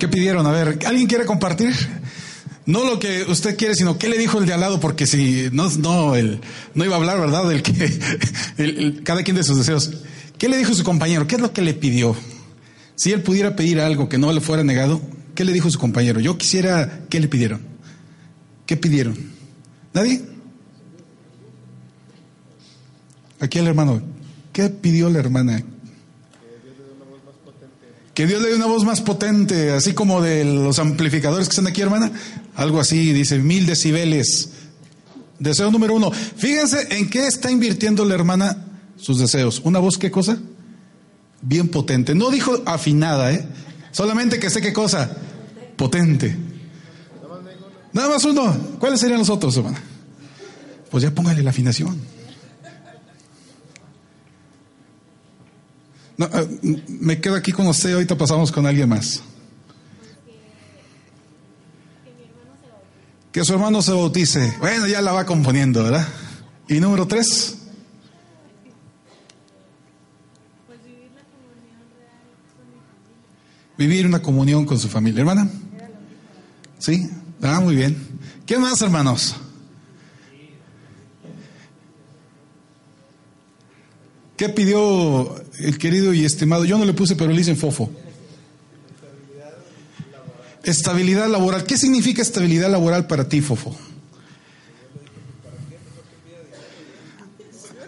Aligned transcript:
¿Qué 0.00 0.08
pidieron? 0.08 0.46
A 0.46 0.50
ver, 0.50 0.78
¿alguien 0.86 1.06
quiere 1.06 1.26
compartir? 1.26 1.74
No 2.64 2.84
lo 2.84 2.98
que 2.98 3.24
usted 3.28 3.54
quiere, 3.54 3.74
sino 3.74 3.98
qué 3.98 4.08
le 4.08 4.16
dijo 4.16 4.38
el 4.38 4.46
de 4.46 4.54
al 4.54 4.60
lado, 4.60 4.80
porque 4.80 5.06
si 5.06 5.50
no, 5.52 5.68
no, 5.76 6.16
el, 6.16 6.40
no 6.74 6.84
iba 6.86 6.94
a 6.94 6.98
hablar, 6.98 7.20
¿verdad? 7.20 7.46
Del 7.46 7.62
que, 7.62 9.02
cada 9.04 9.22
quien 9.22 9.36
de 9.36 9.42
sus 9.42 9.58
deseos. 9.58 9.90
¿Qué 10.38 10.48
le 10.48 10.56
dijo 10.56 10.72
su 10.72 10.84
compañero? 10.84 11.26
¿Qué 11.26 11.34
es 11.34 11.40
lo 11.42 11.52
que 11.52 11.60
le 11.60 11.74
pidió? 11.74 12.16
Si 12.94 13.12
él 13.12 13.22
pudiera 13.22 13.56
pedir 13.56 13.78
algo 13.78 14.08
que 14.08 14.16
no 14.16 14.32
le 14.32 14.40
fuera 14.40 14.64
negado, 14.64 15.02
¿qué 15.34 15.44
le 15.44 15.52
dijo 15.52 15.70
su 15.70 15.78
compañero? 15.78 16.18
Yo 16.18 16.38
quisiera, 16.38 17.02
¿qué 17.10 17.20
le 17.20 17.28
pidieron? 17.28 17.60
¿Qué 18.64 18.78
pidieron? 18.78 19.18
¿Nadie? 19.92 20.22
Aquí 23.38 23.58
el 23.58 23.66
hermano, 23.66 24.00
¿qué 24.54 24.70
pidió 24.70 25.10
la 25.10 25.18
hermana? 25.18 25.62
Que 28.14 28.26
Dios 28.26 28.42
le 28.42 28.48
dé 28.48 28.56
una 28.56 28.66
voz 28.66 28.84
más 28.84 29.00
potente, 29.00 29.70
así 29.70 29.92
como 29.92 30.20
de 30.20 30.44
los 30.44 30.78
amplificadores 30.78 31.48
que 31.48 31.52
están 31.52 31.66
aquí, 31.66 31.80
hermana. 31.80 32.10
Algo 32.56 32.80
así, 32.80 33.12
dice, 33.12 33.38
mil 33.38 33.66
decibeles. 33.66 34.50
Deseo 35.38 35.70
número 35.70 35.94
uno. 35.94 36.10
Fíjense 36.10 36.88
en 36.90 37.08
qué 37.08 37.26
está 37.26 37.50
invirtiendo 37.50 38.04
la 38.04 38.14
hermana 38.14 38.66
sus 38.96 39.18
deseos. 39.18 39.62
¿Una 39.64 39.78
voz 39.78 39.96
qué 39.96 40.10
cosa? 40.10 40.38
Bien 41.40 41.68
potente. 41.68 42.14
No 42.14 42.30
dijo 42.30 42.62
afinada, 42.66 43.32
¿eh? 43.32 43.46
Solamente 43.92 44.38
que 44.38 44.50
sé 44.50 44.60
qué 44.60 44.72
cosa. 44.72 45.16
Potente. 45.76 46.36
Nada 47.92 48.08
más 48.08 48.24
uno. 48.24 48.54
¿Cuáles 48.78 49.00
serían 49.00 49.18
los 49.18 49.30
otros, 49.30 49.56
hermana? 49.56 49.80
Pues 50.90 51.02
ya 51.02 51.10
póngale 51.12 51.42
la 51.42 51.50
afinación. 51.50 51.98
Eh, 56.20 56.82
me 56.88 57.20
quedo 57.20 57.34
aquí 57.34 57.52
con 57.52 57.66
usted, 57.66 57.94
ahorita 57.94 58.16
pasamos 58.16 58.52
con 58.52 58.66
alguien 58.66 58.88
más. 58.88 59.22
Que 63.32 63.44
su 63.44 63.54
hermano 63.54 63.80
se 63.80 63.92
bautice. 63.92 64.54
Bueno, 64.58 64.86
ya 64.86 65.00
la 65.00 65.12
va 65.12 65.24
componiendo, 65.24 65.84
¿verdad? 65.84 66.06
Y 66.68 66.80
número 66.80 67.06
tres. 67.06 67.56
Vivir 73.78 74.06
una 74.06 74.20
comunión 74.20 74.66
con 74.66 74.78
su 74.78 74.88
familia. 74.88 75.20
¿Hermana? 75.20 75.48
¿Sí? 76.78 77.08
Ah, 77.40 77.60
muy 77.60 77.76
bien. 77.76 77.96
¿Qué 78.44 78.58
más, 78.58 78.82
hermanos? 78.82 79.36
¿Qué 84.40 84.48
pidió 84.48 85.36
el 85.58 85.76
querido 85.76 86.14
y 86.14 86.24
estimado? 86.24 86.64
Yo 86.64 86.78
no 86.78 86.86
le 86.86 86.94
puse, 86.94 87.14
pero 87.14 87.30
le 87.30 87.42
hice 87.42 87.54
fofo. 87.54 87.90
Estabilidad 90.62 91.28
laboral. 91.28 91.64
¿Qué 91.64 91.76
significa 91.76 92.22
estabilidad 92.22 92.70
laboral 92.70 93.06
para 93.06 93.28
ti, 93.28 93.42
Fofo? 93.42 93.76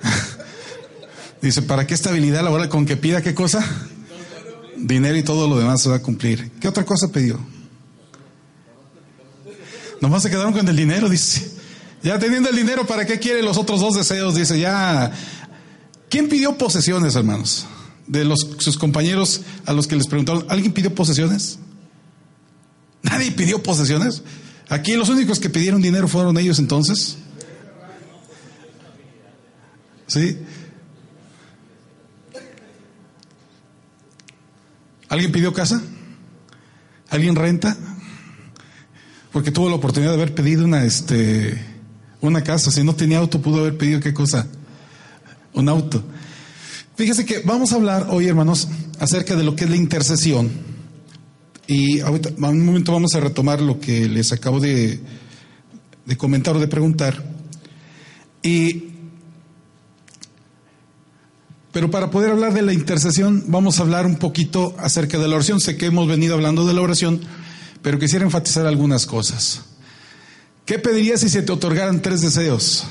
Dice, 1.41 1.62
¿para 1.62 1.86
qué 1.86 1.94
estabilidad 1.94 2.44
laboral? 2.44 2.69
¿Con 2.69 2.84
que 2.84 2.98
pida 2.98 3.22
qué 3.22 3.34
cosa? 3.34 3.64
Dinero 4.77 5.16
y 5.16 5.22
todo 5.22 5.48
lo 5.48 5.59
demás 5.59 5.81
se 5.81 5.89
va 5.89 5.97
a 5.97 6.03
cumplir. 6.03 6.50
¿Qué 6.61 6.69
otra 6.69 6.84
cosa 6.84 7.09
pidió? 7.09 7.41
Nomás 10.03 10.22
se 10.22 10.28
quedaron 10.28 10.53
con 10.53 10.69
el 10.69 10.77
dinero, 10.77 11.09
dice. 11.09 11.50
Ya 12.03 12.19
teniendo 12.19 12.50
el 12.50 12.56
dinero, 12.56 12.87
¿para 12.87 13.06
qué 13.06 13.19
quiere 13.19 13.42
los 13.42 13.56
otros 13.56 13.81
dos 13.81 13.94
deseos? 13.94 14.34
Dice, 14.34 14.61
ya 14.61 15.12
¿Quién 16.13 16.29
pidió 16.29 16.59
posesiones, 16.59 17.17
hermanos? 17.17 17.65
De 18.07 18.23
los, 18.27 18.47
sus 18.59 18.77
compañeros 18.77 19.41
a 19.65 19.73
los 19.73 19.87
que 19.87 19.97
les 19.97 20.07
preguntaron, 20.07 20.45
¿alguien 20.51 20.75
pidió 20.75 20.95
posesiones? 20.95 21.59
¿Nadie 23.03 23.33
pidió 23.33 23.62
posesiones? 23.62 24.22
Aquí 24.69 24.95
los 24.95 25.09
únicos 25.09 25.41
que 25.41 25.49
pidieron 25.49 25.81
dinero 25.81 26.06
fueron 26.09 26.37
ellos 26.37 26.59
entonces. 26.59 27.17
¿Sí? 30.06 30.37
¿Alguien 35.09 35.33
pidió 35.33 35.55
casa? 35.55 35.81
¿Alguien 37.09 37.37
renta? 37.37 37.75
Porque 39.33 39.51
tuvo 39.51 39.71
la 39.71 39.77
oportunidad 39.77 40.11
de 40.11 40.17
haber 40.19 40.34
pedido 40.34 40.67
una, 40.67 40.84
este, 40.84 41.59
una 42.21 42.45
casa. 42.45 42.71
Si 42.71 42.84
no 42.84 42.95
tenía 42.95 43.17
auto, 43.17 43.41
pudo 43.41 43.61
haber 43.61 43.78
pedido 43.78 44.01
qué 44.01 44.12
cosa? 44.12 44.47
Un 45.55 45.69
auto. 45.69 46.03
Fíjese 46.97 47.25
que 47.25 47.41
vamos 47.41 47.73
a 47.73 47.77
hablar 47.77 48.07
hoy, 48.11 48.29
hermanos, 48.29 48.69
acerca 48.99 49.37
de 49.37 49.45
lo 49.45 49.57
que 49.57 49.65
es 49.65 49.71
la 49.71 49.77
intercesión. 49.77 50.51
Y 51.67 52.01
ahorita, 52.01 52.31
en 52.31 52.45
un 52.45 52.67
momento 52.67 52.93
vamos 52.93 53.15
a 53.15 53.21
retomar 53.21 53.61
lo 53.61 53.81
que 53.81 54.09
les 54.09 54.33
acabo 54.33 54.61
de, 54.61 55.01
de 56.05 56.17
comentar 56.17 56.57
o 56.57 56.61
de 56.61 56.69
preguntar. 56.69 57.23
Y, 58.43 58.91
pero 61.73 61.91
para 61.91 62.11
poder 62.11 62.31
hablar 62.31 62.53
de 62.53 62.63
la 62.63 62.73
intercesión, 62.73 63.45
vamos 63.47 63.79
a 63.79 63.83
hablar 63.83 64.07
un 64.07 64.17
poquito 64.17 64.75
acerca 64.79 65.19
de 65.19 65.29
la 65.29 65.37
oración. 65.37 65.61
Sé 65.61 65.77
que 65.77 65.87
hemos 65.87 66.09
venido 66.09 66.34
hablando 66.34 66.67
de 66.67 66.75
la 66.75 66.83
oración, 66.83 67.21
pero 67.81 67.99
quisiera 67.99 68.25
enfatizar 68.25 68.67
algunas 68.67 69.07
cosas. 69.07 69.63
¿Qué 70.67 70.79
pedirías 70.79 71.21
si 71.21 71.29
se 71.29 71.43
te 71.43 71.53
otorgaran 71.53 72.03
tres 72.03 72.21
deseos? 72.21 72.84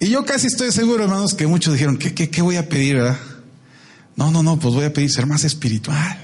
Y 0.00 0.10
yo 0.10 0.24
casi 0.24 0.46
estoy 0.46 0.70
seguro, 0.70 1.04
hermanos, 1.04 1.34
que 1.34 1.46
muchos 1.46 1.72
dijeron, 1.72 1.96
¿qué, 1.96 2.14
qué, 2.14 2.42
voy 2.42 2.56
a 2.56 2.68
pedir, 2.68 2.96
verdad? 2.96 3.18
No, 4.14 4.30
no, 4.30 4.42
no, 4.42 4.58
pues 4.58 4.74
voy 4.74 4.84
a 4.84 4.92
pedir 4.92 5.10
ser 5.10 5.26
más 5.26 5.44
espiritual. 5.44 6.16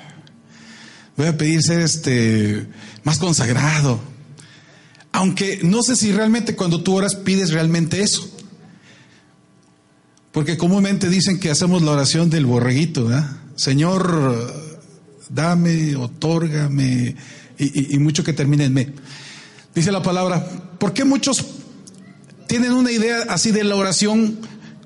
Voy 1.17 1.27
a 1.27 1.37
pedir 1.37 1.61
ser 1.62 1.81
este, 1.81 2.69
más 3.03 3.19
consagrado. 3.19 4.01
Aunque 5.11 5.61
no 5.62 5.83
sé 5.83 5.97
si 5.97 6.12
realmente 6.12 6.55
cuando 6.55 6.83
tú 6.83 6.95
oras 6.95 7.17
pides 7.17 7.51
realmente 7.51 8.01
eso. 8.01 8.31
Porque 10.31 10.56
comúnmente 10.56 11.09
dicen 11.09 11.41
que 11.41 11.51
hacemos 11.51 11.83
la 11.83 11.93
oración 11.93 12.31
del 12.31 12.47
borreguito, 12.47 13.06
¿verdad? 13.06 13.37
Señor, 13.56 14.53
dame, 15.29 15.97
otórgame, 15.97 17.17
y, 17.59 17.95
y 17.95 17.99
mucho 17.99 18.25
que 18.25 18.33
termine 18.33 18.65
en 18.65 18.75
me. 18.75 18.93
Dice 19.75 19.91
la 19.91 20.03
palabra, 20.03 20.45
¿por 20.79 20.93
qué 20.93 21.05
muchos 21.05 21.45
tienen 22.47 22.72
una 22.72 22.93
idea 22.93 23.22
así 23.28 23.50
de 23.50 23.65
la 23.65 23.77
oración 23.77 24.38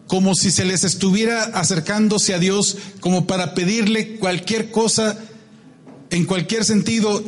como 0.07 0.35
si 0.35 0.51
se 0.51 0.65
les 0.65 0.85
estuviera 0.85 1.45
acercándose 1.45 2.35
a 2.35 2.39
Dios, 2.39 2.79
como 3.01 3.27
para 3.27 3.55
pedirle 3.55 4.17
cualquier 4.17 4.71
cosa 4.71 5.19
en 6.11 6.25
cualquier 6.25 6.65
sentido 6.65 7.23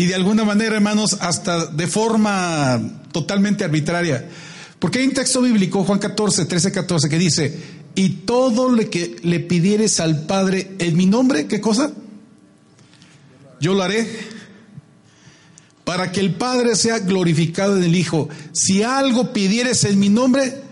y 0.00 0.06
de 0.06 0.14
alguna 0.14 0.44
manera, 0.44 0.76
hermanos, 0.76 1.18
hasta 1.20 1.66
de 1.66 1.86
forma 1.86 3.02
totalmente 3.12 3.64
arbitraria. 3.64 4.28
Porque 4.78 5.00
hay 5.00 5.06
un 5.06 5.12
texto 5.12 5.42
bíblico, 5.42 5.84
Juan 5.84 5.98
14, 5.98 6.46
13, 6.46 6.72
14, 6.72 7.08
que 7.10 7.18
dice, 7.18 7.60
y 7.94 8.08
todo 8.24 8.70
lo 8.70 8.88
que 8.88 9.16
le 9.22 9.40
pidieres 9.40 10.00
al 10.00 10.22
Padre 10.22 10.70
en 10.78 10.96
mi 10.96 11.04
nombre, 11.04 11.46
¿qué 11.46 11.60
cosa? 11.60 11.92
Yo 13.60 13.74
lo 13.74 13.82
haré 13.82 14.08
para 15.90 16.12
que 16.12 16.20
el 16.20 16.34
Padre 16.34 16.76
sea 16.76 17.00
glorificado 17.00 17.76
en 17.76 17.82
el 17.82 17.96
Hijo. 17.96 18.28
Si 18.52 18.84
algo 18.84 19.32
pidieres 19.32 19.82
en 19.82 19.98
mi 19.98 20.08
nombre, 20.08 20.62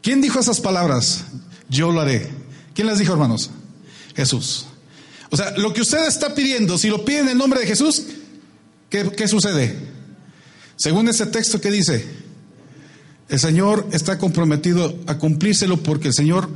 ¿quién 0.00 0.22
dijo 0.22 0.40
esas 0.40 0.58
palabras? 0.58 1.26
Yo 1.68 1.92
lo 1.92 2.00
haré. 2.00 2.30
¿Quién 2.72 2.86
las 2.86 2.98
dijo, 2.98 3.12
hermanos? 3.12 3.50
Jesús. 4.14 4.68
O 5.28 5.36
sea, 5.36 5.50
lo 5.58 5.74
que 5.74 5.82
usted 5.82 6.06
está 6.06 6.34
pidiendo, 6.34 6.78
si 6.78 6.88
lo 6.88 7.04
pide 7.04 7.18
en 7.18 7.28
el 7.28 7.36
nombre 7.36 7.60
de 7.60 7.66
Jesús, 7.66 8.04
¿qué, 8.88 9.10
qué 9.14 9.28
sucede? 9.28 9.76
Según 10.76 11.06
ese 11.06 11.26
texto 11.26 11.60
que 11.60 11.70
dice, 11.70 12.06
el 13.28 13.38
Señor 13.38 13.86
está 13.92 14.16
comprometido 14.16 14.98
a 15.06 15.18
cumplírselo 15.18 15.76
porque 15.82 16.08
el 16.08 16.14
Señor 16.14 16.48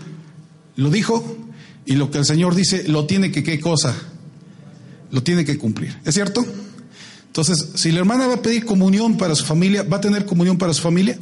lo 0.77 0.89
dijo 0.89 1.37
y 1.85 1.97
lo 1.97 2.11
que 2.11 2.17
el 2.17 2.25
Señor 2.25 2.55
dice 2.55 2.85
lo 2.89 3.05
tiene 3.05 3.31
que, 3.31 3.43
¿qué 3.43 3.61
cosa? 3.61 3.95
Lo 5.11 5.23
tiene 5.23 5.45
que 5.45 5.59
cumplir. 5.59 5.99
¿Es 6.07 6.15
cierto? 6.15 6.43
Entonces, 7.31 7.69
si 7.77 7.93
la 7.93 8.01
hermana 8.01 8.27
va 8.27 8.35
a 8.35 8.43
pedir 8.43 8.65
comunión 8.65 9.17
para 9.17 9.37
su 9.37 9.45
familia, 9.45 9.85
¿va 9.85 9.99
a 9.99 10.01
tener 10.01 10.27
comunión 10.27 10.59
para 10.59 10.75
su 10.75 10.83
familia? 10.83 11.17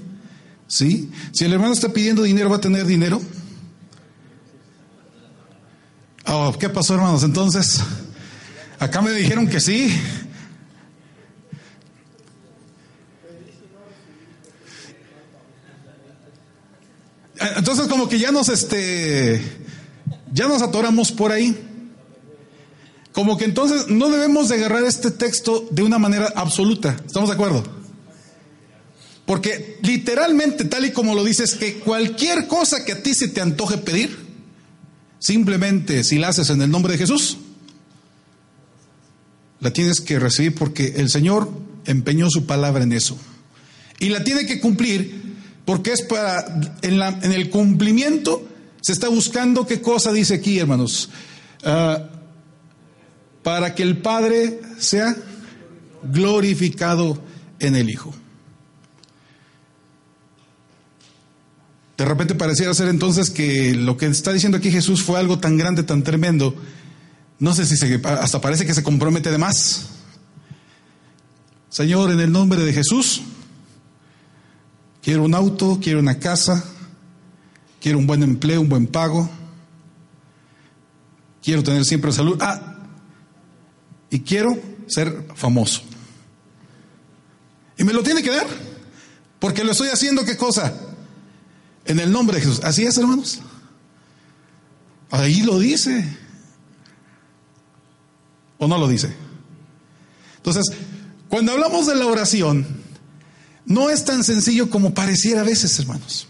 ¿Sí? 0.66 1.10
Si 1.32 1.44
el 1.44 1.52
hermano 1.52 1.74
está 1.74 1.92
pidiendo 1.92 2.22
dinero, 2.22 2.48
¿va 2.48 2.56
a 2.56 2.60
tener 2.62 2.86
dinero? 2.86 3.20
Oh, 6.24 6.56
¿Qué 6.58 6.70
pasó, 6.70 6.94
hermanos? 6.94 7.24
Entonces, 7.24 7.82
acá 8.78 9.02
me 9.02 9.12
dijeron 9.12 9.46
que 9.48 9.60
sí. 9.60 9.94
Entonces, 17.54 17.86
como 17.86 18.08
que 18.08 18.18
ya 18.18 18.32
nos, 18.32 18.48
este, 18.48 19.42
ya 20.32 20.48
nos 20.48 20.62
atoramos 20.62 21.12
por 21.12 21.32
ahí. 21.32 21.67
Como 23.12 23.36
que 23.36 23.44
entonces 23.44 23.88
no 23.88 24.10
debemos 24.10 24.48
de 24.48 24.56
agarrar 24.56 24.84
este 24.84 25.10
texto 25.10 25.66
de 25.70 25.82
una 25.82 25.98
manera 25.98 26.32
absoluta. 26.36 26.96
¿Estamos 27.04 27.28
de 27.28 27.34
acuerdo? 27.34 27.64
Porque 29.26 29.78
literalmente, 29.82 30.64
tal 30.64 30.86
y 30.86 30.92
como 30.92 31.14
lo 31.14 31.24
dices, 31.24 31.54
que 31.54 31.80
cualquier 31.80 32.46
cosa 32.46 32.84
que 32.84 32.92
a 32.92 33.02
ti 33.02 33.14
se 33.14 33.28
te 33.28 33.40
antoje 33.40 33.78
pedir, 33.78 34.16
simplemente 35.18 36.04
si 36.04 36.18
la 36.18 36.28
haces 36.28 36.48
en 36.50 36.62
el 36.62 36.70
nombre 36.70 36.92
de 36.92 36.98
Jesús, 36.98 37.38
la 39.60 39.72
tienes 39.72 40.00
que 40.00 40.18
recibir 40.18 40.54
porque 40.54 40.94
el 40.96 41.10
Señor 41.10 41.50
empeñó 41.84 42.30
su 42.30 42.46
palabra 42.46 42.84
en 42.84 42.92
eso. 42.92 43.18
Y 43.98 44.10
la 44.10 44.22
tiene 44.22 44.46
que 44.46 44.60
cumplir 44.60 45.36
porque 45.64 45.92
es 45.92 46.02
para, 46.02 46.76
en, 46.82 46.98
la, 46.98 47.08
en 47.08 47.32
el 47.32 47.50
cumplimiento 47.50 48.48
se 48.80 48.92
está 48.92 49.08
buscando 49.08 49.66
qué 49.66 49.82
cosa 49.82 50.12
dice 50.12 50.34
aquí, 50.34 50.58
hermanos. 50.58 51.10
Ah, 51.62 52.08
para 53.48 53.74
que 53.74 53.82
el 53.82 53.96
Padre 53.96 54.60
sea 54.78 55.16
glorificado 56.02 57.18
en 57.58 57.76
el 57.76 57.88
Hijo. 57.88 58.12
De 61.96 62.04
repente 62.04 62.34
pareciera 62.34 62.74
ser 62.74 62.88
entonces 62.88 63.30
que 63.30 63.74
lo 63.74 63.96
que 63.96 64.04
está 64.04 64.34
diciendo 64.34 64.58
aquí 64.58 64.70
Jesús 64.70 65.02
fue 65.02 65.18
algo 65.18 65.38
tan 65.38 65.56
grande, 65.56 65.82
tan 65.82 66.02
tremendo. 66.02 66.54
No 67.38 67.54
sé 67.54 67.64
si 67.64 67.78
se, 67.78 67.98
hasta 68.04 68.38
parece 68.42 68.66
que 68.66 68.74
se 68.74 68.82
compromete 68.82 69.30
de 69.30 69.38
más. 69.38 69.92
Señor, 71.70 72.10
en 72.10 72.20
el 72.20 72.30
nombre 72.30 72.62
de 72.66 72.74
Jesús, 72.74 73.22
quiero 75.02 75.22
un 75.22 75.34
auto, 75.34 75.78
quiero 75.82 76.00
una 76.00 76.18
casa, 76.18 76.62
quiero 77.80 77.96
un 77.96 78.06
buen 78.06 78.22
empleo, 78.22 78.60
un 78.60 78.68
buen 78.68 78.86
pago, 78.86 79.30
quiero 81.42 81.62
tener 81.62 81.86
siempre 81.86 82.12
salud. 82.12 82.36
Ah, 82.42 82.74
y 84.10 84.20
quiero 84.20 84.58
ser 84.86 85.26
famoso. 85.34 85.82
Y 87.76 87.84
me 87.84 87.92
lo 87.92 88.02
tiene 88.02 88.22
que 88.22 88.30
dar, 88.30 88.46
porque 89.38 89.64
lo 89.64 89.72
estoy 89.72 89.88
haciendo, 89.88 90.24
¿qué 90.24 90.36
cosa? 90.36 90.74
En 91.84 92.00
el 92.00 92.10
nombre 92.10 92.36
de 92.36 92.42
Jesús. 92.42 92.60
Así 92.64 92.84
es, 92.84 92.98
hermanos. 92.98 93.40
Ahí 95.10 95.42
lo 95.42 95.58
dice. 95.58 96.04
¿O 98.58 98.66
no 98.66 98.78
lo 98.78 98.88
dice? 98.88 99.12
Entonces, 100.36 100.76
cuando 101.28 101.52
hablamos 101.52 101.86
de 101.86 101.94
la 101.94 102.06
oración, 102.06 102.66
no 103.64 103.90
es 103.90 104.04
tan 104.04 104.24
sencillo 104.24 104.70
como 104.70 104.94
pareciera 104.94 105.42
a 105.42 105.44
veces, 105.44 105.78
hermanos. 105.78 106.26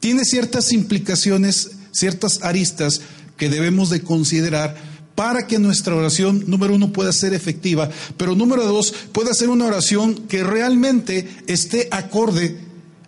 Tiene 0.00 0.24
ciertas 0.24 0.72
implicaciones, 0.72 1.70
ciertas 1.92 2.42
aristas 2.42 3.00
que 3.36 3.48
debemos 3.48 3.90
de 3.90 4.02
considerar 4.02 4.76
para 5.14 5.46
que 5.46 5.58
nuestra 5.58 5.94
oración, 5.94 6.44
número 6.46 6.74
uno, 6.74 6.92
pueda 6.92 7.12
ser 7.12 7.34
efectiva, 7.34 7.90
pero 8.16 8.34
número 8.34 8.64
dos, 8.64 8.92
pueda 9.12 9.34
ser 9.34 9.50
una 9.50 9.66
oración 9.66 10.14
que 10.28 10.42
realmente 10.42 11.28
esté 11.46 11.88
acorde 11.90 12.58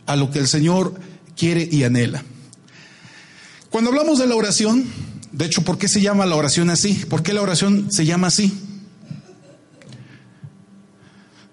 a 0.07 0.17
lo 0.17 0.31
que 0.31 0.39
el 0.39 0.49
Señor 0.49 0.95
quiere 1.37 1.69
y 1.71 1.85
anhela. 1.85 2.23
Cuando 3.71 3.91
hablamos 3.91 4.19
de 4.19 4.27
la 4.27 4.37
oración, 4.37 4.85
de 5.33 5.47
hecho, 5.47 5.63
¿por 5.63 5.79
qué 5.79 5.89
se 5.89 6.01
llama 6.01 6.27
la 6.27 6.37
oración 6.37 6.71
así? 6.71 6.95
¿Por 7.09 7.23
qué 7.23 7.33
la 7.33 7.43
oración 7.43 7.91
se 7.91 8.05
llama 8.05 8.29
así? 8.29 8.53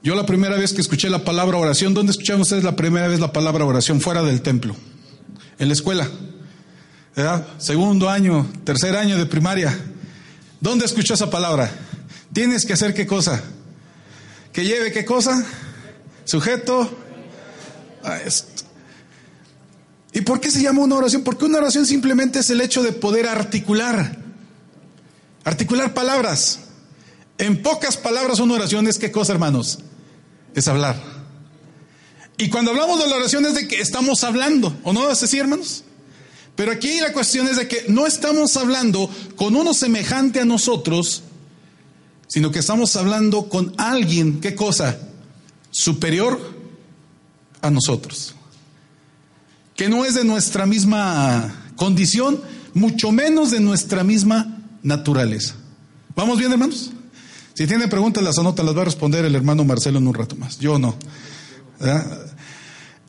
Yo 0.03 0.15
la 0.15 0.25
primera 0.25 0.57
vez 0.57 0.73
que 0.73 0.81
escuché 0.81 1.09
la 1.09 1.23
palabra 1.23 1.57
oración, 1.57 1.93
¿dónde 1.93 2.11
escucharon 2.11 2.41
ustedes 2.41 2.63
la 2.63 2.75
primera 2.75 3.07
vez 3.07 3.19
la 3.19 3.31
palabra 3.31 3.65
oración? 3.65 4.01
Fuera 4.01 4.23
del 4.23 4.41
templo, 4.41 4.75
en 5.59 5.67
la 5.67 5.73
escuela. 5.73 6.09
¿verdad? 7.15 7.45
Segundo 7.57 8.09
año, 8.09 8.47
tercer 8.63 8.95
año 8.95 9.17
de 9.17 9.25
primaria. 9.25 9.77
¿Dónde 10.61 10.85
escuchó 10.85 11.15
esa 11.15 11.29
palabra? 11.29 11.71
Tienes 12.31 12.65
que 12.65 12.73
hacer 12.73 12.93
qué 12.93 13.07
cosa? 13.07 13.43
Que 14.53 14.63
lleve 14.63 14.91
qué 14.91 15.03
cosa? 15.03 15.43
Sujeto. 16.23 16.89
Ah, 18.03 18.19
¿Y 20.13 20.21
por 20.21 20.39
qué 20.39 20.51
se 20.51 20.61
llama 20.61 20.81
una 20.83 20.95
oración? 20.95 21.23
Porque 21.23 21.45
una 21.45 21.57
oración 21.57 21.85
simplemente 21.87 22.39
es 22.39 22.49
el 22.51 22.61
hecho 22.61 22.83
de 22.83 22.91
poder 22.91 23.27
articular. 23.27 24.17
Articular 25.43 25.95
palabras. 25.95 26.59
En 27.39 27.63
pocas 27.63 27.97
palabras 27.97 28.39
una 28.39 28.53
oración 28.53 28.87
es 28.87 28.99
qué 28.99 29.11
cosa, 29.11 29.33
hermanos? 29.33 29.79
Es 30.53 30.67
hablar. 30.67 30.95
Y 32.37 32.49
cuando 32.49 32.69
hablamos 32.69 32.99
de 32.99 33.07
la 33.07 33.15
oración 33.15 33.45
es 33.47 33.55
de 33.55 33.67
que 33.67 33.81
estamos 33.81 34.23
hablando, 34.23 34.77
¿o 34.83 34.93
no 34.93 35.09
es 35.09 35.23
así, 35.23 35.39
hermanos? 35.39 35.83
Pero 36.61 36.73
aquí 36.73 36.99
la 36.99 37.11
cuestión 37.11 37.47
es 37.47 37.57
de 37.57 37.67
que 37.67 37.85
no 37.87 38.05
estamos 38.05 38.55
hablando 38.55 39.09
con 39.35 39.55
uno 39.55 39.73
semejante 39.73 40.41
a 40.41 40.45
nosotros, 40.45 41.23
sino 42.27 42.51
que 42.51 42.59
estamos 42.59 42.95
hablando 42.95 43.49
con 43.49 43.73
alguien, 43.79 44.39
¿qué 44.39 44.53
cosa? 44.53 44.95
Superior 45.71 46.39
a 47.63 47.71
nosotros. 47.71 48.35
Que 49.75 49.89
no 49.89 50.05
es 50.05 50.13
de 50.13 50.23
nuestra 50.23 50.67
misma 50.67 51.71
condición, 51.75 52.39
mucho 52.75 53.11
menos 53.11 53.49
de 53.49 53.59
nuestra 53.59 54.03
misma 54.03 54.61
naturaleza. 54.83 55.55
¿Vamos 56.15 56.37
bien, 56.37 56.51
hermanos? 56.51 56.91
Si 57.55 57.65
tienen 57.65 57.89
preguntas, 57.89 58.23
las 58.23 58.37
anota, 58.37 58.61
las 58.61 58.77
va 58.77 58.83
a 58.83 58.85
responder 58.85 59.25
el 59.25 59.33
hermano 59.33 59.65
Marcelo 59.65 59.97
en 59.97 60.05
un 60.05 60.13
rato 60.13 60.35
más. 60.35 60.59
Yo 60.59 60.77
no. 60.77 60.95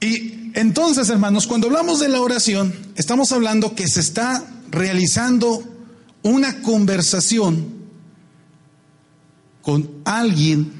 Y 0.02 0.50
entonces, 0.54 1.08
hermanos, 1.08 1.46
cuando 1.46 1.68
hablamos 1.68 2.00
de 2.00 2.08
la 2.08 2.20
oración, 2.20 2.74
estamos 2.96 3.30
hablando 3.30 3.74
que 3.76 3.86
se 3.86 4.00
está 4.00 4.44
realizando 4.70 5.62
una 6.22 6.60
conversación 6.60 7.66
con 9.62 9.88
alguien 10.04 10.72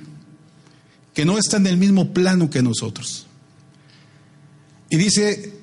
que 1.14 1.24
no 1.24 1.38
está 1.38 1.58
en 1.58 1.68
el 1.68 1.76
mismo 1.76 2.12
plano 2.12 2.50
que 2.50 2.62
nosotros. 2.62 3.26
Y 4.90 4.96
dice, 4.96 5.54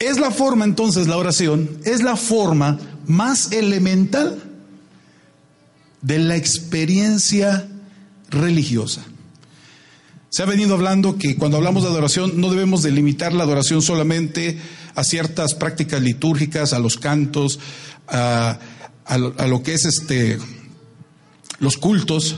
es 0.00 0.18
la 0.18 0.32
forma 0.32 0.64
entonces, 0.64 1.06
la 1.06 1.16
oración, 1.16 1.78
es 1.84 2.02
la 2.02 2.16
forma 2.16 2.78
más 3.06 3.52
elemental 3.52 4.42
de 6.02 6.18
la 6.18 6.34
experiencia 6.34 7.68
religiosa. 8.30 9.04
Se 10.30 10.44
ha 10.44 10.46
venido 10.46 10.74
hablando 10.74 11.18
que 11.18 11.34
cuando 11.34 11.56
hablamos 11.56 11.82
de 11.82 11.88
adoración 11.88 12.40
no 12.40 12.50
debemos 12.50 12.84
delimitar 12.84 13.32
la 13.32 13.42
adoración 13.42 13.82
solamente 13.82 14.56
a 14.94 15.02
ciertas 15.02 15.54
prácticas 15.54 16.00
litúrgicas, 16.00 16.72
a 16.72 16.78
los 16.78 16.98
cantos, 16.98 17.58
a, 18.06 18.60
lo, 19.18 19.62
que 19.64 19.74
es 19.74 19.84
este 19.86 20.38
los 21.58 21.76
cultos, 21.76 22.36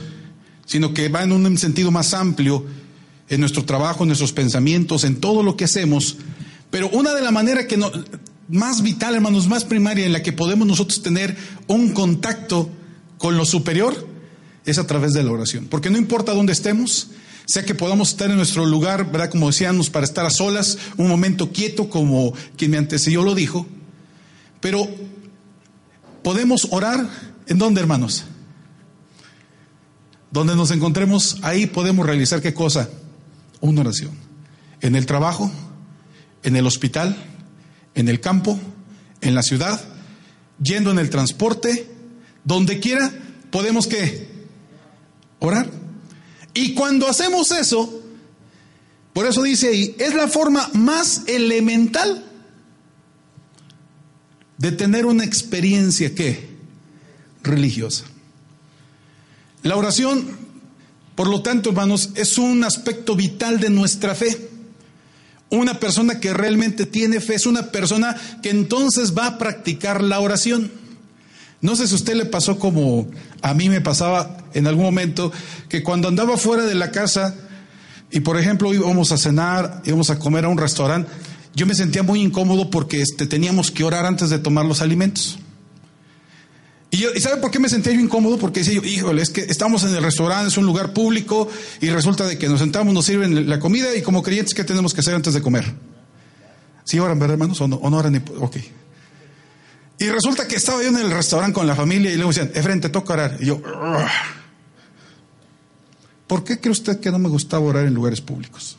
sino 0.65 0.91
que 0.95 1.07
va 1.09 1.21
en 1.21 1.33
un 1.33 1.57
sentido 1.59 1.91
más 1.91 2.15
amplio 2.15 2.65
en 3.29 3.39
nuestro 3.39 3.63
trabajo, 3.63 4.03
en 4.03 4.07
nuestros 4.07 4.33
pensamientos, 4.33 5.03
en 5.03 5.17
todo 5.17 5.43
lo 5.43 5.55
que 5.55 5.65
hacemos. 5.65 6.17
Pero 6.71 6.89
una 6.89 7.13
de 7.13 7.21
las 7.21 7.31
maneras 7.31 7.65
que 7.65 7.77
no, 7.77 7.91
más 8.49 8.81
vital, 8.81 9.13
hermanos, 9.13 9.47
más 9.47 9.65
primaria 9.65 10.07
en 10.07 10.13
la 10.13 10.23
que 10.23 10.33
podemos 10.33 10.67
nosotros 10.67 11.03
tener 11.03 11.37
un 11.67 11.91
contacto 11.91 12.71
con 13.19 13.37
lo 13.37 13.45
superior 13.45 14.07
es 14.65 14.79
a 14.79 14.87
través 14.87 15.13
de 15.13 15.21
la 15.21 15.29
oración. 15.31 15.67
Porque 15.69 15.91
no 15.91 15.99
importa 15.99 16.33
dónde 16.33 16.53
estemos, 16.53 17.09
sea 17.45 17.65
que 17.65 17.75
podamos 17.75 18.09
estar 18.09 18.29
en 18.29 18.37
nuestro 18.37 18.65
lugar, 18.65 19.11
¿verdad? 19.11 19.29
Como 19.29 19.47
decíamos, 19.47 19.89
para 19.89 20.05
estar 20.05 20.25
a 20.25 20.29
solas, 20.29 20.77
un 20.97 21.07
momento 21.07 21.51
quieto, 21.51 21.89
como 21.89 22.33
quien 22.57 22.71
me 22.71 22.77
antecedió 22.77 23.23
lo 23.23 23.35
dijo. 23.35 23.65
Pero 24.61 24.87
podemos 26.23 26.67
orar, 26.71 27.07
¿en 27.47 27.57
dónde, 27.57 27.81
hermanos? 27.81 28.23
Donde 30.31 30.55
nos 30.55 30.71
encontremos, 30.71 31.37
ahí 31.41 31.65
podemos 31.65 32.05
realizar 32.05 32.41
qué 32.41 32.53
cosa? 32.53 32.89
Una 33.59 33.81
oración. 33.81 34.11
En 34.81 34.95
el 34.95 35.05
trabajo, 35.05 35.51
en 36.43 36.55
el 36.55 36.65
hospital, 36.65 37.15
en 37.93 38.07
el 38.07 38.19
campo, 38.19 38.59
en 39.21 39.35
la 39.35 39.43
ciudad, 39.43 39.81
yendo 40.61 40.91
en 40.91 40.99
el 40.99 41.09
transporte, 41.09 41.87
donde 42.43 42.79
quiera, 42.79 43.11
podemos 43.51 43.87
qué? 43.87 44.27
Orar. 45.39 45.82
Y 46.53 46.73
cuando 46.73 47.07
hacemos 47.07 47.51
eso, 47.51 48.01
por 49.13 49.25
eso 49.25 49.43
dice 49.43 49.69
ahí, 49.69 49.95
es 49.99 50.13
la 50.13 50.27
forma 50.27 50.69
más 50.73 51.23
elemental 51.27 52.25
de 54.57 54.71
tener 54.71 55.05
una 55.05 55.23
experiencia 55.23 56.13
que 56.15 56.49
religiosa. 57.41 58.05
La 59.63 59.75
oración, 59.75 60.37
por 61.15 61.27
lo 61.27 61.41
tanto, 61.41 61.69
hermanos, 61.69 62.11
es 62.15 62.37
un 62.37 62.63
aspecto 62.63 63.15
vital 63.15 63.59
de 63.59 63.69
nuestra 63.69 64.15
fe. 64.15 64.49
Una 65.49 65.79
persona 65.79 66.19
que 66.19 66.33
realmente 66.33 66.85
tiene 66.85 67.21
fe 67.21 67.35
es 67.35 67.45
una 67.45 67.71
persona 67.71 68.15
que 68.41 68.49
entonces 68.49 69.15
va 69.15 69.27
a 69.27 69.37
practicar 69.37 70.01
la 70.01 70.19
oración. 70.19 70.71
No 71.63 71.77
sé 71.77 71.87
si 71.87 71.93
a 71.93 71.95
usted 71.95 72.15
le 72.15 72.25
pasó 72.25 72.59
como 72.59 73.07
a 73.41 73.53
mí 73.53 73.69
me 73.69 73.79
pasaba 73.79 74.37
en 74.53 74.67
algún 74.67 74.83
momento, 74.83 75.31
que 75.69 75.81
cuando 75.81 76.09
andaba 76.09 76.35
fuera 76.35 76.65
de 76.65 76.75
la 76.75 76.91
casa 76.91 77.35
y 78.11 78.19
por 78.19 78.37
ejemplo 78.37 78.73
íbamos 78.73 79.13
a 79.13 79.17
cenar, 79.17 79.81
íbamos 79.85 80.09
a 80.09 80.19
comer 80.19 80.43
a 80.43 80.49
un 80.49 80.57
restaurante, 80.57 81.09
yo 81.55 81.65
me 81.65 81.73
sentía 81.73 82.03
muy 82.03 82.21
incómodo 82.21 82.69
porque 82.69 83.01
este, 83.01 83.27
teníamos 83.27 83.71
que 83.71 83.85
orar 83.85 84.05
antes 84.05 84.29
de 84.29 84.39
tomar 84.39 84.65
los 84.65 84.81
alimentos. 84.81 85.39
Y, 86.91 86.97
yo, 86.97 87.13
¿Y 87.15 87.21
sabe 87.21 87.37
por 87.37 87.49
qué 87.49 87.59
me 87.59 87.69
sentía 87.69 87.93
yo 87.93 88.01
incómodo? 88.01 88.37
Porque 88.37 88.59
decía 88.59 88.73
yo, 88.73 88.83
híjole, 88.83 89.21
es 89.21 89.29
que 89.29 89.41
estamos 89.41 89.85
en 89.85 89.95
el 89.95 90.03
restaurante, 90.03 90.49
es 90.49 90.57
un 90.57 90.65
lugar 90.65 90.91
público 90.91 91.47
y 91.79 91.89
resulta 91.91 92.27
de 92.27 92.37
que 92.37 92.49
nos 92.49 92.59
sentamos, 92.59 92.93
nos 92.93 93.05
sirven 93.05 93.49
la 93.49 93.59
comida 93.59 93.95
y 93.95 94.01
como 94.01 94.21
creyentes, 94.21 94.53
¿qué 94.53 94.65
tenemos 94.65 94.93
que 94.93 94.99
hacer 94.99 95.15
antes 95.15 95.33
de 95.33 95.41
comer? 95.41 95.63
¿Sí 96.83 96.99
oran, 96.99 97.19
verdad, 97.19 97.35
hermanos? 97.35 97.61
¿O 97.61 97.69
no, 97.69 97.77
o 97.77 97.89
no 97.89 97.97
oran? 97.97 98.21
Ok. 98.39 98.57
Y 99.99 100.09
resulta 100.09 100.47
que 100.47 100.55
estaba 100.55 100.81
yo 100.81 100.89
en 100.89 100.97
el 100.97 101.11
restaurante 101.11 101.53
con 101.53 101.67
la 101.67 101.75
familia 101.75 102.11
y 102.11 102.15
luego 102.15 102.31
decían, 102.31 102.51
Efren, 102.53 102.81
te 102.81 102.89
toca 102.89 103.13
orar. 103.13 103.37
Y 103.39 103.45
yo, 103.45 103.61
¿Por 106.27 106.43
qué 106.43 106.59
cree 106.59 106.71
usted 106.71 106.99
que 106.99 107.11
no 107.11 107.19
me 107.19 107.29
gustaba 107.29 107.63
orar 107.63 107.85
en 107.85 107.93
lugares 107.93 108.21
públicos? 108.21 108.77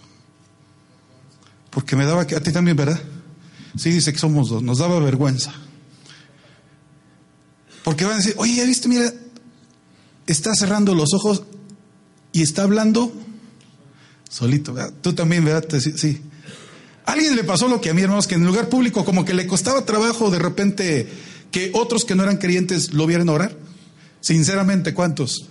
Porque 1.71 1.97
me 1.97 2.05
daba 2.05 2.27
que 2.27 2.35
a 2.35 2.43
ti 2.43 2.53
también, 2.53 2.77
¿verdad? 2.77 3.01
Sí, 3.77 3.91
dice 3.91 4.13
que 4.13 4.19
somos 4.19 4.49
dos, 4.49 4.63
nos 4.63 4.79
daba 4.79 4.99
vergüenza. 4.99 5.53
Porque 7.85 8.05
van 8.05 8.15
a 8.15 8.17
decir, 8.17 8.35
oye, 8.39 8.57
ya 8.57 8.65
viste, 8.65 8.89
mira, 8.89 9.13
está 10.27 10.55
cerrando 10.55 10.95
los 10.95 11.13
ojos 11.15 11.45
y 12.33 12.43
está 12.43 12.63
hablando 12.63 13.13
solito, 14.29 14.73
¿verdad? 14.73 14.93
Tú 15.03 15.13
también, 15.13 15.45
¿verdad? 15.45 15.69
Sí. 15.79 16.23
Alguien 17.05 17.37
le 17.37 17.45
pasó 17.45 17.69
lo 17.69 17.81
que 17.81 17.91
a 17.91 17.95
mí, 17.95 18.03
hermanos, 18.03 18.27
que 18.27 18.35
en 18.35 18.43
el 18.43 18.47
lugar 18.47 18.69
público 18.69 19.05
como 19.05 19.25
que 19.25 19.35
le 19.35 19.47
costaba 19.47 19.85
trabajo 19.85 20.31
de 20.31 20.39
repente 20.39 21.09
que 21.51 21.71
otros 21.75 22.05
que 22.05 22.15
no 22.15 22.23
eran 22.23 22.39
creyentes 22.39 22.93
lo 22.93 23.07
vieran 23.07 23.29
orar. 23.29 23.57
Sinceramente, 24.21 24.95
¿cuántos? 24.95 25.47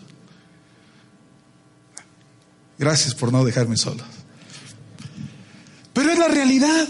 Gracias 2.77 3.15
por 3.15 3.31
no 3.31 3.45
dejarme 3.45 3.77
solo. 3.77 4.03
Pero 5.93 6.11
es 6.11 6.19
la 6.19 6.27
realidad. 6.27 6.87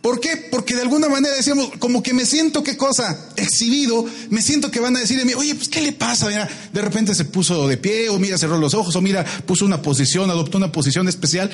¿Por 0.00 0.20
qué? 0.20 0.48
Porque 0.50 0.74
de 0.74 0.82
alguna 0.82 1.08
manera 1.08 1.34
decíamos, 1.34 1.70
como 1.78 2.02
que 2.02 2.12
me 2.12 2.26
siento 2.26 2.62
qué 2.62 2.76
cosa, 2.76 3.30
exhibido, 3.36 4.04
me 4.28 4.42
siento 4.42 4.70
que 4.70 4.78
van 4.78 4.94
a 4.96 5.00
decir 5.00 5.18
de 5.18 5.24
mí, 5.24 5.32
oye, 5.32 5.54
pues 5.54 5.68
¿qué 5.68 5.80
le 5.80 5.92
pasa? 5.92 6.28
Mira, 6.28 6.46
de 6.72 6.82
repente 6.82 7.14
se 7.14 7.24
puso 7.24 7.66
de 7.66 7.78
pie, 7.78 8.10
o 8.10 8.18
mira, 8.18 8.36
cerró 8.36 8.58
los 8.58 8.74
ojos, 8.74 8.94
o 8.96 9.00
mira, 9.00 9.24
puso 9.46 9.64
una 9.64 9.80
posición, 9.80 10.30
adoptó 10.30 10.58
una 10.58 10.70
posición 10.70 11.08
especial. 11.08 11.50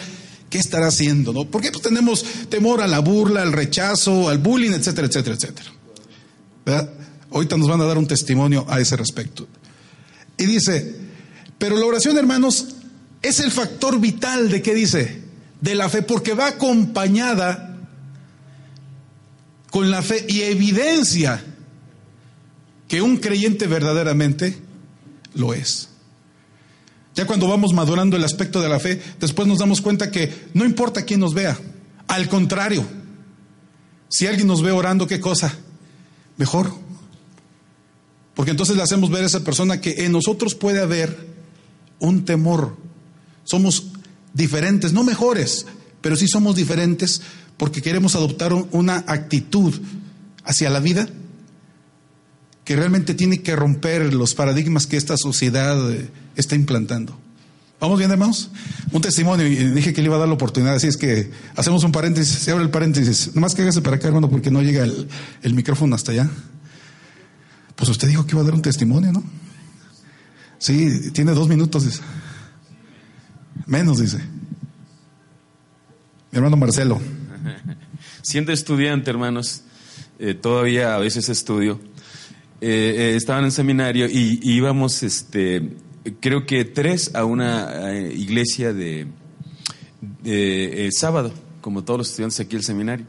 ¿Qué 0.51 0.59
estará 0.59 0.89
haciendo? 0.89 1.33
¿no? 1.33 1.45
Porque 1.45 1.71
pues 1.71 1.83
tenemos 1.83 2.25
temor 2.49 2.83
a 2.83 2.89
la 2.89 2.99
burla, 2.99 3.43
al 3.43 3.53
rechazo, 3.53 4.29
al 4.29 4.39
bullying, 4.39 4.73
etcétera, 4.73 5.07
etcétera, 5.07 5.37
etcétera. 5.37 5.73
Ahorita 7.31 7.57
nos 7.57 7.69
van 7.69 7.81
a 7.81 7.85
dar 7.85 7.97
un 7.97 8.09
testimonio 8.09 8.67
a 8.69 8.81
ese 8.81 8.97
respecto. 8.97 9.47
Y 10.37 10.47
dice, 10.47 10.97
pero 11.57 11.77
la 11.77 11.87
oración, 11.87 12.19
hermanos, 12.19 12.67
es 13.23 13.39
el 13.39 13.53
factor 13.53 14.01
vital 14.01 14.51
de 14.51 14.61
qué 14.61 14.75
dice? 14.75 15.23
De 15.61 15.75
la 15.77 15.89
fe, 15.89 16.03
porque 16.03 16.35
va 16.35 16.49
acompañada 16.49 17.79
con 19.71 19.91
la 19.91 20.03
fe 20.03 20.27
y 20.29 20.43
evidencia 20.43 21.45
que 22.89 23.03
un 23.03 23.19
creyente 23.19 23.69
verdaderamente 23.69 24.59
lo 25.35 25.55
es. 25.55 25.90
Ya 27.15 27.27
cuando 27.27 27.49
vamos 27.49 27.73
madurando 27.73 28.17
el 28.17 28.25
aspecto 28.25 28.61
de 28.61 28.69
la 28.69 28.79
fe, 28.79 29.03
después 29.19 29.49
nos 29.49 29.59
damos 29.59 29.81
cuenta 29.81 30.11
que 30.11 30.33
no 30.55 30.65
importa 30.65 31.05
quién 31.05 31.21
nos 31.21 31.35
vea, 31.35 31.59
al 32.07 32.29
contrario, 32.29 32.85
si 34.09 34.27
alguien 34.27 34.47
nos 34.47 34.63
ve 34.63 34.71
orando, 34.71 35.07
¿qué 35.07 35.21
cosa? 35.21 35.55
Mejor. 36.37 36.73
Porque 38.35 38.51
entonces 38.53 38.77
le 38.77 38.83
hacemos 38.83 39.11
ver 39.11 39.23
a 39.23 39.27
esa 39.27 39.45
persona 39.45 39.81
que 39.81 40.05
en 40.05 40.13
nosotros 40.13 40.55
puede 40.55 40.81
haber 40.81 41.29
un 41.99 42.25
temor. 42.25 42.77
Somos 43.45 43.89
diferentes, 44.33 44.93
no 44.93 45.05
mejores, 45.05 45.67
pero 46.01 46.17
sí 46.17 46.27
somos 46.29 46.57
diferentes 46.57 47.23
porque 47.57 47.83
queremos 47.83 48.15
adoptar 48.15 48.53
una 48.55 49.05
actitud 49.07 49.75
hacia 50.45 50.71
la 50.71 50.81
vida 50.81 51.09
que 52.65 52.77
realmente 52.77 53.15
tiene 53.15 53.43
que 53.43 53.55
romper 53.55 54.15
los 54.15 54.35
paradigmas 54.35 54.87
que 54.87 54.97
esta 54.97 55.17
sociedad 55.17 55.93
eh, 55.93 56.09
está 56.41 56.55
implantando. 56.55 57.19
¿Vamos 57.81 57.99
bien, 57.99 58.11
hermanos? 58.11 58.51
Un 58.93 59.01
testimonio, 59.01 59.47
y 59.47 59.55
dije 59.55 59.93
que 59.93 60.03
le 60.03 60.09
iba 60.09 60.17
a 60.17 60.19
dar 60.19 60.29
la 60.29 60.35
oportunidad, 60.35 60.75
así 60.75 60.87
es 60.87 60.97
que 60.97 61.31
hacemos 61.57 61.83
un 61.85 61.93
paréntesis, 61.93 62.39
se 62.39 62.51
abre 62.51 62.65
el 62.65 62.71
paréntesis. 62.71 63.35
Nomás 63.35 63.55
que 63.55 63.63
hágase 63.63 63.81
para 63.81 63.97
acá, 63.97 64.09
hermano, 64.09 64.29
porque 64.29 64.51
no 64.51 64.61
llega 64.61 64.85
el, 64.85 65.09
el 65.43 65.55
micrófono 65.55 65.95
hasta 65.95 66.13
allá. 66.13 66.29
Pues 67.75 67.89
usted 67.89 68.09
dijo 68.09 68.27
que 68.27 68.33
iba 68.33 68.43
a 68.43 68.45
dar 68.45 68.55
un 68.55 68.61
testimonio, 68.61 69.13
¿no? 69.13 69.25
Sí, 70.59 71.11
tiene 71.13 71.33
dos 71.33 71.49
minutos. 71.49 72.03
Menos, 73.65 73.99
dice. 73.99 74.19
Mi 76.31 76.37
hermano 76.37 76.59
Marcelo. 76.59 77.01
Siendo 78.23 78.53
estudiante, 78.53 79.11
hermanos, 79.11 79.63
eh, 80.19 80.35
todavía 80.35 80.95
a 80.95 80.99
veces 80.99 81.31
estudio, 81.31 81.81
eh, 82.61 82.95
eh, 82.97 83.17
estaba 83.17 83.41
en 83.41 83.51
seminario 83.51 84.07
y, 84.07 84.39
íbamos, 84.43 85.03
este, 85.03 85.77
creo 86.21 86.47
que 86.47 86.65
tres 86.65 87.15
a 87.15 87.25
una 87.25 87.93
iglesia 87.95 88.73
de, 88.73 89.07
sábado, 90.93 91.33
como 91.61 91.85
todos 91.85 91.99
los 91.99 92.11
estudiantes 92.11 92.41
aquí 92.41 92.57
del 92.57 92.65
seminario. 92.65 93.07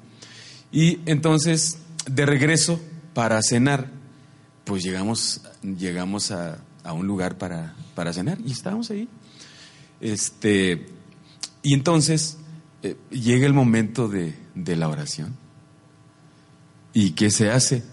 Y 0.71 0.99
entonces, 1.05 1.77
de 2.05 2.25
regreso 2.25 2.79
para 3.13 3.41
cenar, 3.41 3.89
pues 4.63 4.83
llegamos, 4.83 5.41
llegamos 5.63 6.31
a, 6.31 6.63
un 6.93 7.05
lugar 7.07 7.37
para, 7.37 7.75
para 7.95 8.13
cenar 8.13 8.37
y 8.45 8.51
estábamos 8.51 8.89
ahí. 8.91 9.07
Este, 9.99 10.87
y 11.61 11.73
entonces 11.73 12.37
llega 13.11 13.45
el 13.45 13.53
momento 13.53 14.07
de, 14.07 14.35
de 14.55 14.75
la 14.75 14.89
oración. 14.89 15.35
¿Y 16.93 17.11
qué 17.11 17.31
se 17.31 17.49
hace? 17.49 17.83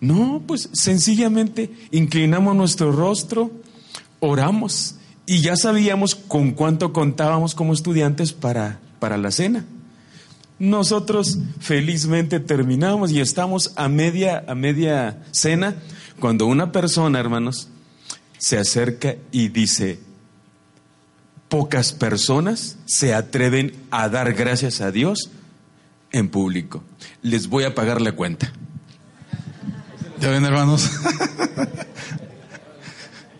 No, 0.00 0.42
pues 0.46 0.68
sencillamente 0.72 1.70
inclinamos 1.90 2.54
nuestro 2.54 2.92
rostro, 2.92 3.50
oramos 4.26 4.96
y 5.26 5.40
ya 5.40 5.56
sabíamos 5.56 6.14
con 6.14 6.52
cuánto 6.52 6.92
contábamos 6.92 7.54
como 7.54 7.72
estudiantes 7.72 8.32
para, 8.32 8.78
para 8.98 9.16
la 9.16 9.30
cena. 9.30 9.64
Nosotros 10.58 11.38
felizmente 11.60 12.40
terminamos 12.40 13.10
y 13.10 13.20
estamos 13.20 13.72
a 13.76 13.88
media, 13.88 14.44
a 14.46 14.54
media 14.54 15.22
cena 15.32 15.76
cuando 16.18 16.46
una 16.46 16.72
persona, 16.72 17.20
hermanos, 17.20 17.68
se 18.38 18.58
acerca 18.58 19.16
y 19.32 19.48
dice, 19.48 19.98
pocas 21.48 21.92
personas 21.92 22.78
se 22.86 23.14
atreven 23.14 23.74
a 23.90 24.08
dar 24.08 24.32
gracias 24.32 24.80
a 24.80 24.90
Dios 24.90 25.30
en 26.12 26.28
público. 26.28 26.82
Les 27.22 27.48
voy 27.48 27.64
a 27.64 27.74
pagar 27.74 28.00
la 28.00 28.12
cuenta. 28.12 28.52
Ya 30.20 30.30
ven, 30.30 30.44
hermanos. 30.44 30.90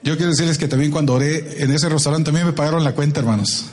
Yo 0.06 0.16
quiero 0.16 0.30
decirles 0.30 0.56
que 0.56 0.68
también 0.68 0.92
cuando 0.92 1.14
oré 1.14 1.64
en 1.64 1.72
ese 1.72 1.88
restaurante 1.88 2.26
también 2.26 2.46
me 2.46 2.52
pagaron 2.52 2.84
la 2.84 2.94
cuenta, 2.94 3.18
hermanos. 3.18 3.66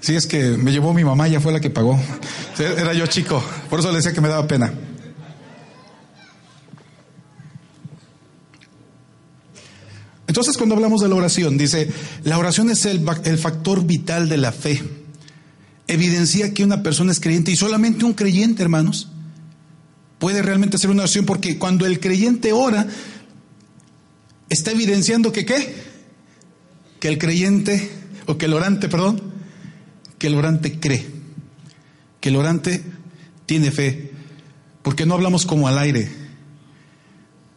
Sí, 0.00 0.16
es 0.16 0.26
que 0.26 0.56
me 0.56 0.72
llevó 0.72 0.94
mi 0.94 1.04
mamá, 1.04 1.28
ya 1.28 1.40
fue 1.40 1.52
la 1.52 1.60
que 1.60 1.68
pagó. 1.68 2.00
Era 2.58 2.94
yo 2.94 3.06
chico, 3.06 3.44
por 3.68 3.80
eso 3.80 3.90
le 3.90 3.96
decía 3.96 4.14
que 4.14 4.22
me 4.22 4.28
daba 4.28 4.48
pena. 4.48 4.72
Entonces, 10.26 10.56
cuando 10.56 10.74
hablamos 10.74 11.02
de 11.02 11.08
la 11.08 11.16
oración, 11.16 11.58
dice, 11.58 11.90
la 12.24 12.38
oración 12.38 12.70
es 12.70 12.86
el, 12.86 13.04
el 13.24 13.36
factor 13.36 13.84
vital 13.84 14.30
de 14.30 14.38
la 14.38 14.52
fe 14.52 14.82
evidencia 15.86 16.54
que 16.54 16.64
una 16.64 16.82
persona 16.82 17.12
es 17.12 17.20
creyente 17.20 17.50
y 17.50 17.56
solamente 17.56 18.06
un 18.06 18.14
creyente, 18.14 18.62
hermanos, 18.62 19.08
puede 20.18 20.40
realmente 20.40 20.76
hacer 20.76 20.88
una 20.88 21.02
oración 21.02 21.26
porque 21.26 21.58
cuando 21.58 21.84
el 21.84 22.00
creyente 22.00 22.54
ora, 22.54 22.86
está 24.48 24.70
evidenciando 24.70 25.32
que 25.32 25.44
qué? 25.44 25.74
Que 27.00 27.08
el 27.08 27.18
creyente, 27.18 27.90
o 28.26 28.38
que 28.38 28.46
el 28.46 28.54
orante, 28.54 28.88
perdón, 28.88 29.22
que 30.18 30.26
el 30.26 30.34
orante 30.34 30.78
cree, 30.80 31.06
que 32.20 32.30
el 32.30 32.36
orante 32.36 32.82
tiene 33.46 33.70
fe, 33.70 34.12
porque 34.82 35.06
no 35.06 35.14
hablamos 35.14 35.46
como 35.46 35.68
al 35.68 35.78
aire, 35.78 36.10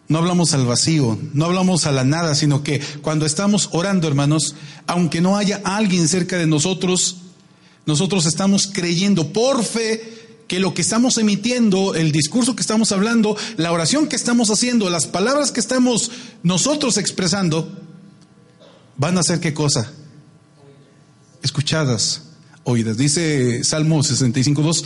no 0.08 0.18
hablamos 0.18 0.54
al 0.54 0.66
vacío, 0.66 1.18
no 1.34 1.46
hablamos 1.46 1.86
a 1.86 1.92
la 1.92 2.04
nada, 2.04 2.36
sino 2.36 2.64
que 2.64 2.82
cuando 3.02 3.26
estamos 3.26 3.70
orando, 3.72 4.08
hermanos, 4.08 4.56
aunque 4.86 5.22
no 5.22 5.38
haya 5.38 5.62
alguien 5.64 6.08
cerca 6.08 6.38
de 6.38 6.48
nosotros, 6.48 7.18
nosotros 7.86 8.26
estamos 8.26 8.68
creyendo 8.68 9.32
por 9.34 9.64
fe 9.64 10.21
que 10.52 10.60
lo 10.60 10.74
que 10.74 10.82
estamos 10.82 11.18
emitiendo, 11.18 11.96
el 11.96 12.12
discurso 12.12 12.58
que 12.58 12.62
estamos 12.62 12.92
hablando, 12.92 13.38
la 13.56 13.72
oración 13.72 14.10
que 14.10 14.18
estamos 14.18 14.50
haciendo, 14.50 14.90
las 14.90 15.08
palabras 15.08 15.54
que 15.54 15.62
estamos 15.62 16.12
nosotros 16.44 16.98
expresando, 16.98 17.72
van 18.98 19.18
a 19.18 19.24
ser 19.24 19.40
qué 19.40 19.54
cosa? 19.54 19.94
Escuchadas, 21.42 22.24
oídas. 22.66 22.98
Dice 22.98 23.64
Salmo 23.64 24.00
65.2, 24.00 24.84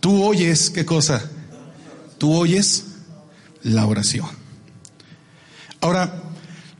tú 0.00 0.24
oyes 0.24 0.70
qué 0.70 0.84
cosa? 0.84 1.22
Tú 2.18 2.34
oyes 2.34 2.86
la 3.62 3.86
oración. 3.86 4.26
Ahora, 5.80 6.24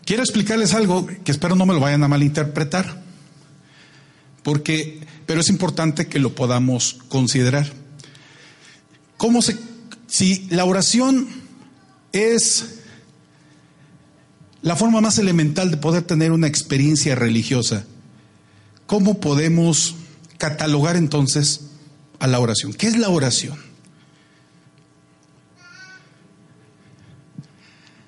quiero 0.04 0.24
explicarles 0.24 0.74
algo 0.74 1.06
que 1.06 1.30
espero 1.30 1.54
no 1.54 1.66
me 1.66 1.74
lo 1.74 1.78
vayan 1.78 2.02
a 2.02 2.08
malinterpretar 2.08 3.00
porque, 4.42 4.98
pero 5.28 5.42
es 5.42 5.50
importante 5.50 6.06
que 6.06 6.18
lo 6.18 6.34
podamos 6.34 7.00
considerar. 7.10 7.70
¿Cómo 9.18 9.42
se, 9.42 9.58
si 10.06 10.46
la 10.48 10.64
oración 10.64 11.28
es 12.12 12.76
la 14.62 14.74
forma 14.74 15.02
más 15.02 15.18
elemental 15.18 15.70
de 15.70 15.76
poder 15.76 16.04
tener 16.04 16.32
una 16.32 16.46
experiencia 16.46 17.14
religiosa, 17.14 17.84
¿cómo 18.86 19.20
podemos 19.20 19.96
catalogar 20.38 20.96
entonces 20.96 21.60
a 22.20 22.26
la 22.26 22.40
oración? 22.40 22.72
¿Qué 22.72 22.86
es 22.86 22.96
la 22.96 23.10
oración? 23.10 23.58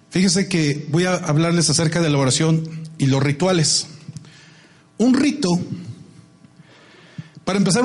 Fíjese 0.08 0.48
que 0.48 0.86
voy 0.88 1.04
a 1.04 1.16
hablarles 1.16 1.68
acerca 1.68 2.00
de 2.00 2.08
la 2.08 2.16
oración 2.16 2.66
y 2.96 3.08
los 3.08 3.22
rituales. 3.22 3.88
Un 4.96 5.12
rito, 5.12 5.50
para 7.50 7.58
empezar, 7.58 7.84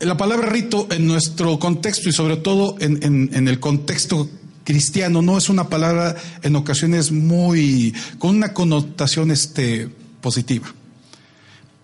la 0.00 0.18
palabra 0.18 0.50
rito 0.50 0.86
en 0.90 1.06
nuestro 1.06 1.58
contexto 1.58 2.10
y 2.10 2.12
sobre 2.12 2.36
todo 2.36 2.76
en, 2.78 3.48
el 3.48 3.58
contexto 3.58 4.28
cristiano 4.64 5.22
no 5.22 5.38
es 5.38 5.48
una 5.48 5.70
palabra 5.70 6.14
en 6.42 6.54
ocasiones 6.56 7.10
muy 7.10 7.94
con 8.18 8.36
una 8.36 8.52
connotación 8.52 9.30
este, 9.30 9.88
positiva. 10.20 10.66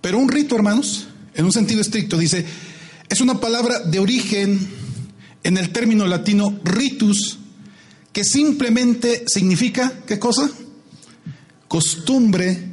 Pero 0.03 0.19
un 0.19 0.29
rito, 0.29 0.55
hermanos, 0.55 1.07
en 1.33 1.47
un 1.47 1.53
sentido 1.53 1.81
estricto, 1.81 2.19
dice, 2.19 2.45
es 3.09 3.23
una 3.23 3.41
palabra 3.41 3.79
de 3.79 4.01
origen 4.01 4.59
en 5.43 5.57
el 5.57 5.71
término 5.71 6.07
latino 6.07 6.61
ritus, 6.63 7.39
que 8.13 8.23
simplemente 8.23 9.25
significa, 9.29 9.95
¿qué 10.07 10.19
cosa? 10.19 10.51
Costumbre 11.69 12.69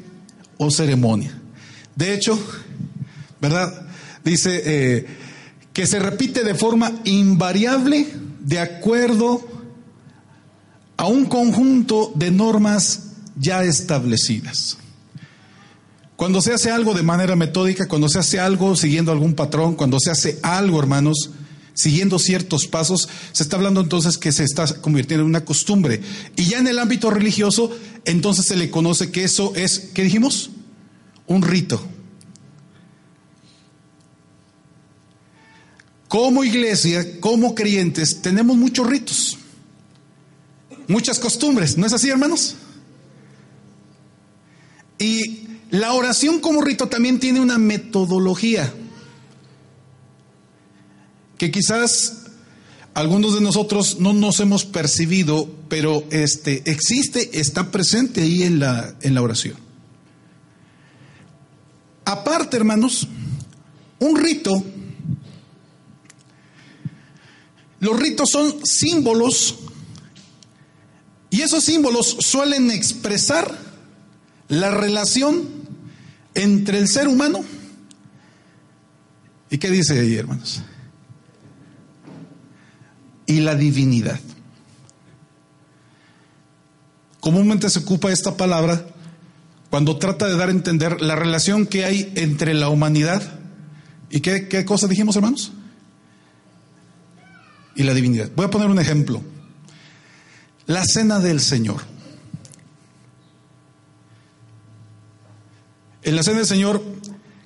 o 0.58 0.70
ceremonia. 0.70 1.40
De 1.96 2.14
hecho, 2.14 2.38
¿verdad? 3.40 3.88
Dice 4.24 4.62
eh, 4.64 5.08
que 5.74 5.88
se 5.88 6.00
repite 6.00 6.44
de 6.44 6.56
forma 6.56 6.92
invariable 7.06 8.08
de 8.40 8.60
acuerdo 8.60 9.48
a 10.98 11.08
un 11.08 11.26
conjunto 11.26 12.12
de 12.16 12.32
normas 12.32 13.08
ya 13.36 13.64
establecidas. 13.64 14.78
Cuando 16.16 16.42
se 16.42 16.54
hace 16.54 16.70
algo 16.70 16.94
de 16.94 17.02
manera 17.02 17.36
metódica, 17.36 17.88
cuando 17.88 18.08
se 18.08 18.20
hace 18.20 18.40
algo 18.40 18.76
siguiendo 18.76 19.12
algún 19.12 19.34
patrón, 19.34 19.74
cuando 19.74 20.00
se 20.00 20.12
hace 20.12 20.38
algo, 20.44 20.80
hermanos, 20.80 21.32
siguiendo 21.74 22.20
ciertos 22.20 22.68
pasos, 22.68 23.10
se 23.32 23.42
está 23.42 23.56
hablando 23.56 23.82
entonces 23.82 24.20
que 24.20 24.32
se 24.32 24.44
está 24.44 24.68
convirtiendo 24.82 25.24
en 25.24 25.30
una 25.30 25.46
costumbre. 25.46 26.02
Y 26.36 26.46
ya 26.46 26.60
en 26.60 26.68
el 26.68 26.78
ámbito 26.78 27.10
religioso, 27.10 27.72
entonces 28.06 28.46
se 28.46 28.56
le 28.56 28.70
conoce 28.70 29.10
que 29.10 29.24
eso 29.24 29.54
es, 29.56 29.90
¿qué 29.96 30.04
dijimos? 30.04 30.52
Un 31.26 31.42
rito. 31.42 31.84
Como 36.12 36.44
iglesia, 36.44 37.22
como 37.22 37.56
creyentes, 37.56 38.22
tenemos 38.22 38.58
muchos 38.58 38.86
ritos, 38.86 39.38
muchas 40.90 41.18
costumbres, 41.20 41.78
¿no 41.78 41.86
es 41.86 41.94
así, 41.94 42.10
hermanos? 42.10 42.58
Y 45.00 45.48
la 45.70 45.94
oración 45.94 46.42
como 46.42 46.60
rito 46.64 46.90
también 46.90 47.18
tiene 47.18 47.40
una 47.40 47.58
metodología 47.58 48.74
que 51.38 51.50
quizás 51.50 52.24
algunos 52.94 53.34
de 53.34 53.40
nosotros 53.40 54.02
no 54.02 54.12
nos 54.12 54.42
hemos 54.42 54.66
percibido, 54.66 55.50
pero 55.70 56.04
este 56.12 56.70
existe, 56.70 57.40
está 57.40 57.72
presente 57.72 58.24
ahí 58.24 58.44
en 58.44 58.60
la, 58.60 58.98
en 59.00 59.16
la 59.16 59.22
oración. 59.22 59.56
Aparte, 62.04 62.58
hermanos, 62.58 63.08
un 64.00 64.18
rito, 64.18 64.62
los 67.82 68.00
ritos 68.00 68.30
son 68.30 68.64
símbolos 68.64 69.56
y 71.32 71.42
esos 71.42 71.64
símbolos 71.64 72.18
suelen 72.20 72.70
expresar 72.70 73.58
la 74.50 74.70
relación 74.70 75.50
entre 76.36 76.78
el 76.78 76.88
ser 76.88 77.08
humano 77.08 77.44
y 79.50 79.58
qué 79.58 79.72
dice 79.72 80.00
ahí, 80.00 80.16
hermanos, 80.16 80.62
y 83.26 83.40
la 83.40 83.56
divinidad. 83.56 84.20
Comúnmente 87.20 87.70
se 87.70 87.80
ocupa 87.80 88.12
esta 88.12 88.38
palabra 88.38 88.86
cuando 89.72 89.98
trata 89.98 90.28
de 90.28 90.38
dar 90.38 90.50
a 90.50 90.52
entender 90.52 91.02
la 91.02 91.16
relación 91.16 91.66
que 91.66 91.86
hay 91.86 92.14
entre 92.16 92.54
la 92.54 92.70
humanidad 92.70 93.40
y 94.12 94.20
qué, 94.20 94.48
qué 94.48 94.66
cosa 94.66 94.88
dijimos, 94.88 95.16
hermanos, 95.16 95.52
y 97.76 97.84
la 97.84 97.94
divinidad. 97.94 98.32
Voy 98.36 98.46
a 98.46 98.50
poner 98.50 98.70
un 98.70 98.80
ejemplo. 98.80 99.22
La 100.66 100.84
cena 100.86 101.20
del 101.20 101.40
Señor. 101.40 101.82
En 106.04 106.16
la 106.16 106.24
cena 106.24 106.38
del 106.38 106.48
Señor, 106.48 106.84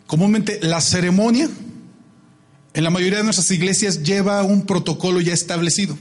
comúnmente 0.07 0.59
la 0.61 0.81
ceremonia 0.81 1.49
en 2.75 2.83
la 2.83 2.89
mayoría 2.89 3.19
de 3.19 3.23
nuestras 3.23 3.49
iglesias 3.51 4.03
lleva 4.03 4.43
un 4.43 4.65
protocolo 4.65 5.21
ya 5.21 5.33
establecido. 5.33 5.97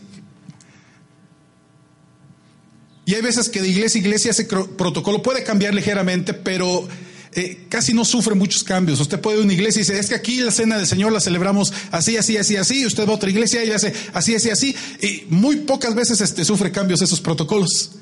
Y 3.06 3.14
hay 3.14 3.22
veces 3.22 3.48
que 3.48 3.62
de 3.62 3.68
iglesia 3.68 4.00
a 4.00 4.02
iglesia 4.02 4.30
ese 4.32 4.44
protocolo 4.44 5.22
puede 5.22 5.44
cambiar 5.44 5.72
ligeramente, 5.72 6.34
pero 6.34 6.88
eh, 7.34 7.66
casi 7.68 7.92
no 7.92 8.04
sufre 8.04 8.34
muchos 8.34 8.62
cambios. 8.62 9.00
Usted 9.00 9.20
puede 9.20 9.38
ir 9.38 9.42
a 9.42 9.44
una 9.44 9.52
iglesia 9.52 9.80
y 9.80 9.82
dice, 9.82 9.98
es 9.98 10.08
que 10.08 10.14
aquí 10.14 10.40
la 10.40 10.50
cena 10.50 10.76
del 10.76 10.86
Señor 10.86 11.12
la 11.12 11.20
celebramos 11.20 11.72
así, 11.90 12.16
así, 12.16 12.36
así, 12.36 12.56
así. 12.56 12.86
Usted 12.86 13.06
va 13.06 13.12
a 13.12 13.16
otra 13.16 13.30
iglesia 13.30 13.64
y 13.64 13.70
hace 13.70 13.92
así, 14.12 14.34
así, 14.34 14.50
así. 14.50 14.76
Y 15.00 15.24
muy 15.30 15.56
pocas 15.56 15.94
veces 15.94 16.20
este, 16.20 16.44
sufre 16.44 16.70
cambios 16.70 17.02
esos 17.02 17.20
protocolos. 17.20 17.92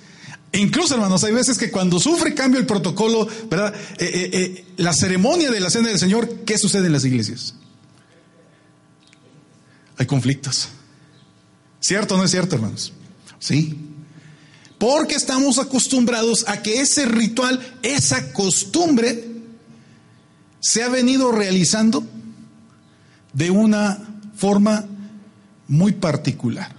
Incluso, 0.52 0.94
hermanos, 0.94 1.24
hay 1.24 1.32
veces 1.32 1.56
que 1.56 1.70
cuando 1.70 1.98
sufre 1.98 2.34
cambio 2.34 2.60
el 2.60 2.66
protocolo, 2.66 3.26
¿verdad? 3.50 3.74
Eh, 3.98 4.30
eh, 4.32 4.64
la 4.76 4.92
ceremonia 4.92 5.50
de 5.50 5.60
la 5.60 5.70
cena 5.70 5.88
del 5.88 5.98
Señor, 5.98 6.40
¿qué 6.44 6.58
sucede 6.58 6.86
en 6.86 6.92
las 6.92 7.04
iglesias? 7.06 7.54
Hay 9.96 10.04
conflictos. 10.04 10.68
¿Cierto 11.80 12.14
o 12.14 12.18
no 12.18 12.24
es 12.24 12.30
cierto, 12.30 12.56
hermanos? 12.56 12.92
Sí. 13.38 13.91
Porque 14.82 15.14
estamos 15.14 15.60
acostumbrados 15.60 16.44
a 16.48 16.60
que 16.60 16.80
ese 16.80 17.06
ritual, 17.06 17.78
esa 17.84 18.32
costumbre, 18.32 19.30
se 20.58 20.82
ha 20.82 20.88
venido 20.88 21.30
realizando 21.30 22.04
de 23.32 23.52
una 23.52 24.18
forma 24.34 24.84
muy 25.68 25.92
particular. 25.92 26.74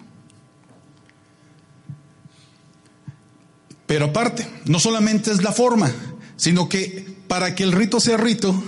Pero 3.85 4.07
aparte, 4.07 4.49
no 4.65 4.81
solamente 4.81 5.31
es 5.31 5.41
la 5.41 5.53
forma, 5.53 5.89
sino 6.35 6.67
que 6.67 7.15
para 7.29 7.55
que 7.55 7.63
el 7.63 7.71
rito 7.71 8.01
sea 8.01 8.17
rito, 8.17 8.61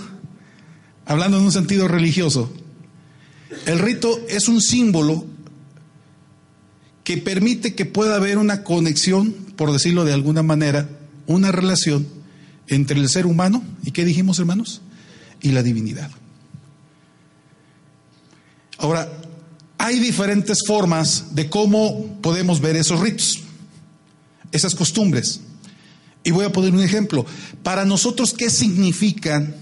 hablando 1.04 1.36
en 1.36 1.44
un 1.44 1.52
sentido 1.52 1.88
religioso, 1.88 2.50
el 3.66 3.80
rito 3.80 4.18
es 4.30 4.48
un 4.48 4.62
símbolo 4.62 5.26
que 7.06 7.18
permite 7.18 7.76
que 7.76 7.84
pueda 7.86 8.16
haber 8.16 8.36
una 8.36 8.64
conexión, 8.64 9.32
por 9.54 9.72
decirlo 9.72 10.04
de 10.04 10.12
alguna 10.12 10.42
manera, 10.42 10.88
una 11.28 11.52
relación 11.52 12.04
entre 12.66 12.98
el 12.98 13.08
ser 13.08 13.26
humano, 13.26 13.62
¿y 13.84 13.92
qué 13.92 14.04
dijimos 14.04 14.40
hermanos? 14.40 14.82
Y 15.40 15.52
la 15.52 15.62
divinidad. 15.62 16.10
Ahora, 18.78 19.08
hay 19.78 20.00
diferentes 20.00 20.66
formas 20.66 21.36
de 21.36 21.48
cómo 21.48 22.20
podemos 22.22 22.60
ver 22.60 22.74
esos 22.74 22.98
ritos 22.98 23.38
esas 24.50 24.74
costumbres. 24.74 25.42
Y 26.24 26.32
voy 26.32 26.44
a 26.44 26.50
poner 26.50 26.74
un 26.74 26.82
ejemplo. 26.82 27.24
Para 27.62 27.84
nosotros, 27.84 28.34
¿qué 28.34 28.50
significan 28.50 29.54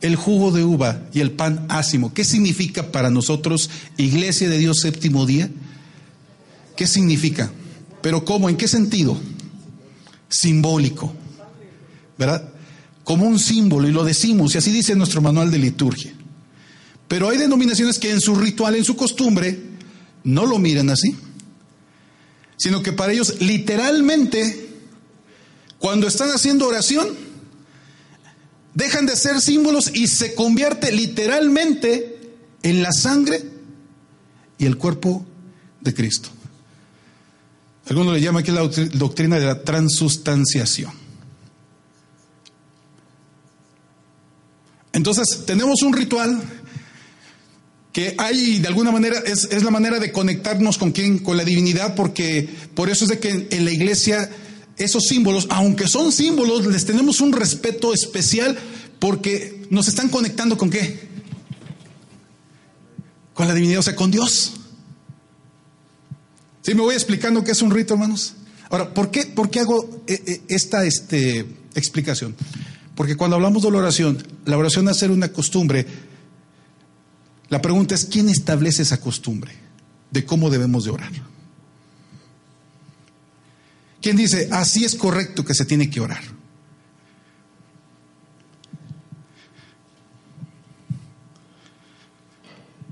el 0.00 0.16
jugo 0.16 0.50
de 0.50 0.64
uva 0.64 1.02
y 1.12 1.20
el 1.20 1.30
pan 1.30 1.66
ácimo? 1.68 2.12
¿Qué 2.12 2.24
significa 2.24 2.90
para 2.90 3.10
nosotros, 3.10 3.70
Iglesia 3.96 4.48
de 4.50 4.58
Dios 4.58 4.80
séptimo 4.80 5.24
día? 5.24 5.50
¿Qué 6.80 6.86
significa? 6.86 7.52
Pero 8.00 8.24
¿cómo? 8.24 8.48
¿En 8.48 8.56
qué 8.56 8.66
sentido? 8.66 9.14
Simbólico. 10.30 11.12
¿Verdad? 12.16 12.48
Como 13.04 13.26
un 13.26 13.38
símbolo, 13.38 13.86
y 13.86 13.92
lo 13.92 14.02
decimos, 14.02 14.54
y 14.54 14.58
así 14.58 14.72
dice 14.72 14.96
nuestro 14.96 15.20
manual 15.20 15.50
de 15.50 15.58
liturgia. 15.58 16.14
Pero 17.06 17.28
hay 17.28 17.36
denominaciones 17.36 17.98
que 17.98 18.10
en 18.10 18.22
su 18.22 18.34
ritual, 18.34 18.76
en 18.76 18.84
su 18.84 18.96
costumbre, 18.96 19.60
no 20.24 20.46
lo 20.46 20.58
miran 20.58 20.88
así 20.88 21.14
sino 22.56 22.82
que 22.82 22.94
para 22.94 23.12
ellos 23.12 23.40
literalmente, 23.40 24.70
cuando 25.78 26.06
están 26.06 26.30
haciendo 26.30 26.66
oración, 26.66 27.08
dejan 28.72 29.04
de 29.04 29.16
ser 29.16 29.42
símbolos 29.42 29.90
y 29.94 30.06
se 30.06 30.34
convierte 30.34 30.92
literalmente 30.92 32.34
en 32.62 32.82
la 32.82 32.90
sangre 32.92 33.44
y 34.56 34.64
el 34.64 34.78
cuerpo 34.78 35.26
de 35.82 35.92
Cristo. 35.92 36.30
Algunos 37.90 38.14
le 38.14 38.20
llaman 38.20 38.42
aquí 38.42 38.52
la 38.52 38.60
doctrina 38.92 39.36
de 39.36 39.46
la 39.46 39.62
transustanciación. 39.62 40.92
Entonces, 44.92 45.44
tenemos 45.44 45.82
un 45.82 45.92
ritual 45.92 46.40
que 47.92 48.14
hay 48.16 48.60
de 48.60 48.68
alguna 48.68 48.92
manera, 48.92 49.18
es, 49.18 49.64
la 49.64 49.72
manera 49.72 49.98
de 49.98 50.12
conectarnos 50.12 50.78
con 50.78 50.92
quién, 50.92 51.18
con 51.18 51.36
la 51.36 51.44
divinidad, 51.44 51.96
porque 51.96 52.48
por 52.74 52.88
eso 52.90 53.06
es 53.06 53.10
de 53.10 53.18
que 53.18 53.48
en, 53.50 53.64
la 53.64 53.72
iglesia 53.72 54.30
esos 54.76 55.02
símbolos, 55.08 55.48
aunque 55.50 55.88
son 55.88 56.12
símbolos, 56.12 56.66
les 56.66 56.86
tenemos 56.86 57.20
un 57.20 57.32
respeto 57.32 57.92
especial 57.92 58.56
porque 59.00 59.66
nos 59.68 59.88
están 59.88 60.10
conectando 60.10 60.56
con 60.56 60.70
qué? 60.70 61.08
Con 63.34 63.48
la 63.48 63.54
divinidad, 63.54 63.80
o 63.80 63.82
sea, 63.82 63.96
con 63.96 64.12
Dios. 64.12 64.59
¿Sí 66.62 66.74
me 66.74 66.82
voy 66.82 66.94
explicando 66.94 67.42
qué 67.42 67.52
es 67.52 67.62
un 67.62 67.70
rito, 67.70 67.94
hermanos? 67.94 68.34
Ahora, 68.68 68.92
¿por 68.92 69.10
qué, 69.10 69.26
por 69.26 69.50
qué 69.50 69.60
hago 69.60 70.02
eh, 70.06 70.22
eh, 70.26 70.42
esta 70.48 70.84
este, 70.84 71.46
explicación? 71.74 72.36
Porque 72.94 73.16
cuando 73.16 73.36
hablamos 73.36 73.62
de 73.62 73.70
la 73.70 73.78
oración, 73.78 74.22
la 74.44 74.58
oración 74.58 74.88
a 74.88 74.94
ser 74.94 75.10
una 75.10 75.32
costumbre, 75.32 75.86
la 77.48 77.62
pregunta 77.62 77.94
es, 77.94 78.04
¿quién 78.04 78.28
establece 78.28 78.82
esa 78.82 79.00
costumbre 79.00 79.52
de 80.10 80.24
cómo 80.24 80.50
debemos 80.50 80.84
de 80.84 80.90
orar? 80.90 81.12
¿Quién 84.00 84.16
dice, 84.16 84.48
así 84.52 84.84
es 84.84 84.94
correcto 84.94 85.44
que 85.44 85.54
se 85.54 85.64
tiene 85.64 85.90
que 85.90 86.00
orar? 86.00 86.22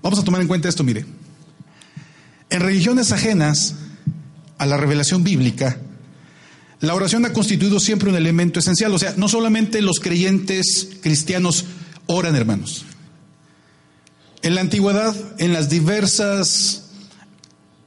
Vamos 0.02 0.18
a 0.18 0.24
tomar 0.24 0.40
en 0.40 0.48
cuenta 0.48 0.68
esto, 0.68 0.82
mire. 0.82 1.17
En 2.50 2.60
religiones 2.60 3.12
ajenas 3.12 3.74
a 4.56 4.66
la 4.66 4.76
revelación 4.76 5.22
bíblica, 5.24 5.78
la 6.80 6.94
oración 6.94 7.24
ha 7.24 7.32
constituido 7.32 7.80
siempre 7.80 8.08
un 8.08 8.16
elemento 8.16 8.60
esencial. 8.60 8.94
O 8.94 8.98
sea, 8.98 9.14
no 9.16 9.28
solamente 9.28 9.82
los 9.82 9.98
creyentes 10.00 10.88
cristianos 11.02 11.64
oran, 12.06 12.36
hermanos. 12.36 12.84
En 14.42 14.54
la 14.54 14.60
antigüedad, 14.60 15.14
en 15.38 15.52
las 15.52 15.68
diversas 15.68 16.84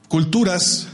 culturas 0.10 0.88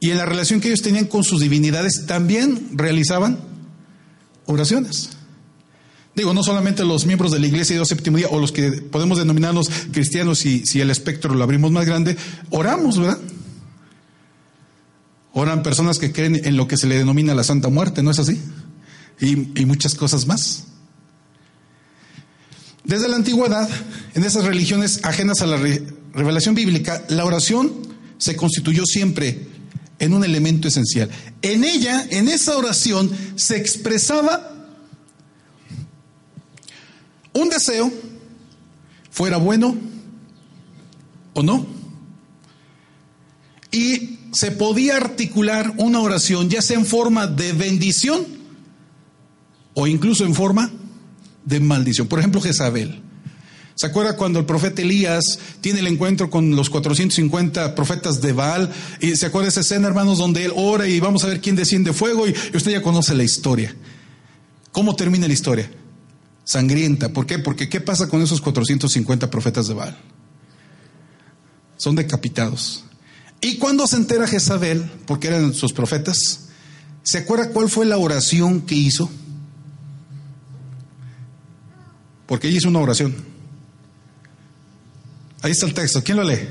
y 0.00 0.10
en 0.10 0.18
la 0.18 0.26
relación 0.26 0.60
que 0.60 0.68
ellos 0.68 0.82
tenían 0.82 1.06
con 1.06 1.22
sus 1.22 1.40
divinidades, 1.40 2.06
también 2.06 2.68
realizaban 2.72 3.38
oraciones. 4.46 5.10
Digo, 6.18 6.34
no 6.34 6.42
solamente 6.42 6.84
los 6.84 7.06
miembros 7.06 7.30
de 7.30 7.38
la 7.38 7.46
iglesia 7.46 7.74
de 7.74 7.78
Dios 7.78 7.86
séptimo 7.90 8.16
día 8.16 8.26
o 8.28 8.40
los 8.40 8.50
que 8.50 8.72
podemos 8.72 9.18
denominarnos 9.18 9.70
cristianos 9.92 10.40
si, 10.40 10.66
si 10.66 10.80
el 10.80 10.90
espectro 10.90 11.32
lo 11.32 11.44
abrimos 11.44 11.70
más 11.70 11.86
grande, 11.86 12.16
oramos, 12.50 12.98
¿verdad? 12.98 13.18
Oran 15.32 15.62
personas 15.62 16.00
que 16.00 16.10
creen 16.10 16.44
en 16.44 16.56
lo 16.56 16.66
que 16.66 16.76
se 16.76 16.88
le 16.88 16.98
denomina 16.98 17.36
la 17.36 17.44
Santa 17.44 17.68
Muerte, 17.68 18.02
¿no 18.02 18.10
es 18.10 18.18
así? 18.18 18.36
Y, 19.20 19.60
y 19.60 19.64
muchas 19.64 19.94
cosas 19.94 20.26
más. 20.26 20.64
Desde 22.82 23.08
la 23.08 23.14
antigüedad, 23.14 23.70
en 24.14 24.24
esas 24.24 24.44
religiones 24.44 24.98
ajenas 25.04 25.40
a 25.40 25.46
la 25.46 25.56
revelación 26.14 26.56
bíblica, 26.56 27.04
la 27.10 27.26
oración 27.26 27.72
se 28.16 28.34
constituyó 28.34 28.84
siempre 28.86 29.46
en 30.00 30.14
un 30.14 30.24
elemento 30.24 30.66
esencial. 30.66 31.10
En 31.42 31.62
ella, 31.62 32.04
en 32.10 32.28
esa 32.28 32.56
oración, 32.56 33.08
se 33.36 33.56
expresaba 33.56 34.57
un 37.38 37.48
deseo, 37.48 37.92
fuera 39.10 39.36
bueno 39.36 39.76
o 41.34 41.42
no, 41.42 41.66
y 43.70 44.18
se 44.32 44.50
podía 44.50 44.96
articular 44.96 45.74
una 45.78 46.00
oración 46.00 46.48
ya 46.48 46.62
sea 46.62 46.78
en 46.78 46.86
forma 46.86 47.26
de 47.26 47.52
bendición 47.52 48.26
o 49.74 49.86
incluso 49.86 50.24
en 50.24 50.34
forma 50.34 50.70
de 51.44 51.60
maldición. 51.60 52.08
Por 52.08 52.18
ejemplo, 52.18 52.40
Jezabel. 52.40 53.02
¿Se 53.74 53.86
acuerda 53.86 54.16
cuando 54.16 54.40
el 54.40 54.44
profeta 54.44 54.82
Elías 54.82 55.38
tiene 55.60 55.78
el 55.78 55.86
encuentro 55.86 56.28
con 56.30 56.56
los 56.56 56.68
450 56.68 57.76
profetas 57.76 58.20
de 58.20 58.32
Baal? 58.32 58.72
Y 59.00 59.14
se 59.14 59.26
acuerda 59.26 59.50
esa 59.50 59.60
escena, 59.60 59.86
hermanos, 59.86 60.18
donde 60.18 60.44
él 60.44 60.52
ora 60.56 60.88
y 60.88 60.98
vamos 60.98 61.22
a 61.22 61.28
ver 61.28 61.40
quién 61.40 61.54
desciende 61.54 61.92
fuego 61.92 62.26
y 62.26 62.34
usted 62.54 62.72
ya 62.72 62.82
conoce 62.82 63.14
la 63.14 63.22
historia. 63.22 63.72
¿Cómo 64.72 64.96
termina 64.96 65.28
la 65.28 65.32
historia? 65.32 65.70
Sangrienta. 66.48 67.10
¿Por 67.10 67.26
qué? 67.26 67.38
Porque 67.38 67.68
¿qué 67.68 67.78
pasa 67.78 68.08
con 68.08 68.22
esos 68.22 68.40
450 68.40 69.28
profetas 69.28 69.68
de 69.68 69.74
Baal? 69.74 69.98
Son 71.76 71.94
decapitados. 71.94 72.84
Y 73.42 73.58
cuando 73.58 73.86
se 73.86 73.96
entera 73.96 74.26
Jezabel, 74.26 74.90
porque 75.06 75.28
eran 75.28 75.52
sus 75.52 75.74
profetas, 75.74 76.48
¿se 77.02 77.18
acuerda 77.18 77.50
cuál 77.50 77.68
fue 77.68 77.84
la 77.84 77.98
oración 77.98 78.62
que 78.62 78.74
hizo? 78.74 79.10
Porque 82.26 82.48
ella 82.48 82.56
hizo 82.56 82.68
una 82.70 82.80
oración. 82.80 83.14
Ahí 85.42 85.52
está 85.52 85.66
el 85.66 85.74
texto. 85.74 86.02
¿Quién 86.02 86.16
lo 86.16 86.24
lee? 86.24 86.48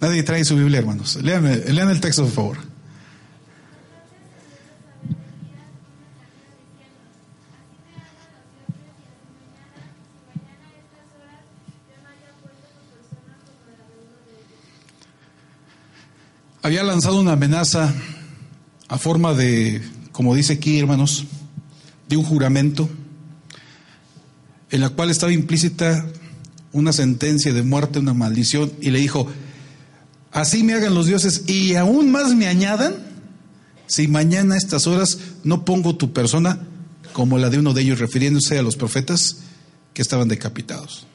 Nadie 0.00 0.22
trae 0.22 0.44
su 0.44 0.54
Biblia, 0.54 0.78
hermanos. 0.78 1.16
Lean, 1.20 1.44
lean 1.74 1.90
el 1.90 2.00
texto, 2.00 2.22
por 2.22 2.32
favor. 2.32 2.69
Había 16.62 16.82
lanzado 16.82 17.20
una 17.20 17.32
amenaza 17.32 17.94
a 18.88 18.98
forma 18.98 19.34
de, 19.34 19.82
como 20.12 20.34
dice 20.34 20.54
aquí, 20.54 20.78
hermanos, 20.78 21.24
de 22.08 22.16
un 22.16 22.24
juramento 22.24 22.88
en 24.70 24.80
la 24.80 24.90
cual 24.90 25.10
estaba 25.10 25.32
implícita 25.32 26.06
una 26.72 26.92
sentencia 26.92 27.52
de 27.52 27.62
muerte, 27.62 27.98
una 27.98 28.14
maldición, 28.14 28.72
y 28.80 28.90
le 28.90 29.00
dijo, 29.00 29.26
así 30.32 30.62
me 30.62 30.74
hagan 30.74 30.94
los 30.94 31.06
dioses 31.06 31.44
y 31.48 31.74
aún 31.74 32.10
más 32.12 32.34
me 32.34 32.46
añadan 32.46 32.94
si 33.86 34.06
mañana 34.06 34.54
a 34.54 34.58
estas 34.58 34.86
horas 34.86 35.18
no 35.42 35.64
pongo 35.64 35.96
tu 35.96 36.12
persona 36.12 36.60
como 37.12 37.38
la 37.38 37.50
de 37.50 37.58
uno 37.58 37.74
de 37.74 37.82
ellos, 37.82 37.98
refiriéndose 37.98 38.58
a 38.58 38.62
los 38.62 38.76
profetas 38.76 39.38
que 39.92 40.02
estaban 40.02 40.28
decapitados. 40.28 41.06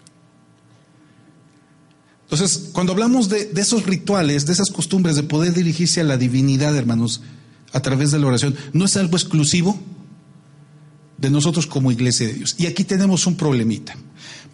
Entonces, 2.25 2.69
cuando 2.71 2.93
hablamos 2.93 3.29
de, 3.29 3.51
esos 3.55 3.85
rituales, 3.85 4.45
de 4.47 4.53
esas 4.53 4.69
costumbres 4.69 5.15
de 5.15 5.23
poder 5.23 5.53
dirigirse 5.53 6.01
a 6.01 6.03
la 6.03 6.17
divinidad, 6.17 6.75
hermanos, 6.75 7.21
a 7.71 7.81
través 7.81 8.11
de 8.11 8.19
la 8.19 8.27
oración, 8.27 8.55
no 8.73 8.85
es 8.85 8.97
algo 8.97 9.15
exclusivo 9.15 9.79
de 11.17 11.29
nosotros 11.29 11.67
como 11.67 11.91
iglesia 11.91 12.27
de 12.27 12.33
Dios. 12.33 12.55
Y 12.57 12.65
aquí 12.65 12.83
tenemos 12.83 13.27
un 13.27 13.35
problemita, 13.35 13.95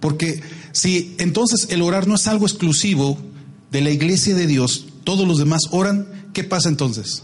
porque 0.02 0.42
si 0.74 1.16
entonces 1.18 1.68
el 1.70 1.82
orar 1.82 2.08
no 2.08 2.16
es 2.16 2.28
algo 2.28 2.46
exclusivo 2.46 3.18
de 3.72 3.82
la 3.82 3.90
iglesia 3.90 4.36
de 4.36 4.48
Dios, 4.48 4.88
todos 5.06 5.26
los 5.26 5.38
demás 5.38 5.62
oran, 5.72 6.30
¿qué 6.34 6.44
pasa 6.44 6.68
entonces? 6.68 7.24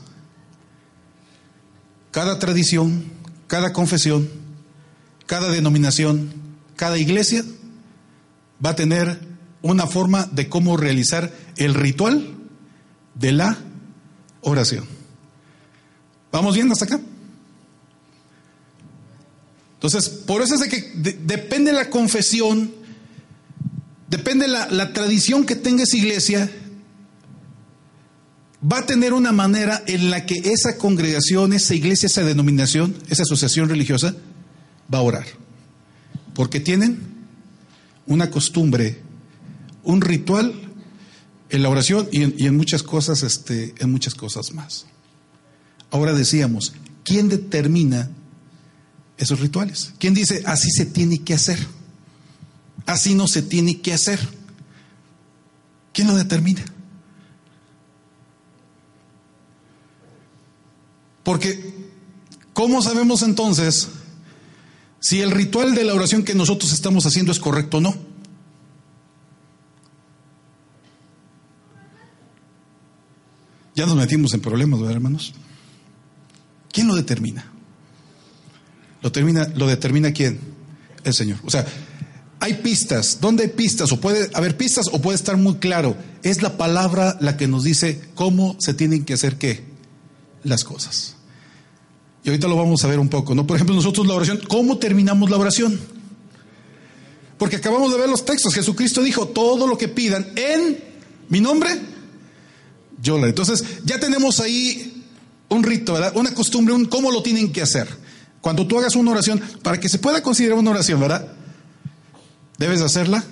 Cada 2.11 2.39
tradición, 2.39 3.03
cada 3.47 3.73
confesión, 3.73 4.29
cada 5.25 5.49
denominación, 5.49 6.31
cada 6.77 6.97
iglesia 6.97 7.43
va 8.65 8.71
a 8.71 8.75
tener 8.75 9.27
una 9.69 9.87
forma 9.87 10.25
de 10.31 10.49
cómo 10.49 10.77
realizar 10.77 11.33
el 11.57 11.73
ritual 11.73 12.35
de 13.15 13.31
la 13.31 13.57
oración. 14.41 14.85
¿Vamos 16.31 16.55
bien 16.55 16.71
hasta 16.71 16.85
acá? 16.85 16.99
Entonces, 19.73 20.09
por 20.09 20.41
eso 20.41 20.55
es 20.55 20.61
de 20.61 20.69
que 20.69 20.91
depende 21.23 21.71
la 21.71 21.89
confesión, 21.89 22.73
depende 24.09 24.47
la, 24.47 24.67
la 24.69 24.91
tradición 24.93 25.45
que 25.45 25.55
tenga 25.55 25.83
esa 25.83 25.97
iglesia, 25.97 26.51
va 28.61 28.79
a 28.79 28.85
tener 28.85 29.13
una 29.13 29.31
manera 29.31 29.83
en 29.87 30.09
la 30.09 30.25
que 30.25 30.35
esa 30.35 30.77
congregación, 30.77 31.53
esa 31.53 31.75
iglesia, 31.75 32.07
esa 32.07 32.23
denominación, 32.23 32.95
esa 33.09 33.23
asociación 33.23 33.69
religiosa 33.69 34.15
va 34.91 34.99
a 34.99 35.03
orar. 35.03 35.25
Porque 36.33 36.59
tienen 36.59 36.99
una 38.07 38.31
costumbre 38.31 39.01
un 39.87 40.01
ritual 40.01 40.53
en 41.49 41.63
la 41.63 41.69
oración 41.69 42.09
y 42.11 42.45
en, 42.45 42.57
muchas 42.57 42.83
cosas, 42.83 43.23
este, 43.23 43.73
en 43.79 43.89
muchas 43.89 44.15
cosas 44.15 44.53
más. 44.53 44.85
Ahora 45.91 46.13
decíamos, 46.13 46.73
¿quién 47.05 47.29
determina 47.29 48.09
esos 49.17 49.39
rituales? 49.39 49.93
¿Quién 49.97 50.13
dice 50.13 50.43
así 50.45 50.69
se 50.71 50.85
tiene 50.85 51.19
que 51.19 51.33
hacer? 51.33 51.57
Así 52.85 53.15
no 53.15 53.29
se 53.29 53.41
tiene 53.41 53.79
que 53.79 53.93
hacer. 53.93 54.19
¿Quién 55.93 56.09
lo 56.09 56.15
determina? 56.15 56.65
Porque, 61.23 61.73
¿cómo 62.51 62.81
sabemos 62.81 63.21
entonces 63.21 63.87
si 64.99 65.21
el 65.21 65.31
ritual 65.31 65.75
de 65.75 65.85
la 65.85 65.93
oración 65.93 66.23
que 66.23 66.35
nosotros 66.35 66.73
estamos 66.73 67.05
haciendo 67.05 67.31
es 67.31 67.39
correcto 67.39 67.77
o 67.77 67.81
no? 67.81 68.06
Ya 73.77 73.85
nos 73.85 73.95
metimos 73.95 74.33
en 74.33 74.41
problemas, 74.41 74.79
¿verdad, 74.79 74.95
hermanos? 74.95 75.35
¿Quién 76.71 76.87
lo 76.87 76.95
determina? 76.95 77.45
Lo, 79.03 79.11
lo 79.55 79.67
determina 79.67 80.11
quién? 80.11 80.39
El 81.03 81.13
Señor. 81.13 81.37
O 81.45 81.51
sea, 81.51 81.63
hay 82.39 82.55
pistas. 82.55 83.19
¿Dónde 83.21 83.43
hay 83.43 83.49
pistas? 83.49 83.91
O 83.91 84.01
puede 84.01 84.31
haber 84.33 84.57
pistas 84.57 84.87
o 84.91 84.99
puede 84.99 85.15
estar 85.15 85.37
muy 85.37 85.57
claro. 85.57 85.95
Es 86.23 86.41
la 86.41 86.57
palabra 86.57 87.17
la 87.21 87.37
que 87.37 87.47
nos 87.47 87.63
dice 87.63 88.01
cómo 88.15 88.55
se 88.59 88.73
tienen 88.73 89.05
que 89.05 89.13
hacer 89.13 89.37
qué? 89.37 89.63
Las 90.43 90.63
cosas. 90.63 91.15
Y 92.23 92.29
ahorita 92.29 92.47
lo 92.47 92.55
vamos 92.55 92.83
a 92.83 92.87
ver 92.87 92.97
un 92.97 93.09
poco, 93.09 93.35
¿no? 93.35 93.45
Por 93.45 93.57
ejemplo, 93.57 93.75
nosotros 93.75 94.07
la 94.07 94.15
oración, 94.15 94.39
¿cómo 94.47 94.79
terminamos 94.79 95.29
la 95.29 95.37
oración? 95.37 95.79
Porque 97.37 97.57
acabamos 97.57 97.91
de 97.91 97.99
ver 97.99 98.09
los 98.09 98.25
textos. 98.25 98.55
Jesucristo 98.55 99.03
dijo, 99.03 99.27
todo 99.27 99.67
lo 99.67 99.77
que 99.77 99.87
pidan 99.87 100.31
en 100.35 100.79
mi 101.29 101.41
nombre, 101.41 101.79
entonces, 103.03 103.63
ya 103.83 103.99
tenemos 103.99 104.39
ahí 104.39 105.03
un 105.49 105.63
rito, 105.63 105.93
¿verdad? 105.93 106.13
Una 106.15 106.33
costumbre, 106.33 106.73
un 106.73 106.85
cómo 106.85 107.11
lo 107.11 107.21
tienen 107.21 107.51
que 107.51 107.61
hacer. 107.61 107.87
Cuando 108.41 108.67
tú 108.67 108.77
hagas 108.77 108.95
una 108.95 109.11
oración, 109.11 109.41
para 109.63 109.79
que 109.79 109.89
se 109.89 109.99
pueda 109.99 110.21
considerar 110.21 110.57
una 110.57 110.71
oración, 110.71 110.99
¿verdad? 110.99 111.27
Debes 112.57 112.81
hacerla 112.81 113.23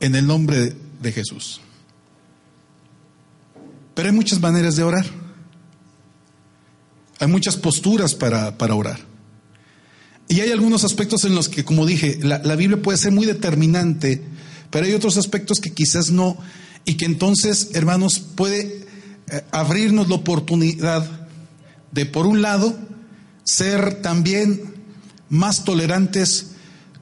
en 0.00 0.14
el 0.14 0.26
nombre 0.26 0.74
de 1.00 1.12
Jesús. 1.12 1.60
Pero 3.94 4.08
hay 4.08 4.14
muchas 4.14 4.40
maneras 4.40 4.76
de 4.76 4.82
orar. 4.82 5.06
Hay 7.18 7.28
muchas 7.28 7.56
posturas 7.56 8.14
para, 8.14 8.58
para 8.58 8.74
orar. 8.74 9.00
Y 10.28 10.40
hay 10.40 10.50
algunos 10.50 10.84
aspectos 10.84 11.24
en 11.24 11.34
los 11.34 11.48
que, 11.48 11.64
como 11.64 11.86
dije, 11.86 12.18
la, 12.22 12.38
la, 12.38 12.56
Biblia 12.56 12.82
puede 12.82 12.98
ser 12.98 13.12
muy 13.12 13.26
determinante, 13.26 14.22
pero 14.70 14.84
hay 14.84 14.92
otros 14.92 15.16
aspectos 15.16 15.60
que 15.60 15.72
quizás 15.72 16.10
no, 16.10 16.36
y 16.86 16.94
que 16.94 17.04
entonces, 17.04 17.70
hermanos, 17.74 18.20
puede 18.20 18.86
eh, 19.30 19.44
abrirnos 19.50 20.08
la 20.08 20.14
oportunidad 20.14 21.28
de, 21.92 22.06
por 22.06 22.26
un 22.26 22.40
lado, 22.40 22.78
ser 23.44 24.00
también 24.00 24.74
más 25.28 25.64
tolerantes 25.64 26.52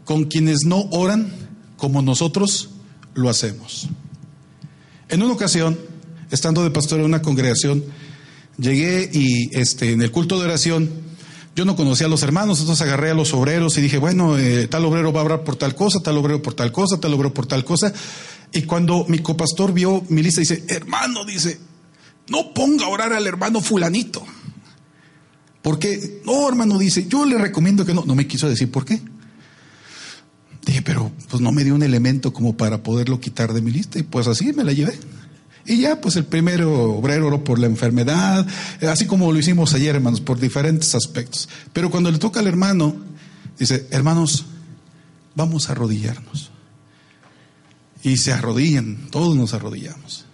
con 0.05 0.25
quienes 0.25 0.65
no 0.65 0.89
oran 0.91 1.33
como 1.77 2.03
nosotros 2.03 2.71
lo 3.15 3.29
hacemos. 3.29 3.89
En 5.09 5.23
una 5.23 5.35
ocasión, 5.35 5.79
estando 6.31 6.65
de 6.65 6.71
pastor 6.71 7.01
en 7.01 7.07
una 7.07 7.23
congregación, 7.23 7.85
llegué 8.59 9.11
y 9.13 9.51
este, 9.57 9.93
en 9.93 10.01
el 10.01 10.11
culto 10.11 10.39
de 10.39 10.47
oración, 10.47 10.91
yo 11.55 11.65
no 11.65 11.77
conocía 11.77 12.07
a 12.07 12.11
los 12.11 12.23
hermanos, 12.23 12.61
entonces 12.61 12.87
agarré 12.87 13.11
a 13.11 13.15
los 13.15 13.33
obreros 13.33 13.79
y 13.79 13.81
dije, 13.81 13.99
bueno, 13.99 14.37
eh, 14.37 14.67
tal 14.67 14.85
obrero 14.85 15.13
va 15.13 15.21
a 15.21 15.23
hablar 15.23 15.45
por 15.45 15.57
tal 15.57 15.75
cosa, 15.75 16.01
tal 16.01 16.17
obrero 16.17 16.43
por 16.43 16.55
tal 16.55 16.73
cosa, 16.73 16.99
tal 16.99 17.15
obrero 17.15 17.33
por 17.33 17.47
tal 17.47 17.65
cosa. 17.65 17.93
Y 18.53 18.63
cuando 18.63 19.05
mi 19.09 19.19
copastor 19.19 19.73
vio 19.73 20.03
mi 20.09 20.23
lista, 20.23 20.41
dice, 20.41 20.65
hermano, 20.69 21.25
dice, 21.25 21.59
no 22.29 22.53
ponga 22.55 22.87
a 22.87 22.89
orar 22.89 23.13
al 23.13 23.27
hermano 23.27 23.61
fulanito. 23.61 24.25
Porque, 25.63 26.21
no, 26.25 26.49
hermano, 26.49 26.79
dice, 26.79 27.07
yo 27.09 27.25
le 27.25 27.39
recomiendo 27.39 27.87
que 27.87 27.95
no. 27.95 28.05
No 28.05 28.15
me 28.15 28.27
quiso 28.27 28.49
decir 28.49 28.71
por 28.71 28.85
qué. 28.85 29.01
Dije, 30.67 30.83
pero 30.83 31.11
pues 31.29 31.43
no 31.43 31.53
me 31.53 31.65
dio 31.65 31.75
un 31.75 31.83
elemento 31.83 32.33
como 32.33 32.57
para 32.57 32.83
poderlo 32.83 33.19
quitar 33.21 33.53
de 33.53 33.63
mi 33.63 33.71
lista. 33.71 33.99
Y 33.99 34.03
pues 34.03 34.27
así 34.27 34.53
me 34.53 34.63
la 34.63 34.73
llevé. 34.73 34.99
Y 35.67 35.81
ya, 35.81 36.01
pues 36.01 36.17
el 36.17 36.25
primero 36.25 36.93
obrero 36.93 37.29
oró 37.29 37.43
por 37.43 37.59
la 37.59 37.67
enfermedad, 37.67 38.47
eh, 38.81 38.87
así 38.87 39.07
como 39.07 39.33
lo 39.33 39.39
hicimos 39.39 39.73
ayer, 39.73 39.95
hermanos, 39.95 40.21
por 40.21 40.39
diferentes 40.39 40.95
aspectos. 40.95 41.49
Pero 41.73 41.91
cuando 41.91 42.11
le 42.11 42.19
toca 42.19 42.41
al 42.41 42.47
hermano, 42.47 42.97
dice, 43.59 43.87
hermanos, 43.91 44.45
vamos 45.35 45.69
a 45.69 45.73
arrodillarnos. 45.73 46.51
Y 48.03 48.19
se 48.19 48.33
arrodillan, 48.33 49.09
todos 49.11 49.35
nos 49.37 49.55
arrodillamos. 49.55 50.27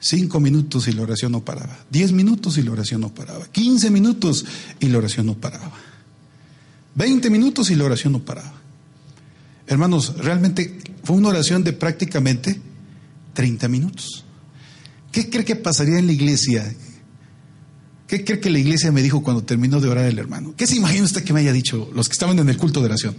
Cinco 0.00 0.40
minutos 0.40 0.88
y 0.88 0.92
la 0.92 1.02
oración 1.02 1.30
no 1.30 1.44
paraba. 1.44 1.78
Diez 1.88 2.10
minutos 2.10 2.58
y 2.58 2.62
la 2.62 2.72
oración 2.72 3.02
no 3.02 3.14
paraba. 3.14 3.46
Quince 3.52 3.88
minutos 3.88 4.44
y 4.80 4.88
la 4.88 4.98
oración 4.98 5.26
no 5.26 5.34
paraba. 5.34 5.70
Veinte 6.96 7.30
minutos 7.30 7.70
y 7.70 7.76
la 7.76 7.84
oración 7.84 8.14
no 8.14 8.18
paraba. 8.18 8.52
Hermanos, 9.68 10.16
realmente 10.16 10.80
fue 11.04 11.14
una 11.14 11.28
oración 11.28 11.62
de 11.62 11.72
prácticamente 11.72 12.60
treinta 13.32 13.68
minutos. 13.68 14.24
¿Qué 15.12 15.28
cree 15.28 15.44
que 15.44 15.54
pasaría 15.56 15.98
en 15.98 16.06
la 16.06 16.12
iglesia? 16.12 16.74
¿Qué 18.08 18.24
cree 18.24 18.40
que 18.40 18.48
la 18.50 18.58
iglesia 18.58 18.90
me 18.90 19.02
dijo 19.02 19.22
cuando 19.22 19.44
terminó 19.44 19.78
de 19.78 19.88
orar 19.88 20.06
el 20.06 20.18
hermano? 20.18 20.54
¿Qué 20.56 20.66
se 20.66 20.76
imagina 20.76 21.04
usted 21.04 21.22
que 21.22 21.34
me 21.34 21.40
haya 21.40 21.52
dicho 21.52 21.90
los 21.94 22.08
que 22.08 22.14
estaban 22.14 22.38
en 22.38 22.48
el 22.48 22.56
culto 22.56 22.80
de 22.80 22.86
oración? 22.86 23.14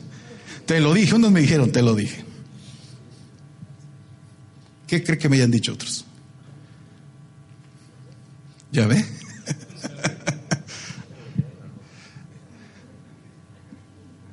Te 0.66 0.80
lo 0.80 0.92
dije, 0.94 1.14
unos 1.14 1.32
me 1.32 1.42
dijeron, 1.42 1.72
te 1.72 1.84
lo 1.84 1.94
dije. 1.96 2.26
¿Qué 4.88 5.04
cree 5.04 5.20
que 5.20 5.30
me 5.30 5.38
hayan 5.38 5.52
dicho 5.52 5.74
otros? 5.74 6.06
¿Ya 8.72 8.88
ve? 8.88 9.06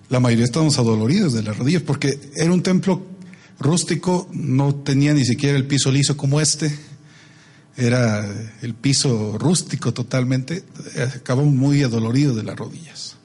La 0.08 0.18
mayoría 0.18 0.44
estábamos 0.46 0.78
adoloridos 0.78 1.34
de 1.34 1.42
las 1.42 1.58
rodillas 1.58 1.82
porque 1.82 2.18
era 2.34 2.52
un 2.52 2.62
templo 2.62 3.06
rústico, 3.58 4.28
no 4.32 4.74
tenía 4.76 5.12
ni 5.14 5.26
siquiera 5.26 5.56
el 5.58 5.66
piso 5.66 5.92
liso 5.92 6.16
como 6.16 6.40
este 6.40 6.89
era 7.76 8.26
el 8.62 8.74
piso 8.74 9.38
rústico 9.38 9.92
totalmente, 9.92 10.64
acabamos 11.16 11.52
muy 11.54 11.82
adoloridos 11.82 12.36
de 12.36 12.42
las 12.42 12.56
rodillas. 12.56 13.16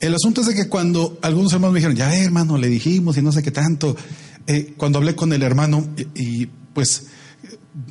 El 0.00 0.14
asunto 0.14 0.40
es 0.40 0.48
de 0.48 0.54
que 0.54 0.68
cuando 0.68 1.18
algunos 1.22 1.52
hermanos 1.52 1.74
me 1.74 1.78
dijeron, 1.78 1.96
ya 1.96 2.14
hermano, 2.14 2.58
le 2.58 2.68
dijimos 2.68 3.16
y 3.16 3.22
no 3.22 3.32
sé 3.32 3.42
qué 3.42 3.50
tanto, 3.50 3.96
eh, 4.46 4.74
cuando 4.76 4.98
hablé 4.98 5.14
con 5.14 5.32
el 5.32 5.42
hermano 5.42 5.88
y, 6.14 6.46
pues 6.74 7.06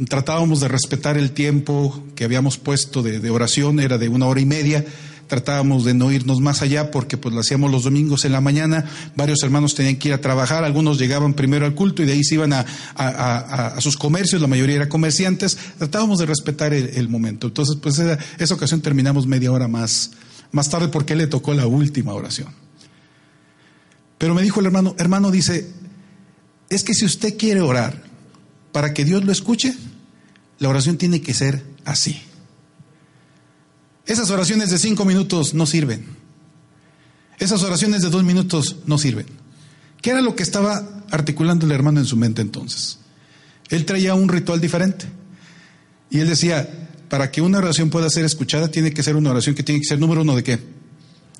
tratábamos 0.07 0.59
de 0.59 0.67
respetar 0.67 1.17
el 1.17 1.31
tiempo 1.31 2.03
que 2.15 2.23
habíamos 2.23 2.57
puesto 2.57 3.01
de 3.03 3.29
oración, 3.29 3.79
era 3.79 3.97
de 3.97 4.09
una 4.09 4.27
hora 4.27 4.39
y 4.39 4.45
media, 4.45 4.85
tratábamos 5.27 5.85
de 5.85 5.93
no 5.93 6.11
irnos 6.11 6.39
más 6.41 6.61
allá 6.61 6.91
porque 6.91 7.17
pues 7.17 7.33
lo 7.33 7.41
hacíamos 7.41 7.71
los 7.71 7.83
domingos 7.83 8.25
en 8.25 8.31
la 8.31 8.41
mañana, 8.41 8.85
varios 9.15 9.41
hermanos 9.43 9.75
tenían 9.75 9.97
que 9.97 10.09
ir 10.09 10.13
a 10.13 10.21
trabajar, 10.21 10.63
algunos 10.63 10.99
llegaban 10.99 11.33
primero 11.33 11.65
al 11.65 11.75
culto 11.75 12.03
y 12.03 12.05
de 12.05 12.13
ahí 12.13 12.23
se 12.23 12.35
iban 12.35 12.53
a, 12.53 13.75
sus 13.79 13.97
comercios, 13.97 14.41
la 14.41 14.47
mayoría 14.47 14.77
eran 14.77 14.89
comerciantes, 14.89 15.57
tratábamos 15.77 16.19
de 16.19 16.25
respetar 16.25 16.73
el, 16.73 17.09
momento. 17.09 17.47
Entonces, 17.47 17.77
pues 17.81 17.99
esa, 17.99 18.17
esa 18.39 18.53
ocasión 18.53 18.81
terminamos 18.81 19.27
media 19.27 19.51
hora 19.51 19.67
más, 19.67 20.11
más 20.51 20.69
tarde 20.69 20.87
porque 20.87 21.15
le 21.15 21.27
tocó 21.27 21.53
la 21.53 21.67
última 21.67 22.13
oración. 22.13 22.49
Pero 24.17 24.33
me 24.33 24.41
dijo 24.41 24.59
el 24.59 24.67
hermano, 24.67 24.95
hermano 24.97 25.31
dice, 25.31 25.69
es 26.69 26.83
que 26.83 26.93
si 26.93 27.05
usted 27.05 27.37
quiere 27.37 27.61
orar 27.61 28.03
para 28.71 28.93
que 28.93 29.05
Dios 29.05 29.23
lo 29.23 29.31
escuche, 29.31 29.75
la 30.59 30.69
oración 30.69 30.97
tiene 30.97 31.21
que 31.21 31.33
ser 31.33 31.63
así. 31.85 32.21
Esas 34.05 34.29
oraciones 34.29 34.69
de 34.69 34.77
cinco 34.77 35.05
minutos 35.05 35.53
no 35.53 35.65
sirven. 35.65 36.05
Esas 37.39 37.63
oraciones 37.63 38.01
de 38.01 38.09
dos 38.09 38.23
minutos 38.23 38.77
no 38.85 38.97
sirven. 38.97 39.25
¿Qué 40.01 40.11
era 40.11 40.21
lo 40.21 40.35
que 40.35 40.43
estaba 40.43 40.87
articulando 41.11 41.65
el 41.65 41.71
hermano 41.71 41.99
en 41.99 42.05
su 42.05 42.17
mente 42.17 42.41
entonces? 42.41 42.99
Él 43.69 43.85
traía 43.85 44.13
un 44.13 44.27
ritual 44.27 44.59
diferente. 44.59 45.05
Y 46.09 46.19
él 46.19 46.27
decía, 46.27 46.89
para 47.09 47.31
que 47.31 47.41
una 47.41 47.59
oración 47.59 47.89
pueda 47.89 48.09
ser 48.09 48.25
escuchada, 48.25 48.69
tiene 48.69 48.93
que 48.93 49.03
ser 49.03 49.15
una 49.15 49.31
oración 49.31 49.55
que 49.55 49.63
tiene 49.63 49.79
que 49.79 49.87
ser 49.87 49.99
número 49.99 50.21
uno 50.21 50.35
de 50.35 50.43
qué? 50.43 50.59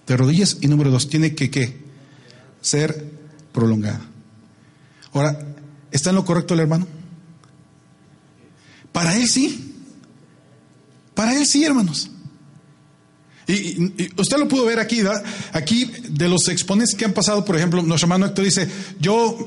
De 0.08 0.17
rodillas. 0.17 0.58
Y 0.62 0.67
número 0.67 0.89
dos, 0.91 1.10
tiene 1.10 1.36
que 1.36 1.49
qué? 1.52 1.84
Ser 2.62 3.12
prolongada. 3.52 4.02
Ahora, 5.13 5.39
¿está 5.91 6.10
en 6.10 6.15
lo 6.15 6.26
correcto 6.26 6.54
el 6.54 6.62
hermano? 6.62 6.88
Para 8.93 9.17
él 9.17 9.28
sí. 9.28 9.73
Para 11.13 11.36
él 11.38 11.45
sí, 11.45 11.65
hermanos. 11.65 12.10
Y, 13.48 14.12
usted 14.18 14.38
lo 14.38 14.48
pudo 14.48 14.66
ver 14.66 14.80
aquí, 14.80 15.02
¿verdad? 15.02 15.24
Aquí 15.52 15.92
de 16.10 16.30
los 16.30 16.48
exponentes 16.48 16.96
que 16.96 17.06
han 17.06 17.14
pasado, 17.14 17.44
por 17.44 17.58
ejemplo, 17.58 17.82
nuestro 17.82 18.06
hermano 18.06 18.26
Héctor 18.26 18.46
dice, 18.46 18.70
yo 19.00 19.38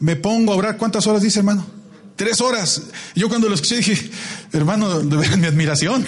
me 0.00 0.16
pongo 0.16 0.52
a 0.52 0.56
orar, 0.56 0.76
¿cuántas 0.76 1.06
horas 1.06 1.22
dice 1.22 1.40
hermano? 1.40 1.66
Tres 2.16 2.40
horas. 2.40 2.82
Yo 3.14 3.28
cuando 3.28 3.48
lo 3.48 3.54
escuché 3.54 3.76
dije, 3.76 4.10
hermano, 4.52 5.00
de 5.00 5.36
mi 5.36 5.46
admiración. 5.46 6.06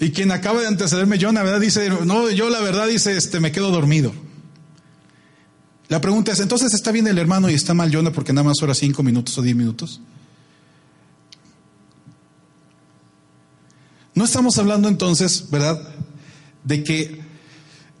Y 0.00 0.10
quien 0.10 0.32
acaba 0.32 0.60
de 0.60 0.66
antecederme, 0.66 1.18
John, 1.20 1.36
la 1.36 1.44
verdad 1.44 1.60
dice, 1.60 1.88
no, 2.04 2.28
yo 2.30 2.50
la 2.50 2.60
verdad 2.60 2.88
dice, 2.88 3.16
este, 3.16 3.38
me 3.38 3.52
quedo 3.52 3.70
dormido. 3.70 4.12
La 5.88 6.00
pregunta 6.00 6.32
es, 6.32 6.40
entonces 6.40 6.72
está 6.74 6.90
bien 6.90 7.06
el 7.06 7.18
hermano 7.18 7.50
y 7.50 7.54
está 7.54 7.74
mal 7.74 7.94
Jonah 7.94 8.12
porque 8.12 8.32
nada 8.32 8.48
más 8.48 8.56
ora 8.62 8.74
cinco 8.74 9.02
minutos 9.02 9.36
o 9.38 9.42
diez 9.42 9.54
minutos. 9.54 10.00
No 14.14 14.24
estamos 14.24 14.58
hablando 14.58 14.88
entonces, 14.88 15.50
¿verdad?, 15.50 15.80
de 16.64 16.84
que 16.84 17.20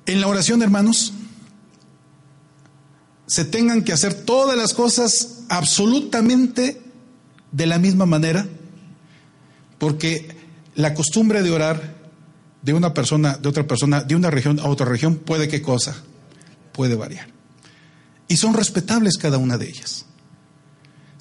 en 0.06 0.20
la 0.20 0.26
oración, 0.26 0.62
hermanos, 0.62 1.12
se 3.26 3.44
tengan 3.44 3.82
que 3.82 3.92
hacer 3.92 4.14
todas 4.14 4.56
las 4.56 4.74
cosas 4.74 5.44
absolutamente 5.48 6.82
de 7.50 7.66
la 7.66 7.78
misma 7.78 8.06
manera, 8.06 8.46
porque 9.78 10.36
la 10.74 10.94
costumbre 10.94 11.42
de 11.42 11.50
orar 11.50 12.02
de 12.62 12.72
una 12.72 12.94
persona, 12.94 13.36
de 13.36 13.48
otra 13.48 13.66
persona, 13.66 14.02
de 14.02 14.14
una 14.16 14.30
región 14.30 14.60
a 14.60 14.66
otra 14.66 14.86
región, 14.86 15.16
puede 15.16 15.48
qué 15.48 15.62
cosa, 15.62 15.96
puede 16.72 16.94
variar. 16.94 17.28
Y 18.28 18.36
son 18.36 18.54
respetables 18.54 19.18
cada 19.18 19.38
una 19.38 19.58
de 19.58 19.68
ellas. 19.68 20.06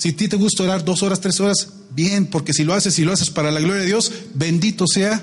Si 0.02 0.10
a 0.10 0.16
ti 0.16 0.28
te 0.28 0.36
gusta 0.36 0.64
orar 0.64 0.84
dos 0.84 1.04
horas, 1.04 1.22
tres 1.22 1.40
horas, 1.42 1.68
bien, 1.92 2.26
porque 2.26 2.54
si 2.54 2.64
lo 2.64 2.74
haces, 2.74 2.96
si 2.96 3.06
lo 3.06 3.14
haces 3.14 3.30
para 3.30 3.52
la 3.52 3.60
gloria 3.60 3.82
de 3.82 3.86
Dios, 3.86 4.12
bendito 4.34 4.86
sea 4.88 5.22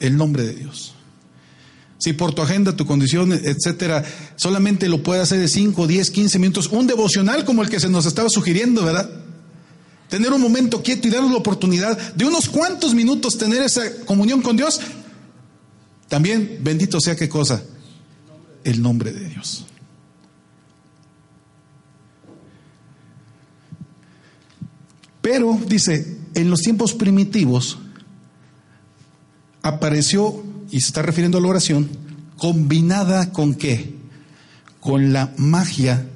el 0.00 0.16
nombre 0.16 0.42
de 0.42 0.54
Dios. 0.54 0.92
Si 1.98 2.12
por 2.12 2.34
tu 2.34 2.42
agenda, 2.42 2.74
tu 2.74 2.84
condición, 2.84 3.32
etcétera, 3.32 4.04
solamente 4.34 4.88
lo 4.88 5.04
puedes 5.04 5.22
hacer 5.22 5.38
de 5.38 5.46
5, 5.46 5.86
10, 5.86 6.10
15 6.10 6.38
minutos, 6.40 6.66
un 6.72 6.88
devocional 6.88 7.44
como 7.44 7.62
el 7.62 7.70
que 7.70 7.78
se 7.78 7.88
nos 7.88 8.04
estaba 8.04 8.28
sugiriendo, 8.28 8.84
¿verdad? 8.84 9.08
Tener 10.08 10.32
un 10.32 10.40
momento 10.40 10.82
quieto 10.82 11.06
y 11.06 11.12
darnos 11.12 11.30
la 11.30 11.36
oportunidad 11.36 11.96
de 12.14 12.24
unos 12.24 12.48
cuantos 12.48 12.94
minutos 12.94 13.38
tener 13.38 13.62
esa 13.62 13.88
comunión 14.04 14.42
con 14.42 14.56
Dios. 14.56 14.80
También, 16.08 16.58
bendito 16.60 17.00
sea 17.00 17.14
qué 17.14 17.28
cosa, 17.28 17.62
el 18.64 18.82
nombre 18.82 19.12
de 19.12 19.28
Dios. 19.28 19.64
Pero, 25.22 25.58
dice, 25.66 26.18
en 26.34 26.50
los 26.50 26.60
tiempos 26.60 26.92
primitivos, 26.92 27.78
apareció, 29.62 30.42
y 30.70 30.80
se 30.80 30.88
está 30.88 31.02
refiriendo 31.02 31.38
a 31.38 31.40
la 31.40 31.48
oración, 31.48 31.88
combinada 32.36 33.32
con 33.32 33.54
qué? 33.54 33.94
Con 34.80 35.12
la 35.12 35.32
magia, 35.36 36.06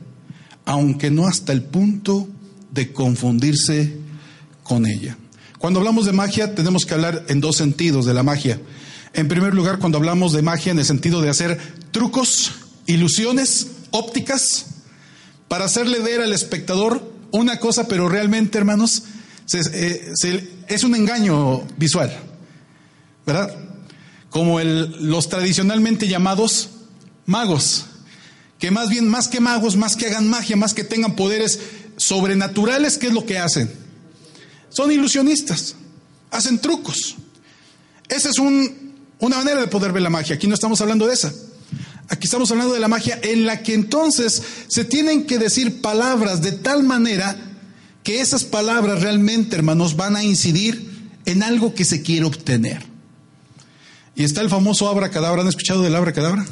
aunque 0.64 1.10
no 1.10 1.26
hasta 1.26 1.52
el 1.52 1.62
punto 1.62 2.28
de 2.72 2.92
confundirse 2.92 3.96
con 4.64 4.86
ella. 4.86 5.16
Cuando 5.58 5.78
hablamos 5.78 6.04
de 6.04 6.12
magia 6.12 6.54
tenemos 6.54 6.84
que 6.84 6.94
hablar 6.94 7.24
en 7.28 7.40
dos 7.40 7.56
sentidos 7.56 8.04
de 8.06 8.14
la 8.14 8.24
magia. 8.24 8.60
En 9.14 9.28
primer 9.28 9.54
lugar, 9.54 9.78
cuando 9.78 9.98
hablamos 9.98 10.32
de 10.32 10.42
magia 10.42 10.72
en 10.72 10.78
el 10.78 10.84
sentido 10.84 11.22
de 11.22 11.30
hacer 11.30 11.58
trucos, 11.92 12.52
ilusiones 12.86 13.68
ópticas, 13.92 14.66
para 15.48 15.64
hacerle 15.64 16.00
ver 16.00 16.20
al 16.20 16.32
espectador 16.32 17.15
una 17.30 17.58
cosa, 17.58 17.88
pero 17.88 18.08
realmente, 18.08 18.58
hermanos, 18.58 19.04
eh, 19.52 20.12
es 20.68 20.84
un 20.84 20.94
engaño 20.94 21.62
visual, 21.76 22.16
¿verdad? 23.24 23.54
Como 24.30 24.60
los 24.60 25.28
tradicionalmente 25.28 26.08
llamados 26.08 26.70
magos, 27.26 27.86
que 28.58 28.70
más 28.70 28.88
bien, 28.88 29.08
más 29.08 29.28
que 29.28 29.40
magos, 29.40 29.76
más 29.76 29.96
que 29.96 30.06
hagan 30.06 30.28
magia, 30.28 30.56
más 30.56 30.74
que 30.74 30.84
tengan 30.84 31.14
poderes 31.14 31.60
sobrenaturales, 31.96 32.98
¿qué 32.98 33.08
es 33.08 33.12
lo 33.12 33.24
que 33.26 33.38
hacen? 33.38 33.70
Son 34.68 34.90
ilusionistas, 34.90 35.76
hacen 36.30 36.58
trucos. 36.58 37.16
Esa 38.08 38.30
es 38.30 38.38
una 38.38 39.36
manera 39.36 39.60
de 39.60 39.68
poder 39.68 39.92
ver 39.92 40.02
la 40.02 40.10
magia. 40.10 40.36
Aquí 40.36 40.46
no 40.46 40.54
estamos 40.54 40.80
hablando 40.80 41.06
de 41.06 41.14
esa. 41.14 41.32
Aquí 42.08 42.26
estamos 42.26 42.50
hablando 42.50 42.74
de 42.74 42.80
la 42.80 42.88
magia 42.88 43.18
en 43.22 43.46
la 43.46 43.62
que 43.62 43.74
entonces 43.74 44.42
se 44.68 44.84
tienen 44.84 45.26
que 45.26 45.38
decir 45.38 45.80
palabras 45.80 46.40
de 46.40 46.52
tal 46.52 46.84
manera 46.84 47.36
que 48.04 48.20
esas 48.20 48.44
palabras 48.44 49.02
realmente, 49.02 49.56
hermanos, 49.56 49.96
van 49.96 50.14
a 50.14 50.22
incidir 50.22 51.10
en 51.24 51.42
algo 51.42 51.74
que 51.74 51.84
se 51.84 52.02
quiere 52.02 52.24
obtener. 52.24 52.84
Y 54.14 54.22
está 54.22 54.40
el 54.40 54.48
famoso 54.48 54.88
abracadabra. 54.88 55.42
¿Han 55.42 55.48
escuchado 55.48 55.82
del 55.82 55.96
abracadabra? 55.96 56.46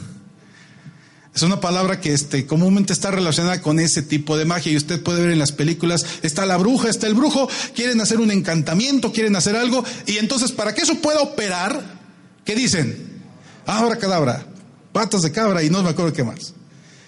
Es 1.35 1.43
una 1.43 1.61
palabra 1.61 2.01
que 2.01 2.13
este, 2.13 2.47
comúnmente 2.47 2.93
está 2.93 3.11
relacionada 3.11 3.61
con 3.61 3.81
ese 3.81 4.03
tipo 4.03 4.37
de 4.37 4.45
magia 4.45 4.71
y 4.71 4.77
usted 4.77 5.03
puede 5.03 5.21
ver 5.21 5.31
en 5.31 5.41
las 5.41 5.51
películas, 5.51 6.07
está 6.23 6.47
la 6.47 6.57
bruja, 6.57 6.89
está 6.89 7.09
el 7.09 7.15
brujo, 7.15 7.49
quieren 7.75 8.01
hacer 8.01 8.21
un 8.21 8.31
encantamiento, 8.31 9.13
quieren 9.13 9.35
hacer 9.35 9.57
algo 9.57 9.85
y 10.07 10.19
entonces 10.19 10.53
para 10.53 10.75
que 10.75 10.83
eso 10.83 10.95
pueda 10.97 11.21
operar, 11.21 11.99
¿qué 12.45 12.55
dicen? 12.55 13.21
Abracadabra, 13.67 14.47
patas 14.95 15.23
de 15.23 15.33
cabra 15.33 15.63
y 15.65 15.69
no 15.69 15.83
me 15.83 15.91
acuerdo 15.91 16.13
qué 16.13 16.23
más. 16.23 16.55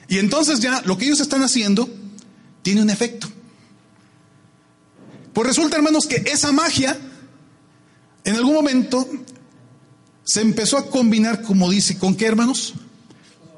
Y 0.09 0.18
entonces 0.18 0.59
ya 0.59 0.83
lo 0.83 0.99
que 0.99 1.07
ellos 1.07 1.20
están 1.20 1.42
haciendo 1.42 1.88
tiene 2.62 2.83
un 2.83 2.90
efecto. 2.90 3.29
Pues 5.33 5.46
resulta, 5.46 5.77
hermanos, 5.77 6.07
que 6.07 6.16
esa 6.27 6.51
magia 6.51 6.99
en 8.25 8.35
algún 8.35 8.55
momento 8.55 9.09
se 10.25 10.40
empezó 10.40 10.77
a 10.77 10.90
combinar, 10.90 11.42
como 11.42 11.70
dice, 11.70 11.96
¿con 11.96 12.16
qué, 12.16 12.27
hermanos? 12.27 12.75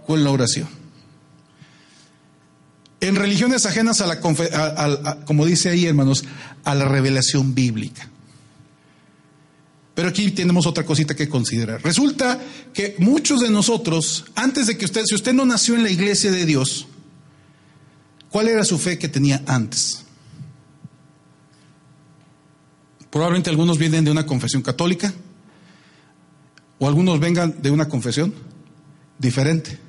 Con 0.07 0.23
la 0.23 0.31
oración. 0.31 0.69
En 3.01 3.17
religiones 3.17 3.65
ajenas 3.65 4.03
a 4.03 4.07
la, 4.07 4.21
como 5.25 5.47
dice 5.47 5.71
ahí, 5.71 5.87
hermanos, 5.87 6.25
a 6.65 6.75
la 6.75 6.85
revelación 6.85 7.55
bíblica. 7.55 8.11
Pero 9.99 10.11
aquí 10.11 10.31
tenemos 10.31 10.65
otra 10.65 10.85
cosita 10.85 11.17
que 11.17 11.29
considerar. 11.29 11.83
Resulta 11.83 12.41
que 12.73 12.95
muchos 13.01 13.41
de 13.41 13.51
nosotros, 13.51 14.27
antes 14.37 14.69
de 14.69 14.79
que 14.79 14.85
usted, 14.85 15.03
si 15.05 15.17
usted 15.17 15.33
no 15.33 15.45
nació 15.45 15.75
en 15.75 15.83
la 15.83 15.91
iglesia 15.91 16.31
de 16.31 16.47
Dios, 16.47 16.87
¿cuál 18.31 18.47
era 18.47 18.65
su 18.65 18.79
fe 18.79 18.97
que 18.97 19.09
tenía 19.09 19.43
antes? 19.45 20.05
Probablemente 23.11 23.51
algunos 23.51 23.77
vienen 23.77 24.05
de 24.05 24.13
una 24.13 24.25
confesión 24.25 24.63
católica 24.63 25.13
o 26.79 26.87
algunos 26.87 27.19
vengan 27.19 27.61
de 27.61 27.73
una 27.73 27.89
confesión 27.89 28.33
diferente. 29.19 29.81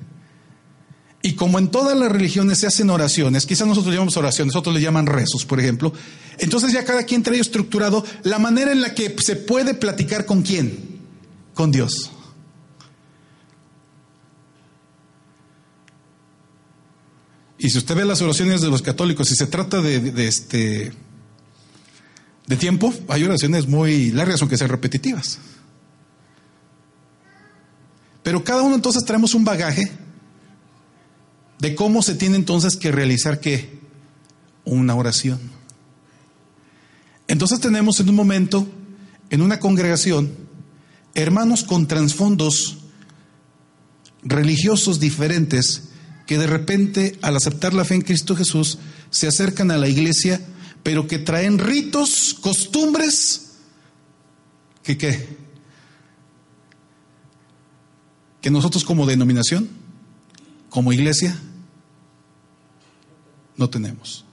Y 1.22 1.34
como 1.34 1.58
en 1.58 1.68
todas 1.68 1.96
las 1.98 2.10
religiones 2.10 2.58
se 2.58 2.66
hacen 2.66 2.88
oraciones, 2.88 3.44
quizás 3.44 3.66
nosotros 3.66 3.92
llamamos 3.92 4.16
oraciones, 4.16 4.56
otros 4.56 4.74
le 4.74 4.80
llaman 4.80 5.06
rezos, 5.06 5.44
por 5.44 5.60
ejemplo, 5.60 5.92
entonces 6.38 6.72
ya 6.72 6.84
cada 6.84 7.04
quien 7.04 7.22
trae 7.22 7.38
estructurado 7.38 8.04
la 8.22 8.38
manera 8.38 8.72
en 8.72 8.80
la 8.80 8.94
que 8.94 9.14
se 9.22 9.36
puede 9.36 9.74
platicar 9.74 10.24
con 10.24 10.40
quién, 10.40 11.00
con 11.52 11.70
Dios. 11.70 12.10
Y 17.58 17.68
si 17.68 17.76
usted 17.76 17.94
ve 17.94 18.06
las 18.06 18.22
oraciones 18.22 18.62
de 18.62 18.68
los 18.68 18.80
católicos 18.80 19.30
y 19.30 19.36
se 19.36 19.46
trata 19.46 19.82
de, 19.82 20.00
de, 20.00 20.26
este 20.26 20.92
de 22.46 22.56
tiempo, 22.56 22.94
hay 23.08 23.24
oraciones 23.24 23.68
muy 23.68 24.10
largas 24.12 24.40
aunque 24.40 24.56
sean 24.56 24.70
repetitivas. 24.70 25.38
Pero 28.22 28.42
cada 28.42 28.62
uno 28.62 28.74
entonces 28.74 29.04
traemos 29.04 29.34
un 29.34 29.44
bagaje 29.44 29.92
de 31.60 31.74
cómo 31.74 32.02
se 32.02 32.14
tiene 32.14 32.36
entonces 32.36 32.76
que 32.76 32.90
realizar 32.90 33.38
qué? 33.38 33.78
Una 34.64 34.94
oración. 34.94 35.38
Entonces 37.28 37.60
tenemos 37.60 38.00
en 38.00 38.08
un 38.08 38.16
momento, 38.16 38.66
en 39.28 39.42
una 39.42 39.60
congregación, 39.60 40.34
hermanos 41.14 41.62
con 41.62 41.86
trasfondos 41.86 42.78
religiosos 44.22 45.00
diferentes 45.00 45.90
que 46.26 46.38
de 46.38 46.46
repente 46.46 47.18
al 47.22 47.36
aceptar 47.36 47.74
la 47.74 47.84
fe 47.84 47.94
en 47.94 48.02
Cristo 48.02 48.36
Jesús 48.36 48.78
se 49.10 49.26
acercan 49.26 49.70
a 49.70 49.78
la 49.78 49.88
iglesia, 49.88 50.40
pero 50.82 51.06
que 51.06 51.18
traen 51.18 51.58
ritos, 51.58 52.34
costumbres, 52.40 53.52
que 54.82 54.96
qué? 54.96 55.36
Que 58.40 58.50
nosotros 58.50 58.84
como 58.84 59.06
denominación, 59.06 59.68
como 60.70 60.92
iglesia, 60.92 61.38
no 63.60 63.70
tenemos. 63.70 64.24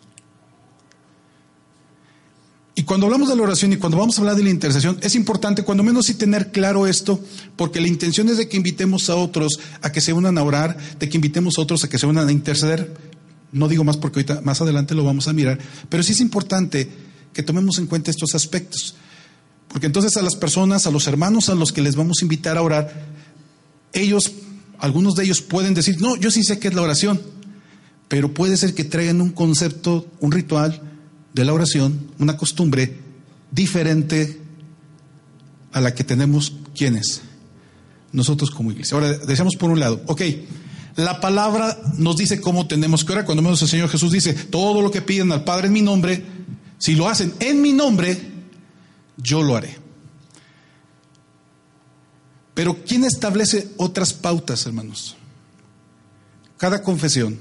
Y 2.74 2.84
cuando 2.84 3.08
hablamos 3.08 3.28
de 3.28 3.36
la 3.36 3.42
oración 3.42 3.74
y 3.74 3.78
cuando 3.78 3.98
vamos 3.98 4.18
a 4.18 4.22
hablar 4.22 4.36
de 4.36 4.44
la 4.44 4.52
intercesión, 4.52 5.00
es 5.02 5.16
importante 5.16 5.64
cuando 5.64 5.84
menos 5.84 6.06
sí 6.06 6.14
tener 6.14 6.52
claro 6.52 6.88
esto, 6.88 7.20
porque 7.56 7.82
la 7.82 7.88
intención 7.88 8.30
es 8.30 8.38
de 8.38 8.48
que 8.48 8.56
invitemos 8.56 9.10
a 9.10 9.16
otros 9.16 9.60
a 9.82 9.92
que 9.92 10.00
se 10.00 10.14
unan 10.14 10.38
a 10.38 10.44
orar, 10.44 10.78
de 11.00 11.10
que 11.10 11.18
invitemos 11.18 11.58
a 11.58 11.62
otros 11.62 11.84
a 11.84 11.90
que 11.90 11.98
se 11.98 12.06
unan 12.06 12.28
a 12.28 12.32
interceder. 12.32 12.96
No 13.52 13.68
digo 13.68 13.84
más 13.84 13.98
porque 13.98 14.20
ahorita 14.20 14.42
más 14.42 14.62
adelante 14.62 14.96
lo 14.96 15.04
vamos 15.04 15.28
a 15.28 15.34
mirar, 15.34 15.60
pero 15.90 16.04
sí 16.04 16.14
es 16.14 16.22
importante 16.22 16.88
que 17.34 17.44
tomemos 17.44 17.80
en 17.80 17.88
cuenta 17.88 18.12
estos 18.12 18.36
aspectos. 18.36 18.96
Porque 19.68 19.88
entonces 19.88 20.16
a 20.16 20.22
las 20.22 20.36
personas, 20.36 20.86
a 20.86 20.92
los 20.92 21.08
hermanos 21.08 21.50
a 21.50 21.56
los 21.56 21.74
que 21.74 21.82
les 21.82 21.96
vamos 21.96 22.20
a 22.22 22.26
invitar 22.26 22.58
a 22.58 22.62
orar, 22.62 23.08
ellos, 23.92 24.32
algunos 24.78 25.16
de 25.16 25.24
ellos 25.24 25.42
pueden 25.42 25.74
decir, 25.74 26.00
no, 26.00 26.16
yo 26.16 26.30
sí 26.30 26.44
sé 26.44 26.60
qué 26.60 26.68
es 26.68 26.76
la 26.76 26.84
oración, 26.84 27.20
pero 28.08 28.34
puede 28.34 28.58
ser 28.58 28.74
que 28.74 28.84
traigan 28.84 29.22
un 29.22 29.32
concepto, 29.32 30.08
un 30.20 30.32
ritual 30.32 30.82
de 31.34 31.46
la 31.46 31.54
oración, 31.54 32.12
una 32.20 32.38
costumbre 32.38 32.98
diferente 33.52 34.40
a 35.72 35.82
la 35.82 35.94
que 35.94 36.04
tenemos 36.04 36.54
quienes, 36.76 37.22
nosotros 38.12 38.52
como 38.52 38.72
iglesia. 38.72 38.96
Ahora, 38.96 39.14
decíamos 39.14 39.56
por 39.56 39.70
un 39.70 39.80
lado, 39.80 40.02
ok, 40.08 40.22
la 40.96 41.20
palabra 41.20 41.78
nos 41.98 42.18
dice 42.18 42.42
cómo 42.42 42.66
tenemos 42.66 43.06
que 43.06 43.12
orar, 43.12 43.26
cuando 43.26 43.44
menos 43.44 43.62
el 43.62 43.68
Señor 43.68 43.90
Jesús 43.90 44.12
dice, 44.12 44.34
todo 44.34 44.82
lo 44.82 44.90
que 44.90 45.02
piden 45.02 45.32
al 45.32 45.44
Padre 45.44 45.68
en 45.68 45.74
mi 45.74 45.82
nombre, 45.82 46.26
si 46.80 46.96
lo 46.96 47.08
hacen 47.08 47.34
en 47.40 47.62
mi 47.62 47.74
nombre, 47.74 48.20
yo 49.18 49.44
lo 49.44 49.56
haré. 49.56 49.78
Pero 52.54 52.84
¿quién 52.84 53.04
establece 53.04 53.70
otras 53.78 54.14
pautas, 54.14 54.66
hermanos? 54.66 55.16
Cada 56.58 56.82
confesión 56.82 57.38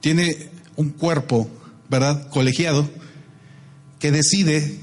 tiene 0.00 0.50
un 0.76 0.90
cuerpo, 0.90 1.48
¿verdad?, 1.88 2.28
colegiado, 2.30 2.88
que 3.98 4.12
decide 4.12 4.78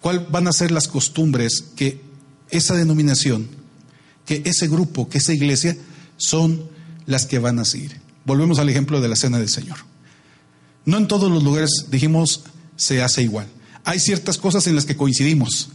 cuáles 0.00 0.30
van 0.30 0.46
a 0.46 0.52
ser 0.52 0.70
las 0.70 0.88
costumbres 0.88 1.64
que 1.76 2.00
esa 2.50 2.74
denominación, 2.74 3.48
que 4.24 4.42
ese 4.44 4.68
grupo, 4.68 5.08
que 5.08 5.18
esa 5.18 5.32
iglesia 5.32 5.76
son 6.16 6.68
las 7.06 7.26
que 7.26 7.38
van 7.38 7.58
a 7.58 7.64
seguir. 7.64 8.00
Volvemos 8.24 8.58
al 8.58 8.68
ejemplo 8.68 9.00
de 9.00 9.08
la 9.08 9.16
cena 9.16 9.38
del 9.38 9.48
Señor. 9.48 9.78
No 10.84 10.98
en 10.98 11.08
todos 11.08 11.30
los 11.30 11.42
lugares, 11.42 11.86
dijimos, 11.90 12.44
se 12.76 13.02
hace 13.02 13.22
igual. 13.22 13.46
Hay 13.84 14.00
ciertas 14.00 14.38
cosas 14.38 14.66
en 14.66 14.74
las 14.74 14.84
que 14.84 14.96
coincidimos, 14.96 15.70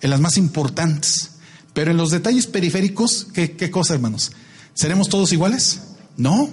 en 0.00 0.10
las 0.10 0.20
más 0.20 0.36
importantes, 0.36 1.30
pero 1.72 1.90
en 1.90 1.96
los 1.96 2.10
detalles 2.10 2.46
periféricos, 2.46 3.28
¿qué, 3.32 3.52
qué 3.52 3.70
cosa, 3.70 3.94
hermanos? 3.94 4.32
¿Seremos 4.74 5.08
todos 5.08 5.32
iguales? 5.32 5.80
No. 6.16 6.50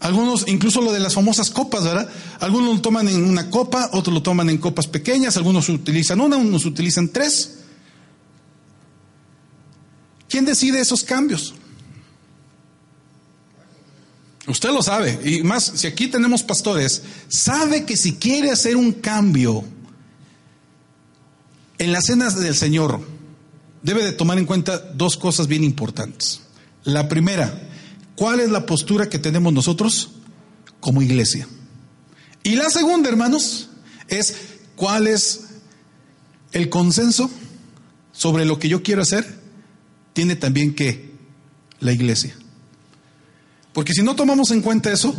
Algunos, 0.00 0.46
incluso 0.46 0.80
lo 0.80 0.92
de 0.92 1.00
las 1.00 1.14
famosas 1.14 1.50
copas, 1.50 1.84
¿verdad? 1.84 2.08
Algunos 2.40 2.76
lo 2.76 2.80
toman 2.80 3.08
en 3.08 3.24
una 3.24 3.50
copa, 3.50 3.90
otros 3.92 4.14
lo 4.14 4.22
toman 4.22 4.48
en 4.48 4.58
copas 4.58 4.86
pequeñas, 4.86 5.36
algunos 5.36 5.68
utilizan 5.68 6.20
una, 6.20 6.36
unos 6.36 6.64
utilizan 6.64 7.08
tres. 7.08 7.58
¿Quién 10.28 10.44
decide 10.44 10.80
esos 10.80 11.02
cambios? 11.02 11.54
Usted 14.46 14.70
lo 14.70 14.82
sabe, 14.82 15.18
y 15.24 15.42
más, 15.42 15.72
si 15.74 15.86
aquí 15.86 16.06
tenemos 16.08 16.42
pastores, 16.42 17.02
sabe 17.28 17.84
que 17.84 17.96
si 17.96 18.14
quiere 18.14 18.50
hacer 18.50 18.76
un 18.76 18.92
cambio 18.92 19.64
En 21.80 21.92
las 21.92 22.06
cenas 22.06 22.38
del 22.40 22.56
Señor 22.56 23.00
debe 23.82 24.02
de 24.02 24.12
tomar 24.12 24.38
en 24.38 24.46
cuenta 24.46 24.78
dos 24.78 25.16
cosas 25.16 25.46
bien 25.46 25.62
importantes. 25.62 26.40
La 26.82 27.08
primera, 27.08 27.67
¿cuál 28.18 28.40
es 28.40 28.50
la 28.50 28.66
postura 28.66 29.08
que 29.08 29.20
tenemos 29.20 29.52
nosotros 29.52 30.10
como 30.80 31.02
iglesia? 31.02 31.46
Y 32.42 32.56
la 32.56 32.68
segunda, 32.68 33.08
hermanos, 33.08 33.70
es 34.08 34.34
cuál 34.74 35.06
es 35.06 35.44
el 36.50 36.68
consenso 36.68 37.30
sobre 38.10 38.44
lo 38.44 38.58
que 38.58 38.68
yo 38.68 38.82
quiero 38.82 39.02
hacer, 39.02 39.38
tiene 40.14 40.34
también 40.34 40.74
que 40.74 41.12
la 41.78 41.92
iglesia. 41.92 42.34
Porque 43.72 43.92
si 43.92 44.02
no 44.02 44.16
tomamos 44.16 44.50
en 44.50 44.62
cuenta 44.62 44.92
eso, 44.92 45.14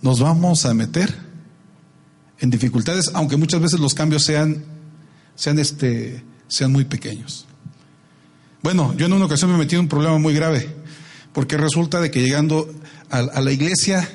nos 0.00 0.20
vamos 0.20 0.64
a 0.64 0.74
meter 0.74 1.12
en 2.38 2.50
dificultades, 2.50 3.10
aunque 3.14 3.36
muchas 3.36 3.60
veces 3.60 3.80
los 3.80 3.94
cambios 3.94 4.22
sean, 4.22 4.64
sean, 5.34 5.58
este, 5.58 6.22
sean 6.46 6.70
muy 6.70 6.84
pequeños. 6.84 7.46
Bueno, 8.62 8.94
yo 8.96 9.06
en 9.06 9.12
una 9.12 9.24
ocasión 9.24 9.50
me 9.50 9.58
metí 9.58 9.74
en 9.74 9.82
un 9.82 9.88
problema 9.88 10.18
muy 10.18 10.34
grave, 10.34 10.77
porque 11.32 11.56
resulta 11.56 12.00
de 12.00 12.10
que 12.10 12.22
llegando 12.22 12.72
a, 13.10 13.40
la 13.40 13.52
iglesia 13.52 14.08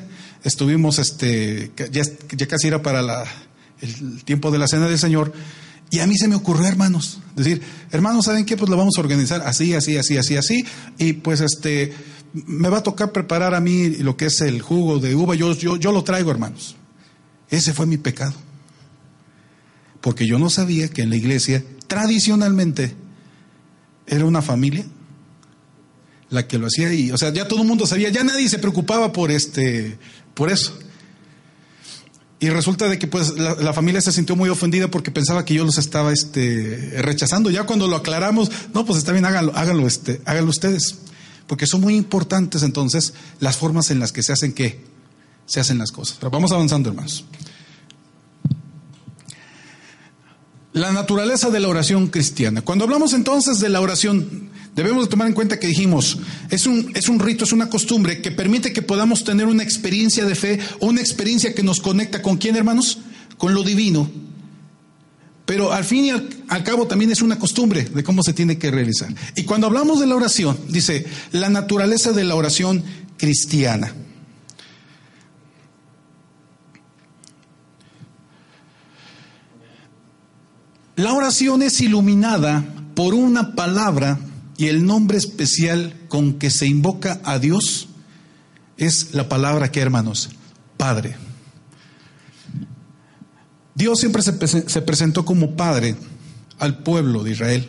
estuvimos, 0.43 0.99
este, 0.99 1.71
ya, 1.91 2.03
ya 2.31 2.47
casi 2.47 2.67
era 2.67 2.81
para 2.81 3.25
el 3.81 4.23
tiempo 4.23 4.51
de 4.51 4.59
la 4.59 4.67
cena 4.67 4.87
del 4.87 4.99
Señor, 4.99 5.33
y 5.89 5.99
a 5.99 6.07
mí 6.07 6.17
se 6.17 6.27
me 6.27 6.35
ocurrió, 6.35 6.67
hermanos, 6.67 7.19
decir, 7.35 7.61
hermanos, 7.91 8.25
¿saben 8.25 8.45
qué? 8.45 8.57
Pues 8.57 8.69
lo 8.69 8.77
vamos 8.77 8.95
a 8.97 9.01
organizar 9.01 9.43
así, 9.45 9.75
así, 9.75 9.95
así, 9.95 10.17
así, 10.17 10.35
así, 10.37 10.65
y 10.97 11.13
pues 11.13 11.39
este, 11.39 11.93
me 12.33 12.69
va 12.69 12.79
a 12.79 12.83
tocar 12.83 13.11
preparar 13.11 13.53
a 13.53 13.59
mí 13.59 13.89
lo 13.97 14.17
que 14.17 14.25
es 14.25 14.41
el 14.41 14.61
jugo 14.61 14.97
de 14.97 15.13
uva, 15.13 15.35
yo, 15.35 15.53
yo, 15.53 15.77
yo 15.77 15.91
lo 15.91 16.03
traigo, 16.03 16.31
hermanos. 16.31 16.75
Ese 17.49 17.73
fue 17.73 17.85
mi 17.85 17.97
pecado. 17.97 18.33
Porque 20.01 20.25
yo 20.25 20.39
no 20.39 20.49
sabía 20.49 20.87
que 20.87 21.03
en 21.03 21.11
la 21.11 21.15
iglesia, 21.15 21.63
tradicionalmente, 21.87 22.95
era 24.07 24.25
una 24.25 24.41
familia 24.41 24.85
la 26.33 26.47
que 26.47 26.57
lo 26.57 26.67
hacía 26.67 26.93
y, 26.93 27.11
o 27.11 27.17
sea, 27.17 27.31
ya 27.31 27.47
todo 27.47 27.61
el 27.61 27.67
mundo 27.67 27.85
sabía, 27.85 28.09
ya 28.09 28.23
nadie 28.23 28.49
se 28.49 28.59
preocupaba 28.59 29.13
por 29.13 29.31
este, 29.31 29.97
por 30.33 30.51
eso. 30.51 30.77
Y 32.39 32.49
resulta 32.49 32.89
de 32.89 32.99
que 32.99 33.07
pues 33.07 33.37
la, 33.37 33.71
familia 33.71 34.01
se 34.01 34.11
sintió 34.11 34.35
muy 34.35 34.49
ofendida 34.49 34.89
porque 34.89 35.11
pensaba 35.11 35.45
que 35.45 35.53
yo 35.53 35.63
los 35.63 35.77
estaba 35.77 36.11
este, 36.11 36.91
rechazando. 36.97 37.49
Ya 37.49 37.63
cuando 37.63 37.87
lo 37.87 37.95
aclaramos, 37.95 38.51
no, 38.73 38.83
pues 38.83 38.99
está 38.99 39.13
bien, 39.13 39.23
háganlo, 39.23 39.55
háganlo, 39.55 39.87
este, 39.87 40.21
háganlo 40.25 40.49
ustedes 40.49 40.97
porque 41.47 41.67
son 41.67 41.81
muy 41.81 41.95
importantes 41.95 42.63
entonces 42.63 43.13
las 43.39 43.57
formas 43.57 43.91
en 43.91 43.99
las 43.99 44.11
que 44.11 44.23
se 44.23 44.33
hacen 44.33 44.53
qué, 44.53 44.83
se 45.45 45.59
hacen 45.59 45.77
las 45.77 45.91
cosas. 45.91 46.17
Pero 46.19 46.31
vamos 46.31 46.51
avanzando, 46.51 46.89
hermanos. 46.89 47.25
La 50.73 50.91
naturaleza 50.91 51.51
de 51.51 51.59
la 51.59 51.67
oración 51.67 52.07
cristiana. 52.07 52.61
Cuando 52.61 52.85
hablamos 52.85 53.13
entonces 53.13 53.59
de 53.59 53.69
la 53.69 53.79
oración, 53.79 54.49
debemos 54.75 55.05
de 55.05 55.09
tomar 55.09 55.27
en 55.27 55.33
cuenta 55.33 55.59
que 55.59 55.67
dijimos, 55.67 56.17
es 56.49 56.65
un, 56.65 56.91
es 56.95 57.09
un 57.09 57.19
rito, 57.19 57.43
es 57.43 57.51
una 57.51 57.69
costumbre 57.69 58.21
que 58.21 58.31
permite 58.31 58.73
que 58.73 58.81
podamos 58.81 59.23
tener 59.23 59.45
una 59.45 59.63
experiencia 59.63 60.25
de 60.25 60.35
fe 60.35 60.59
una 60.79 61.01
experiencia 61.01 61.53
que 61.53 61.63
nos 61.63 61.79
conecta 61.79 62.21
con 62.21 62.37
quién, 62.37 62.55
hermanos? 62.55 62.99
Con 63.37 63.53
lo 63.53 63.63
divino 63.63 64.09
pero 65.45 65.73
al 65.73 65.83
fin 65.83 66.05
y 66.05 66.09
al, 66.09 66.63
cabo 66.63 66.87
también 66.87 67.11
es 67.11 67.21
una 67.21 67.37
costumbre 67.37 67.83
de 67.83 68.03
cómo 68.03 68.23
se 68.23 68.33
tiene 68.33 68.57
que 68.57 68.71
realizar. 68.71 69.13
Y 69.35 69.43
cuando 69.43 69.67
hablamos 69.67 69.99
de 69.99 70.07
la 70.07 70.15
oración, 70.15 70.57
dice, 70.69 71.05
la 71.31 71.49
naturaleza 71.49 72.13
de 72.13 72.23
la 72.23 72.35
oración 72.35 72.83
cristiana. 73.17 73.93
La 80.95 81.13
oración 81.13 81.61
es 81.61 81.81
iluminada 81.81 82.63
por 82.95 83.13
una 83.13 83.55
palabra 83.55 84.19
y 84.57 84.67
el 84.67 84.85
nombre 84.85 85.17
especial 85.17 85.95
con 86.07 86.33
que 86.33 86.49
se 86.49 86.67
invoca 86.67 87.19
a 87.23 87.39
Dios 87.39 87.87
es 88.77 89.13
la 89.13 89.29
palabra 89.29 89.71
que, 89.71 89.79
hermanos, 89.79 90.29
Padre. 90.77 91.15
Dios 93.75 93.99
siempre 93.99 94.21
se, 94.21 94.81
presentó 94.81 95.25
como 95.25 95.55
padre 95.55 95.95
al 96.59 96.83
pueblo 96.83 97.23
de 97.23 97.31
Israel, 97.31 97.67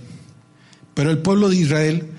pero 0.92 1.10
el 1.10 1.18
pueblo 1.18 1.48
de 1.48 1.56
Israel 1.56 2.10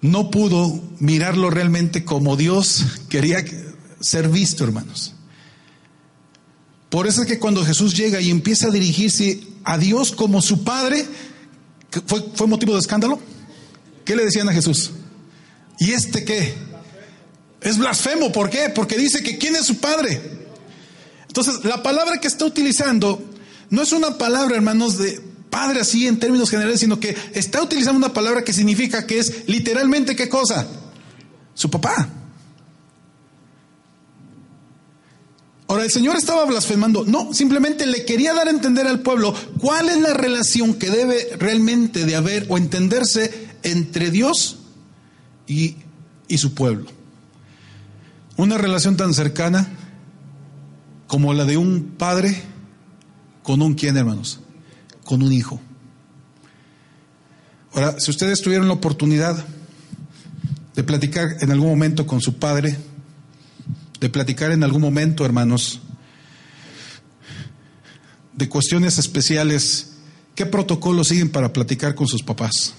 no 0.00 0.30
pudo 0.30 0.82
mirarlo 0.98 1.48
realmente 1.50 2.04
como 2.04 2.36
Dios 2.36 2.84
quería 3.08 3.44
ser 4.00 4.28
visto, 4.28 4.64
hermanos. 4.64 5.14
Por 6.90 7.06
eso 7.06 7.22
es 7.22 7.28
que 7.28 7.38
cuando 7.38 7.64
Jesús 7.64 7.96
llega 7.96 8.20
y 8.20 8.30
empieza 8.30 8.68
a 8.68 8.70
dirigirse 8.70 9.42
a 9.62 9.78
Dios 9.78 10.12
como 10.12 10.42
su 10.42 10.64
Padre, 10.64 11.06
¿fue, 12.06 12.24
fue 12.34 12.46
motivo 12.46 12.74
de 12.74 12.80
escándalo? 12.80 13.20
¿Qué 14.04 14.16
le 14.16 14.24
decían 14.24 14.48
a 14.48 14.52
Jesús? 14.52 14.92
¿Y 15.78 15.92
este 15.92 16.24
qué? 16.24 16.54
Es 17.60 17.78
blasfemo, 17.78 18.30
¿por 18.30 18.50
qué? 18.50 18.70
Porque 18.74 18.96
dice 18.96 19.22
que 19.22 19.38
¿quién 19.38 19.56
es 19.56 19.66
su 19.66 19.78
Padre? 19.78 20.20
Entonces, 21.26 21.64
la 21.64 21.82
palabra 21.82 22.20
que 22.20 22.28
está 22.28 22.44
utilizando 22.44 23.22
no 23.70 23.82
es 23.82 23.92
una 23.92 24.18
palabra, 24.18 24.54
hermanos, 24.54 24.98
de 24.98 25.20
padre 25.50 25.80
así 25.80 26.06
en 26.06 26.18
términos 26.18 26.50
generales, 26.50 26.80
sino 26.80 27.00
que 27.00 27.16
está 27.32 27.62
utilizando 27.62 27.98
una 27.98 28.12
palabra 28.12 28.44
que 28.44 28.52
significa 28.52 29.06
que 29.06 29.18
es 29.18 29.48
literalmente 29.48 30.14
qué 30.16 30.28
cosa? 30.28 30.66
Su 31.54 31.70
papá. 31.70 32.08
Ahora, 35.66 35.84
el 35.84 35.90
Señor 35.90 36.16
estaba 36.16 36.44
blasfemando. 36.44 37.04
No, 37.04 37.32
simplemente 37.32 37.86
le 37.86 38.04
quería 38.04 38.34
dar 38.34 38.48
a 38.48 38.50
entender 38.50 38.86
al 38.86 39.00
pueblo 39.00 39.34
cuál 39.60 39.88
es 39.88 39.98
la 39.98 40.12
relación 40.12 40.74
que 40.74 40.90
debe 40.90 41.36
realmente 41.38 42.04
de 42.04 42.16
haber 42.16 42.46
o 42.48 42.58
entenderse 42.58 43.53
entre 43.64 44.10
Dios 44.10 44.58
y, 45.48 45.76
y 46.28 46.38
su 46.38 46.54
pueblo. 46.54 46.86
Una 48.36 48.58
relación 48.58 48.96
tan 48.96 49.12
cercana 49.14 49.68
como 51.08 51.34
la 51.34 51.44
de 51.44 51.56
un 51.56 51.94
padre 51.98 52.42
con 53.42 53.62
un 53.62 53.74
quién, 53.74 53.96
hermanos, 53.96 54.40
con 55.04 55.22
un 55.22 55.32
hijo. 55.32 55.60
Ahora, 57.72 57.98
si 57.98 58.10
ustedes 58.10 58.40
tuvieron 58.40 58.68
la 58.68 58.74
oportunidad 58.74 59.44
de 60.74 60.82
platicar 60.82 61.36
en 61.40 61.50
algún 61.50 61.68
momento 61.68 62.06
con 62.06 62.20
su 62.20 62.36
padre, 62.36 62.76
de 64.00 64.08
platicar 64.08 64.50
en 64.50 64.64
algún 64.64 64.80
momento, 64.80 65.24
hermanos, 65.24 65.80
de 68.32 68.48
cuestiones 68.48 68.98
especiales, 68.98 69.92
¿qué 70.34 70.46
protocolo 70.46 71.04
siguen 71.04 71.30
para 71.30 71.52
platicar 71.52 71.94
con 71.94 72.06
sus 72.06 72.22
papás? 72.22 72.74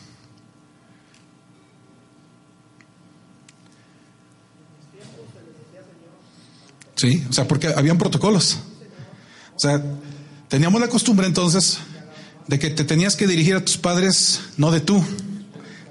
Sí, 6.96 7.26
o 7.30 7.34
sea, 7.34 7.48
porque 7.48 7.68
habían 7.68 7.98
protocolos. 7.98 8.58
O 9.56 9.60
sea, 9.60 9.84
teníamos 10.48 10.80
la 10.80 10.88
costumbre 10.88 11.28
entonces 11.28 11.80
de 12.48 12.60
que 12.60 12.70
te 12.70 12.84
tenías 12.84 13.16
que 13.16 13.28
dirigir 13.28 13.56
a 13.56 13.66
tus 13.66 13.78
padres 13.78 14.42
no 14.58 14.72
de 14.72 14.80
tú, 14.80 15.04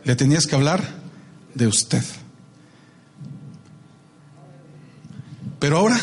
le 0.05 0.17
tenías 0.17 0.47
que 0.47 0.55
hablar 0.55 0.83
de 1.55 1.67
usted. 1.67 2.03
Pero 5.59 5.79
ahora, 5.79 5.99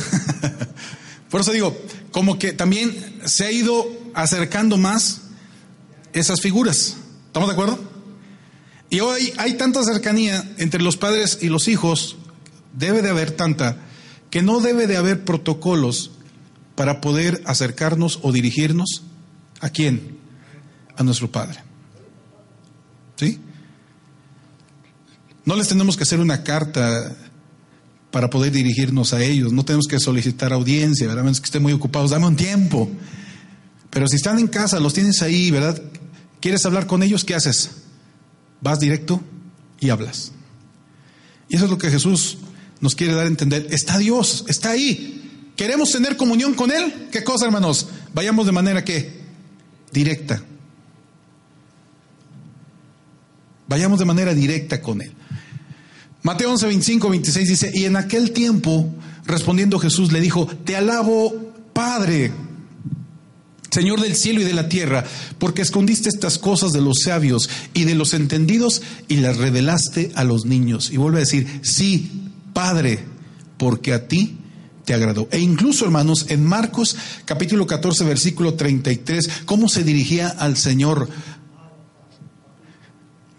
por 1.29 1.41
eso 1.41 1.51
digo, 1.51 1.77
como 2.11 2.37
que 2.39 2.53
también 2.53 3.21
se 3.25 3.45
ha 3.45 3.51
ido 3.51 3.87
acercando 4.13 4.77
más 4.77 5.21
esas 6.13 6.41
figuras. 6.41 6.97
¿Estamos 7.27 7.47
de 7.47 7.53
acuerdo? 7.53 7.79
Y 8.89 8.99
hoy 8.99 9.33
hay 9.37 9.53
tanta 9.53 9.83
cercanía 9.83 10.43
entre 10.57 10.81
los 10.81 10.97
padres 10.97 11.39
y 11.41 11.47
los 11.47 11.67
hijos, 11.67 12.17
debe 12.73 13.01
de 13.01 13.09
haber 13.09 13.31
tanta 13.31 13.77
que 14.31 14.41
no 14.41 14.61
debe 14.61 14.87
de 14.87 14.97
haber 14.97 15.23
protocolos 15.23 16.11
para 16.75 17.01
poder 17.01 17.43
acercarnos 17.45 18.19
o 18.23 18.31
dirigirnos 18.31 19.03
a 19.59 19.69
quién? 19.69 20.17
A 20.95 21.03
nuestro 21.03 21.31
Padre. 21.31 21.59
¿Sí? 23.17 23.39
No 25.45 25.55
les 25.55 25.67
tenemos 25.67 25.97
que 25.97 26.03
hacer 26.03 26.19
una 26.19 26.43
carta 26.43 27.15
para 28.09 28.29
poder 28.29 28.51
dirigirnos 28.51 29.13
a 29.13 29.21
ellos, 29.21 29.53
no 29.53 29.63
tenemos 29.63 29.87
que 29.87 29.99
solicitar 29.99 30.51
audiencia, 30.53 31.07
¿verdad? 31.07 31.23
Menos 31.23 31.39
que 31.39 31.45
estén 31.45 31.61
muy 31.61 31.73
ocupados, 31.73 32.11
dame 32.11 32.27
un 32.27 32.35
tiempo. 32.35 32.89
Pero 33.89 34.07
si 34.07 34.15
están 34.15 34.39
en 34.39 34.47
casa, 34.47 34.79
los 34.79 34.93
tienes 34.93 35.21
ahí, 35.21 35.51
¿verdad? 35.51 35.81
¿Quieres 36.39 36.65
hablar 36.65 36.87
con 36.87 37.03
ellos? 37.03 37.23
¿Qué 37.23 37.35
haces? 37.35 37.71
Vas 38.61 38.79
directo 38.79 39.21
y 39.79 39.89
hablas. 39.89 40.31
Y 41.49 41.55
eso 41.55 41.65
es 41.65 41.71
lo 41.71 41.77
que 41.77 41.89
Jesús 41.89 42.37
nos 42.81 42.95
quiere 42.95 43.13
dar 43.13 43.25
a 43.25 43.29
entender, 43.29 43.67
está 43.69 43.97
Dios, 43.97 44.43
está 44.47 44.71
ahí. 44.71 45.51
¿Queremos 45.55 45.91
tener 45.91 46.17
comunión 46.17 46.55
con 46.55 46.71
Él? 46.71 47.07
¿Qué 47.11 47.23
cosa, 47.23 47.45
hermanos? 47.45 47.87
Vayamos 48.13 48.47
de 48.47 48.51
manera 48.51 48.83
que 48.83 49.21
directa. 49.91 50.43
Vayamos 53.67 53.99
de 53.99 54.05
manera 54.05 54.33
directa 54.33 54.81
con 54.81 55.01
Él. 55.01 55.13
Mateo 56.23 56.51
11, 56.51 56.65
25, 56.65 57.09
26 57.09 57.49
dice, 57.49 57.71
y 57.73 57.85
en 57.85 57.95
aquel 57.95 58.31
tiempo, 58.31 58.93
respondiendo 59.25 59.79
Jesús, 59.79 60.11
le 60.11 60.19
dijo, 60.19 60.47
te 60.47 60.75
alabo, 60.75 61.53
Padre, 61.73 62.31
Señor 63.71 64.01
del 64.01 64.15
cielo 64.15 64.41
y 64.41 64.43
de 64.43 64.53
la 64.53 64.67
tierra, 64.67 65.05
porque 65.39 65.61
escondiste 65.61 66.09
estas 66.09 66.37
cosas 66.37 66.73
de 66.73 66.81
los 66.81 67.03
sabios 67.05 67.49
y 67.73 67.85
de 67.85 67.95
los 67.95 68.13
entendidos 68.13 68.81
y 69.07 69.17
las 69.17 69.37
revelaste 69.37 70.11
a 70.15 70.23
los 70.25 70.45
niños. 70.45 70.91
Y 70.91 70.97
vuelve 70.97 71.19
a 71.19 71.21
decir, 71.21 71.61
sí, 71.63 72.20
Padre, 72.53 72.99
porque 73.57 73.93
a 73.93 74.07
ti 74.07 74.37
te 74.85 74.93
agradó. 74.93 75.27
E 75.31 75.39
incluso, 75.39 75.85
hermanos, 75.85 76.25
en 76.29 76.45
Marcos 76.45 76.95
capítulo 77.25 77.67
14, 77.67 78.03
versículo 78.03 78.55
33, 78.55 79.43
¿cómo 79.45 79.69
se 79.69 79.83
dirigía 79.83 80.29
al 80.29 80.57
Señor? 80.57 81.09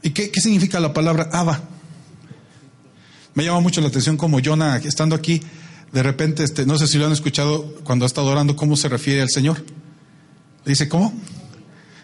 ¿Y 0.03 0.11
qué, 0.11 0.31
qué 0.31 0.41
significa 0.41 0.81
la 0.81 0.93
palabra 0.93 1.29
Abba? 1.33 1.63
Me 3.35 3.45
llama 3.45 3.61
mucho 3.61 3.81
la 3.81 3.89
atención 3.89 4.17
como 4.17 4.41
Jonah, 4.45 4.77
estando 4.79 5.15
aquí, 5.15 5.41
de 5.93 6.03
repente, 6.03 6.45
este, 6.45 6.67
no 6.67 6.79
sé 6.79 6.87
si 6.87 6.99
lo 6.99 7.07
han 7.07 7.13
escuchado 7.13 7.75
cuando 7.85 8.05
ha 8.05 8.07
estado 8.07 8.29
orando, 8.29 8.57
cómo 8.57 8.77
se 8.77 8.89
refiere 8.89 9.23
al 9.23 9.31
Señor. 9.31 9.65
Dice, 10.65 10.89
¿cómo? 10.89 11.13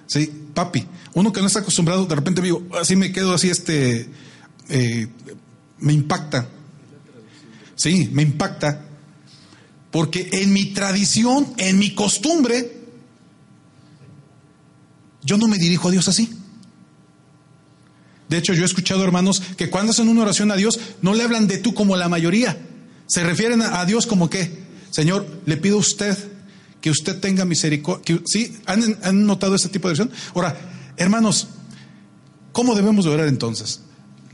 Sí, 0.07 0.33
papi. 0.55 0.87
Uno 1.15 1.33
que 1.33 1.41
no 1.41 1.47
está 1.47 1.61
acostumbrado, 1.61 2.07
de 2.07 2.15
repente 2.15 2.43
digo, 2.43 2.67
así 2.81 2.97
me 2.97 3.13
quedo 3.13 3.35
así, 3.35 3.51
este, 3.51 4.09
eh, 4.69 5.09
me 5.79 5.93
impacta. 5.93 6.49
Sí, 7.79 8.11
me 8.13 8.23
impacta. 8.23 8.85
Porque 9.91 10.29
en 10.33 10.53
mi 10.53 10.67
tradición, 10.67 11.55
en 11.57 11.79
mi 11.79 11.95
costumbre, 11.95 12.77
yo 15.23 15.39
no 15.39 15.49
me 15.49 15.59
dirijo 15.59 15.89
a 15.89 15.93
Dios 15.93 16.09
así. 16.09 16.31
De 18.29 18.37
hecho, 18.37 18.53
yo 18.53 18.63
he 18.63 18.67
escuchado 18.67 19.03
hermanos 19.05 19.43
que 19.57 19.71
cuando 19.71 19.93
hacen 19.93 20.09
una 20.09 20.23
oración 20.23 20.51
a 20.51 20.57
Dios, 20.57 20.79
no 21.01 21.15
le 21.15 21.23
hablan 21.23 21.47
de 21.47 21.59
tú 21.59 21.73
como 21.73 21.97
la 21.97 22.09
mayoría. 22.09 22.59
Se 23.07 23.25
refieren 23.25 23.63
a 23.63 23.85
Dios 23.87 24.07
como 24.07 24.29
que, 24.29 24.59
Señor, 24.91 25.27
le 25.47 25.57
pido 25.57 25.77
a 25.77 25.81
usted 25.81 26.19
que 26.81 26.91
usted 26.91 27.21
tenga 27.21 27.45
misericordia. 27.45 28.21
¿Sí? 28.27 28.59
¿Han, 28.67 29.25
notado 29.25 29.55
este 29.55 29.69
tipo 29.69 29.89
de 29.89 29.93
oración? 29.93 30.11
Ahora, 30.35 30.57
hermanos, 30.97 31.47
¿cómo 32.53 32.75
debemos 32.75 33.05
de 33.05 33.13
orar 33.13 33.29
entonces? 33.29 33.81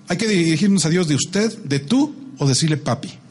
¿Hay 0.09 0.17
que 0.17 0.27
dirigirnos 0.27 0.85
a 0.87 0.89
Dios 0.89 1.07
de 1.07 1.15
usted, 1.15 1.57
de 1.59 1.79
tú 1.79 2.15
o 2.39 2.49
decirle 2.49 2.79
papi? 2.79 3.24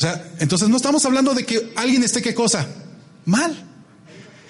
O 0.00 0.02
sea, 0.02 0.32
entonces 0.38 0.70
no 0.70 0.78
estamos 0.78 1.04
hablando 1.04 1.34
de 1.34 1.44
que 1.44 1.74
alguien 1.76 2.02
esté 2.02 2.22
qué 2.22 2.32
cosa 2.32 2.66
mal, 3.26 3.54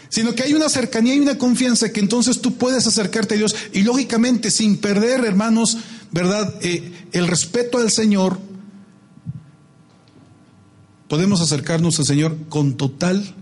sino 0.09 0.33
que 0.33 0.45
hay 0.45 0.55
una 0.55 0.69
cercanía 0.69 1.13
y 1.17 1.19
una 1.19 1.39
confianza 1.39 1.93
que 1.93 1.99
entonces 1.99 2.41
tú 2.41 2.55
puedes 2.55 2.87
acercarte 2.87 3.35
a 3.35 3.39
Dios 3.39 3.57
y 3.73 3.83
lógicamente 3.83 4.53
sin 4.53 4.77
perder, 4.77 5.25
hermanos, 5.25 5.77
¿verdad? 6.13 6.55
Eh, 6.63 7.09
el 7.11 7.27
respeto 7.27 7.79
al 7.79 7.91
Señor, 7.91 8.39
podemos 11.09 11.41
acercarnos 11.41 11.99
al 11.99 12.07
Señor 12.07 12.37
con 12.49 12.77
total 12.77 13.35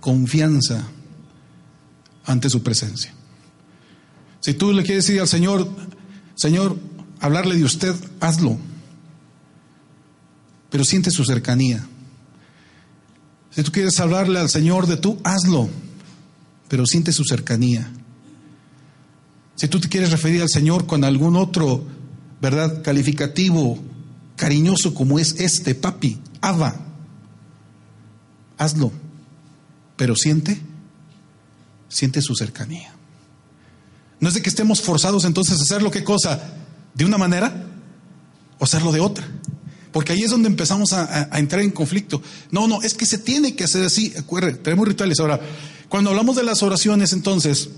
confianza 0.00 0.88
ante 2.24 2.48
su 2.48 2.62
presencia. 2.62 3.12
Si 4.40 4.54
tú 4.54 4.72
le 4.72 4.82
quieres 4.82 5.04
decir 5.04 5.20
al 5.20 5.28
Señor, 5.28 5.68
Señor, 6.36 6.78
hablarle 7.20 7.56
de 7.56 7.64
usted, 7.64 7.94
hazlo. 8.18 8.71
Pero 10.72 10.84
siente 10.84 11.10
su 11.10 11.24
cercanía. 11.24 11.86
Si 13.50 13.62
tú 13.62 13.70
quieres 13.70 14.00
hablarle 14.00 14.40
al 14.40 14.48
Señor 14.48 14.86
de 14.86 14.96
tú, 14.96 15.20
hazlo. 15.22 15.68
Pero 16.68 16.86
siente 16.86 17.12
su 17.12 17.24
cercanía. 17.24 17.88
Si 19.54 19.68
tú 19.68 19.78
te 19.78 19.90
quieres 19.90 20.10
referir 20.10 20.40
al 20.40 20.48
Señor 20.48 20.86
con 20.86 21.04
algún 21.04 21.36
otro, 21.36 21.84
¿verdad? 22.40 22.82
Calificativo, 22.82 23.78
cariñoso 24.34 24.94
como 24.94 25.18
es 25.18 25.36
este, 25.38 25.74
papi, 25.74 26.18
Abba, 26.40 26.74
hazlo, 28.58 28.90
pero 29.96 30.16
siente, 30.16 30.60
siente 31.88 32.22
su 32.22 32.34
cercanía. 32.34 32.92
No 34.18 34.28
es 34.28 34.34
de 34.34 34.42
que 34.42 34.48
estemos 34.48 34.80
forzados 34.80 35.24
entonces 35.26 35.58
a 35.60 35.62
hacerlo, 35.62 35.90
¿qué 35.90 36.02
cosa? 36.02 36.54
¿De 36.94 37.04
una 37.04 37.18
manera 37.18 37.66
o 38.58 38.64
hacerlo 38.64 38.90
de 38.90 39.00
otra? 39.00 39.28
Porque 39.92 40.12
ahí 40.12 40.22
es 40.22 40.30
donde 40.30 40.48
empezamos 40.48 40.92
a, 40.92 41.28
entrar 41.38 41.60
en 41.60 41.70
conflicto. 41.70 42.22
No, 42.50 42.66
no, 42.66 42.82
es 42.82 42.94
que 42.94 43.06
se 43.06 43.18
tiene 43.18 43.54
que 43.54 43.64
hacer 43.64 43.84
así. 43.84 44.12
tenemos 44.62 44.88
rituales. 44.88 45.20
Ahora, 45.20 45.40
cuando 45.88 46.10
hablamos 46.10 46.34
de 46.36 46.42
las 46.42 46.62
oraciones, 46.62 47.12
entonces, 47.12 47.68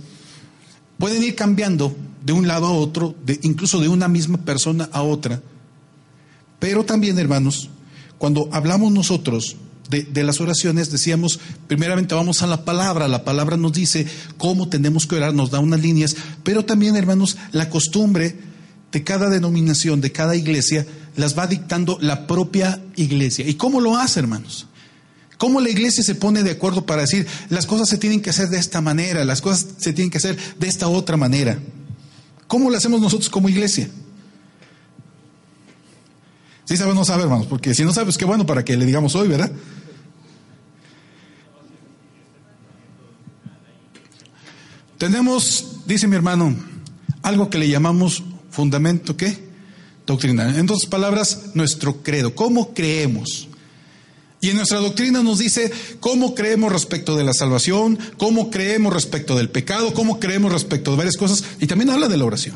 pueden 0.98 1.22
ir 1.24 1.34
cambiando 1.34 1.96
de 2.24 2.32
un 2.32 2.46
lado 2.46 2.66
a 2.66 2.72
otro, 2.72 3.14
de, 3.26 3.40
incluso 3.42 3.80
de 3.80 3.88
una 3.88 4.06
misma 4.06 4.38
persona 4.38 4.88
a 4.92 5.02
otra. 5.02 5.42
Pero 6.60 6.84
también, 6.84 7.18
hermanos, 7.18 7.68
cuando 8.16 8.48
hablamos 8.52 8.92
nosotros 8.92 9.56
de, 9.90 10.22
las 10.22 10.40
oraciones, 10.40 10.90
decíamos, 10.90 11.38
primeramente 11.66 12.14
vamos 12.14 12.42
a 12.42 12.46
la 12.46 12.64
palabra, 12.64 13.08
la 13.08 13.24
palabra 13.24 13.56
nos 13.56 13.72
dice 13.72 14.06
cómo 14.38 14.68
tenemos 14.68 15.06
que 15.06 15.16
orar, 15.16 15.34
nos 15.34 15.50
da 15.50 15.58
unas 15.58 15.80
líneas, 15.80 16.16
pero 16.42 16.64
también, 16.64 16.96
hermanos, 16.96 17.36
la 17.52 17.68
costumbre 17.68 18.36
de 18.92 19.04
cada 19.04 19.28
denominación, 19.28 20.00
de 20.00 20.12
cada 20.12 20.36
iglesia, 20.36 20.86
las 21.16 21.38
va 21.38 21.46
dictando 21.46 21.98
la 22.00 22.26
propia 22.26 22.82
iglesia. 22.96 23.46
¿Y 23.46 23.54
cómo 23.54 23.80
lo 23.80 23.96
hace, 23.96 24.20
hermanos? 24.20 24.66
¿Cómo 25.38 25.60
la 25.60 25.70
iglesia 25.70 26.02
se 26.02 26.14
pone 26.14 26.42
de 26.42 26.52
acuerdo 26.52 26.86
para 26.86 27.02
decir 27.02 27.26
las 27.50 27.66
cosas 27.66 27.88
se 27.88 27.98
tienen 27.98 28.22
que 28.22 28.30
hacer 28.30 28.48
de 28.48 28.58
esta 28.58 28.80
manera, 28.80 29.24
las 29.24 29.40
cosas 29.40 29.66
se 29.78 29.92
tienen 29.92 30.10
que 30.10 30.18
hacer 30.18 30.38
de 30.58 30.68
esta 30.68 30.88
otra 30.88 31.16
manera? 31.16 31.58
¿Cómo 32.46 32.70
lo 32.70 32.76
hacemos 32.76 33.00
nosotros 33.00 33.28
como 33.30 33.48
iglesia? 33.48 33.88
Sí 36.64 36.76
sabe 36.76 36.94
no 36.94 37.04
sabe, 37.04 37.24
hermanos, 37.24 37.46
porque 37.46 37.74
si 37.74 37.84
no 37.84 37.92
sabes, 37.92 38.16
qué 38.16 38.24
bueno 38.24 38.46
para 38.46 38.64
que 38.64 38.76
le 38.76 38.86
digamos 38.86 39.14
hoy, 39.14 39.28
¿verdad? 39.28 39.52
Tenemos, 44.96 45.80
dice 45.86 46.06
mi 46.06 46.16
hermano, 46.16 46.56
algo 47.22 47.50
que 47.50 47.58
le 47.58 47.68
llamamos 47.68 48.22
fundamento, 48.50 49.16
¿qué? 49.16 49.43
Doctrinal. 50.06 50.56
En 50.56 50.64
otras 50.64 50.86
palabras, 50.86 51.50
nuestro 51.54 52.02
credo. 52.02 52.34
¿Cómo 52.34 52.74
creemos? 52.74 53.48
Y 54.40 54.50
en 54.50 54.56
nuestra 54.56 54.78
doctrina 54.78 55.22
nos 55.22 55.38
dice 55.38 55.72
cómo 56.00 56.34
creemos 56.34 56.70
respecto 56.70 57.16
de 57.16 57.24
la 57.24 57.32
salvación, 57.32 57.98
cómo 58.18 58.50
creemos 58.50 58.92
respecto 58.92 59.34
del 59.36 59.48
pecado, 59.48 59.94
cómo 59.94 60.20
creemos 60.20 60.52
respecto 60.52 60.90
de 60.90 60.98
varias 60.98 61.16
cosas, 61.16 61.42
y 61.60 61.66
también 61.66 61.88
habla 61.88 62.08
de 62.08 62.18
la 62.18 62.26
oración. 62.26 62.54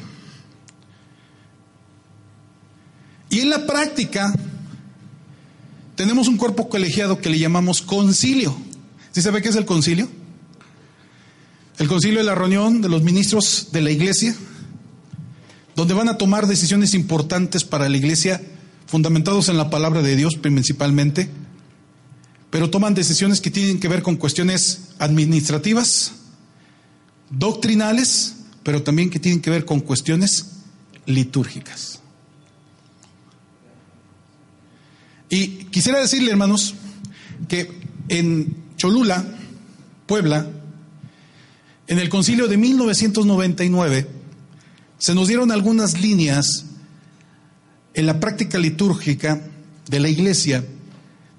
Y 3.31 3.41
en 3.41 3.49
la 3.49 3.67
práctica 3.67 4.35
tenemos 5.97 6.29
un 6.29 6.37
cuerpo 6.37 6.69
colegiado 6.69 7.21
que 7.21 7.31
le 7.31 7.39
llamamos 7.39 7.81
concilio. 7.81 8.55
¿Sí 9.13 9.23
sabe 9.23 9.41
qué 9.41 9.49
es 9.49 9.57
el 9.57 9.65
concilio? 9.65 10.11
El 11.79 11.89
concilio 11.89 12.21
es 12.21 12.27
la 12.27 12.35
reunión 12.35 12.83
de 12.83 12.91
los 12.91 13.03
ministros 13.03 13.69
de 13.73 13.81
la 13.81 13.91
iglesia, 13.91 14.35
donde 15.79 15.95
van 15.95 16.09
a 16.09 16.19
tomar 16.19 16.49
decisiones 16.49 16.93
importantes 16.93 17.63
para 17.63 17.89
la 17.89 17.97
iglesia, 17.97 18.43
fundamentados 18.89 19.49
en 19.49 19.57
la 19.57 19.71
palabra 19.71 20.03
de 20.03 20.17
Dios 20.17 20.35
principalmente, 20.35 21.31
pero 22.51 22.69
toman 22.69 22.95
decisiones 22.95 23.41
que 23.41 23.53
tienen 23.53 23.79
que 23.79 23.87
ver 23.87 24.03
con 24.03 24.17
cuestiones 24.17 24.89
administrativas, 24.99 26.15
doctrinales, 27.31 28.39
pero 28.65 28.83
también 28.83 29.09
que 29.09 29.21
tienen 29.21 29.41
que 29.41 29.51
ver 29.51 29.65
con 29.65 29.79
cuestiones 29.79 30.47
litúrgicas. 31.07 32.01
Y 35.31 35.67
quisiera 35.67 36.01
decirle, 36.01 36.33
hermanos, 36.33 36.75
que 37.47 37.71
en 38.09 38.65
Cholula, 38.77 39.25
Puebla, 40.07 40.45
en 41.87 42.01
el 42.01 42.09
concilio 42.09 42.49
de 42.49 42.57
1999, 42.57 44.18
se 44.99 45.15
nos 45.15 45.29
dieron 45.29 45.53
algunas 45.53 46.01
líneas 46.01 46.65
en 47.95 48.07
la 48.07 48.21
práctica 48.21 48.59
litúrgica 48.59 49.41
de 49.89 50.01
la 50.01 50.09
iglesia 50.09 50.65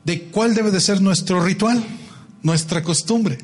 de 0.06 0.24
cuál 0.24 0.56
debe 0.56 0.72
de 0.72 0.82
ser 0.82 1.02
nuestro 1.02 1.42
ritual, 1.44 1.84
nuestra 2.42 2.84
costumbre. 2.84 3.38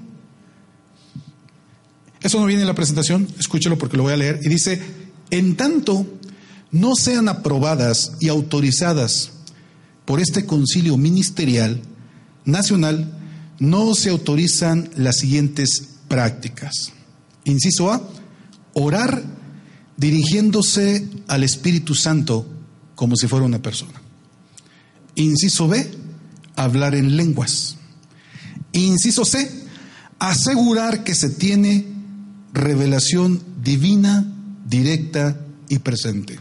Eso 2.22 2.40
no 2.40 2.46
viene 2.46 2.64
en 2.64 2.68
la 2.68 2.76
presentación, 2.76 3.28
escúchelo 3.38 3.78
porque 3.78 3.98
lo 3.98 4.04
voy 4.04 4.14
a 4.14 4.18
leer. 4.18 4.40
Y 4.42 4.50
dice, 4.50 4.82
en 5.30 5.56
tanto 5.56 6.08
no 6.72 6.96
sean 6.96 7.30
aprobadas 7.30 8.14
y 8.20 8.30
autorizadas 8.30 9.32
por 10.06 10.20
este 10.20 10.46
concilio 10.46 10.98
ministerial 10.98 11.82
nacional 12.46 13.12
no 13.60 13.96
se 13.96 14.10
autorizan 14.10 14.90
las 14.96 15.18
siguientes 15.18 16.00
prácticas. 16.08 16.94
Inciso 17.44 17.92
A, 17.92 18.02
orar 18.74 19.24
dirigiéndose 19.98 21.08
al 21.28 21.44
Espíritu 21.44 21.96
Santo 21.96 22.46
como 22.96 23.16
si 23.16 23.28
fuera 23.28 23.46
una 23.46 23.62
persona. 23.62 24.02
Inciso 25.16 25.68
B, 25.68 25.90
hablar 26.56 26.96
en 26.96 27.16
lenguas. 27.18 27.78
Inciso 28.74 29.26
C, 29.26 29.50
asegurar 30.20 31.04
que 31.04 31.16
se 31.16 31.30
tiene 31.30 31.86
revelación 32.54 33.42
divina, 33.62 34.26
directa 34.66 35.40
y 35.70 35.80
presente. 35.80 36.40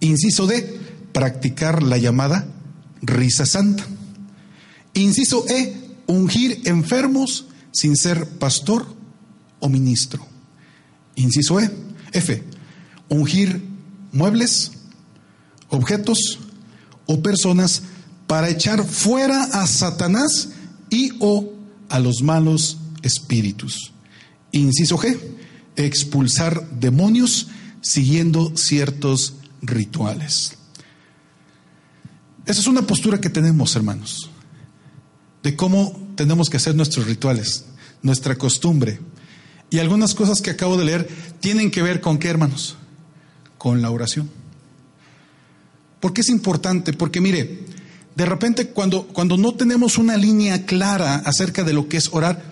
Inciso 0.00 0.46
D, 0.46 0.78
practicar 1.12 1.82
la 1.82 1.98
llamada 1.98 2.46
risa 3.02 3.46
santa. 3.46 3.86
Inciso 4.94 5.46
E, 5.48 5.74
ungir 6.06 6.62
enfermos 6.64 7.46
sin 7.72 7.96
ser 7.96 8.26
pastor 8.38 8.86
o 9.60 9.68
ministro. 9.68 10.26
Inciso 11.16 11.60
E, 11.60 11.70
F, 12.16 12.42
ungir 13.08 13.62
muebles, 14.12 14.72
objetos 15.68 16.38
o 17.06 17.22
personas 17.22 17.82
para 18.26 18.48
echar 18.48 18.84
fuera 18.84 19.44
a 19.44 19.66
Satanás 19.66 20.50
y 20.90 21.12
o 21.20 21.52
a 21.88 21.98
los 21.98 22.22
malos 22.22 22.78
espíritus. 23.02 23.92
Inciso 24.52 24.98
G, 24.98 25.18
expulsar 25.76 26.68
demonios 26.70 27.48
siguiendo 27.80 28.56
ciertos 28.56 29.34
rituales. 29.62 30.56
Esa 32.46 32.60
es 32.60 32.66
una 32.66 32.82
postura 32.82 33.20
que 33.20 33.30
tenemos, 33.30 33.74
hermanos, 33.76 34.30
de 35.42 35.56
cómo 35.56 36.10
tenemos 36.16 36.48
que 36.48 36.56
hacer 36.56 36.74
nuestros 36.74 37.06
rituales, 37.06 37.66
nuestra 38.02 38.36
costumbre. 38.36 39.00
Y 39.76 39.78
algunas 39.78 40.14
cosas 40.14 40.40
que 40.40 40.48
acabo 40.48 40.78
de 40.78 40.86
leer 40.86 41.06
tienen 41.38 41.70
que 41.70 41.82
ver 41.82 42.00
con 42.00 42.16
qué, 42.16 42.30
hermanos? 42.30 42.78
Con 43.58 43.82
la 43.82 43.90
oración. 43.90 44.30
¿Por 46.00 46.14
qué 46.14 46.22
es 46.22 46.30
importante? 46.30 46.94
Porque 46.94 47.20
mire, 47.20 47.58
de 48.14 48.24
repente 48.24 48.68
cuando, 48.68 49.06
cuando 49.06 49.36
no 49.36 49.52
tenemos 49.52 49.98
una 49.98 50.16
línea 50.16 50.64
clara 50.64 51.16
acerca 51.16 51.62
de 51.62 51.74
lo 51.74 51.90
que 51.90 51.98
es 51.98 52.08
orar, 52.10 52.42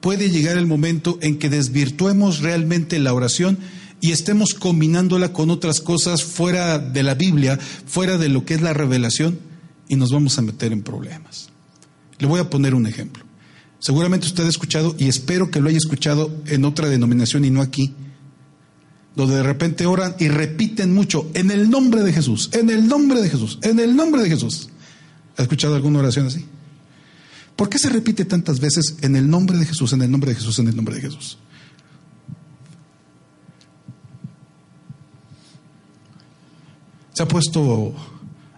puede 0.00 0.30
llegar 0.30 0.56
el 0.56 0.66
momento 0.66 1.18
en 1.20 1.38
que 1.38 1.50
desvirtuemos 1.50 2.38
realmente 2.40 2.98
la 2.98 3.12
oración 3.12 3.58
y 4.00 4.12
estemos 4.12 4.54
combinándola 4.54 5.34
con 5.34 5.50
otras 5.50 5.82
cosas 5.82 6.24
fuera 6.24 6.78
de 6.78 7.02
la 7.02 7.12
Biblia, 7.14 7.58
fuera 7.58 8.16
de 8.16 8.30
lo 8.30 8.46
que 8.46 8.54
es 8.54 8.62
la 8.62 8.72
revelación, 8.72 9.38
y 9.86 9.96
nos 9.96 10.12
vamos 10.12 10.38
a 10.38 10.42
meter 10.42 10.72
en 10.72 10.82
problemas. 10.82 11.50
Le 12.18 12.26
voy 12.26 12.40
a 12.40 12.48
poner 12.48 12.74
un 12.74 12.86
ejemplo. 12.86 13.23
Seguramente 13.84 14.26
usted 14.26 14.46
ha 14.46 14.48
escuchado, 14.48 14.96
y 14.98 15.08
espero 15.08 15.50
que 15.50 15.60
lo 15.60 15.68
haya 15.68 15.76
escuchado 15.76 16.34
en 16.46 16.64
otra 16.64 16.88
denominación 16.88 17.44
y 17.44 17.50
no 17.50 17.60
aquí, 17.60 17.92
donde 19.14 19.34
de 19.34 19.42
repente 19.42 19.84
oran 19.84 20.16
y 20.18 20.28
repiten 20.28 20.94
mucho, 20.94 21.30
en 21.34 21.50
el 21.50 21.68
nombre 21.68 22.02
de 22.02 22.10
Jesús, 22.10 22.48
en 22.54 22.70
el 22.70 22.88
nombre 22.88 23.20
de 23.20 23.28
Jesús, 23.28 23.58
en 23.60 23.78
el 23.78 23.94
nombre 23.94 24.22
de 24.22 24.30
Jesús. 24.30 24.70
¿Ha 25.36 25.42
escuchado 25.42 25.74
alguna 25.74 25.98
oración 25.98 26.28
así? 26.28 26.46
¿Por 27.56 27.68
qué 27.68 27.78
se 27.78 27.90
repite 27.90 28.24
tantas 28.24 28.58
veces 28.58 28.96
en 29.02 29.16
el 29.16 29.28
nombre 29.28 29.58
de 29.58 29.66
Jesús, 29.66 29.92
en 29.92 30.00
el 30.00 30.10
nombre 30.10 30.30
de 30.30 30.36
Jesús, 30.36 30.58
en 30.60 30.68
el 30.68 30.76
nombre 30.76 30.94
de 30.94 31.02
Jesús? 31.02 31.36
¿Se 37.12 37.22
ha 37.22 37.28
puesto 37.28 37.94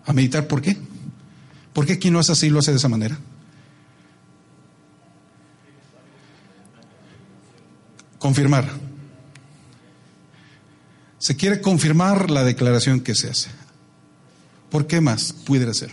a 0.04 0.12
meditar 0.12 0.46
por 0.46 0.62
qué? 0.62 0.76
¿Por 1.72 1.84
qué 1.84 1.98
quien 1.98 2.14
lo 2.14 2.20
hace 2.20 2.30
así 2.30 2.48
lo 2.48 2.60
hace 2.60 2.70
de 2.70 2.76
esa 2.76 2.88
manera? 2.88 3.18
Confirmar. 8.18 8.68
Se 11.18 11.36
quiere 11.36 11.60
confirmar 11.60 12.30
la 12.30 12.44
declaración 12.44 13.00
que 13.00 13.14
se 13.14 13.28
hace. 13.28 13.50
¿Por 14.70 14.86
qué 14.86 15.00
más 15.00 15.32
pudiera 15.32 15.72
ser? 15.74 15.90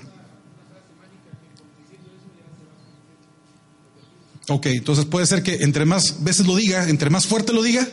Ok, 4.49 4.65
entonces 4.67 5.05
puede 5.05 5.25
ser 5.25 5.41
que 5.41 5.63
entre 5.63 5.85
más 5.85 6.23
veces 6.23 6.45
lo 6.45 6.55
diga, 6.55 6.89
entre 6.89 7.09
más 7.09 7.25
fuerte 7.25 7.53
lo 7.53 7.63
diga, 7.63 7.87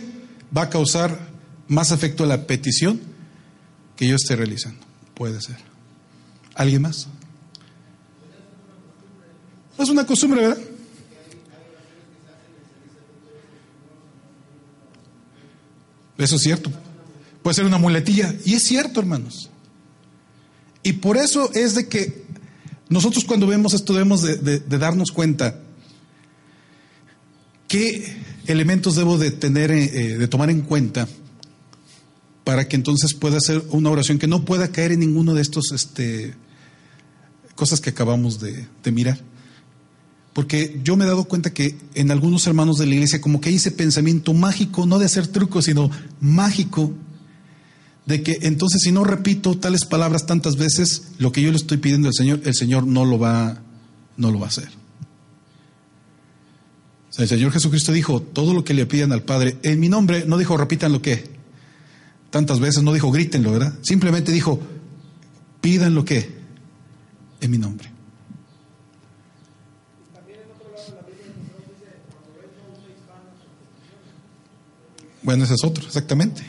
va 0.56 0.62
a 0.62 0.70
causar 0.70 1.28
más 1.68 1.92
efecto 1.92 2.24
a 2.24 2.26
la 2.26 2.46
petición 2.46 3.00
que 3.96 4.08
yo 4.08 4.16
esté 4.16 4.34
realizando. 4.34 4.84
Puede 5.14 5.40
ser. 5.40 5.56
¿Alguien 6.54 6.82
más? 6.82 7.06
Es 9.78 9.88
una 9.88 10.04
costumbre, 10.04 10.40
¿verdad? 10.40 10.58
Eso 16.20 16.36
es 16.36 16.42
cierto. 16.42 16.70
Puede 17.42 17.54
ser 17.54 17.64
una 17.64 17.78
muletilla. 17.78 18.34
Y 18.44 18.54
es 18.54 18.62
cierto, 18.62 19.00
hermanos. 19.00 19.50
Y 20.82 20.94
por 20.94 21.16
eso 21.16 21.50
es 21.54 21.74
de 21.74 21.88
que 21.88 22.24
nosotros 22.88 23.24
cuando 23.24 23.46
vemos 23.46 23.74
esto 23.74 23.92
debemos 23.92 24.22
de, 24.22 24.60
darnos 24.60 25.10
cuenta 25.10 25.60
qué 27.68 28.16
elementos 28.46 28.96
debo 28.96 29.16
de 29.16 29.30
tener, 29.30 29.70
eh, 29.70 29.88
de 30.18 30.28
tomar 30.28 30.50
en 30.50 30.62
cuenta 30.62 31.08
para 32.44 32.66
que 32.66 32.76
entonces 32.76 33.14
pueda 33.14 33.36
hacer 33.36 33.62
una 33.70 33.90
oración 33.90 34.18
que 34.18 34.26
no 34.26 34.44
pueda 34.44 34.68
caer 34.72 34.92
en 34.92 35.00
ninguno 35.00 35.34
de 35.34 35.42
estos 35.42 35.70
este, 35.72 36.34
cosas 37.54 37.80
que 37.80 37.90
acabamos 37.90 38.40
de 38.40 38.92
mirar. 38.92 39.20
Porque 40.32 40.80
yo 40.84 40.96
me 40.96 41.04
he 41.04 41.08
dado 41.08 41.24
cuenta 41.24 41.52
que 41.52 41.76
en 41.94 42.10
algunos 42.10 42.46
hermanos 42.46 42.78
de 42.78 42.86
la 42.86 42.94
iglesia 42.94 43.20
como 43.20 43.40
que 43.40 43.48
hay 43.48 43.56
ese 43.56 43.72
pensamiento 43.72 44.32
mágico, 44.32 44.86
no 44.86 44.98
de 44.98 45.06
hacer 45.06 45.26
trucos, 45.26 45.64
sino 45.64 45.90
mágico, 46.20 46.92
de 48.06 48.22
que 48.22 48.38
entonces 48.42 48.82
si 48.82 48.92
no 48.92 49.04
repito 49.04 49.58
tales 49.58 49.84
palabras 49.84 50.26
tantas 50.26 50.56
veces, 50.56 51.08
lo 51.18 51.32
que 51.32 51.42
yo 51.42 51.50
le 51.50 51.56
estoy 51.56 51.78
pidiendo 51.78 52.08
al 52.08 52.14
Señor, 52.14 52.40
el 52.44 52.54
Señor 52.54 52.86
no 52.86 53.04
lo 53.04 53.18
va, 53.18 53.60
no 54.16 54.30
lo 54.30 54.38
va 54.38 54.46
a 54.46 54.48
hacer. 54.48 54.68
el 57.18 57.28
Señor 57.28 57.52
Jesucristo 57.52 57.92
dijo, 57.92 58.22
todo 58.22 58.54
lo 58.54 58.64
que 58.64 58.74
le 58.74 58.86
pidan 58.86 59.12
al 59.12 59.22
Padre, 59.22 59.58
en 59.62 59.80
mi 59.80 59.88
nombre, 59.88 60.24
no 60.26 60.38
dijo 60.38 60.56
repitan 60.56 60.92
lo 60.92 61.02
que, 61.02 61.24
tantas 62.30 62.60
veces, 62.60 62.82
no 62.82 62.92
dijo 62.92 63.10
grítenlo, 63.10 63.52
¿verdad? 63.52 63.74
Simplemente 63.82 64.32
dijo, 64.32 64.60
pidan 65.60 65.94
lo 65.94 66.04
que, 66.04 66.38
en 67.40 67.50
mi 67.50 67.58
nombre. 67.58 67.90
Bueno, 75.22 75.44
ese 75.44 75.54
es 75.54 75.64
otro, 75.64 75.86
exactamente. 75.86 76.42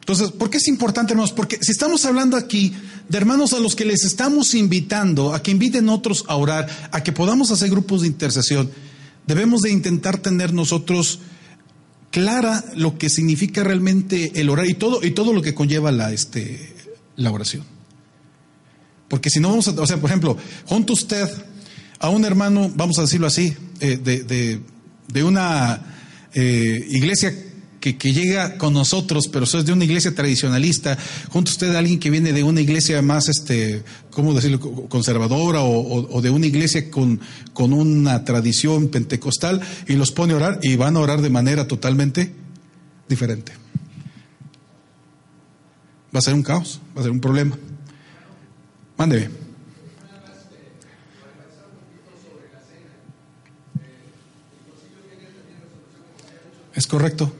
Entonces, 0.00 0.32
¿por 0.32 0.50
qué 0.50 0.56
es 0.56 0.68
importante, 0.68 1.12
hermanos? 1.12 1.32
Porque 1.32 1.58
si 1.60 1.70
estamos 1.70 2.04
hablando 2.04 2.36
aquí 2.36 2.74
de 3.08 3.16
hermanos 3.18 3.52
a 3.52 3.60
los 3.60 3.76
que 3.76 3.84
les 3.84 4.04
estamos 4.04 4.54
invitando 4.54 5.34
a 5.34 5.42
que 5.42 5.50
inviten 5.50 5.88
otros 5.88 6.24
a 6.26 6.36
orar, 6.36 6.68
a 6.90 7.02
que 7.02 7.12
podamos 7.12 7.50
hacer 7.50 7.70
grupos 7.70 8.02
de 8.02 8.08
intercesión, 8.08 8.70
debemos 9.26 9.60
de 9.60 9.70
intentar 9.70 10.18
tener 10.18 10.52
nosotros 10.52 11.20
clara 12.10 12.64
lo 12.74 12.98
que 12.98 13.08
significa 13.08 13.62
realmente 13.62 14.40
el 14.40 14.50
orar 14.50 14.66
y 14.66 14.74
todo, 14.74 15.04
y 15.04 15.12
todo 15.12 15.32
lo 15.32 15.42
que 15.42 15.54
conlleva 15.54 15.92
la, 15.92 16.12
este, 16.12 16.74
la 17.16 17.30
oración. 17.30 17.64
Porque 19.08 19.30
si 19.30 19.40
no 19.40 19.50
vamos 19.50 19.68
a, 19.68 19.72
o 19.72 19.86
sea, 19.86 20.00
por 20.00 20.10
ejemplo, 20.10 20.36
junto 20.66 20.92
usted 20.92 21.28
a 21.98 22.08
un 22.08 22.24
hermano, 22.24 22.70
vamos 22.74 22.98
a 22.98 23.02
decirlo 23.02 23.26
así, 23.26 23.54
eh, 23.80 23.98
de, 24.02 24.22
de, 24.24 24.60
de, 25.08 25.24
una 25.24 25.89
eh, 26.34 26.86
iglesia 26.90 27.34
que, 27.80 28.12
llega 28.12 28.58
con 28.58 28.74
nosotros, 28.74 29.28
pero 29.28 29.44
eso 29.44 29.58
es 29.58 29.64
de 29.64 29.72
una 29.72 29.84
iglesia 29.84 30.14
tradicionalista, 30.14 30.98
junto 31.30 31.50
a 31.50 31.52
usted 31.52 31.74
a 31.74 31.78
alguien 31.78 31.98
que 31.98 32.10
viene 32.10 32.32
de 32.32 32.42
una 32.42 32.60
iglesia 32.60 33.00
más, 33.02 33.28
este, 33.28 33.82
¿cómo 34.10 34.34
decirlo?, 34.34 34.60
conservadora 34.88 35.62
o, 35.62 36.14
o, 36.14 36.20
de 36.20 36.30
una 36.30 36.46
iglesia 36.46 36.90
con, 36.90 37.20
con 37.52 37.72
una 37.72 38.24
tradición 38.24 38.88
pentecostal 38.88 39.60
y 39.88 39.94
los 39.94 40.12
pone 40.12 40.34
a 40.34 40.36
orar 40.36 40.60
y 40.62 40.76
van 40.76 40.96
a 40.96 41.00
orar 41.00 41.22
de 41.22 41.30
manera 41.30 41.66
totalmente 41.66 42.32
diferente. 43.08 43.52
Va 46.14 46.18
a 46.18 46.22
ser 46.22 46.34
un 46.34 46.42
caos, 46.42 46.80
va 46.96 47.00
a 47.00 47.04
ser 47.04 47.12
un 47.12 47.20
problema. 47.20 47.56
Mándeme. 48.98 49.39
Es 56.74 56.86
correcto. 56.86 57.32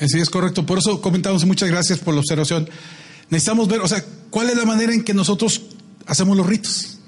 Así 0.00 0.18
es 0.20 0.30
correcto. 0.30 0.64
Por 0.64 0.78
eso 0.78 1.00
comentamos, 1.00 1.44
muchas 1.44 1.68
gracias 1.68 1.98
por 1.98 2.14
la 2.14 2.20
observación. 2.20 2.68
Necesitamos 3.30 3.68
ver, 3.68 3.80
o 3.80 3.88
sea, 3.88 4.04
cuál 4.30 4.48
es 4.50 4.56
la 4.56 4.64
manera 4.64 4.92
en 4.92 5.02
que 5.02 5.12
nosotros 5.12 5.62
hacemos 6.06 6.36
los 6.36 6.46
ritos. 6.46 6.98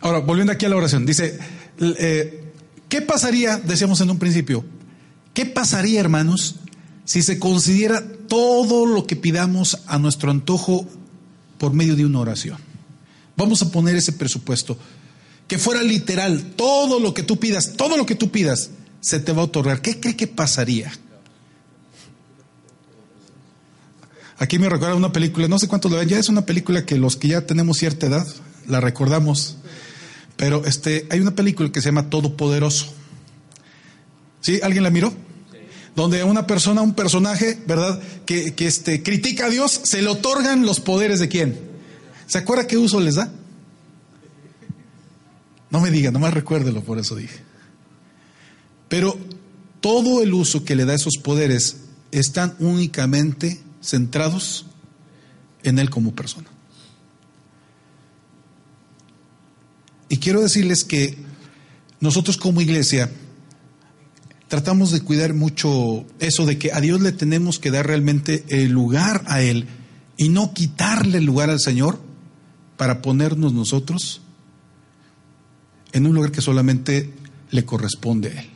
Ahora, 0.00 0.18
volviendo 0.18 0.52
aquí 0.52 0.66
a 0.66 0.68
la 0.68 0.76
oración, 0.76 1.06
dice, 1.06 1.38
eh, 1.78 2.52
¿qué 2.88 3.00
pasaría, 3.00 3.58
decíamos 3.58 4.00
en 4.00 4.10
un 4.10 4.18
principio, 4.18 4.64
qué 5.32 5.46
pasaría, 5.46 6.00
hermanos, 6.00 6.56
si 7.04 7.22
se 7.22 7.38
considera 7.38 8.02
todo 8.28 8.86
lo 8.86 9.06
que 9.06 9.16
pidamos 9.16 9.78
a 9.86 9.98
nuestro 9.98 10.30
antojo 10.30 10.86
por 11.58 11.72
medio 11.72 11.96
de 11.96 12.04
una 12.04 12.20
oración? 12.20 12.58
Vamos 13.36 13.62
a 13.62 13.70
poner 13.70 13.96
ese 13.96 14.12
presupuesto 14.12 14.78
que 15.48 15.58
fuera 15.58 15.82
literal, 15.82 16.52
todo 16.56 17.00
lo 17.00 17.14
que 17.14 17.22
tú 17.22 17.38
pidas, 17.38 17.74
todo 17.76 17.96
lo 17.96 18.06
que 18.06 18.14
tú 18.14 18.30
pidas, 18.30 18.70
se 19.00 19.20
te 19.20 19.32
va 19.32 19.42
a 19.42 19.44
otorgar. 19.44 19.82
¿Qué 19.82 20.00
cree 20.00 20.16
que 20.16 20.26
pasaría? 20.26 20.92
Aquí 24.38 24.58
me 24.58 24.68
recuerda 24.68 24.94
una 24.94 25.12
película, 25.12 25.46
no 25.46 25.58
sé 25.58 25.68
cuántos 25.68 25.90
lo 25.90 25.98
ven, 25.98 26.08
ya 26.08 26.18
es 26.18 26.28
una 26.28 26.46
película 26.46 26.84
que 26.84 26.98
los 26.98 27.16
que 27.16 27.28
ya 27.28 27.42
tenemos 27.42 27.78
cierta 27.78 28.06
edad 28.06 28.26
la 28.66 28.80
recordamos. 28.80 29.58
Pero 30.36 30.64
este, 30.64 31.06
hay 31.10 31.20
una 31.20 31.34
película 31.34 31.70
que 31.70 31.80
se 31.80 31.88
llama 31.88 32.10
Todopoderoso. 32.10 32.92
¿Sí? 34.40 34.60
¿Alguien 34.62 34.82
la 34.82 34.90
miró? 34.90 35.12
Donde 35.94 36.24
una 36.24 36.46
persona, 36.46 36.82
un 36.82 36.94
personaje, 36.94 37.62
¿verdad? 37.66 38.00
Que, 38.26 38.54
que 38.54 38.66
este, 38.66 39.02
critica 39.02 39.46
a 39.46 39.50
Dios, 39.50 39.80
se 39.84 40.02
le 40.02 40.08
otorgan 40.08 40.66
los 40.66 40.80
poderes 40.80 41.20
de 41.20 41.28
quién. 41.28 41.58
¿Se 42.26 42.38
acuerda 42.38 42.66
qué 42.66 42.76
uso 42.76 42.98
les 43.00 43.14
da? 43.14 43.32
No 45.74 45.80
me 45.80 45.90
diga, 45.90 46.12
nomás 46.12 46.32
recuérdelo, 46.32 46.84
por 46.84 47.00
eso 47.00 47.16
dije. 47.16 47.40
Pero 48.88 49.18
todo 49.80 50.22
el 50.22 50.32
uso 50.32 50.64
que 50.64 50.76
le 50.76 50.84
da 50.84 50.94
esos 50.94 51.16
poderes 51.20 51.78
están 52.12 52.54
únicamente 52.60 53.60
centrados 53.82 54.66
en 55.64 55.80
él 55.80 55.90
como 55.90 56.14
persona. 56.14 56.46
Y 60.08 60.18
quiero 60.18 60.42
decirles 60.42 60.84
que 60.84 61.18
nosotros 61.98 62.36
como 62.36 62.60
iglesia 62.60 63.10
tratamos 64.46 64.92
de 64.92 65.00
cuidar 65.00 65.34
mucho 65.34 66.06
eso 66.20 66.46
de 66.46 66.56
que 66.56 66.70
a 66.70 66.80
Dios 66.80 67.00
le 67.00 67.10
tenemos 67.10 67.58
que 67.58 67.72
dar 67.72 67.88
realmente 67.88 68.44
el 68.46 68.70
lugar 68.70 69.24
a 69.26 69.42
Él 69.42 69.66
y 70.16 70.28
no 70.28 70.54
quitarle 70.54 71.18
el 71.18 71.24
lugar 71.24 71.50
al 71.50 71.58
Señor 71.58 71.98
para 72.76 73.02
ponernos 73.02 73.52
nosotros 73.52 74.20
en 75.94 76.06
un 76.06 76.14
lugar 76.14 76.32
que 76.32 76.42
solamente 76.42 77.10
le 77.50 77.64
corresponde 77.64 78.28
a 78.28 78.40
Él. 78.42 78.48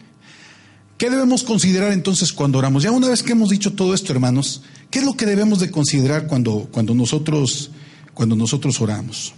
¿Qué 0.99 1.09
debemos 1.09 1.45
considerar 1.45 1.93
entonces 1.93 2.33
cuando 2.33 2.59
oramos? 2.59 2.83
Ya 2.83 2.91
una 2.91 3.09
vez 3.09 3.23
que 3.23 3.33
hemos 3.33 3.49
dicho 3.49 3.73
todo 3.73 3.95
esto, 3.95 4.13
hermanos, 4.13 4.63
¿qué 4.91 4.99
es 4.99 5.05
lo 5.05 5.17
que 5.17 5.25
debemos 5.25 5.61
de 5.61 5.71
considerar 5.71 6.27
cuando, 6.27 6.69
cuando, 6.73 6.95
nosotros, 6.95 7.71
cuando 8.13 8.35
nosotros 8.35 8.81
oramos? 8.81 9.33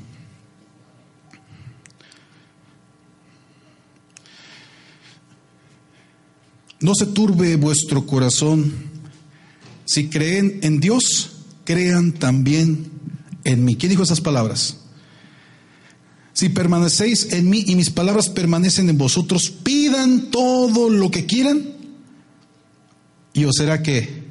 No 6.80 6.94
se 6.94 7.04
turbe 7.04 7.56
vuestro 7.56 8.06
corazón. 8.06 8.72
Si 9.84 10.08
creen 10.08 10.60
en 10.62 10.80
Dios, 10.80 11.32
crean 11.64 12.12
también 12.12 12.90
en 13.44 13.66
mí. 13.66 13.76
¿Quién 13.76 13.90
dijo 13.90 14.02
esas 14.02 14.22
palabras? 14.22 14.79
Si 16.32 16.48
permanecéis 16.48 17.32
en 17.32 17.50
mí 17.50 17.64
y 17.66 17.74
mis 17.74 17.90
palabras 17.90 18.28
permanecen 18.28 18.88
en 18.88 18.98
vosotros, 18.98 19.50
pidan 19.50 20.30
todo 20.30 20.88
lo 20.88 21.10
que 21.10 21.26
quieran 21.26 21.76
y 23.32 23.44
os 23.44 23.56
será 23.56 23.82
que 23.82 24.24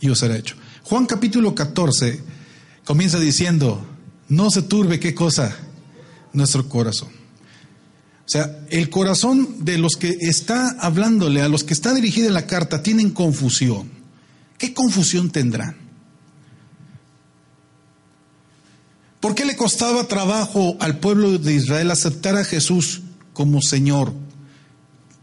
y 0.00 0.08
os 0.08 0.18
será 0.18 0.36
hecho. 0.36 0.56
Juan 0.82 1.06
capítulo 1.06 1.54
14 1.54 2.20
comienza 2.84 3.18
diciendo, 3.18 3.84
no 4.28 4.50
se 4.50 4.62
turbe 4.62 5.00
qué 5.00 5.14
cosa 5.14 5.56
nuestro 6.32 6.68
corazón. 6.68 7.08
O 7.08 8.28
sea, 8.28 8.60
el 8.70 8.90
corazón 8.90 9.64
de 9.64 9.78
los 9.78 9.94
que 9.96 10.16
está 10.20 10.70
hablándole, 10.80 11.42
a 11.42 11.48
los 11.48 11.62
que 11.62 11.74
está 11.74 11.94
dirigida 11.94 12.28
la 12.30 12.46
carta, 12.46 12.82
tienen 12.82 13.10
confusión. 13.10 13.88
¿Qué 14.58 14.74
confusión 14.74 15.30
tendrán? 15.30 15.85
¿Por 19.26 19.34
qué 19.34 19.44
le 19.44 19.56
costaba 19.56 20.06
trabajo 20.06 20.76
al 20.78 21.00
pueblo 21.00 21.36
de 21.36 21.52
Israel 21.52 21.90
aceptar 21.90 22.36
a 22.36 22.44
Jesús 22.44 23.00
como 23.32 23.60
Señor, 23.60 24.12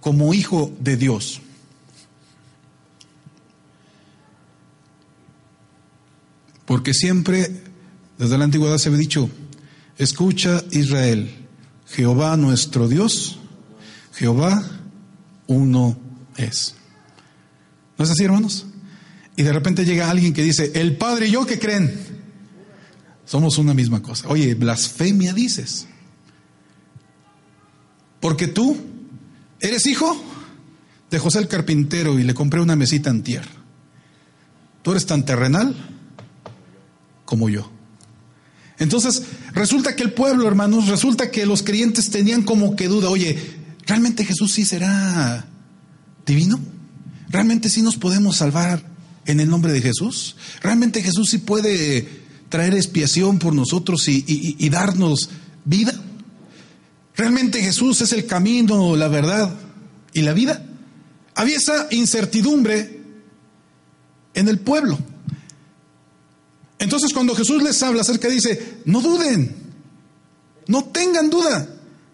como 0.02 0.34
Hijo 0.34 0.74
de 0.82 0.98
Dios? 0.98 1.40
Porque 6.66 6.94
siempre, 6.94 7.64
desde 8.18 8.38
la 8.38 8.44
antigüedad 8.44 8.78
se 8.78 8.90
había 8.90 9.00
dicho, 9.00 9.30
escucha 9.98 10.66
Israel, 10.72 11.34
Jehová 11.88 12.36
nuestro 12.36 12.90
Dios, 12.90 13.40
Jehová 14.16 14.70
uno 15.48 15.98
es. 16.36 16.76
¿No 17.98 18.04
es 18.04 18.12
así, 18.12 18.26
hermanos? 18.26 18.66
Y 19.38 19.44
de 19.44 19.54
repente 19.54 19.86
llega 19.86 20.10
alguien 20.10 20.34
que 20.34 20.44
dice, 20.44 20.74
el 20.76 20.98
Padre 20.98 21.30
y 21.30 21.32
yo, 21.32 21.46
¿qué 21.46 21.58
creen? 21.58 22.13
Somos 23.26 23.58
una 23.58 23.74
misma 23.74 24.02
cosa. 24.02 24.28
Oye, 24.28 24.54
blasfemia 24.56 25.34
dices. 25.34 25.88
Porque 28.20 28.48
tú 28.48 28.78
eres 29.60 29.86
hijo 29.86 30.22
de 31.10 31.20
José 31.20 31.40
el 31.40 31.48
carpintero 31.48 32.18
y 32.20 32.24
le 32.24 32.34
compré 32.34 32.62
una 32.62 32.76
mesita 32.76 33.10
en 33.10 33.24
tierra. 33.24 33.52
Tú 34.82 34.92
eres 34.92 35.06
tan 35.06 35.26
terrenal 35.26 35.76
como 37.26 37.50
yo. 37.50 37.70
Entonces, 38.80 39.24
resulta 39.54 39.96
que 39.96 40.04
el 40.04 40.14
pueblo, 40.14 40.48
hermanos, 40.48 40.88
resulta 40.88 41.32
que 41.32 41.46
los 41.46 41.64
creyentes 41.64 42.10
tenían 42.10 42.44
como 42.44 42.76
que 42.76 42.88
duda, 42.88 43.10
oye, 43.10 43.38
¿realmente 43.86 44.26
Jesús 44.26 44.54
sí 44.54 44.66
será 44.66 45.46
divino? 46.26 46.60
¿Realmente 47.30 47.70
sí 47.70 47.82
nos 47.82 47.96
podemos 47.96 48.38
salvar 48.38 48.84
en 49.26 49.40
el 49.40 49.50
nombre 49.50 49.72
de 49.72 49.82
Jesús? 49.82 50.36
¿Realmente 50.62 51.02
Jesús 51.02 51.30
sí 51.30 51.38
puede 51.38 52.23
traer 52.54 52.76
expiación 52.76 53.40
por 53.40 53.56
nosotros 53.56 54.08
y, 54.08 54.70
darnos 54.70 55.28
vida? 55.66 55.92
¿Realmente 57.16 57.60
Jesús 57.60 58.00
es 58.02 58.14
el 58.14 58.28
camino, 58.28 58.96
la 58.96 59.08
verdad 59.08 59.52
y 60.14 60.22
la 60.22 60.34
vida? 60.34 60.64
Había 61.34 61.58
esa 61.58 61.88
incertidumbre 61.90 63.02
en 64.36 64.48
el 64.48 64.60
pueblo. 64.60 65.00
Entonces 66.78 67.12
cuando 67.12 67.34
Jesús 67.34 67.64
les 67.64 67.82
habla 67.82 68.02
acerca, 68.02 68.28
dice, 68.28 68.82
no 68.86 69.02
duden, 69.02 69.56
no 70.68 70.84
tengan 70.84 71.32
duda, 71.32 71.68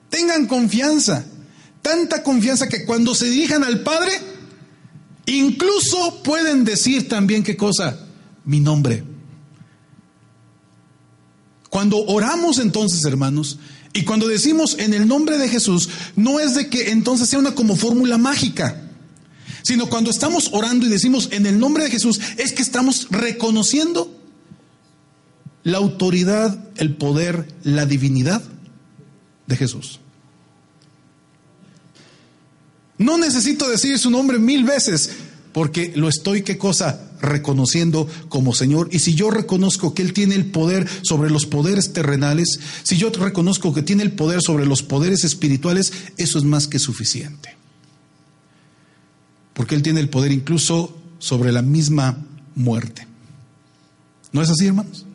tengan 0.09 0.47
confianza, 0.47 1.25
tanta 1.81 2.23
confianza 2.23 2.69
que 2.69 2.85
cuando 2.85 3.13
se 3.13 3.29
dirijan 3.29 3.65
al 3.65 3.81
Padre, 3.81 4.13
incluso 5.25 6.23
pueden 6.23 6.63
decir 6.63 7.09
también 7.09 7.43
qué 7.43 7.57
cosa, 7.57 8.07
mi 8.45 8.61
nombre. 8.61 9.08
Cuando 11.69 11.97
oramos 12.05 12.59
entonces, 12.59 13.05
hermanos, 13.05 13.59
y 13.93 14.03
cuando 14.03 14.27
decimos 14.27 14.77
en 14.79 14.93
el 14.93 15.07
nombre 15.07 15.37
de 15.37 15.49
Jesús, 15.49 15.89
no 16.15 16.39
es 16.39 16.55
de 16.55 16.69
que 16.69 16.91
entonces 16.91 17.29
sea 17.29 17.39
una 17.39 17.55
como 17.55 17.75
fórmula 17.75 18.17
mágica, 18.17 18.83
sino 19.63 19.87
cuando 19.87 20.09
estamos 20.09 20.49
orando 20.53 20.85
y 20.85 20.89
decimos 20.89 21.29
en 21.31 21.45
el 21.45 21.59
nombre 21.59 21.83
de 21.83 21.91
Jesús, 21.91 22.19
es 22.37 22.53
que 22.53 22.61
estamos 22.61 23.07
reconociendo 23.11 24.15
la 25.63 25.77
autoridad, 25.77 26.57
el 26.77 26.95
poder, 26.95 27.53
la 27.63 27.85
divinidad 27.85 28.41
de 29.47 29.55
Jesús. 29.55 29.99
No 32.97 33.17
necesito 33.17 33.69
decir 33.69 33.97
su 33.97 34.09
nombre 34.09 34.39
mil 34.39 34.63
veces, 34.63 35.11
porque 35.51 35.93
lo 35.95 36.09
estoy, 36.09 36.43
¿qué 36.43 36.57
cosa? 36.57 37.08
Reconociendo 37.21 38.07
como 38.29 38.53
Señor. 38.53 38.89
Y 38.91 38.99
si 38.99 39.15
yo 39.15 39.31
reconozco 39.31 39.93
que 39.93 40.01
Él 40.01 40.13
tiene 40.13 40.35
el 40.35 40.45
poder 40.45 40.87
sobre 41.01 41.29
los 41.29 41.45
poderes 41.45 41.93
terrenales, 41.93 42.59
si 42.83 42.97
yo 42.97 43.09
reconozco 43.11 43.73
que 43.73 43.83
tiene 43.83 44.03
el 44.03 44.11
poder 44.11 44.41
sobre 44.41 44.65
los 44.65 44.83
poderes 44.83 45.23
espirituales, 45.23 45.91
eso 46.17 46.37
es 46.37 46.43
más 46.45 46.67
que 46.67 46.79
suficiente. 46.79 47.55
Porque 49.53 49.75
Él 49.75 49.81
tiene 49.81 49.99
el 49.99 50.09
poder 50.09 50.31
incluso 50.31 50.97
sobre 51.19 51.51
la 51.51 51.61
misma 51.61 52.25
muerte. 52.55 53.07
¿No 54.31 54.41
es 54.41 54.49
así, 54.49 54.67
hermanos? 54.67 55.05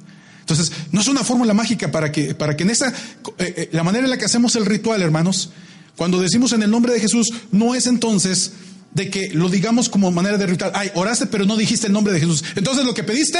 Entonces, 0.40 0.72
no 0.92 1.00
es 1.00 1.08
una 1.08 1.24
fórmula 1.24 1.54
mágica 1.54 1.90
para 1.90 2.12
que, 2.12 2.34
para 2.34 2.54
que 2.54 2.64
en 2.64 2.70
esa, 2.70 2.88
eh, 2.90 2.92
eh, 3.38 3.68
la 3.72 3.82
manera 3.82 4.04
en 4.04 4.10
la 4.10 4.18
que 4.18 4.26
hacemos 4.26 4.54
el 4.56 4.66
ritual, 4.66 5.00
hermanos, 5.00 5.50
cuando 5.96 6.20
decimos 6.20 6.52
en 6.52 6.62
el 6.62 6.70
nombre 6.70 6.92
de 6.92 7.00
Jesús, 7.00 7.32
no 7.50 7.74
es 7.74 7.86
entonces 7.86 8.52
de 8.94 9.10
que 9.10 9.30
lo 9.34 9.48
digamos 9.48 9.88
como 9.88 10.10
manera 10.10 10.38
de 10.38 10.46
ritual. 10.46 10.70
Ay, 10.74 10.90
oraste, 10.94 11.26
pero 11.26 11.44
no 11.44 11.56
dijiste 11.56 11.88
el 11.88 11.92
nombre 11.92 12.12
de 12.12 12.20
Jesús. 12.20 12.44
Entonces 12.54 12.84
lo 12.84 12.94
que 12.94 13.02
pediste, 13.02 13.38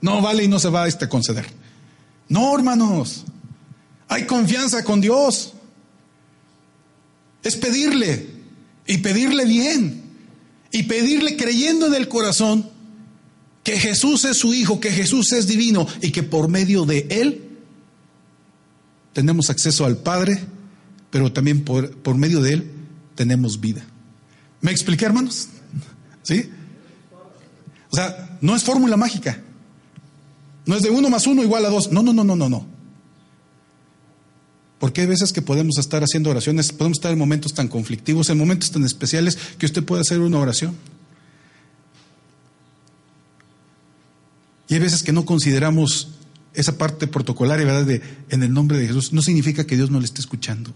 no 0.00 0.20
vale 0.20 0.44
y 0.44 0.48
no 0.48 0.58
se 0.58 0.70
va 0.70 0.84
a 0.84 0.88
este 0.88 1.08
conceder. 1.08 1.46
No, 2.28 2.54
hermanos. 2.56 3.24
Hay 4.08 4.24
confianza 4.24 4.82
con 4.82 5.00
Dios. 5.00 5.52
Es 7.42 7.56
pedirle 7.56 8.28
y 8.86 8.98
pedirle 8.98 9.44
bien. 9.44 10.02
y 10.74 10.84
pedirle 10.84 11.36
creyendo 11.36 11.86
en 11.86 11.94
el 11.94 12.08
corazón 12.08 12.70
que 13.62 13.78
Jesús 13.78 14.24
es 14.24 14.38
su 14.38 14.54
Hijo, 14.54 14.80
que 14.80 14.90
Jesús 14.90 15.30
es 15.32 15.46
divino 15.46 15.86
y 16.00 16.10
que 16.10 16.22
por 16.22 16.48
medio 16.48 16.86
de 16.86 17.06
Él 17.10 17.42
tenemos 19.12 19.50
acceso 19.50 19.84
al 19.84 19.98
Padre, 19.98 20.42
pero 21.10 21.30
también 21.30 21.62
por, 21.62 21.94
por 21.98 22.16
medio 22.16 22.40
de 22.40 22.54
Él 22.54 22.70
tenemos 23.14 23.60
vida. 23.60 23.84
¿Me 24.62 24.70
expliqué, 24.70 25.04
hermanos? 25.04 25.48
¿Sí? 26.22 26.48
O 27.90 27.96
sea, 27.96 28.38
no 28.40 28.56
es 28.56 28.62
fórmula 28.62 28.96
mágica. 28.96 29.38
No 30.64 30.76
es 30.76 30.82
de 30.82 30.90
uno 30.90 31.10
más 31.10 31.26
uno 31.26 31.42
igual 31.42 31.66
a 31.66 31.68
dos. 31.68 31.92
No, 31.92 32.02
no, 32.02 32.12
no, 32.12 32.24
no, 32.24 32.36
no, 32.36 32.48
no. 32.48 32.66
Porque 34.78 35.02
hay 35.02 35.06
veces 35.06 35.32
que 35.32 35.42
podemos 35.42 35.78
estar 35.78 36.02
haciendo 36.02 36.30
oraciones, 36.30 36.72
podemos 36.72 36.98
estar 36.98 37.12
en 37.12 37.18
momentos 37.18 37.54
tan 37.54 37.68
conflictivos, 37.68 38.30
en 38.30 38.38
momentos 38.38 38.70
tan 38.70 38.84
especiales, 38.84 39.36
que 39.58 39.66
usted 39.66 39.84
puede 39.84 40.02
hacer 40.02 40.20
una 40.20 40.38
oración. 40.38 40.76
Y 44.68 44.74
hay 44.74 44.80
veces 44.80 45.02
que 45.02 45.12
no 45.12 45.24
consideramos 45.24 46.12
esa 46.54 46.78
parte 46.78 47.06
protocolaria, 47.06 47.66
¿verdad? 47.66 47.84
De 47.84 48.02
en 48.30 48.42
el 48.42 48.52
nombre 48.52 48.78
de 48.78 48.86
Jesús. 48.86 49.12
No 49.12 49.22
significa 49.22 49.66
que 49.66 49.76
Dios 49.76 49.90
no 49.90 49.98
le 49.98 50.06
esté 50.06 50.20
escuchando. 50.20 50.72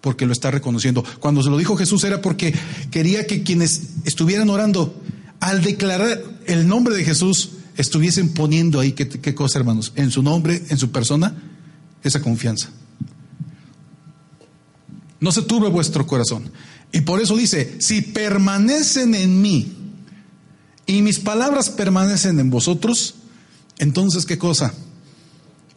Porque 0.00 0.26
lo 0.26 0.32
está 0.32 0.50
reconociendo. 0.50 1.04
Cuando 1.20 1.42
se 1.42 1.50
lo 1.50 1.58
dijo 1.58 1.76
Jesús 1.76 2.04
era 2.04 2.22
porque 2.22 2.54
quería 2.90 3.26
que 3.26 3.42
quienes 3.42 3.82
estuvieran 4.04 4.48
orando, 4.50 4.94
al 5.40 5.62
declarar 5.62 6.22
el 6.46 6.66
nombre 6.66 6.94
de 6.96 7.04
Jesús, 7.04 7.50
estuviesen 7.76 8.30
poniendo 8.30 8.80
ahí, 8.80 8.92
¿qué, 8.92 9.34
cosa, 9.34 9.58
hermanos? 9.58 9.92
En 9.94 10.10
su 10.10 10.22
nombre, 10.22 10.62
en 10.68 10.78
su 10.78 10.90
persona, 10.90 11.34
esa 12.02 12.20
confianza. 12.20 12.70
No 15.20 15.32
se 15.32 15.42
turbe 15.42 15.68
vuestro 15.68 16.06
corazón. 16.06 16.50
Y 16.92 17.02
por 17.02 17.20
eso 17.20 17.36
dice, 17.36 17.76
si 17.78 18.02
permanecen 18.02 19.14
en 19.14 19.40
mí 19.40 19.72
y 20.86 21.02
mis 21.02 21.20
palabras 21.20 21.70
permanecen 21.70 22.40
en 22.40 22.50
vosotros, 22.50 23.14
entonces 23.78 24.26
¿qué 24.26 24.38
cosa? 24.38 24.74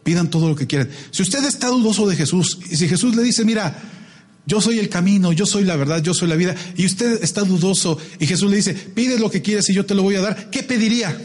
Pidan 0.04 0.30
todo 0.30 0.50
lo 0.50 0.56
que 0.56 0.68
quieran. 0.68 0.90
Si 1.12 1.22
usted 1.22 1.46
está 1.46 1.68
dudoso 1.68 2.08
de 2.08 2.16
Jesús 2.16 2.58
y 2.70 2.78
si 2.78 2.88
Jesús 2.88 3.16
le 3.16 3.22
dice, 3.22 3.46
mira, 3.46 3.80
yo 4.46 4.60
soy 4.60 4.80
el 4.80 4.90
camino, 4.90 5.32
yo 5.32 5.46
soy 5.46 5.64
la 5.64 5.76
verdad, 5.76 6.02
yo 6.02 6.14
soy 6.14 6.28
la 6.28 6.36
vida, 6.36 6.56
y 6.76 6.86
usted 6.86 7.24
está 7.24 7.42
dudoso 7.44 7.98
y 8.20 8.26
Jesús 8.26 8.50
le 8.50 8.58
dice, 8.58 8.74
pide 8.74 9.20
lo 9.20 9.30
que 9.30 9.42
quieras 9.42 9.70
y 9.70 9.74
yo 9.74 9.86
te 9.86 9.96
lo 9.96 10.04
voy 10.04 10.16
a 10.16 10.22
dar, 10.22 10.50
¿qué 10.50 10.64
pediría? 10.64 11.20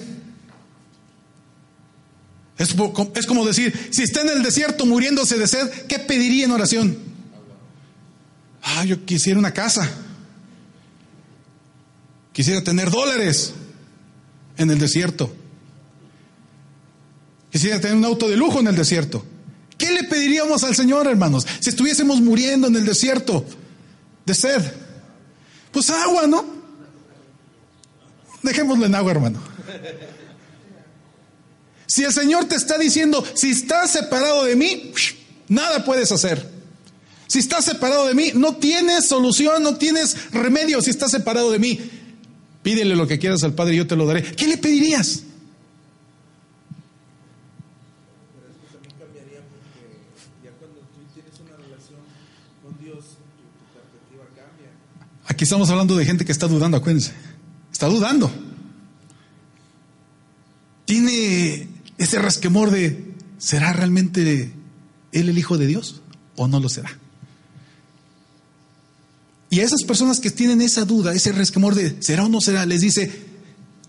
Es, 2.59 2.75
es 3.15 3.27
como 3.27 3.47
decir, 3.47 3.89
si 3.91 4.03
está 4.03 4.23
en 4.23 4.31
el 4.31 4.43
desierto 4.43 4.87
muriéndose 4.87 5.39
de 5.39 5.47
sed, 5.47 5.69
¿qué 5.89 5.99
pediría 5.99 6.47
en 6.47 6.53
oración? 6.53 6.97
Ah, 8.63 8.85
yo 8.85 9.05
quisiera 9.05 9.39
una 9.39 9.53
casa. 9.53 9.91
Quisiera 12.33 12.65
tener 12.65 12.91
dólares 12.91 13.55
en 14.57 14.71
el 14.71 14.79
desierto. 14.79 15.35
Quisiera 17.51 17.81
tener 17.81 17.97
un 17.97 18.05
auto 18.05 18.29
de 18.29 18.37
lujo 18.37 18.61
en 18.61 18.67
el 18.67 18.77
desierto. 18.77 19.25
¿Qué 19.79 19.91
le 19.91 20.05
pediríamos 20.05 20.65
al 20.65 20.75
Señor, 20.75 21.07
hermanos, 21.07 21.47
si 21.61 21.71
estuviésemos 21.71 22.21
muriendo 22.21 22.69
en 22.69 22.77
el 22.77 22.87
desierto 22.87 23.45
de 24.25 24.35
sed? 24.35 24.63
Pues 25.71 25.91
agua, 25.91 26.27
¿no? 26.27 26.45
Dejémoslo 28.43 28.87
en 28.87 28.95
agua, 28.95 29.11
hermano. 29.11 29.41
Si 31.87 32.05
el 32.05 32.13
Señor 32.13 32.47
te 32.47 32.57
está 32.57 32.79
diciendo, 32.79 33.25
si 33.35 33.51
estás 33.51 33.91
separado 33.91 34.45
de 34.45 34.57
mí, 34.57 34.93
nada 35.49 35.85
puedes 35.85 36.11
hacer. 36.11 36.57
Si 37.27 37.41
estás 37.41 37.65
separado 37.65 38.07
de 38.07 38.15
mí, 38.15 38.33
no 38.35 38.57
tienes 38.57 39.07
solución, 39.07 39.63
no 39.63 39.77
tienes 39.77 40.31
remedio 40.33 40.81
si 40.81 40.91
estás 40.91 41.11
separado 41.11 41.51
de 41.51 41.59
mí. 41.59 41.79
Pídele 42.63 42.97
lo 42.97 43.07
que 43.07 43.19
quieras 43.19 43.43
al 43.45 43.55
Padre 43.55 43.75
y 43.75 43.77
yo 43.79 43.87
te 43.87 43.97
lo 43.97 44.07
daré. 44.07 44.23
¿Qué 44.23 44.47
le 44.47 44.57
pedirías? 44.57 45.23
Aquí 55.27 55.45
estamos 55.45 55.71
hablando 55.71 55.97
de 55.97 56.05
gente 56.05 56.25
que 56.25 56.33
está 56.33 56.47
dudando, 56.47 56.77
acuérdense. 56.77 57.13
Está 57.73 57.87
dudando. 57.87 58.31
Tiene 60.85 61.69
ese 61.99 62.19
rasquemor 62.19 62.71
de, 62.71 63.13
¿será 63.39 63.73
realmente 63.73 64.53
él 65.13 65.29
el 65.29 65.39
Hijo 65.39 65.59
de 65.59 65.67
Dios 65.67 66.01
o 66.37 66.47
no 66.47 66.61
lo 66.61 66.69
será? 66.69 66.99
Y 69.51 69.61
a 69.61 69.65
esas 69.65 69.83
personas 69.83 70.21
que 70.21 70.31
tienen 70.31 70.61
esa 70.61 70.85
duda, 70.85 71.13
ese 71.13 71.33
resquemor 71.33 71.75
de, 71.75 72.03
¿será 72.03 72.25
o 72.25 72.29
no 72.29 72.41
será? 72.41 72.67
Les 72.67 72.81
dice, 72.81 73.11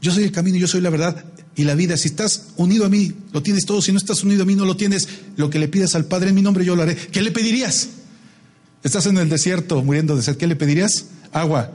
yo 0.01 0.11
soy 0.11 0.23
el 0.23 0.31
camino, 0.31 0.57
yo 0.57 0.67
soy 0.67 0.81
la 0.81 0.89
verdad 0.89 1.25
y 1.55 1.63
la 1.63 1.75
vida. 1.75 1.97
Si 1.97 2.07
estás 2.07 2.49
unido 2.57 2.85
a 2.85 2.89
mí, 2.89 3.13
lo 3.31 3.43
tienes 3.43 3.65
todo. 3.65 3.81
Si 3.81 3.91
no 3.91 3.97
estás 3.97 4.23
unido 4.23 4.43
a 4.43 4.45
mí, 4.45 4.55
no 4.55 4.65
lo 4.65 4.77
tienes. 4.77 5.07
Lo 5.35 5.49
que 5.49 5.59
le 5.59 5.67
pidas 5.67 5.95
al 5.95 6.05
Padre 6.05 6.29
en 6.29 6.35
mi 6.35 6.41
nombre, 6.41 6.65
yo 6.65 6.75
lo 6.75 6.83
haré. 6.83 6.95
¿Qué 6.95 7.21
le 7.21 7.31
pedirías? 7.31 7.89
Estás 8.83 9.07
en 9.07 9.17
el 9.17 9.29
desierto 9.29 9.83
muriendo 9.83 10.15
de 10.15 10.21
sed. 10.21 10.37
¿Qué 10.37 10.47
le 10.47 10.55
pedirías? 10.55 11.07
Agua. 11.41 11.71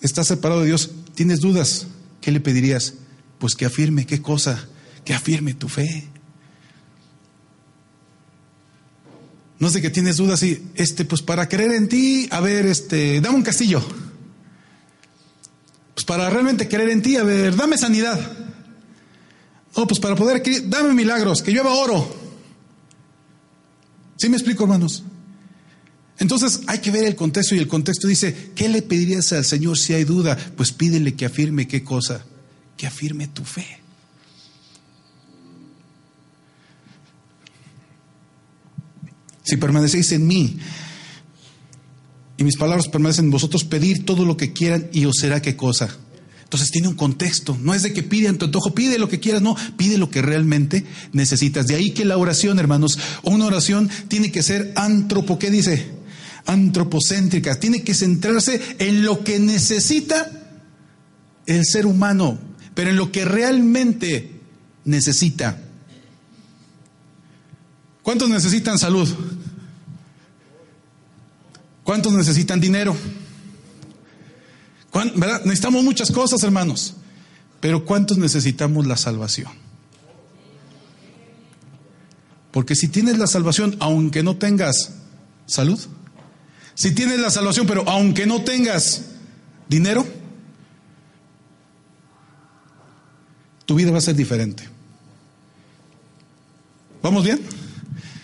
Estás 0.00 0.26
separado 0.26 0.60
de 0.60 0.68
Dios. 0.68 0.90
¿Tienes 1.14 1.40
dudas? 1.40 1.86
¿Qué 2.20 2.32
le 2.32 2.40
pedirías? 2.40 2.94
Pues 3.38 3.54
que 3.54 3.66
afirme, 3.66 4.06
¿qué 4.06 4.22
cosa? 4.22 4.68
Que 5.04 5.14
afirme 5.14 5.54
tu 5.54 5.68
fe. 5.68 6.08
No 9.58 9.70
sé 9.70 9.80
que 9.80 9.90
tienes 9.90 10.16
dudas 10.16 10.42
y, 10.42 10.70
este, 10.74 11.04
pues 11.04 11.22
para 11.22 11.48
creer 11.48 11.72
en 11.72 11.88
ti, 11.88 12.28
a 12.32 12.40
ver, 12.40 12.66
este, 12.66 13.20
dame 13.20 13.36
un 13.36 13.42
castillo. 13.42 13.80
Pues 15.94 16.04
para 16.04 16.28
realmente 16.30 16.68
creer 16.68 16.90
en 16.90 17.02
ti, 17.02 17.16
a 17.16 17.22
ver, 17.22 17.54
dame 17.54 17.78
sanidad. 17.78 18.18
Oh, 19.74 19.86
pues 19.86 20.00
para 20.00 20.16
poder, 20.16 20.42
dame 20.68 20.94
milagros, 20.94 21.42
que 21.42 21.52
llueva 21.52 21.74
oro. 21.74 22.12
¿Sí 24.16 24.28
me 24.28 24.36
explico, 24.36 24.64
hermanos? 24.64 25.04
Entonces 26.18 26.60
hay 26.66 26.78
que 26.78 26.90
ver 26.90 27.04
el 27.04 27.16
contexto 27.16 27.54
y 27.54 27.58
el 27.58 27.68
contexto 27.68 28.06
dice, 28.06 28.52
¿qué 28.54 28.68
le 28.68 28.82
pedirías 28.82 29.32
al 29.32 29.44
Señor 29.44 29.78
si 29.78 29.94
hay 29.94 30.04
duda? 30.04 30.36
Pues 30.56 30.72
pídele 30.72 31.14
que 31.14 31.26
afirme 31.26 31.66
qué 31.66 31.82
cosa, 31.82 32.24
que 32.76 32.86
afirme 32.86 33.28
tu 33.28 33.44
fe. 33.44 33.80
Si 39.42 39.56
permanecéis 39.56 40.12
en 40.12 40.26
mí 40.26 40.58
y 42.36 42.44
mis 42.44 42.56
palabras 42.56 42.88
permanecen 42.88 43.26
en 43.26 43.30
vosotros, 43.30 43.64
pedir 43.64 44.04
todo 44.04 44.24
lo 44.24 44.36
que 44.36 44.52
quieran 44.52 44.88
y 44.92 45.04
os 45.06 45.16
será 45.18 45.42
qué 45.42 45.56
cosa. 45.56 45.88
Entonces 46.44 46.70
tiene 46.70 46.88
un 46.88 46.94
contexto, 46.94 47.56
no 47.60 47.72
es 47.72 47.82
de 47.82 47.94
que 47.94 48.02
pide 48.02 48.28
en 48.28 48.36
tu 48.36 48.44
antojo, 48.44 48.74
pide 48.74 48.98
lo 48.98 49.08
que 49.08 49.20
quieras, 49.20 49.40
no, 49.40 49.56
pide 49.78 49.96
lo 49.96 50.10
que 50.10 50.20
realmente 50.20 50.84
necesitas. 51.12 51.66
De 51.66 51.74
ahí 51.74 51.92
que 51.92 52.04
la 52.04 52.18
oración, 52.18 52.58
hermanos, 52.58 52.98
una 53.22 53.46
oración 53.46 53.88
tiene 54.08 54.30
que 54.30 54.42
ser 54.42 54.72
antropo, 54.76 55.38
¿qué 55.38 55.50
dice? 55.50 56.01
Antropocéntrica, 56.46 57.58
tiene 57.58 57.82
que 57.82 57.94
centrarse 57.94 58.60
en 58.78 59.04
lo 59.04 59.24
que 59.24 59.38
necesita 59.38 60.30
el 61.46 61.64
ser 61.64 61.86
humano, 61.86 62.38
pero 62.74 62.90
en 62.90 62.96
lo 62.96 63.12
que 63.12 63.24
realmente 63.24 64.40
necesita. 64.84 65.58
¿Cuántos 68.02 68.28
necesitan 68.28 68.78
salud? 68.78 69.08
¿Cuántos 71.84 72.12
necesitan 72.12 72.60
dinero? 72.60 72.96
¿Verdad? 74.92 75.42
Necesitamos 75.44 75.82
muchas 75.84 76.10
cosas, 76.10 76.42
hermanos, 76.42 76.94
pero 77.60 77.84
¿cuántos 77.84 78.18
necesitamos 78.18 78.86
la 78.86 78.96
salvación? 78.96 79.50
Porque 82.50 82.74
si 82.74 82.88
tienes 82.88 83.18
la 83.18 83.26
salvación, 83.26 83.76
aunque 83.80 84.22
no 84.22 84.36
tengas 84.36 84.92
salud, 85.46 85.80
si 86.74 86.94
tienes 86.94 87.20
la 87.20 87.30
salvación, 87.30 87.66
pero 87.66 87.88
aunque 87.88 88.26
no 88.26 88.42
tengas 88.42 89.02
dinero, 89.68 90.06
tu 93.64 93.74
vida 93.74 93.90
va 93.90 93.98
a 93.98 94.02
ser 94.02 94.14
diferente. 94.14 94.68
¿Vamos 97.02 97.24
bien? 97.24 97.40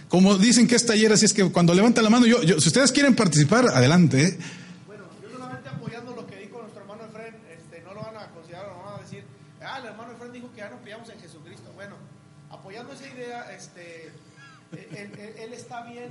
Como 0.09 0.37
dicen 0.39 0.67
que 0.67 0.77
es 0.77 0.87
taller, 0.87 1.13
así 1.13 1.27
es 1.27 1.35
que 1.35 1.51
cuando 1.51 1.75
levanta 1.75 2.01
la 2.01 2.11
mano, 2.11 2.25
yo, 2.25 2.39
si 2.43 2.69
ustedes 2.69 2.93
quieren 2.93 3.15
participar, 3.15 3.67
adelante. 3.69 4.23
¿eh? 4.23 4.39
Bueno, 4.87 5.05
yo 5.23 5.31
solamente 5.31 5.69
apoyando 5.69 6.15
lo 6.15 6.27
que 6.27 6.37
dijo 6.37 6.63
nuestro 6.63 6.81
hermano 6.81 7.05
Efren, 7.05 7.35
este, 7.53 7.83
no 7.83 7.93
lo 7.93 8.01
van 8.01 8.17
a 8.17 8.29
considerar, 8.29 8.69
no 8.69 8.85
van 8.85 9.01
a 9.01 9.03
decir, 9.03 9.25
ah, 9.61 9.79
el 9.81 9.87
hermano 9.87 10.13
Efren 10.13 10.33
dijo 10.33 10.51
que 10.53 10.59
ya 10.59 10.71
nos 10.71 10.81
pillamos 10.81 11.09
en 11.11 11.21
Jesucristo. 11.21 11.71
Bueno, 11.75 11.97
apoyando 12.51 12.93
esa 12.93 13.07
idea, 13.07 13.53
este, 13.53 14.11
él, 14.73 15.53
está 15.53 15.83
bien, 15.85 16.09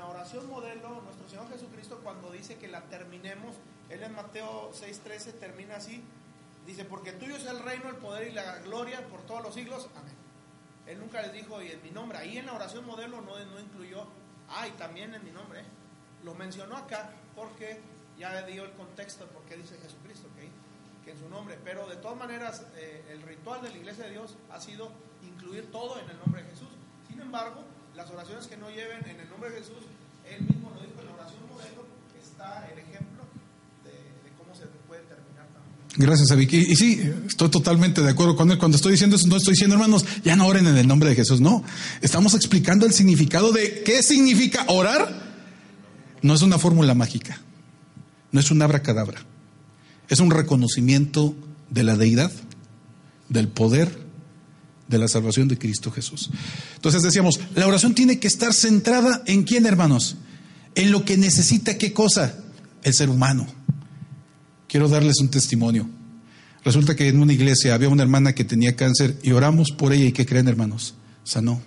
la 0.00 0.06
oración 0.06 0.48
modelo, 0.48 1.02
nuestro 1.02 1.28
Señor 1.28 1.46
Jesucristo, 1.50 2.00
cuando 2.02 2.32
dice 2.32 2.56
que 2.56 2.68
la 2.68 2.80
terminemos, 2.84 3.54
él 3.90 4.02
en 4.02 4.14
Mateo 4.14 4.72
6:13 4.72 5.38
termina 5.38 5.76
así: 5.76 6.02
dice, 6.66 6.86
porque 6.86 7.12
tuyo 7.12 7.36
es 7.36 7.44
el 7.44 7.58
reino, 7.58 7.90
el 7.90 7.96
poder 7.96 8.28
y 8.28 8.32
la 8.32 8.60
gloria 8.60 9.06
por 9.08 9.20
todos 9.26 9.42
los 9.42 9.54
siglos. 9.54 9.88
Amén. 9.94 10.14
Él 10.86 10.98
nunca 10.98 11.20
les 11.20 11.34
dijo, 11.34 11.60
y 11.60 11.72
en 11.72 11.82
mi 11.82 11.90
nombre. 11.90 12.16
Ahí 12.16 12.38
en 12.38 12.46
la 12.46 12.54
oración 12.54 12.86
modelo 12.86 13.20
no, 13.20 13.38
no 13.38 13.60
incluyó, 13.60 14.06
ay, 14.48 14.70
también 14.78 15.14
en 15.14 15.22
mi 15.22 15.32
nombre. 15.32 15.64
Lo 16.24 16.34
mencionó 16.34 16.78
acá 16.78 17.10
porque 17.36 17.78
ya 18.18 18.40
dio 18.46 18.64
el 18.64 18.72
contexto 18.72 19.26
de 19.26 19.32
por 19.32 19.42
qué 19.42 19.56
dice 19.56 19.76
Jesucristo, 19.82 20.28
¿ok? 20.28 21.04
que 21.04 21.10
en 21.10 21.18
su 21.18 21.28
nombre, 21.28 21.58
pero 21.62 21.86
de 21.86 21.96
todas 21.96 22.16
maneras 22.16 22.66
eh, 22.76 23.04
el 23.10 23.22
ritual 23.22 23.60
de 23.62 23.70
la 23.70 23.76
iglesia 23.76 24.04
de 24.04 24.10
Dios 24.12 24.36
ha 24.50 24.60
sido 24.60 24.92
incluir 25.22 25.70
todo 25.70 25.98
en 25.98 26.08
el 26.08 26.18
nombre 26.18 26.42
de 26.42 26.50
Jesús. 26.50 26.68
Sin 27.06 27.20
embargo, 27.20 27.64
las 27.96 28.10
oraciones 28.10 28.46
que 28.46 28.56
no 28.56 28.68
lleven 28.70 28.98
en 29.08 29.20
el 29.20 29.28
nombre 29.28 29.50
de 29.50 29.58
Jesús, 29.58 29.82
él 30.28 30.42
mismo 30.42 30.70
lo 30.74 30.80
dijo 30.80 31.00
en 31.00 31.06
la 31.06 31.14
oración 31.14 31.40
modelo, 31.50 31.86
está 32.22 32.66
el 32.72 32.78
ejemplo 32.78 33.24
de, 33.84 34.30
cómo 34.38 34.54
se 34.54 34.66
puede 34.86 35.02
terminar 35.02 35.46
también. 35.52 35.88
Gracias 35.96 36.30
a 36.30 36.34
Vicky. 36.34 36.58
Y 36.58 36.76
sí, 36.76 37.12
estoy 37.26 37.50
totalmente 37.50 38.02
de 38.02 38.10
acuerdo 38.10 38.36
con 38.36 38.50
él. 38.50 38.58
Cuando 38.58 38.76
estoy 38.76 38.92
diciendo 38.92 39.16
eso, 39.16 39.26
no 39.28 39.36
estoy 39.36 39.52
diciendo, 39.52 39.74
hermanos, 39.76 40.04
ya 40.24 40.36
no 40.36 40.46
oren 40.46 40.66
en 40.66 40.76
el 40.76 40.86
nombre 40.86 41.10
de 41.10 41.16
Jesús. 41.16 41.40
No, 41.40 41.64
estamos 42.00 42.34
explicando 42.34 42.86
el 42.86 42.92
significado 42.92 43.52
de 43.52 43.82
qué 43.82 44.02
significa 44.02 44.64
orar. 44.68 45.30
No 46.22 46.34
es 46.34 46.42
una 46.42 46.58
fórmula 46.58 46.94
mágica, 46.94 47.40
no 48.30 48.40
es 48.40 48.50
un 48.50 48.62
abracadabra. 48.62 49.22
Es 50.08 50.20
un 50.20 50.30
reconocimiento 50.30 51.34
de 51.70 51.84
la 51.84 51.96
deidad, 51.96 52.32
del 53.28 53.48
poder, 53.48 54.09
de 54.90 54.98
la 54.98 55.08
salvación 55.08 55.48
de 55.48 55.56
Cristo 55.56 55.90
Jesús. 55.90 56.30
Entonces 56.74 57.02
decíamos, 57.02 57.40
la 57.54 57.66
oración 57.66 57.94
tiene 57.94 58.18
que 58.18 58.26
estar 58.26 58.52
centrada 58.52 59.22
en 59.26 59.44
quién, 59.44 59.64
hermanos? 59.64 60.16
En 60.74 60.90
lo 60.90 61.04
que 61.04 61.16
necesita 61.16 61.78
qué 61.78 61.92
cosa? 61.92 62.34
El 62.82 62.92
ser 62.92 63.08
humano. 63.08 63.46
Quiero 64.68 64.88
darles 64.88 65.20
un 65.20 65.30
testimonio. 65.30 65.88
Resulta 66.64 66.94
que 66.94 67.08
en 67.08 67.22
una 67.22 67.32
iglesia 67.32 67.74
había 67.74 67.88
una 67.88 68.02
hermana 68.02 68.34
que 68.34 68.44
tenía 68.44 68.76
cáncer 68.76 69.18
y 69.22 69.30
oramos 69.30 69.70
por 69.70 69.92
ella 69.92 70.04
y 70.04 70.12
¿qué 70.12 70.26
creen, 70.26 70.48
hermanos? 70.48 70.94
Sanó. 71.24 71.62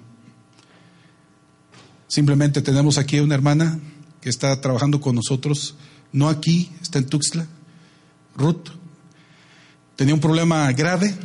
Simplemente 2.08 2.62
tenemos 2.62 2.98
aquí 2.98 3.20
una 3.20 3.36
hermana 3.36 3.80
que 4.22 4.30
está 4.30 4.60
trabajando 4.62 5.02
con 5.02 5.16
nosotros, 5.16 5.76
no 6.12 6.30
aquí, 6.30 6.72
está 6.82 7.00
en 7.00 7.06
Tuxtla, 7.06 7.48
Ruth. 8.36 8.70
Tenía 9.96 10.14
un 10.14 10.20
problema 10.20 10.72
grave. 10.74 11.16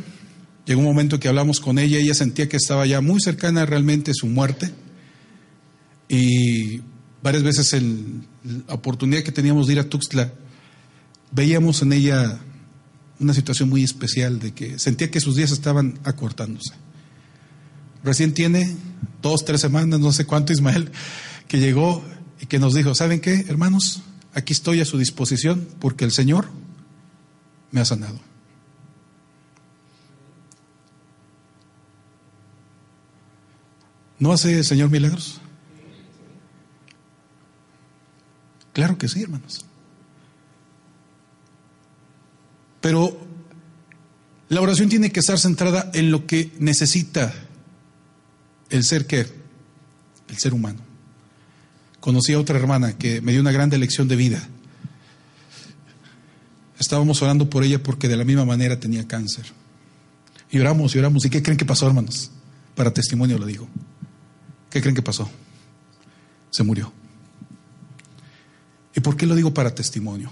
Llegó 0.69 0.81
un 0.81 0.85
momento 0.85 1.19
que 1.19 1.27
hablamos 1.27 1.59
con 1.59 1.79
ella, 1.79 1.97
ella 1.97 2.13
sentía 2.13 2.47
que 2.47 2.57
estaba 2.57 2.85
ya 2.85 3.01
muy 3.01 3.19
cercana 3.19 3.65
realmente 3.65 4.11
a 4.11 4.13
su 4.13 4.27
muerte. 4.27 4.71
Y 6.07 6.81
varias 7.23 7.41
veces 7.41 7.73
en 7.73 8.27
la 8.67 8.75
oportunidad 8.75 9.23
que 9.23 9.31
teníamos 9.31 9.65
de 9.65 9.73
ir 9.73 9.79
a 9.79 9.89
Tuxtla, 9.89 10.31
veíamos 11.31 11.81
en 11.81 11.93
ella 11.93 12.39
una 13.19 13.33
situación 13.33 13.67
muy 13.67 13.83
especial 13.83 14.37
de 14.37 14.53
que 14.53 14.77
sentía 14.77 15.09
que 15.09 15.19
sus 15.19 15.35
días 15.35 15.49
estaban 15.49 15.97
acortándose. 16.03 16.75
Recién 18.03 18.35
tiene 18.35 18.75
dos, 19.23 19.45
tres 19.45 19.61
semanas, 19.61 19.99
no 19.99 20.13
sé 20.13 20.25
cuánto, 20.25 20.53
Ismael, 20.53 20.91
que 21.47 21.57
llegó 21.57 22.03
y 22.39 22.45
que 22.45 22.59
nos 22.59 22.75
dijo, 22.75 22.93
¿saben 22.93 23.21
qué, 23.21 23.43
hermanos? 23.49 24.03
Aquí 24.35 24.53
estoy 24.53 24.81
a 24.81 24.85
su 24.85 24.99
disposición 24.99 25.67
porque 25.79 26.05
el 26.05 26.11
Señor 26.11 26.47
me 27.71 27.81
ha 27.81 27.85
sanado. 27.85 28.28
¿No 34.19 34.33
hace 34.33 34.57
el 34.57 34.65
Señor 34.65 34.89
milagros? 34.89 35.39
Claro 38.73 38.97
que 38.97 39.07
sí, 39.07 39.23
hermanos. 39.23 39.65
Pero 42.81 43.17
la 44.49 44.61
oración 44.61 44.89
tiene 44.89 45.11
que 45.11 45.19
estar 45.19 45.37
centrada 45.37 45.89
en 45.93 46.11
lo 46.11 46.25
que 46.25 46.51
necesita 46.59 47.33
el 48.69 48.83
ser 48.83 49.05
que, 49.07 49.21
el 50.29 50.37
ser 50.37 50.53
humano. 50.53 50.79
Conocí 51.99 52.33
a 52.33 52.39
otra 52.39 52.57
hermana 52.57 52.97
que 52.97 53.21
me 53.21 53.31
dio 53.31 53.41
una 53.41 53.51
gran 53.51 53.69
lección 53.69 54.07
de 54.07 54.15
vida. 54.15 54.47
Estábamos 56.79 57.21
orando 57.21 57.49
por 57.49 57.63
ella 57.63 57.83
porque 57.83 58.07
de 58.07 58.15
la 58.15 58.23
misma 58.23 58.45
manera 58.45 58.79
tenía 58.79 59.07
cáncer. 59.07 59.45
Y 60.49 60.59
oramos 60.59 60.95
y 60.95 60.99
oramos. 60.99 61.25
¿Y 61.25 61.29
qué 61.29 61.43
creen 61.43 61.57
que 61.57 61.65
pasó, 61.65 61.87
hermanos? 61.87 62.31
Para 62.75 62.93
testimonio 62.93 63.37
lo 63.37 63.45
digo. 63.45 63.67
¿Qué 64.69 64.81
creen 64.81 64.95
que 64.95 65.01
pasó? 65.01 65.29
Se 66.51 66.63
murió. 66.63 66.91
¿Y 68.95 69.01
por 69.01 69.15
qué 69.15 69.25
lo 69.25 69.35
digo 69.35 69.53
para 69.53 69.73
testimonio? 69.73 70.31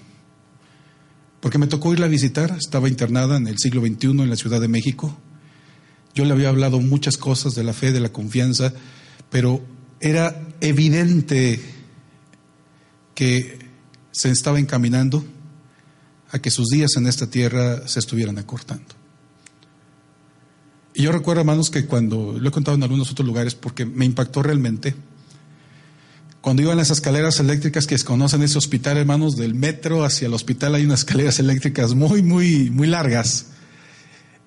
Porque 1.40 1.58
me 1.58 1.68
tocó 1.68 1.94
irla 1.94 2.08
a 2.08 2.10
visitar, 2.10 2.56
estaba 2.58 2.90
internada 2.90 3.38
en 3.38 3.48
el 3.48 3.58
siglo 3.58 3.82
XXI 3.82 4.08
en 4.10 4.30
la 4.30 4.36
Ciudad 4.36 4.60
de 4.60 4.68
México. 4.68 5.16
Yo 6.14 6.26
le 6.26 6.34
había 6.34 6.50
hablado 6.50 6.80
muchas 6.80 7.18
cosas 7.18 7.54
de 7.54 7.64
la 7.64 7.74
fe, 7.74 7.92
de 7.92 8.00
la 8.00 8.10
confianza, 8.10 8.74
pero 9.30 9.62
era 10.00 10.48
evidente 10.62 11.62
que 13.14 13.60
se 14.12 14.32
estaba 14.32 14.60
encaminando 14.60 15.24
a 16.32 16.40
que 16.40 16.52
sus 16.52 16.68
días 16.68 16.92
en 16.98 17.08
esta 17.08 17.30
tierra 17.30 17.88
se 17.88 18.00
estuvieran 18.00 18.38
acortando. 18.38 18.97
Y 20.98 21.04
yo 21.04 21.12
recuerdo, 21.12 21.42
hermanos, 21.42 21.70
que 21.70 21.86
cuando 21.86 22.40
lo 22.40 22.50
he 22.50 22.52
contado 22.52 22.76
en 22.76 22.82
algunos 22.82 23.12
otros 23.12 23.28
lugares 23.28 23.54
porque 23.54 23.86
me 23.86 24.04
impactó 24.04 24.42
realmente, 24.42 24.96
cuando 26.42 26.64
iban 26.64 26.76
las 26.76 26.90
escaleras 26.90 27.40
eléctricas 27.40 27.86
que 27.86 27.96
conocen 28.00 28.42
ese 28.42 28.58
hospital, 28.58 28.98
hermanos, 28.98 29.38
del 29.38 29.54
metro 29.54 30.04
hacia 30.04 30.26
el 30.26 30.34
hospital 30.34 30.74
hay 30.74 30.86
unas 30.86 31.02
escaleras 31.02 31.38
eléctricas 31.38 31.94
muy, 31.94 32.24
muy, 32.24 32.72
muy 32.72 32.88
largas. 32.88 33.50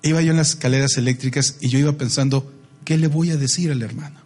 Iba 0.01 0.21
yo 0.21 0.31
en 0.31 0.37
las 0.37 0.49
escaleras 0.49 0.97
eléctricas 0.97 1.55
y 1.61 1.69
yo 1.69 1.79
iba 1.79 1.93
pensando, 1.93 2.51
¿qué 2.83 2.97
le 2.97 3.07
voy 3.07 3.29
a 3.29 3.37
decir 3.37 3.71
a 3.71 3.75
la 3.75 3.85
hermana? 3.85 4.21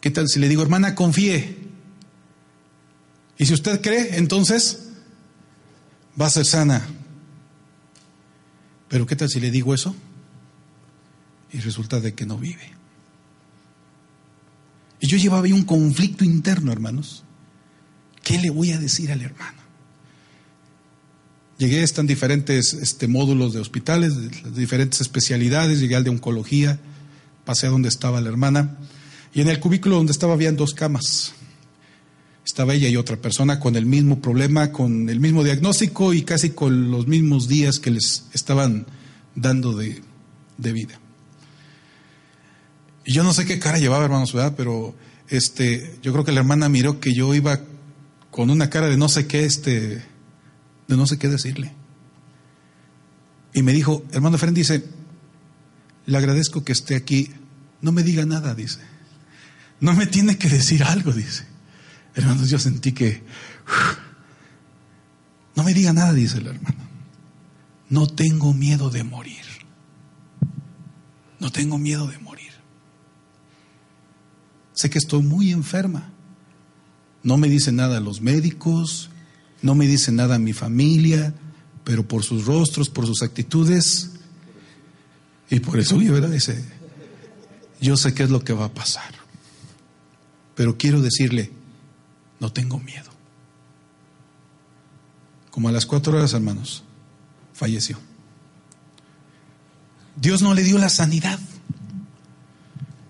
¿Qué 0.00 0.10
tal 0.10 0.30
si 0.30 0.40
le 0.40 0.48
digo, 0.48 0.62
hermana, 0.62 0.94
confíe? 0.94 1.58
Y 3.36 3.44
si 3.44 3.52
usted 3.52 3.82
cree, 3.82 4.16
entonces 4.16 4.84
va 6.18 6.24
a 6.24 6.30
ser 6.30 6.46
sana. 6.46 6.88
Pero 8.92 9.06
¿qué 9.06 9.16
tal 9.16 9.30
si 9.30 9.40
le 9.40 9.50
digo 9.50 9.72
eso? 9.72 9.96
Y 11.50 11.60
resulta 11.60 11.98
de 11.98 12.12
que 12.12 12.26
no 12.26 12.36
vive. 12.36 12.74
Y 15.00 15.06
yo 15.06 15.16
llevaba 15.16 15.46
ahí 15.46 15.52
un 15.52 15.62
conflicto 15.62 16.26
interno, 16.26 16.70
hermanos. 16.70 17.24
¿Qué 18.22 18.38
le 18.38 18.50
voy 18.50 18.72
a 18.72 18.78
decir 18.78 19.10
al 19.10 19.22
hermano? 19.22 19.62
Llegué, 21.56 21.82
están 21.82 22.06
diferentes 22.06 22.74
este, 22.74 23.08
módulos 23.08 23.54
de 23.54 23.60
hospitales, 23.60 24.12
diferentes 24.54 25.00
especialidades, 25.00 25.80
llegué 25.80 25.96
al 25.96 26.04
de 26.04 26.10
oncología, 26.10 26.78
pasé 27.46 27.68
a 27.68 27.70
donde 27.70 27.88
estaba 27.88 28.20
la 28.20 28.28
hermana, 28.28 28.76
y 29.32 29.40
en 29.40 29.48
el 29.48 29.58
cubículo 29.58 29.96
donde 29.96 30.12
estaba 30.12 30.34
habían 30.34 30.56
dos 30.56 30.74
camas. 30.74 31.32
Estaba 32.44 32.74
ella 32.74 32.88
y 32.88 32.96
otra 32.96 33.16
persona 33.16 33.60
con 33.60 33.76
el 33.76 33.86
mismo 33.86 34.20
problema, 34.20 34.72
con 34.72 35.08
el 35.08 35.20
mismo 35.20 35.44
diagnóstico 35.44 36.12
y 36.12 36.22
casi 36.22 36.50
con 36.50 36.90
los 36.90 37.06
mismos 37.06 37.48
días 37.48 37.78
que 37.78 37.90
les 37.90 38.24
estaban 38.32 38.86
dando 39.34 39.72
de, 39.72 40.02
de 40.58 40.72
vida. 40.72 40.98
Y 43.04 43.12
yo 43.12 43.24
no 43.24 43.32
sé 43.32 43.44
qué 43.44 43.58
cara 43.58 43.78
llevaba, 43.78 44.04
hermanos, 44.04 44.32
¿verdad? 44.32 44.54
Pero 44.56 44.94
este, 45.28 45.98
yo 46.02 46.12
creo 46.12 46.24
que 46.24 46.32
la 46.32 46.40
hermana 46.40 46.68
miró 46.68 47.00
que 47.00 47.14
yo 47.14 47.34
iba 47.34 47.60
con 48.30 48.50
una 48.50 48.70
cara 48.70 48.88
de 48.88 48.96
no 48.96 49.08
sé 49.08 49.26
qué, 49.26 49.44
este, 49.44 50.02
de 50.88 50.96
no 50.96 51.06
sé 51.06 51.18
qué 51.18 51.28
decirle. 51.28 51.72
Y 53.54 53.62
me 53.62 53.72
dijo, 53.72 54.04
hermano 54.12 54.38
Fren 54.38 54.54
dice, 54.54 54.84
le 56.06 56.18
agradezco 56.18 56.64
que 56.64 56.72
esté 56.72 56.96
aquí, 56.96 57.30
no 57.80 57.92
me 57.92 58.02
diga 58.02 58.24
nada, 58.24 58.54
dice. 58.54 58.80
No 59.80 59.94
me 59.94 60.06
tiene 60.06 60.38
que 60.38 60.48
decir 60.48 60.84
algo, 60.84 61.12
dice. 61.12 61.44
Hermanos, 62.14 62.50
yo 62.50 62.58
sentí 62.58 62.92
que, 62.92 63.22
no 65.54 65.64
me 65.64 65.74
diga 65.74 65.92
nada, 65.92 66.12
dice 66.12 66.40
la 66.40 66.50
hermana. 66.50 66.88
No 67.88 68.06
tengo 68.06 68.54
miedo 68.54 68.90
de 68.90 69.04
morir. 69.04 69.44
No 71.38 71.50
tengo 71.50 71.78
miedo 71.78 72.06
de 72.06 72.18
morir. 72.18 72.52
Sé 74.72 74.90
que 74.90 74.98
estoy 74.98 75.22
muy 75.22 75.52
enferma. 75.52 76.10
No 77.22 77.36
me 77.36 77.48
dicen 77.48 77.76
nada 77.76 78.00
los 78.00 78.20
médicos, 78.20 79.10
no 79.60 79.74
me 79.74 79.86
dicen 79.86 80.16
nada 80.16 80.38
mi 80.38 80.52
familia, 80.52 81.34
pero 81.84 82.06
por 82.06 82.24
sus 82.24 82.46
rostros, 82.46 82.88
por 82.88 83.06
sus 83.06 83.22
actitudes, 83.22 84.12
y 85.52 85.60
por 85.60 85.78
eso 85.78 86.00
yo 86.00 86.14
¿verdad? 86.14 86.30
Dice, 86.30 86.64
yo 87.78 87.98
sé 87.98 88.14
qué 88.14 88.22
es 88.22 88.30
lo 88.30 88.42
que 88.42 88.54
va 88.54 88.64
a 88.64 88.72
pasar. 88.72 89.12
Pero 90.54 90.78
quiero 90.78 91.02
decirle, 91.02 91.52
no 92.42 92.52
tengo 92.52 92.80
miedo. 92.80 93.08
Como 95.52 95.68
a 95.68 95.72
las 95.72 95.86
cuatro 95.86 96.18
horas, 96.18 96.34
hermanos, 96.34 96.82
falleció. 97.54 97.96
Dios 100.16 100.42
no 100.42 100.52
le 100.52 100.64
dio 100.64 100.76
la 100.76 100.88
sanidad. 100.88 101.38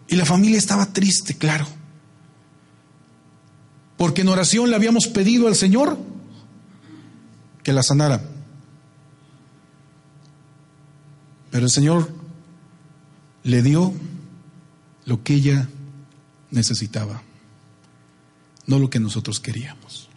Y 0.07 0.17
la 0.17 0.27
familia 0.27 0.59
estaba 0.59 0.93
triste, 0.93 1.35
claro. 1.35 1.67
Porque 3.97 4.21
en 4.21 4.29
oración 4.29 4.69
le 4.69 4.77
habíamos 4.77 5.07
pedido 5.07 5.49
al 5.49 5.57
Señor 5.57 5.99
que 7.63 7.73
la 7.73 7.83
sanara. 7.83 8.23
Pero 11.51 11.65
el 11.65 11.71
Señor 11.71 12.13
le 13.45 13.63
dio 13.63 13.95
lo 15.07 15.23
que 15.23 15.35
ella 15.35 15.71
necesitaba, 16.51 17.23
no 18.67 18.79
lo 18.79 18.91
que 18.91 19.01
nosotros 19.01 19.41
queríamos. 19.41 20.09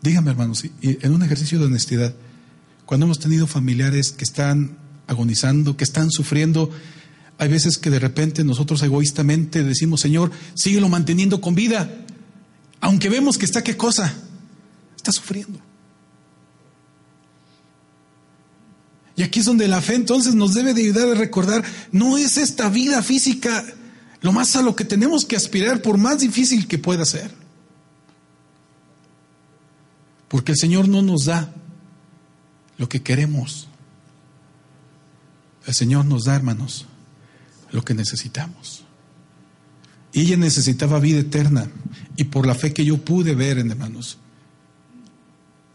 Dígame, 0.00 0.30
hermanos, 0.30 0.64
en 0.82 1.12
un 1.12 1.22
ejercicio 1.22 1.58
de 1.58 1.66
honestidad, 1.66 2.14
cuando 2.86 3.06
hemos 3.06 3.18
tenido 3.18 3.46
familiares 3.46 4.12
que 4.12 4.24
están 4.24 4.78
agonizando, 5.06 5.76
que 5.76 5.84
están 5.84 6.10
sufriendo, 6.10 6.70
hay 7.38 7.48
veces 7.48 7.78
que 7.78 7.90
de 7.90 7.98
repente 7.98 8.44
nosotros 8.44 8.82
egoístamente 8.82 9.62
decimos, 9.62 10.00
Señor, 10.00 10.30
síguelo 10.54 10.88
manteniendo 10.88 11.40
con 11.40 11.54
vida, 11.54 12.04
aunque 12.80 13.08
vemos 13.08 13.38
que 13.38 13.44
está 13.44 13.62
qué 13.62 13.76
cosa, 13.76 14.14
está 14.96 15.12
sufriendo. 15.12 15.60
Y 19.16 19.22
aquí 19.22 19.40
es 19.40 19.46
donde 19.46 19.66
la 19.66 19.82
fe 19.82 19.96
entonces 19.96 20.34
nos 20.36 20.54
debe 20.54 20.74
de 20.74 20.82
ayudar 20.82 21.08
a 21.08 21.14
recordar, 21.14 21.64
no 21.90 22.16
es 22.18 22.36
esta 22.36 22.68
vida 22.68 23.02
física 23.02 23.64
lo 24.20 24.32
más 24.32 24.56
a 24.56 24.62
lo 24.62 24.74
que 24.74 24.84
tenemos 24.84 25.24
que 25.24 25.36
aspirar, 25.36 25.80
por 25.82 25.96
más 25.96 26.20
difícil 26.20 26.66
que 26.66 26.78
pueda 26.78 27.04
ser. 27.04 27.32
Porque 30.28 30.52
el 30.52 30.58
Señor 30.58 30.88
no 30.88 31.02
nos 31.02 31.24
da 31.24 31.52
lo 32.76 32.88
que 32.88 33.02
queremos. 33.02 33.68
El 35.66 35.74
Señor 35.74 36.04
nos 36.04 36.24
da, 36.24 36.34
hermanos, 36.34 36.86
lo 37.70 37.84
que 37.84 37.94
necesitamos. 37.94 38.84
Y 40.12 40.22
ella 40.22 40.36
necesitaba 40.36 40.98
vida 40.98 41.20
eterna. 41.20 41.70
Y 42.16 42.24
por 42.24 42.46
la 42.46 42.54
fe 42.54 42.72
que 42.72 42.84
yo 42.84 42.98
pude 42.98 43.34
ver, 43.34 43.58
en 43.58 43.70
hermanos, 43.70 44.18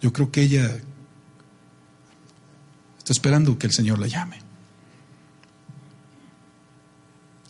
yo 0.01 0.11
creo 0.11 0.31
que 0.31 0.41
ella 0.41 0.81
está 2.97 3.13
esperando 3.13 3.57
que 3.57 3.67
el 3.67 3.73
Señor 3.73 3.99
la 3.99 4.07
llame. 4.07 4.42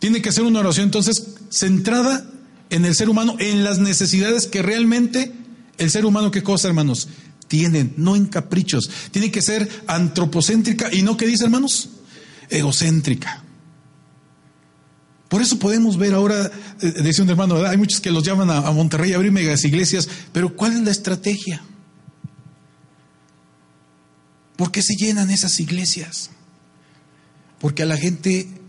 Tiene 0.04 0.20
que 0.20 0.28
hacer 0.28 0.44
una 0.44 0.60
oración 0.60 0.84
entonces 0.84 1.28
centrada 1.48 2.26
en 2.68 2.84
el 2.84 2.94
ser 2.94 3.08
humano, 3.08 3.36
en 3.38 3.64
las 3.64 3.78
necesidades 3.78 4.46
que 4.46 4.60
realmente 4.60 5.32
el 5.78 5.90
ser 5.90 6.04
humano, 6.04 6.30
¿qué 6.30 6.42
cosa, 6.42 6.68
hermanos? 6.68 7.08
Tienen, 7.48 7.94
no 7.96 8.14
en 8.14 8.26
caprichos. 8.26 8.90
Tiene 9.12 9.30
que 9.30 9.40
ser 9.40 9.66
antropocéntrica 9.86 10.92
y 10.92 11.00
no, 11.00 11.16
¿qué 11.16 11.26
dice, 11.26 11.44
hermanos? 11.44 11.88
Egocéntrica. 12.50 13.44
Por 15.30 15.40
eso 15.40 15.58
podemos 15.58 15.96
ver 15.96 16.12
ahora, 16.12 16.52
eh, 16.82 17.02
dice 17.02 17.22
un 17.22 17.30
hermano, 17.30 17.64
hay 17.64 17.78
muchos 17.78 18.02
que 18.02 18.10
los 18.10 18.24
llaman 18.24 18.50
a, 18.50 18.70
Monterrey 18.72 19.14
a 19.14 19.16
abrir 19.16 19.32
megas 19.32 19.64
iglesias, 19.64 20.06
pero 20.34 20.54
¿cuál 20.54 20.74
es 20.74 20.80
la 20.80 20.90
estrategia? 20.90 21.62
¿Por 24.56 24.70
qué 24.70 24.82
se 24.82 24.96
llenan 24.96 25.30
esas 25.30 25.58
iglesias? 25.60 26.28
Porque 27.58 27.84
a 27.84 27.86
la 27.86 27.96
gente 27.96 28.63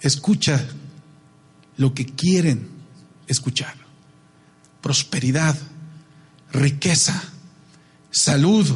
escucha 0.00 0.64
lo 1.76 1.94
que 1.94 2.06
quieren 2.06 2.68
escuchar. 3.26 3.74
Prosperidad, 4.80 5.56
riqueza, 6.52 7.22
salud, 8.10 8.66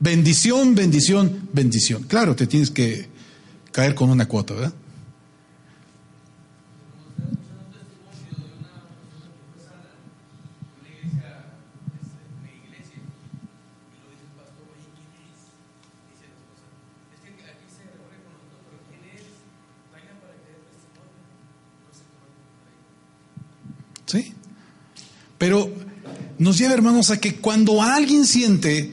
bendición, 0.00 0.74
bendición, 0.74 1.48
bendición. 1.52 2.04
Claro, 2.04 2.36
te 2.36 2.46
tienes 2.46 2.70
que 2.70 3.08
caer 3.72 3.94
con 3.94 4.10
una 4.10 4.26
cuota, 4.26 4.54
¿verdad? 4.54 4.72
¿Sí? 24.08 24.32
Pero 25.38 25.72
nos 26.38 26.58
lleva, 26.58 26.74
hermanos, 26.74 27.10
a 27.10 27.20
que 27.20 27.36
cuando 27.36 27.82
alguien 27.82 28.26
siente 28.26 28.92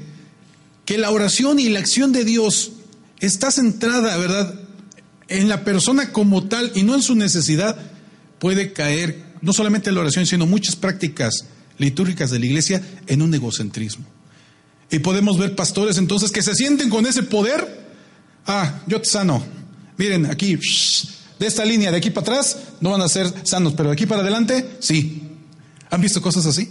que 0.86 0.98
la 0.98 1.10
oración 1.10 1.60
y 1.60 1.70
la 1.70 1.80
acción 1.80 2.12
de 2.12 2.24
Dios 2.24 2.74
está 3.20 3.52
centrada, 3.52 4.16
¿verdad?, 4.18 4.60
en 5.28 5.50
la 5.50 5.64
persona 5.64 6.12
como 6.12 6.48
tal 6.48 6.72
y 6.76 6.84
no 6.84 6.94
en 6.94 7.02
su 7.02 7.16
necesidad, 7.16 7.78
puede 8.38 8.74
caer 8.74 9.24
no 9.42 9.54
solamente 9.54 9.90
en 9.90 9.96
la 9.96 10.02
oración, 10.02 10.28
sino 10.28 10.46
muchas 10.46 10.76
prácticas 10.76 11.46
litúrgicas 11.80 12.30
de 12.30 12.40
la 12.40 12.46
iglesia 12.46 12.84
en 13.08 13.22
un 13.24 13.34
egocentrismo. 13.34 14.06
Y 14.92 15.00
podemos 15.00 15.40
ver 15.40 15.56
pastores 15.56 15.98
entonces 15.98 16.32
que 16.32 16.44
se 16.44 16.54
sienten 16.54 16.90
con 16.90 17.08
ese 17.08 17.24
poder. 17.24 17.86
Ah, 18.46 18.82
yo 18.86 19.02
te 19.02 19.10
sano. 19.10 19.44
Miren, 19.98 20.28
aquí, 20.28 20.60
de 21.40 21.48
esta 21.48 21.66
línea 21.66 21.92
de 21.92 21.98
aquí 21.98 22.10
para 22.10 22.22
atrás, 22.22 22.58
no 22.82 22.92
van 22.92 23.02
a 23.02 23.10
ser 23.10 23.34
sanos, 23.44 23.74
pero 23.74 23.90
de 23.90 23.94
aquí 23.94 24.06
para 24.06 24.22
adelante, 24.22 24.78
sí. 24.80 25.24
¿Han 25.90 26.02
visto 26.02 26.22
cosas 26.22 26.46
así? 26.46 26.70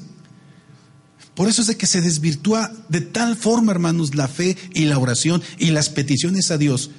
Por 1.34 1.48
eso 1.48 1.62
es 1.62 1.68
de 1.68 1.76
que 1.76 1.86
se 1.86 2.00
desvirtúa 2.00 2.72
de 2.88 3.00
tal 3.00 3.36
forma, 3.36 3.72
hermanos, 3.72 4.14
la 4.14 4.28
fe 4.28 4.56
y 4.72 4.84
la 4.84 4.98
oración 4.98 5.42
y 5.58 5.70
las 5.70 5.88
peticiones 5.88 6.50
a 6.50 6.58
Dios. 6.58 6.90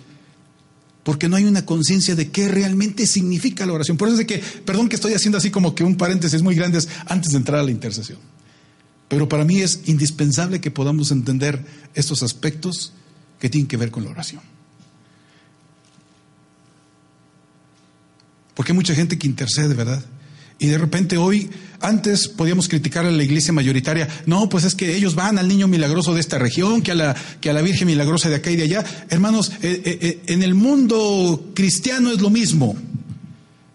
Porque 1.04 1.30
no 1.30 1.38
hay 1.38 1.46
una 1.46 1.66
conciencia 1.66 2.16
de 2.16 2.32
qué 2.32 2.48
realmente 2.48 3.08
significa 3.08 3.66
la 3.66 3.74
oración. 3.74 3.96
Por 3.96 4.08
eso 4.08 4.20
es 4.20 4.20
de 4.20 4.26
que, 4.28 4.40
perdón 4.40 4.90
que 4.90 4.96
estoy 4.96 5.14
haciendo 5.14 5.38
así 5.38 5.52
como 5.52 5.76
que 5.76 5.84
un 5.84 5.96
paréntesis 5.96 6.42
muy 6.42 6.56
grande 6.56 6.80
antes 7.06 7.32
de 7.32 7.38
entrar 7.38 7.60
a 7.60 7.64
la 7.64 7.72
intercesión. 7.72 8.20
Pero 9.08 9.30
para 9.30 9.46
mí 9.46 9.62
es 9.62 9.82
indispensable 9.86 10.60
que 10.60 10.72
podamos 10.72 11.12
entender 11.12 11.64
estos 11.94 12.24
aspectos 12.24 12.94
que 13.40 13.50
tienen 13.50 13.68
que 13.68 13.78
ver 13.78 13.92
con 13.92 14.04
la 14.04 14.10
oración. 14.10 14.42
Porque 18.56 18.72
hay 18.72 18.76
mucha 18.76 18.96
gente 18.96 19.20
que 19.20 19.28
intercede, 19.28 19.76
¿verdad? 19.76 20.04
Y 20.58 20.68
de 20.68 20.78
repente 20.78 21.18
hoy, 21.18 21.50
antes 21.82 22.30
podíamos 22.30 22.70
criticar 22.70 23.06
a 23.06 23.12
la 23.12 23.24
iglesia 23.24 23.52
mayoritaria, 23.52 24.08
no, 24.26 24.48
pues 24.48 24.64
es 24.64 24.74
que 24.74 24.96
ellos 24.96 25.14
van 25.14 25.38
al 25.38 25.50
niño 25.50 25.68
milagroso 25.68 26.14
de 26.14 26.22
esta 26.22 26.40
región, 26.40 26.82
que 26.82 26.92
a 26.92 26.96
la, 26.96 27.16
que 27.42 27.50
a 27.50 27.54
la 27.54 27.62
Virgen 27.62 27.88
milagrosa 27.88 28.30
de 28.30 28.36
acá 28.36 28.50
y 28.52 28.56
de 28.56 28.64
allá. 28.64 28.86
Hermanos, 29.10 29.52
eh, 29.62 29.82
eh, 29.84 30.00
eh, 30.02 30.22
en 30.28 30.44
el 30.44 30.56
mundo 30.56 31.52
cristiano 31.54 32.10
es 32.12 32.22
lo 32.22 32.30
mismo. 32.30 32.76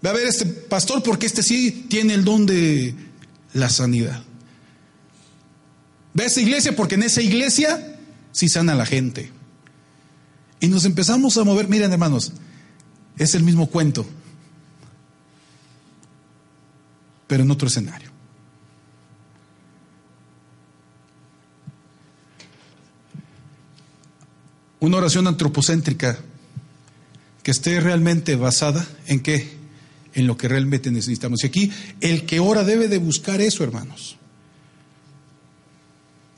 Va 0.05 0.11
a 0.11 0.15
ver 0.15 0.27
este 0.27 0.47
pastor 0.47 1.03
porque 1.03 1.27
este 1.27 1.43
sí 1.43 1.87
tiene 1.91 2.15
el 2.15 2.25
don 2.25 2.47
de 2.47 2.95
la 3.53 3.69
sanidad. 3.69 4.23
Ve 6.15 6.25
a 6.25 6.27
esa 6.27 6.41
iglesia 6.41 6.75
porque 6.75 6.95
en 6.95 7.03
esa 7.03 7.21
iglesia 7.21 7.99
sí 8.33 8.49
sana 8.49 8.75
la 8.75 8.87
gente. 8.87 9.31
Y 10.61 10.69
nos 10.69 10.87
empezamos 10.87 11.37
a 11.37 11.45
mover, 11.45 11.69
miren 11.69 11.93
hermanos, 11.93 12.33
es 13.19 13.35
el 13.35 13.43
mismo 13.43 13.67
cuento. 13.67 14.07
Pero 17.31 17.45
en 17.45 17.51
otro 17.53 17.69
escenario. 17.69 18.11
Una 24.81 24.97
oración 24.97 25.29
antropocéntrica 25.29 26.19
que 27.45 27.53
esté 27.53 27.79
realmente 27.79 28.35
basada 28.35 28.85
en 29.07 29.21
qué? 29.21 29.49
En 30.13 30.27
lo 30.27 30.37
que 30.37 30.49
realmente 30.49 30.91
necesitamos. 30.91 31.45
Y 31.45 31.47
aquí 31.47 31.73
el 32.01 32.27
que 32.27 32.41
ora 32.41 32.65
debe 32.65 32.89
de 32.89 32.99
buscar 32.99 33.41
eso, 33.41 33.63
hermanos. 33.63 34.17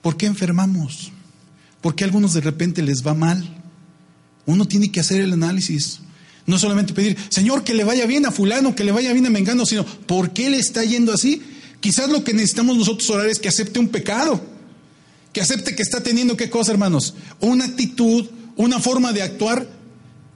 ¿Por 0.02 0.18
qué 0.18 0.26
enfermamos? 0.26 1.10
¿Por 1.80 1.94
qué 1.94 2.04
a 2.04 2.06
algunos 2.06 2.34
de 2.34 2.42
repente 2.42 2.82
les 2.82 3.02
va 3.02 3.14
mal? 3.14 3.62
Uno 4.44 4.66
tiene 4.66 4.92
que 4.92 5.00
hacer 5.00 5.22
el 5.22 5.32
análisis. 5.32 6.00
No 6.46 6.58
solamente 6.58 6.92
pedir, 6.92 7.16
Señor, 7.28 7.62
que 7.64 7.74
le 7.74 7.84
vaya 7.84 8.06
bien 8.06 8.26
a 8.26 8.32
fulano, 8.32 8.74
que 8.74 8.84
le 8.84 8.92
vaya 8.92 9.12
bien 9.12 9.26
a 9.26 9.30
Mengano, 9.30 9.64
sino, 9.64 9.84
¿por 9.84 10.32
qué 10.32 10.50
le 10.50 10.58
está 10.58 10.82
yendo 10.84 11.12
así? 11.12 11.42
Quizás 11.80 12.10
lo 12.10 12.24
que 12.24 12.32
necesitamos 12.32 12.76
nosotros 12.76 13.08
orar 13.10 13.26
es 13.26 13.38
que 13.38 13.48
acepte 13.48 13.78
un 13.78 13.88
pecado, 13.88 14.40
que 15.32 15.40
acepte 15.40 15.74
que 15.74 15.82
está 15.82 16.02
teniendo 16.02 16.36
qué 16.36 16.50
cosa, 16.50 16.72
hermanos, 16.72 17.14
una 17.40 17.64
actitud, 17.64 18.26
una 18.56 18.80
forma 18.80 19.12
de 19.12 19.22
actuar 19.22 19.68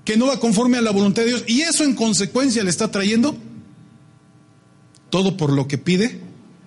que 0.05 0.17
no 0.17 0.27
va 0.27 0.39
conforme 0.39 0.79
a 0.79 0.83
la 0.83 0.93
voluntad 0.93 1.23
de 1.23 1.29
Dios. 1.29 1.45
Y 1.47 1.63
eso 1.63 1.85
en 1.85 1.95
consecuencia 1.95 2.63
le 2.63 2.71
está 2.71 2.91
trayendo 2.91 3.37
todo 5.11 5.37
por 5.37 5.53
lo 5.53 5.67
que 5.67 5.79
pide 5.79 6.21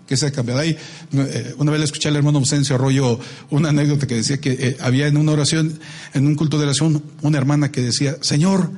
que 0.10 0.18
sea 0.18 0.32
cambiado. 0.32 0.60
Ahí, 0.61 0.76
eh, 1.14 1.53
una 1.57 1.72
vez 1.72 1.80
le 1.80 1.86
escuché 1.86 2.10
al 2.10 2.16
hermano 2.16 2.40
Ausencio 2.40 2.76
Arroyo 2.76 3.20
una 3.52 3.70
anécdota 3.70 4.07
que 4.07 4.16
decía 4.16 4.41
que 4.41 4.52
eh, 4.53 4.78
había 4.80 5.07
en 5.07 5.18
una 5.18 5.32
oración, 5.34 5.80
en 6.14 6.26
un 6.26 6.36
culto 6.36 6.57
de 6.57 6.64
oración, 6.64 7.03
una 7.22 7.38
hermana 7.38 7.72
que 7.72 7.82
decía, 7.82 8.18
Señor, 8.22 8.72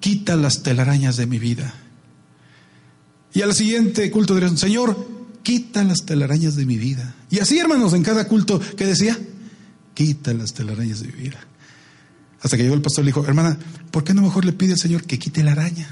quita 0.00 0.36
las 0.36 0.62
telarañas 0.62 1.16
de 1.16 1.26
mi 1.26 1.38
vida. 1.38 1.74
Y 3.32 3.42
al 3.42 3.54
siguiente 3.54 4.10
culto 4.10 4.34
dirían, 4.34 4.56
Señor, 4.56 5.16
quita 5.42 5.84
las 5.84 6.04
telarañas 6.06 6.56
de 6.56 6.66
mi 6.66 6.78
vida. 6.78 7.14
Y 7.30 7.38
así, 7.38 7.58
hermanos, 7.58 7.92
en 7.92 8.02
cada 8.02 8.26
culto, 8.26 8.60
¿qué 8.76 8.86
decía? 8.86 9.18
Quita 9.94 10.32
las 10.32 10.54
telarañas 10.54 11.00
de 11.00 11.08
mi 11.08 11.12
vida. 11.12 11.38
Hasta 12.40 12.56
que 12.56 12.62
llegó 12.62 12.74
el 12.74 12.82
pastor 12.82 13.02
y 13.02 13.06
le 13.06 13.08
dijo, 13.10 13.26
hermana, 13.26 13.58
¿por 13.90 14.04
qué 14.04 14.14
no 14.14 14.22
mejor 14.22 14.44
le 14.44 14.52
pide 14.52 14.72
al 14.72 14.78
Señor 14.78 15.04
que 15.04 15.18
quite 15.18 15.42
la 15.42 15.52
araña? 15.52 15.88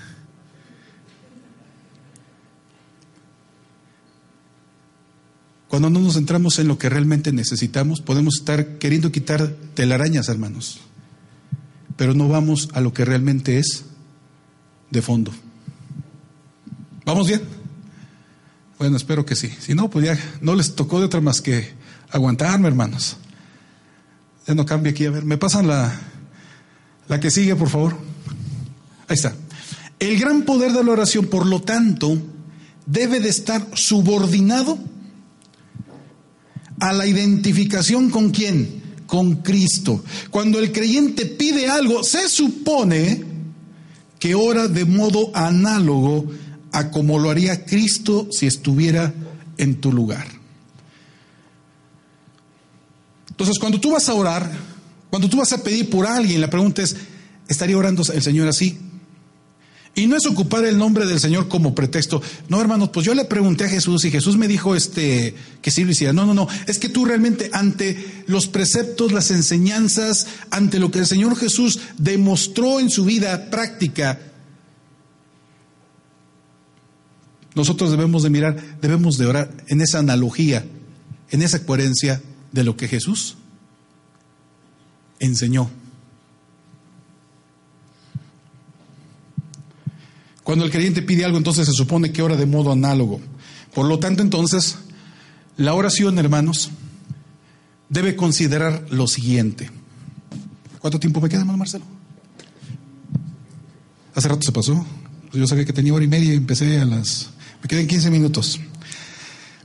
Cuando 5.68 5.90
no 5.90 5.98
nos 5.98 6.14
centramos 6.14 6.58
en 6.60 6.68
lo 6.68 6.78
que 6.78 6.88
realmente 6.88 7.32
necesitamos, 7.32 8.00
podemos 8.00 8.36
estar 8.38 8.78
queriendo 8.78 9.10
quitar 9.10 9.56
telarañas, 9.74 10.28
hermanos, 10.28 10.80
pero 11.96 12.14
no 12.14 12.28
vamos 12.28 12.68
a 12.74 12.80
lo 12.80 12.92
que 12.92 13.04
realmente 13.04 13.58
es 13.58 13.84
de 14.94 15.02
fondo. 15.02 15.32
¿Vamos 17.04 17.26
bien? 17.26 17.42
Bueno, 18.78 18.96
espero 18.96 19.26
que 19.26 19.34
sí. 19.34 19.48
Si 19.60 19.74
no, 19.74 19.90
pues 19.90 20.06
ya 20.06 20.18
no 20.40 20.54
les 20.54 20.74
tocó 20.74 21.00
de 21.00 21.06
otra 21.06 21.20
más 21.20 21.42
que 21.42 21.72
aguantarme, 22.10 22.68
hermanos. 22.68 23.16
Ya 24.46 24.54
no 24.54 24.64
cambia 24.64 24.92
aquí, 24.92 25.04
a 25.04 25.10
ver, 25.10 25.24
me 25.24 25.36
pasan 25.36 25.66
la, 25.66 25.92
la 27.08 27.20
que 27.20 27.30
sigue, 27.30 27.56
por 27.56 27.68
favor. 27.68 27.96
Ahí 29.08 29.14
está. 29.14 29.34
El 29.98 30.18
gran 30.18 30.42
poder 30.42 30.72
de 30.72 30.84
la 30.84 30.92
oración, 30.92 31.26
por 31.26 31.44
lo 31.44 31.60
tanto, 31.60 32.16
debe 32.86 33.20
de 33.20 33.28
estar 33.30 33.66
subordinado 33.74 34.78
a 36.78 36.92
la 36.92 37.06
identificación 37.06 38.10
con 38.10 38.30
quién? 38.30 38.82
Con 39.06 39.36
Cristo. 39.36 40.04
Cuando 40.30 40.58
el 40.58 40.72
creyente 40.72 41.26
pide 41.26 41.68
algo, 41.68 42.04
se 42.04 42.28
supone 42.28 43.33
que 44.24 44.34
ora 44.34 44.68
de 44.68 44.86
modo 44.86 45.30
análogo 45.36 46.24
a 46.72 46.90
como 46.90 47.18
lo 47.18 47.28
haría 47.28 47.66
Cristo 47.66 48.26
si 48.30 48.46
estuviera 48.46 49.12
en 49.58 49.82
tu 49.82 49.92
lugar. 49.92 50.26
Entonces, 53.28 53.58
cuando 53.58 53.78
tú 53.78 53.90
vas 53.90 54.08
a 54.08 54.14
orar, 54.14 54.50
cuando 55.10 55.28
tú 55.28 55.36
vas 55.36 55.52
a 55.52 55.62
pedir 55.62 55.90
por 55.90 56.06
alguien, 56.06 56.40
la 56.40 56.48
pregunta 56.48 56.80
es, 56.80 56.96
¿estaría 57.48 57.76
orando 57.76 58.02
el 58.14 58.22
Señor 58.22 58.48
así? 58.48 58.78
Y 59.96 60.06
no 60.08 60.16
es 60.16 60.26
ocupar 60.26 60.64
el 60.64 60.76
nombre 60.76 61.06
del 61.06 61.20
Señor 61.20 61.46
como 61.46 61.74
pretexto. 61.74 62.20
No, 62.48 62.60
hermanos, 62.60 62.90
pues 62.90 63.06
yo 63.06 63.14
le 63.14 63.24
pregunté 63.26 63.64
a 63.64 63.68
Jesús 63.68 64.04
y 64.04 64.10
Jesús 64.10 64.36
me 64.36 64.48
dijo 64.48 64.74
este 64.74 65.36
que 65.62 65.70
sí 65.70 65.84
lo 65.84 65.92
hiciera. 65.92 66.12
No, 66.12 66.26
no, 66.26 66.34
no. 66.34 66.48
Es 66.66 66.80
que 66.80 66.88
tú 66.88 67.04
realmente 67.04 67.48
ante 67.52 68.24
los 68.26 68.48
preceptos, 68.48 69.12
las 69.12 69.30
enseñanzas, 69.30 70.26
ante 70.50 70.80
lo 70.80 70.90
que 70.90 70.98
el 70.98 71.06
Señor 71.06 71.36
Jesús 71.36 71.78
demostró 71.96 72.80
en 72.80 72.90
su 72.90 73.04
vida 73.04 73.50
práctica, 73.50 74.18
nosotros 77.54 77.92
debemos 77.92 78.24
de 78.24 78.30
mirar, 78.30 78.78
debemos 78.80 79.16
de 79.16 79.26
orar 79.26 79.52
en 79.68 79.80
esa 79.80 80.00
analogía, 80.00 80.64
en 81.30 81.40
esa 81.40 81.64
coherencia 81.64 82.20
de 82.50 82.64
lo 82.64 82.76
que 82.76 82.88
Jesús 82.88 83.36
enseñó. 85.20 85.70
Cuando 90.44 90.66
el 90.66 90.70
creyente 90.70 91.02
pide 91.02 91.24
algo, 91.24 91.38
entonces 91.38 91.66
se 91.66 91.72
supone 91.72 92.12
que 92.12 92.22
ora 92.22 92.36
de 92.36 92.46
modo 92.46 92.70
análogo. 92.70 93.20
Por 93.74 93.86
lo 93.86 93.98
tanto, 93.98 94.22
entonces, 94.22 94.76
la 95.56 95.74
oración, 95.74 96.18
hermanos, 96.18 96.70
debe 97.88 98.14
considerar 98.14 98.86
lo 98.90 99.08
siguiente. 99.08 99.70
¿Cuánto 100.80 101.00
tiempo 101.00 101.20
me 101.22 101.30
queda, 101.30 101.40
hermano 101.40 101.58
Marcelo? 101.58 101.84
Hace 104.14 104.28
rato 104.28 104.42
se 104.42 104.52
pasó. 104.52 104.86
Pues 105.30 105.40
yo 105.40 105.46
sabía 105.46 105.64
que 105.64 105.72
tenía 105.72 105.94
hora 105.94 106.04
y 106.04 106.08
media 106.08 106.34
y 106.34 106.36
empecé 106.36 106.78
a 106.78 106.84
las... 106.84 107.30
Me 107.62 107.68
quedan 107.68 107.86
15 107.86 108.10
minutos. 108.10 108.60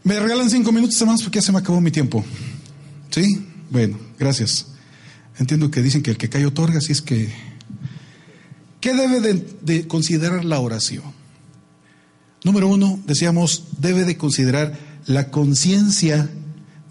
Me 0.06 0.18
regalan 0.18 0.50
5 0.50 0.72
minutos 0.72 1.06
más 1.06 1.22
porque 1.22 1.40
ya 1.40 1.42
se 1.42 1.52
me 1.52 1.60
acabó 1.60 1.82
mi 1.82 1.92
tiempo. 1.92 2.24
¿Sí? 3.10 3.46
Bueno, 3.70 4.00
gracias. 4.18 4.68
Entiendo 5.38 5.70
que 5.70 5.82
dicen 5.82 6.02
que 6.02 6.12
el 6.12 6.18
que 6.18 6.30
cae 6.30 6.46
otorga, 6.46 6.78
así 6.78 6.94
es 6.94 7.02
que 7.02 7.30
¿Qué 8.80 8.94
debe 8.94 9.44
de, 9.62 9.88
considerar 9.88 10.46
la 10.46 10.60
oración? 10.60 11.04
Número 12.44 12.68
uno, 12.70 13.00
decíamos, 13.06 13.66
debe 13.78 14.06
de 14.06 14.18
considerar 14.18 14.80
la 15.06 15.30
conciencia 15.32 16.30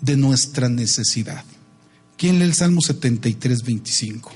de 0.00 0.16
nuestra 0.16 0.68
necesidad. 0.68 1.44
¿Quién 2.18 2.38
lee 2.38 2.44
el 2.44 2.54
Salmo 2.54 2.82
73, 2.82 3.62
25? 3.62 4.32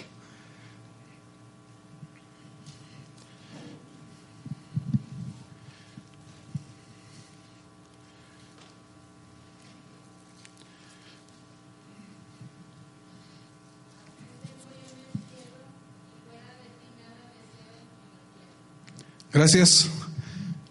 Gracias. 19.33 19.89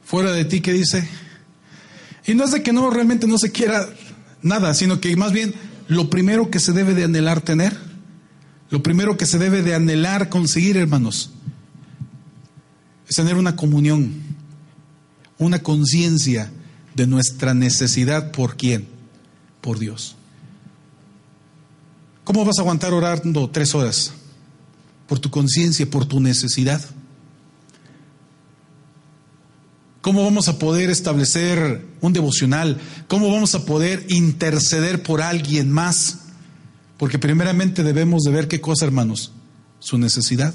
Fuera 0.03 0.31
de 0.33 0.45
ti, 0.45 0.61
¿qué 0.61 0.73
dice? 0.73 1.07
Y 2.25 2.35
no 2.35 2.43
es 2.43 2.51
de 2.51 2.61
que 2.61 2.73
no 2.73 2.89
realmente 2.89 3.27
no 3.27 3.37
se 3.37 3.51
quiera 3.51 3.87
nada, 4.41 4.73
sino 4.73 4.99
que 4.99 5.15
más 5.15 5.31
bien 5.31 5.53
lo 5.87 6.09
primero 6.09 6.51
que 6.51 6.59
se 6.59 6.73
debe 6.73 6.93
de 6.93 7.05
anhelar 7.05 7.41
tener, 7.41 7.77
lo 8.69 8.83
primero 8.83 9.17
que 9.17 9.25
se 9.25 9.39
debe 9.39 9.61
de 9.61 9.73
anhelar 9.73 10.29
conseguir, 10.29 10.77
hermanos, 10.77 11.31
es 13.07 13.15
tener 13.15 13.35
una 13.35 13.55
comunión, 13.55 14.13
una 15.37 15.59
conciencia 15.59 16.51
de 16.93 17.07
nuestra 17.07 17.53
necesidad 17.53 18.31
por 18.31 18.57
quién, 18.57 18.87
por 19.61 19.79
Dios. 19.79 20.15
¿Cómo 22.23 22.45
vas 22.45 22.59
a 22.59 22.61
aguantar 22.61 22.93
orando 22.93 23.49
tres 23.49 23.73
horas? 23.73 24.13
Por 25.07 25.19
tu 25.19 25.29
conciencia, 25.31 25.89
por 25.89 26.05
tu 26.05 26.19
necesidad. 26.19 26.81
¿Cómo 30.01 30.23
vamos 30.23 30.47
a 30.47 30.57
poder 30.57 30.89
establecer 30.89 31.85
un 32.01 32.11
devocional? 32.11 32.79
¿Cómo 33.07 33.31
vamos 33.31 33.53
a 33.53 33.65
poder 33.65 34.05
interceder 34.09 35.03
por 35.03 35.21
alguien 35.21 35.71
más? 35.71 36.21
Porque 36.97 37.19
primeramente 37.19 37.83
debemos 37.83 38.23
de 38.23 38.31
ver 38.31 38.47
qué 38.47 38.59
cosa, 38.59 38.85
hermanos, 38.85 39.31
su 39.79 39.99
necesidad. 39.99 40.53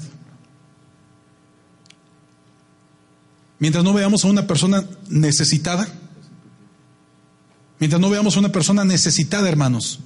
Mientras 3.59 3.83
no 3.83 3.93
veamos 3.93 4.25
a 4.25 4.27
una 4.27 4.47
persona 4.47 4.83
necesitada, 5.09 5.87
mientras 7.79 8.01
no 8.01 8.09
veamos 8.09 8.35
a 8.35 8.39
una 8.39 8.51
persona 8.51 8.83
necesitada, 8.83 9.47
hermanos, 9.47 9.99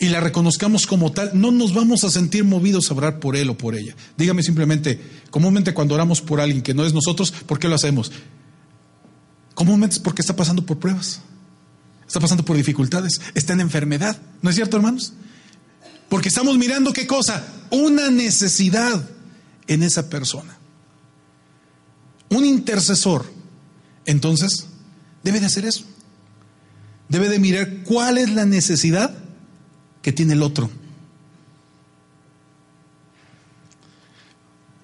y 0.00 0.08
la 0.08 0.18
reconozcamos 0.18 0.86
como 0.86 1.12
tal, 1.12 1.30
no 1.34 1.50
nos 1.50 1.74
vamos 1.74 2.04
a 2.04 2.10
sentir 2.10 2.42
movidos 2.42 2.90
a 2.90 2.94
orar 2.94 3.20
por 3.20 3.36
él 3.36 3.50
o 3.50 3.58
por 3.58 3.74
ella. 3.76 3.94
Dígame 4.16 4.42
simplemente, 4.42 4.98
comúnmente 5.30 5.74
cuando 5.74 5.94
oramos 5.94 6.22
por 6.22 6.40
alguien 6.40 6.62
que 6.62 6.72
no 6.72 6.86
es 6.86 6.94
nosotros, 6.94 7.30
¿por 7.30 7.58
qué 7.58 7.68
lo 7.68 7.74
hacemos? 7.74 8.10
Comúnmente 9.54 9.96
es 9.96 10.00
porque 10.00 10.22
está 10.22 10.34
pasando 10.34 10.64
por 10.64 10.78
pruebas, 10.78 11.20
está 12.06 12.18
pasando 12.18 12.46
por 12.46 12.56
dificultades, 12.56 13.20
está 13.34 13.52
en 13.52 13.60
enfermedad. 13.60 14.18
¿No 14.40 14.48
es 14.48 14.56
cierto, 14.56 14.78
hermanos? 14.78 15.12
Porque 16.08 16.28
estamos 16.28 16.56
mirando 16.56 16.94
qué 16.94 17.06
cosa? 17.06 17.46
Una 17.70 18.10
necesidad 18.10 19.06
en 19.66 19.82
esa 19.82 20.08
persona. 20.08 20.56
Un 22.30 22.46
intercesor, 22.46 23.26
entonces, 24.06 24.66
debe 25.22 25.40
de 25.40 25.46
hacer 25.46 25.66
eso. 25.66 25.84
Debe 27.10 27.28
de 27.28 27.38
mirar 27.38 27.82
cuál 27.84 28.16
es 28.16 28.30
la 28.30 28.46
necesidad 28.46 29.19
que 30.02 30.12
tiene 30.12 30.34
el 30.34 30.42
otro? 30.42 30.70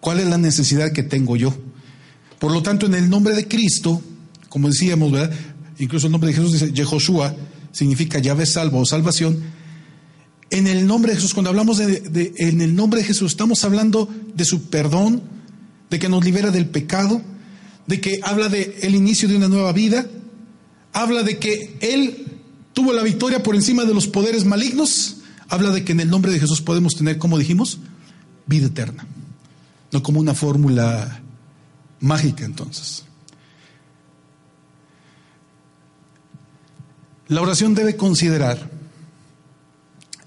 ¿Cuál 0.00 0.20
es 0.20 0.26
la 0.26 0.38
necesidad 0.38 0.92
que 0.92 1.02
tengo 1.02 1.36
yo? 1.36 1.54
Por 2.38 2.52
lo 2.52 2.62
tanto, 2.62 2.86
en 2.86 2.94
el 2.94 3.10
nombre 3.10 3.34
de 3.34 3.48
Cristo, 3.48 4.00
como 4.48 4.68
decíamos, 4.68 5.10
¿verdad? 5.10 5.34
Incluso 5.78 6.06
el 6.06 6.12
nombre 6.12 6.28
de 6.28 6.36
Jesús 6.36 6.52
dice 6.52 6.72
Jehoshua, 6.72 7.34
significa 7.72 8.18
llave 8.18 8.46
salvo 8.46 8.78
o 8.78 8.86
salvación. 8.86 9.42
En 10.50 10.66
el 10.66 10.86
nombre 10.86 11.10
de 11.10 11.16
Jesús, 11.16 11.34
cuando 11.34 11.50
hablamos 11.50 11.78
de, 11.78 12.32
en 12.36 12.60
el 12.60 12.74
nombre 12.74 13.00
de 13.00 13.06
Jesús, 13.06 13.32
estamos 13.32 13.64
hablando 13.64 14.08
de 14.34 14.44
su 14.44 14.70
perdón, 14.70 15.22
de 15.90 15.98
que 15.98 16.08
nos 16.08 16.24
libera 16.24 16.50
del 16.50 16.66
pecado, 16.66 17.20
de 17.86 18.00
que 18.00 18.20
habla 18.22 18.48
de 18.48 18.78
inicio 18.82 19.28
de 19.28 19.36
una 19.36 19.48
nueva 19.48 19.72
vida, 19.72 20.06
habla 20.92 21.22
de 21.22 21.38
que 21.38 21.76
Él 21.80 22.25
tuvo 22.76 22.92
la 22.92 23.02
victoria 23.02 23.42
por 23.42 23.54
encima 23.54 23.86
de 23.86 23.94
los 23.94 24.06
poderes 24.06 24.44
malignos, 24.44 25.16
habla 25.48 25.70
de 25.70 25.82
que 25.82 25.92
en 25.92 26.00
el 26.00 26.10
nombre 26.10 26.30
de 26.30 26.38
Jesús 26.38 26.60
podemos 26.60 26.94
tener, 26.94 27.16
como 27.16 27.38
dijimos, 27.38 27.78
vida 28.44 28.66
eterna. 28.66 29.06
No 29.92 30.02
como 30.02 30.20
una 30.20 30.34
fórmula 30.34 31.22
mágica 32.00 32.44
entonces. 32.44 33.04
La 37.28 37.40
oración 37.40 37.74
debe 37.74 37.96
considerar 37.96 38.70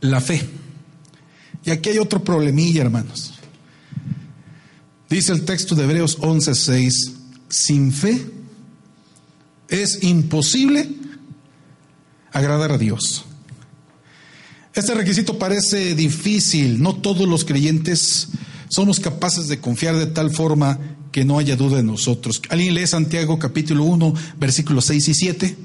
la 0.01 0.19
fe. 0.19 0.49
Y 1.63 1.69
aquí 1.69 1.89
hay 1.89 1.99
otro 1.99 2.23
problemilla, 2.23 2.81
hermanos. 2.81 3.35
Dice 5.07 5.33
el 5.33 5.45
texto 5.45 5.75
de 5.75 5.83
Hebreos 5.83 6.17
11:6, 6.17 7.13
sin 7.47 7.91
fe 7.93 8.25
es 9.67 10.01
imposible 10.01 10.98
agradar 12.31 12.71
a 12.71 12.77
Dios. 12.77 13.25
Este 14.73 14.93
requisito 14.93 15.37
parece 15.37 15.95
difícil, 15.95 16.81
no 16.81 16.95
todos 16.95 17.27
los 17.27 17.43
creyentes 17.43 18.29
somos 18.69 18.99
capaces 18.99 19.47
de 19.47 19.59
confiar 19.59 19.97
de 19.97 20.05
tal 20.05 20.31
forma 20.31 20.79
que 21.11 21.25
no 21.25 21.39
haya 21.39 21.55
duda 21.55 21.79
en 21.79 21.87
nosotros. 21.87 22.41
¿Alguien 22.49 22.75
lee 22.75 22.85
Santiago 22.85 23.39
capítulo 23.39 23.83
1, 23.83 24.13
versículos 24.37 24.85
6 24.85 25.07
y 25.07 25.13
7? 25.15 25.57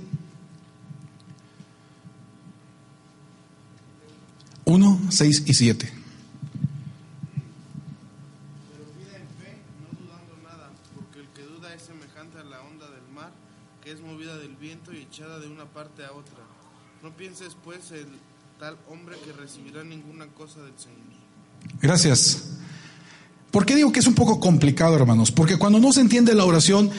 1, 4.64 5.00
6 5.10 5.42
y 5.44 5.54
7. 5.54 5.92
Pero 8.72 8.84
pida 8.92 9.16
en 9.18 9.28
fe, 9.36 9.58
no 9.82 9.88
dudando 10.00 10.36
nada, 10.42 10.70
porque 10.94 11.20
el 11.20 11.28
que 11.28 11.42
duda 11.42 11.74
es 11.74 11.82
semejante 11.82 12.38
a 12.38 12.44
la 12.44 12.62
onda 12.62 12.90
del 12.90 13.06
mar, 13.14 13.32
que 13.82 13.92
es 13.92 14.00
movida 14.00 14.38
del 14.38 14.56
viento 14.56 14.94
y 14.94 15.02
echada 15.02 15.38
de 15.38 15.48
una 15.48 15.66
parte 15.66 16.02
a 16.04 16.12
otra. 16.12 16.43
No 17.04 17.10
pienses 17.10 17.54
pues 17.62 17.90
el 17.90 18.06
tal 18.58 18.78
hombre 18.90 19.14
que 19.22 19.30
recibirá 19.34 19.84
ninguna 19.84 20.26
cosa 20.28 20.62
del 20.62 20.72
Señor. 20.78 20.96
Gracias. 21.82 22.44
¿Por 23.50 23.66
qué 23.66 23.76
digo 23.76 23.92
que 23.92 24.00
es 24.00 24.06
un 24.06 24.14
poco 24.14 24.40
complicado, 24.40 24.96
hermanos? 24.96 25.30
Porque 25.30 25.58
cuando 25.58 25.78
no 25.80 25.92
se 25.92 26.00
entiende 26.00 26.34
la 26.34 26.46
oración 26.46 26.90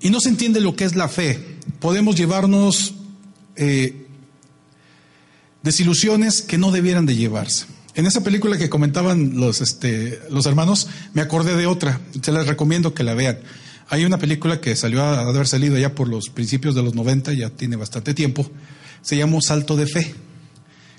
y 0.00 0.10
no 0.10 0.18
se 0.18 0.30
entiende 0.30 0.60
lo 0.60 0.74
que 0.74 0.82
es 0.82 0.96
la 0.96 1.08
fe, 1.08 1.56
podemos 1.78 2.16
llevarnos 2.16 2.94
eh, 3.54 4.08
desilusiones 5.62 6.42
que 6.42 6.58
no 6.58 6.72
debieran 6.72 7.06
de 7.06 7.14
llevarse. 7.14 7.66
En 7.94 8.06
esa 8.06 8.24
película 8.24 8.58
que 8.58 8.68
comentaban 8.68 9.38
los, 9.38 9.60
este, 9.60 10.20
los 10.30 10.46
hermanos, 10.46 10.88
me 11.14 11.22
acordé 11.22 11.54
de 11.56 11.68
otra. 11.68 12.00
Se 12.20 12.32
les 12.32 12.48
recomiendo 12.48 12.92
que 12.92 13.04
la 13.04 13.14
vean. 13.14 13.38
Hay 13.88 14.04
una 14.04 14.18
película 14.18 14.60
que 14.60 14.74
salió 14.74 15.00
a 15.04 15.20
haber 15.20 15.46
salido 15.46 15.78
ya 15.78 15.94
por 15.94 16.08
los 16.08 16.28
principios 16.28 16.74
de 16.74 16.82
los 16.82 16.96
90, 16.96 17.34
ya 17.34 17.50
tiene 17.50 17.76
bastante 17.76 18.14
tiempo. 18.14 18.50
Se 19.02 19.16
llama 19.16 19.38
Salto 19.40 19.76
de 19.76 19.86
Fe, 19.86 20.14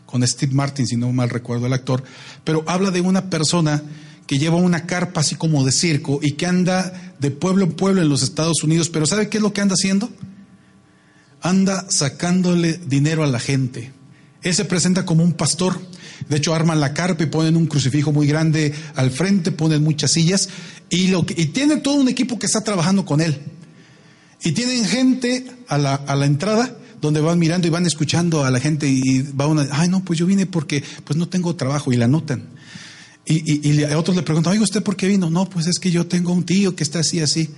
con 0.06 0.26
Steve 0.28 0.54
Martin, 0.54 0.88
si 0.88 0.96
no 0.96 1.12
mal 1.12 1.30
recuerdo 1.30 1.68
el 1.68 1.74
actor. 1.74 2.04
Pero 2.44 2.64
habla 2.68 2.92
de 2.92 3.02
una 3.02 3.30
persona 3.30 3.84
que 4.26 4.38
lleva 4.38 4.58
una 4.58 4.86
carpa 4.86 5.22
así 5.22 5.36
como 5.36 5.66
de 5.66 5.72
circo 5.72 6.20
y 6.22 6.34
que 6.34 6.46
anda 6.46 7.16
de 7.20 7.32
pueblo 7.32 7.66
en 7.66 7.72
pueblo 7.72 8.02
en 8.02 8.10
los 8.10 8.22
Estados 8.22 8.64
Unidos. 8.64 8.90
Pero 8.90 9.06
¿sabe 9.06 9.28
qué 9.28 9.38
es 9.38 9.44
lo 9.44 9.54
que 9.54 9.62
anda 9.62 9.74
haciendo? 9.74 10.10
Anda 11.42 11.86
sacándole 11.90 12.74
dinero 12.74 13.24
a 13.24 13.28
la 13.28 13.40
gente. 13.40 13.92
Él 14.42 14.54
se 14.54 14.66
presenta 14.66 15.06
como 15.06 15.24
un 15.24 15.34
pastor. 15.34 15.80
De 16.28 16.38
hecho, 16.38 16.54
arman 16.54 16.80
la 16.80 16.94
carpa 16.94 17.24
y 17.24 17.28
ponen 17.28 17.56
un 17.56 17.66
crucifijo 17.66 18.12
muy 18.12 18.28
grande 18.28 18.74
al 18.96 19.12
frente, 19.12 19.52
ponen 19.52 19.84
muchas 19.84 20.12
sillas 20.12 20.50
y, 20.90 21.08
lo 21.08 21.26
que, 21.26 21.34
y 21.36 21.48
tiene 21.48 21.78
todo 21.78 21.96
un 21.96 22.08
equipo 22.08 22.40
que 22.40 22.46
está 22.46 22.62
trabajando 22.62 23.06
con 23.06 23.22
él. 23.22 23.38
Y 24.44 24.52
tienen 24.52 24.86
gente 24.86 25.46
a 25.68 25.78
la, 25.78 25.96
a 25.96 26.16
la 26.16 26.26
entrada 26.26 26.78
donde 27.02 27.22
van 27.22 27.40
mirando 27.40 27.68
y 27.68 27.70
van 27.70 27.86
escuchando 27.86 28.44
a 28.44 28.52
la 28.52 28.60
gente 28.60 28.88
y 28.88 29.22
va 29.22 29.48
una, 29.48 29.68
ay 29.72 29.88
no, 29.88 30.04
pues 30.04 30.20
yo 30.20 30.26
vine 30.26 30.46
porque 30.46 30.84
pues 31.04 31.18
no 31.18 31.28
tengo 31.28 31.56
trabajo 31.56 31.92
y 31.94 31.98
la 31.98 32.06
anotan. 32.06 32.44
Y, 33.26 33.70
y, 33.70 33.84
a 33.84 33.98
otros 33.98 34.16
le 34.18 34.24
preguntan, 34.24 34.54
oiga, 34.54 34.64
¿usted 34.64 34.82
por 34.82 34.96
qué 34.96 35.08
vino? 35.08 35.30
No, 35.30 35.48
pues 35.48 35.68
es 35.68 35.78
que 35.78 35.92
yo 35.92 36.08
tengo 36.08 36.34
un 36.34 36.46
tío 36.46 36.76
que 36.76 36.84
está 36.84 37.00
así, 37.00 37.20
así. 37.20 37.50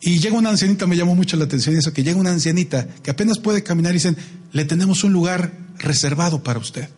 Y 0.00 0.18
llega 0.18 0.36
una 0.36 0.50
ancianita, 0.50 0.86
me 0.86 0.96
llamó 0.96 1.14
mucho 1.14 1.36
la 1.36 1.44
atención 1.44 1.76
eso, 1.76 1.92
que 1.92 2.02
llega 2.02 2.18
una 2.18 2.30
ancianita 2.30 2.86
que 3.02 3.10
apenas 3.10 3.38
puede 3.38 3.62
caminar 3.62 3.92
y 3.92 3.94
dicen, 3.94 4.16
le 4.52 4.64
tenemos 4.64 5.04
un 5.04 5.12
lugar 5.12 5.52
reservado 5.78 6.42
para 6.42 6.58
usted, 6.58 6.88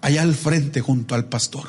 allá 0.00 0.22
al 0.22 0.34
frente 0.34 0.80
junto 0.80 1.14
al 1.14 1.26
pastor. 1.26 1.68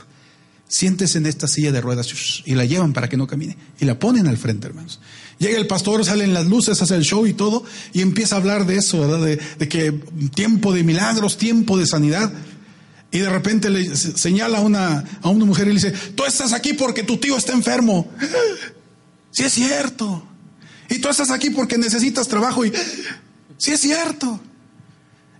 Siéntese 0.69 1.18
en 1.18 1.26
esta 1.26 1.48
silla 1.48 1.72
de 1.72 1.80
ruedas 1.80 2.14
y 2.45 2.53
la 2.53 2.65
llevan 2.65 2.91
para 2.91 3.07
que 3.07 3.15
no 3.15 3.26
camine 3.26 3.57
y 3.80 3.85
la 3.85 3.98
ponen 3.98 4.27
al 4.27 4.38
frente, 4.38 4.68
hermanos. 4.68 4.99
Llega 5.39 5.57
el 5.57 5.68
pastor, 5.68 6.03
salen 6.03 6.34
las 6.34 6.48
luces, 6.48 6.81
hace 6.81 6.95
el 6.95 7.03
show 7.03 7.26
y 7.26 7.34
todo 7.34 7.64
y 7.94 8.02
empieza 8.02 8.35
a 8.35 8.39
hablar 8.39 8.65
de 8.65 8.77
eso, 8.77 9.18
de 9.18 9.69
que 9.69 9.94
tiempo 10.34 10.73
de 10.73 10.84
milagros, 10.84 11.38
tiempo 11.38 11.77
de 11.77 11.88
sanidad. 11.88 12.34
Y 13.11 13.19
de 13.19 13.30
repente 13.30 13.69
le 13.69 13.95
señala 13.95 14.57
a 14.57 14.61
una, 14.61 15.06
a 15.22 15.30
una 15.30 15.45
mujer 15.45 15.68
y 15.68 15.69
le 15.69 15.76
dice, 15.76 15.94
tú 16.15 16.26
estás 16.26 16.52
aquí 16.52 16.73
porque 16.73 17.03
tu 17.03 17.18
tío 17.18 17.38
está 17.38 17.53
enfermo. 17.53 18.10
Sí 19.30 19.44
es 19.44 19.53
cierto. 19.53 20.27
Y 20.89 20.98
tú 20.98 21.10
estás 21.10 21.30
aquí 21.30 21.52
porque 21.52 21.77
necesitas 21.77 22.27
trabajo 22.27 22.65
y 22.65 22.73
sí 23.57 23.72
es 23.72 23.80
cierto. 23.80 24.39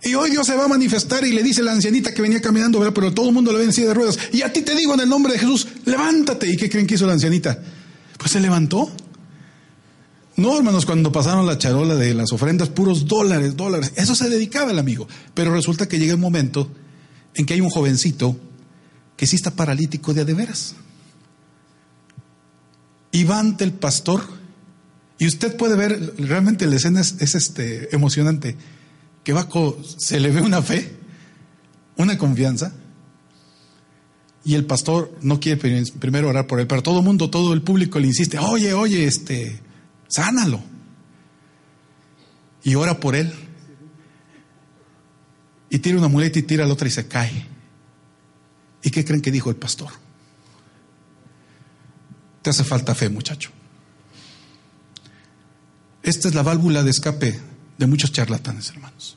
Y 0.02 0.14
hoy 0.14 0.30
Dios 0.30 0.46
se 0.46 0.54
va 0.54 0.64
a 0.64 0.68
manifestar 0.68 1.24
y 1.24 1.32
le 1.32 1.42
dice 1.42 1.60
a 1.60 1.64
la 1.64 1.72
ancianita 1.72 2.14
que 2.14 2.22
venía 2.22 2.40
caminando, 2.40 2.78
¿verdad? 2.78 2.94
pero 2.94 3.12
todo 3.12 3.28
el 3.28 3.34
mundo 3.34 3.52
le 3.52 3.58
ve 3.58 3.64
en 3.64 3.72
silla 3.72 3.88
de 3.88 3.94
ruedas. 3.94 4.18
Y 4.32 4.42
a 4.42 4.52
ti 4.52 4.62
te 4.62 4.74
digo 4.74 4.94
en 4.94 5.00
el 5.00 5.08
nombre 5.08 5.32
de 5.32 5.38
Jesús, 5.38 5.66
levántate. 5.84 6.50
¿Y 6.50 6.56
qué 6.56 6.70
creen 6.70 6.86
que 6.86 6.94
hizo 6.94 7.06
la 7.06 7.14
ancianita? 7.14 7.58
Pues 8.16 8.30
se 8.30 8.40
levantó. 8.40 8.90
No, 10.36 10.56
hermanos, 10.56 10.86
cuando 10.86 11.10
pasaron 11.10 11.46
la 11.46 11.58
charola 11.58 11.96
de 11.96 12.14
las 12.14 12.32
ofrendas, 12.32 12.68
puros 12.68 13.06
dólares, 13.06 13.56
dólares. 13.56 13.92
Eso 13.96 14.14
se 14.14 14.28
dedicaba 14.28 14.70
el 14.70 14.78
amigo. 14.78 15.08
Pero 15.34 15.52
resulta 15.52 15.88
que 15.88 15.98
llega 15.98 16.14
un 16.14 16.20
momento 16.20 16.70
en 17.34 17.44
que 17.44 17.54
hay 17.54 17.60
un 17.60 17.70
jovencito 17.70 18.38
que 19.16 19.26
sí 19.26 19.34
está 19.34 19.50
paralítico 19.50 20.14
de 20.14 20.22
veras. 20.22 20.76
Y 23.10 23.24
va 23.24 23.40
ante 23.40 23.64
el 23.64 23.72
pastor. 23.72 24.22
Y 25.18 25.26
usted 25.26 25.56
puede 25.56 25.74
ver, 25.74 26.14
realmente 26.18 26.68
la 26.68 26.76
escena 26.76 27.00
es, 27.00 27.16
es 27.18 27.34
este, 27.34 27.92
emocionante 27.92 28.56
que 29.24 29.32
va 29.32 29.48
se 29.98 30.20
le 30.20 30.30
ve 30.30 30.40
una 30.40 30.62
fe, 30.62 30.96
una 31.96 32.16
confianza, 32.16 32.72
y 34.44 34.54
el 34.54 34.64
pastor 34.64 35.14
no 35.20 35.40
quiere 35.40 35.60
primero 36.00 36.28
orar 36.28 36.46
por 36.46 36.58
él, 36.58 36.66
pero 36.66 36.82
todo 36.82 37.00
el 37.00 37.04
mundo, 37.04 37.28
todo 37.28 37.52
el 37.52 37.60
público 37.60 37.98
le 37.98 38.06
insiste, 38.06 38.38
oye, 38.38 38.72
oye, 38.72 39.04
este, 39.04 39.60
sánalo. 40.08 40.62
Y 42.62 42.74
ora 42.74 42.98
por 42.98 43.14
él. 43.14 43.30
Y 45.68 45.80
tira 45.80 45.98
una 45.98 46.08
muleta 46.08 46.38
y 46.38 46.42
tira 46.42 46.66
la 46.66 46.72
otra 46.72 46.88
y 46.88 46.90
se 46.90 47.06
cae. 47.06 47.46
¿Y 48.82 48.90
qué 48.90 49.04
creen 49.04 49.20
que 49.20 49.30
dijo 49.30 49.50
el 49.50 49.56
pastor? 49.56 49.90
Te 52.40 52.48
hace 52.48 52.64
falta 52.64 52.94
fe, 52.94 53.10
muchacho. 53.10 53.50
Esta 56.02 56.28
es 56.28 56.34
la 56.34 56.42
válvula 56.42 56.82
de 56.82 56.90
escape 56.90 57.38
de 57.78 57.86
muchos 57.86 58.12
charlatanes, 58.12 58.68
hermanos. 58.70 59.16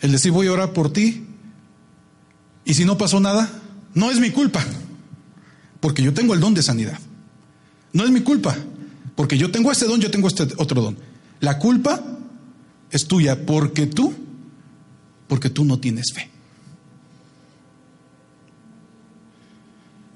El 0.00 0.10
decir 0.10 0.32
voy 0.32 0.48
a 0.48 0.52
orar 0.52 0.72
por 0.72 0.92
ti 0.92 1.26
y 2.64 2.74
si 2.74 2.84
no 2.84 2.98
pasó 2.98 3.20
nada, 3.20 3.48
no 3.94 4.10
es 4.10 4.18
mi 4.18 4.30
culpa, 4.30 4.64
porque 5.80 6.02
yo 6.02 6.12
tengo 6.14 6.34
el 6.34 6.40
don 6.40 6.54
de 6.54 6.62
sanidad. 6.62 6.98
No 7.92 8.04
es 8.04 8.10
mi 8.10 8.22
culpa, 8.22 8.56
porque 9.14 9.36
yo 9.36 9.50
tengo 9.50 9.70
este 9.70 9.86
don, 9.86 10.00
yo 10.00 10.10
tengo 10.10 10.28
este 10.28 10.48
otro 10.56 10.80
don. 10.80 10.98
La 11.40 11.58
culpa 11.58 12.02
es 12.90 13.06
tuya 13.06 13.44
porque 13.44 13.86
tú, 13.86 14.14
porque 15.28 15.50
tú 15.50 15.64
no 15.64 15.78
tienes 15.78 16.12
fe. 16.12 16.30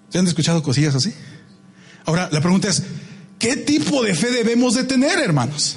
¿Se 0.09 0.19
han 0.19 0.27
escuchado 0.27 0.63
cosillas 0.63 0.95
así? 0.95 1.13
Ahora, 2.07 2.29
la 2.33 2.41
pregunta 2.41 2.69
es, 2.69 2.83
¿qué 3.39 3.57
tipo 3.57 4.03
de 4.03 4.15
fe 4.15 4.31
debemos 4.31 4.75
de 4.75 4.85
tener, 4.85 5.19
hermanos? 5.19 5.77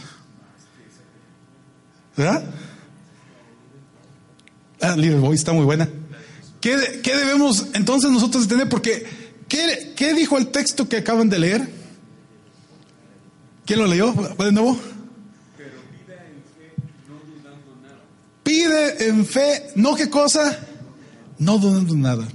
¿Verdad? 2.15 2.43
Ah, 4.81 4.95
Little 4.95 5.19
Boy 5.19 5.35
está 5.35 5.53
muy 5.53 5.65
buena. 5.65 5.89
¿Qué, 6.61 7.01
¿Qué, 7.03 7.15
debemos 7.15 7.67
entonces 7.73 8.11
nosotros 8.11 8.47
de 8.47 8.55
tener? 8.55 8.69
Porque, 8.69 9.05
¿qué, 9.47 9.93
¿qué 9.95 10.13
dijo 10.13 10.37
el 10.37 10.47
texto 10.47 10.89
que 10.89 10.97
acaban 10.97 11.29
de 11.29 11.39
leer? 11.39 11.69
¿Quién 13.65 13.79
lo 13.79 13.87
leyó? 13.87 14.13
¿De 14.13 14.51
nuevo? 14.51 14.79
Pide 15.53 16.17
en 16.27 16.43
fe, 16.45 16.73
no. 17.07 17.19
Pide 18.43 19.07
en 19.07 19.25
fe, 19.25 19.71
¿no 19.75 19.95
qué 19.95 20.09
cosa? 20.09 20.59
No 21.37 21.57
dudando 21.57 21.95
nada. 21.95 22.27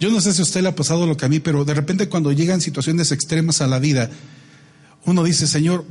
Yo 0.00 0.10
no 0.10 0.20
sé 0.22 0.32
si 0.32 0.40
a 0.40 0.44
usted 0.44 0.62
le 0.62 0.68
ha 0.70 0.74
pasado 0.74 1.06
lo 1.06 1.16
que 1.16 1.26
a 1.26 1.28
mí, 1.28 1.40
pero 1.40 1.64
de 1.66 1.74
repente 1.74 2.08
cuando 2.08 2.32
llegan 2.32 2.62
situaciones 2.62 3.12
extremas 3.12 3.60
a 3.60 3.66
la 3.66 3.78
vida, 3.78 4.10
uno 5.04 5.22
dice, 5.22 5.46
Señor, 5.46 5.84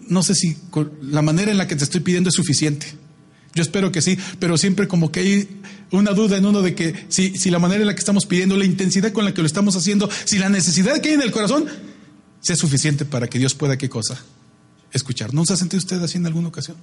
no 0.00 0.24
sé 0.24 0.34
si 0.34 0.56
la 1.00 1.22
manera 1.22 1.52
en 1.52 1.58
la 1.58 1.68
que 1.68 1.76
te 1.76 1.84
estoy 1.84 2.00
pidiendo 2.00 2.28
es 2.28 2.34
suficiente. 2.34 2.86
Yo 3.54 3.62
espero 3.62 3.92
que 3.92 4.02
sí, 4.02 4.18
pero 4.40 4.58
siempre 4.58 4.88
como 4.88 5.10
que 5.12 5.20
hay 5.20 5.60
una 5.92 6.10
duda 6.10 6.36
en 6.36 6.44
uno 6.44 6.60
de 6.60 6.74
que 6.74 7.06
si, 7.08 7.38
si 7.38 7.50
la 7.50 7.60
manera 7.60 7.82
en 7.82 7.86
la 7.86 7.94
que 7.94 8.00
estamos 8.00 8.26
pidiendo, 8.26 8.56
la 8.56 8.64
intensidad 8.64 9.12
con 9.12 9.24
la 9.24 9.32
que 9.32 9.40
lo 9.40 9.46
estamos 9.46 9.76
haciendo, 9.76 10.10
si 10.24 10.38
la 10.38 10.48
necesidad 10.48 11.00
que 11.00 11.10
hay 11.10 11.14
en 11.14 11.22
el 11.22 11.30
corazón 11.30 11.66
sea 12.40 12.56
suficiente 12.56 13.04
para 13.04 13.28
que 13.28 13.38
Dios 13.38 13.54
pueda 13.54 13.78
qué 13.78 13.88
cosa? 13.88 14.22
Escuchar. 14.92 15.32
¿No 15.32 15.46
se 15.46 15.52
ha 15.52 15.56
sentido 15.56 15.78
usted 15.78 16.02
así 16.02 16.18
en 16.18 16.26
alguna 16.26 16.48
ocasión? 16.48 16.76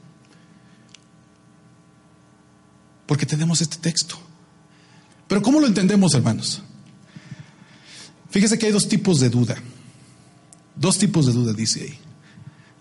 Porque 3.05 3.25
tenemos 3.25 3.61
este 3.61 3.77
texto. 3.77 4.17
Pero 5.27 5.41
¿cómo 5.41 5.59
lo 5.59 5.67
entendemos, 5.67 6.13
hermanos? 6.13 6.61
Fíjese 8.29 8.57
que 8.57 8.65
hay 8.65 8.71
dos 8.71 8.87
tipos 8.87 9.19
de 9.19 9.29
duda. 9.29 9.55
Dos 10.75 10.97
tipos 10.97 11.25
de 11.25 11.33
duda, 11.33 11.53
dice 11.53 11.81
ahí. 11.83 11.99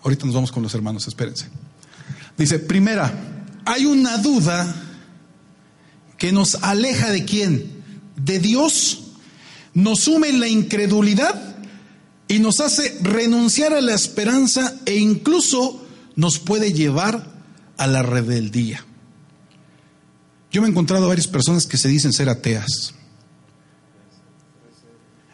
Ahorita 0.03 0.25
nos 0.25 0.35
vamos 0.35 0.51
con 0.51 0.63
los 0.63 0.73
hermanos, 0.73 1.07
espérense. 1.07 1.47
Dice, 2.37 2.59
primera, 2.59 3.13
hay 3.65 3.85
una 3.85 4.17
duda 4.17 4.75
que 6.17 6.31
nos 6.31 6.55
aleja 6.55 7.11
de 7.11 7.25
quién? 7.25 7.83
De 8.15 8.39
Dios, 8.39 9.03
nos 9.73 10.01
sume 10.01 10.29
en 10.29 10.39
la 10.39 10.47
incredulidad 10.47 11.55
y 12.27 12.39
nos 12.39 12.59
hace 12.59 12.97
renunciar 13.01 13.73
a 13.73 13.81
la 13.81 13.93
esperanza 13.93 14.75
e 14.85 14.95
incluso 14.97 15.85
nos 16.15 16.39
puede 16.39 16.73
llevar 16.73 17.31
a 17.77 17.87
la 17.87 18.03
rebeldía. 18.03 18.85
Yo 20.53 20.61
me 20.61 20.67
he 20.67 20.71
encontrado 20.71 21.07
varias 21.07 21.27
personas 21.27 21.65
que 21.65 21.77
se 21.77 21.89
dicen 21.89 22.13
ser 22.13 22.29
ateas. 22.29 22.93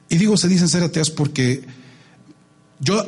Y 0.08 0.18
digo 0.18 0.38
se 0.38 0.48
dicen 0.48 0.70
ser 0.70 0.82
ateas 0.82 1.10
porque 1.12 1.62
yo, 2.80 3.06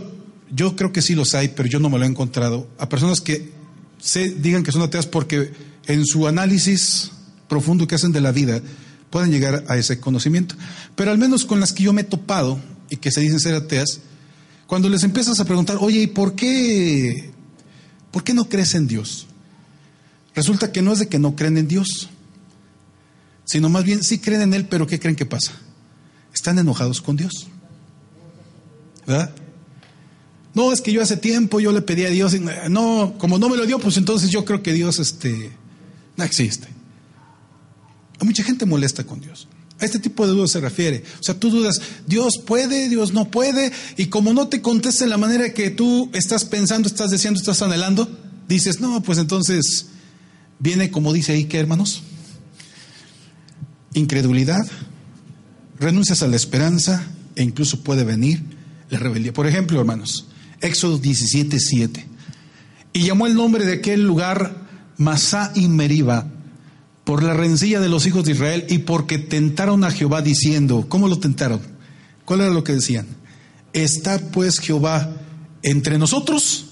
yo 0.53 0.75
creo 0.75 0.91
que 0.91 1.01
sí 1.01 1.15
los 1.15 1.33
hay, 1.33 1.47
pero 1.47 1.69
yo 1.69 1.79
no 1.79 1.89
me 1.89 1.97
lo 1.97 2.03
he 2.03 2.07
encontrado. 2.07 2.67
A 2.77 2.89
personas 2.89 3.21
que 3.21 3.51
se 3.97 4.29
digan 4.29 4.63
que 4.63 4.73
son 4.73 4.81
ateas 4.81 5.07
porque 5.07 5.53
en 5.87 6.05
su 6.05 6.27
análisis 6.27 7.11
profundo 7.47 7.87
que 7.87 7.95
hacen 7.95 8.11
de 8.11 8.21
la 8.21 8.33
vida 8.33 8.61
pueden 9.09 9.31
llegar 9.31 9.63
a 9.69 9.77
ese 9.77 10.01
conocimiento. 10.01 10.55
Pero 10.95 11.11
al 11.11 11.17
menos 11.17 11.45
con 11.45 11.61
las 11.61 11.71
que 11.71 11.83
yo 11.83 11.93
me 11.93 12.01
he 12.01 12.05
topado 12.05 12.59
y 12.89 12.97
que 12.97 13.11
se 13.11 13.21
dicen 13.21 13.39
ser 13.39 13.55
ateas, 13.55 14.01
cuando 14.67 14.89
les 14.89 15.03
empiezas 15.03 15.39
a 15.39 15.45
preguntar, 15.45 15.77
oye, 15.79 16.01
¿y 16.01 16.07
por 16.07 16.35
qué 16.35 17.31
¿por 18.11 18.25
qué 18.25 18.33
no 18.33 18.49
crees 18.49 18.75
en 18.75 18.87
Dios? 18.87 19.27
Resulta 20.35 20.71
que 20.71 20.81
no 20.81 20.93
es 20.93 20.99
de 20.99 21.07
que 21.07 21.19
no 21.19 21.35
creen 21.35 21.57
en 21.57 21.67
Dios, 21.67 22.09
sino 23.45 23.69
más 23.69 23.83
bien 23.83 24.03
sí 24.03 24.19
creen 24.19 24.41
en 24.41 24.53
Él, 24.53 24.65
pero 24.65 24.87
¿qué 24.87 24.99
creen 24.99 25.15
que 25.15 25.25
pasa? 25.25 25.51
Están 26.33 26.57
enojados 26.57 27.01
con 27.01 27.17
Dios. 27.17 27.47
¿Verdad? 29.05 29.33
No, 30.53 30.71
es 30.71 30.81
que 30.81 30.91
yo 30.91 31.01
hace 31.01 31.17
tiempo 31.17 31.59
yo 31.59 31.71
le 31.71 31.81
pedí 31.81 32.05
a 32.05 32.09
Dios, 32.09 32.33
y 32.33 32.41
no, 32.69 33.15
como 33.17 33.37
no 33.37 33.49
me 33.49 33.57
lo 33.57 33.65
dio, 33.65 33.79
pues 33.79 33.97
entonces 33.97 34.29
yo 34.29 34.45
creo 34.45 34.61
que 34.61 34.73
Dios 34.73 34.99
este, 34.99 35.51
no 36.17 36.23
existe. 36.23 36.67
Hay 38.19 38.27
mucha 38.27 38.43
gente 38.43 38.65
molesta 38.65 39.03
con 39.03 39.19
Dios. 39.19 39.47
A 39.79 39.85
este 39.85 39.97
tipo 39.97 40.27
de 40.27 40.33
dudas 40.33 40.51
se 40.51 40.59
refiere. 40.59 41.03
O 41.19 41.23
sea, 41.23 41.39
tú 41.39 41.49
dudas, 41.49 41.81
Dios 42.05 42.37
puede, 42.45 42.87
Dios 42.87 43.13
no 43.13 43.31
puede, 43.31 43.71
y 43.97 44.07
como 44.07 44.33
no 44.33 44.47
te 44.47 44.61
contesta 44.61 45.03
en 45.03 45.09
la 45.09 45.17
manera 45.17 45.53
que 45.53 45.71
tú 45.71 46.09
estás 46.13 46.45
pensando, 46.45 46.87
estás 46.87 47.11
deseando, 47.11 47.39
estás 47.39 47.61
anhelando, 47.61 48.07
dices, 48.47 48.79
no, 48.79 49.01
pues 49.01 49.17
entonces 49.17 49.87
viene 50.61 50.91
como 50.91 51.11
dice 51.11 51.33
ahí, 51.33 51.45
¿qué 51.45 51.59
hermanos? 51.59 52.03
Incredulidad, 53.93 54.65
renuncias 55.79 56.21
a 56.21 56.27
la 56.27 56.35
esperanza 56.35 57.07
e 57.35 57.43
incluso 57.43 57.81
puede 57.83 58.03
venir 58.03 58.43
la 58.89 58.99
rebeldía. 58.99 59.33
Por 59.33 59.47
ejemplo, 59.47 59.79
hermanos, 59.79 60.27
Éxodo 60.61 60.99
17, 60.99 61.59
7. 61.59 62.07
Y 62.93 63.03
llamó 63.07 63.25
el 63.25 63.35
nombre 63.35 63.65
de 63.65 63.73
aquel 63.73 64.05
lugar 64.05 64.67
Masá 64.97 65.51
y 65.55 65.67
Meriba 65.67 66.27
por 67.03 67.23
la 67.23 67.33
rencilla 67.33 67.79
de 67.79 67.89
los 67.89 68.05
hijos 68.05 68.23
de 68.25 68.33
Israel 68.33 68.65
y 68.69 68.79
porque 68.79 69.17
tentaron 69.17 69.83
a 69.83 69.91
Jehová 69.91 70.21
diciendo, 70.21 70.85
¿cómo 70.87 71.07
lo 71.07 71.17
tentaron? 71.19 71.59
¿Cuál 72.23 72.41
era 72.41 72.51
lo 72.51 72.63
que 72.63 72.73
decían? 72.73 73.07
¿Está 73.73 74.19
pues 74.19 74.59
Jehová 74.59 75.11
entre 75.63 75.97
nosotros 75.97 76.67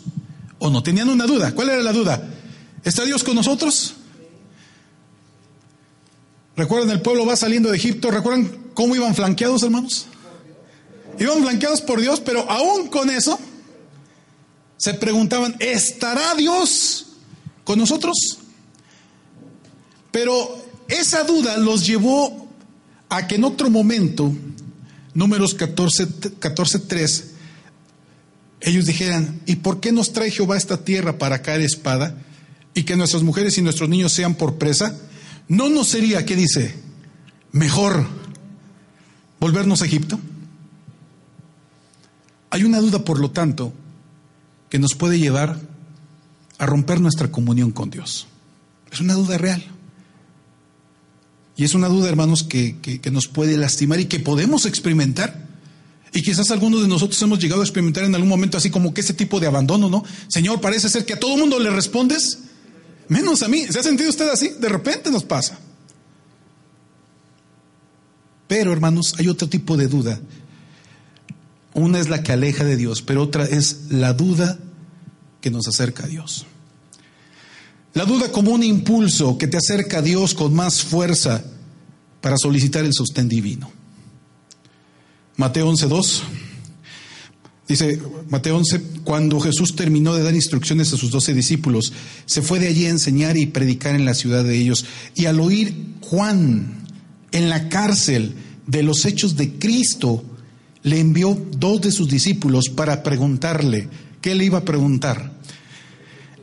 o 0.60 0.70
no? 0.70 0.84
Tenían 0.84 1.10
una 1.10 1.26
duda. 1.26 1.54
¿Cuál 1.54 1.70
era 1.70 1.82
la 1.82 1.94
duda? 1.94 2.39
¿Está 2.84 3.04
Dios 3.06 3.24
con 3.24 3.36
nosotros? 3.36 3.96
¿Recuerdan 6.56 6.90
el 6.92 7.02
pueblo 7.02 7.26
va 7.26 7.36
saliendo 7.36 7.70
de 7.70 7.78
Egipto? 7.78 8.12
¿Recuerdan 8.12 8.52
cómo 8.74 8.96
iban 8.96 9.16
flanqueados, 9.16 9.64
hermanos? 9.64 10.08
Iban 11.18 11.42
flanqueados 11.42 11.82
por 11.82 12.00
Dios, 12.02 12.20
pero 12.22 12.50
aún 12.50 12.88
con 12.88 13.10
eso 13.10 13.40
se 14.78 14.94
preguntaban, 14.94 15.56
¿estará 15.60 16.36
Dios 16.36 17.08
con 17.64 17.80
nosotros? 17.80 18.40
Pero 20.12 20.66
esa 20.88 21.24
duda 21.24 21.58
los 21.58 21.86
llevó 21.86 22.48
a 23.10 23.28
que 23.28 23.36
en 23.36 23.44
otro 23.44 23.70
momento, 23.70 24.34
números 25.14 25.54
14, 25.54 26.08
14 26.40 26.80
3, 26.80 27.26
ellos 28.62 28.86
dijeran, 28.86 29.42
¿y 29.46 29.58
por 29.58 29.80
qué 29.80 29.92
nos 29.92 30.14
trae 30.14 30.32
Jehová 30.32 30.58
esta 30.58 30.84
tierra 30.84 31.18
para 31.18 31.42
caer 31.42 31.62
espada 31.62 32.16
y 32.74 32.84
que 32.84 32.96
nuestras 32.96 33.24
mujeres 33.24 33.58
y 33.58 33.62
nuestros 33.62 33.90
niños 33.90 34.12
sean 34.12 34.36
por 34.36 34.58
presa? 34.58 34.96
¿No 35.48 35.70
nos 35.70 35.88
sería, 35.88 36.26
qué 36.26 36.36
dice, 36.36 36.76
mejor 37.52 38.08
volvernos 39.40 39.82
a 39.82 39.86
Egipto? 39.86 40.20
Hay 42.52 42.64
una 42.64 42.80
duda, 42.80 43.04
por 43.04 43.20
lo 43.20 43.32
tanto, 43.32 43.74
que 44.70 44.80
nos 44.80 44.96
puede 44.96 45.20
llevar 45.20 45.60
a 46.58 46.66
romper 46.66 47.00
nuestra 47.00 47.32
comunión 47.32 47.72
con 47.72 47.90
Dios. 47.90 48.28
Es 48.92 49.00
una 49.00 49.14
duda 49.14 49.38
real. 49.38 49.64
Y 51.56 51.64
es 51.64 51.74
una 51.74 51.88
duda, 51.90 52.10
hermanos, 52.10 52.44
que, 52.44 53.02
nos 53.12 53.28
puede 53.28 53.58
lastimar 53.58 54.00
y 54.00 54.06
que 54.06 54.20
podemos 54.20 54.66
experimentar. 54.66 55.48
Y 56.14 56.22
quizás 56.22 56.50
algunos 56.52 56.82
de 56.82 56.88
nosotros 56.88 57.22
hemos 57.22 57.40
llegado 57.40 57.62
a 57.62 57.66
experimentar 57.66 58.04
en 58.04 58.16
algún 58.16 58.30
momento 58.30 58.58
así 58.58 58.70
como 58.70 58.94
que 58.94 59.02
ese 59.02 59.14
tipo 59.14 59.40
de 59.40 59.48
abandono, 59.48 59.90
¿no? 59.90 60.04
Señor, 60.28 60.62
parece 60.62 60.90
ser 60.90 61.06
que 61.06 61.14
a 61.14 61.20
todo 61.20 61.38
mundo 61.38 61.60
le 61.60 61.70
respondes, 61.70 62.40
menos 63.10 63.44
a 63.44 63.48
mí. 63.48 63.66
¿Se 63.68 63.80
ha 63.80 63.84
sentido 63.84 64.10
usted 64.10 64.30
así? 64.30 64.50
De 64.60 64.70
repente 64.70 65.12
nos 65.12 65.24
pasa. 65.24 65.60
Pero, 68.48 68.72
hermanos, 68.74 69.16
hay 69.20 69.28
otro 69.28 69.48
tipo 69.50 69.78
de 69.78 69.88
duda. 69.88 70.20
Una 71.74 72.00
es 72.00 72.10
la 72.10 72.24
que 72.24 72.32
aleja 72.32 72.64
de 72.64 72.78
Dios, 72.78 73.02
pero 73.02 73.22
otra 73.22 73.46
es 73.46 73.92
la 73.92 74.14
duda 74.14 74.58
que 75.42 75.52
nos 75.52 75.68
acerca 75.68 76.06
a 76.06 76.08
Dios. 76.08 76.46
La 77.94 78.06
duda 78.06 78.32
como 78.32 78.52
un 78.52 78.64
impulso 78.64 79.38
que 79.38 79.48
te 79.48 79.58
acerca 79.58 80.00
a 80.00 80.02
Dios 80.02 80.34
con 80.34 80.54
más 80.54 80.82
fuerza 80.82 81.44
para 82.22 82.38
solicitar 82.38 82.86
el 82.86 82.94
sostén 82.94 83.30
divino. 83.30 83.72
Mateo 85.38 85.72
11.2 85.72 86.22
dice, 87.70 88.02
Mateo 88.30 88.58
11, 88.58 88.82
cuando 89.04 89.40
Jesús 89.40 89.76
terminó 89.76 90.16
de 90.16 90.24
dar 90.24 90.34
instrucciones 90.34 90.92
a 90.92 90.98
sus 90.98 91.12
doce 91.12 91.34
discípulos, 91.34 91.94
se 92.26 92.42
fue 92.42 92.60
de 92.60 92.68
allí 92.68 92.86
a 92.86 92.90
enseñar 92.90 93.38
y 93.38 93.46
predicar 93.46 93.96
en 93.96 94.06
la 94.06 94.16
ciudad 94.16 94.44
de 94.44 94.58
ellos. 94.58 94.86
Y 95.16 95.26
al 95.26 95.40
oír 95.40 95.76
Juan 96.02 96.88
en 97.32 97.50
la 97.50 97.70
cárcel 97.70 98.34
de 98.66 98.84
los 98.84 99.06
hechos 99.06 99.36
de 99.36 99.54
Cristo, 99.54 100.24
le 100.84 101.00
envió 101.00 101.40
dos 101.58 101.82
de 101.82 101.92
sus 101.92 102.10
discípulos 102.10 102.70
para 102.70 103.04
preguntarle, 103.04 103.88
¿qué 104.22 104.36
le 104.36 104.46
iba 104.46 104.60
a 104.60 104.66
preguntar? 104.66 105.34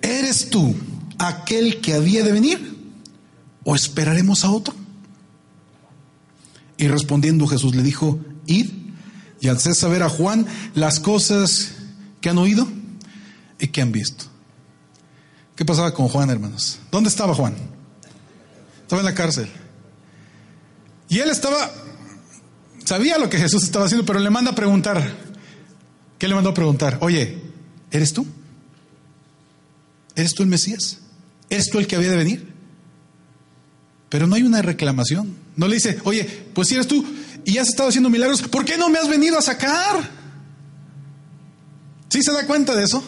¿Eres 0.02 0.50
tú 0.50 0.74
aquel 1.18 1.80
que 1.80 1.94
había 1.94 2.22
de 2.22 2.32
venir 2.32 2.76
o 3.64 3.74
esperaremos 3.74 4.44
a 4.44 4.50
otro? 4.50 4.74
Y 6.78 6.88
respondiendo 6.88 7.46
Jesús 7.46 7.74
le 7.74 7.82
dijo, 7.82 8.20
id 8.46 8.70
y 9.46 9.48
haced 9.48 9.74
saber 9.74 10.02
a 10.02 10.08
Juan 10.08 10.44
las 10.74 10.98
cosas 10.98 11.70
que 12.20 12.28
han 12.28 12.38
oído 12.38 12.66
y 13.60 13.68
que 13.68 13.80
han 13.80 13.92
visto. 13.92 14.24
¿Qué 15.54 15.64
pasaba 15.64 15.94
con 15.94 16.08
Juan, 16.08 16.30
hermanos? 16.30 16.80
¿Dónde 16.90 17.08
estaba 17.08 17.32
Juan? 17.32 17.54
Estaba 18.82 19.02
en 19.02 19.06
la 19.06 19.14
cárcel. 19.14 19.48
Y 21.08 21.20
él 21.20 21.30
estaba, 21.30 21.70
sabía 22.84 23.18
lo 23.18 23.30
que 23.30 23.38
Jesús 23.38 23.62
estaba 23.62 23.84
haciendo, 23.84 24.04
pero 24.04 24.18
le 24.18 24.30
manda 24.30 24.50
a 24.50 24.54
preguntar. 24.56 25.16
¿Qué 26.18 26.26
le 26.26 26.34
mandó 26.34 26.50
a 26.50 26.54
preguntar? 26.54 26.98
Oye, 27.00 27.40
¿eres 27.92 28.12
tú? 28.12 28.26
¿Eres 30.16 30.34
tú 30.34 30.42
el 30.42 30.48
Mesías? 30.48 30.98
¿Eres 31.48 31.70
tú 31.70 31.78
el 31.78 31.86
que 31.86 31.94
había 31.94 32.10
de 32.10 32.16
venir? 32.16 32.52
Pero 34.08 34.26
no 34.26 34.34
hay 34.34 34.42
una 34.42 34.60
reclamación. 34.60 35.36
No 35.54 35.68
le 35.68 35.76
dice, 35.76 36.00
oye, 36.02 36.24
pues 36.52 36.66
si 36.66 36.74
eres 36.74 36.88
tú 36.88 37.06
y 37.44 37.58
has 37.58 37.68
estado 37.68 37.88
haciendo 37.88 38.10
milagros, 38.10 38.42
¿por 38.42 38.64
qué 38.64 38.76
no 38.76 38.88
me 38.88 38.98
has 38.98 39.08
venido 39.08 39.38
a 39.38 39.42
sacar? 39.42 40.08
¿Sí 42.08 42.22
se 42.22 42.32
da 42.32 42.46
cuenta 42.46 42.74
de 42.74 42.84
eso? 42.84 42.98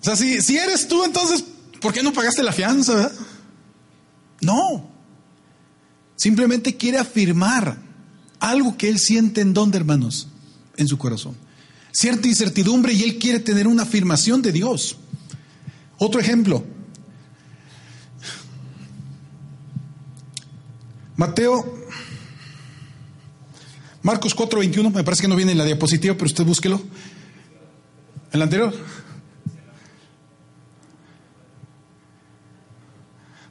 O 0.00 0.04
sea, 0.04 0.16
si, 0.16 0.40
si 0.40 0.56
eres 0.56 0.88
tú, 0.88 1.04
entonces, 1.04 1.44
¿por 1.80 1.92
qué 1.92 2.02
no 2.02 2.12
pagaste 2.12 2.42
la 2.42 2.52
fianza? 2.52 3.10
No. 4.40 4.90
Simplemente 6.16 6.76
quiere 6.76 6.98
afirmar 6.98 7.78
algo 8.38 8.76
que 8.76 8.88
él 8.88 8.98
siente 8.98 9.40
en 9.40 9.52
dónde, 9.52 9.78
hermanos, 9.78 10.28
en 10.76 10.88
su 10.88 10.96
corazón. 10.96 11.36
Cierta 11.92 12.28
incertidumbre 12.28 12.92
y 12.92 13.02
él 13.02 13.18
quiere 13.18 13.40
tener 13.40 13.66
una 13.66 13.82
afirmación 13.82 14.42
de 14.42 14.52
Dios. 14.52 14.96
Otro 15.98 16.20
ejemplo. 16.20 16.64
Mateo, 21.16 21.79
Marcos 24.02 24.34
4:21, 24.34 24.90
me 24.90 25.04
parece 25.04 25.22
que 25.22 25.28
no 25.28 25.36
viene 25.36 25.52
en 25.52 25.58
la 25.58 25.64
diapositiva, 25.64 26.14
pero 26.14 26.26
usted 26.26 26.44
búsquelo. 26.44 26.80
¿El 28.32 28.42
anterior? 28.42 28.72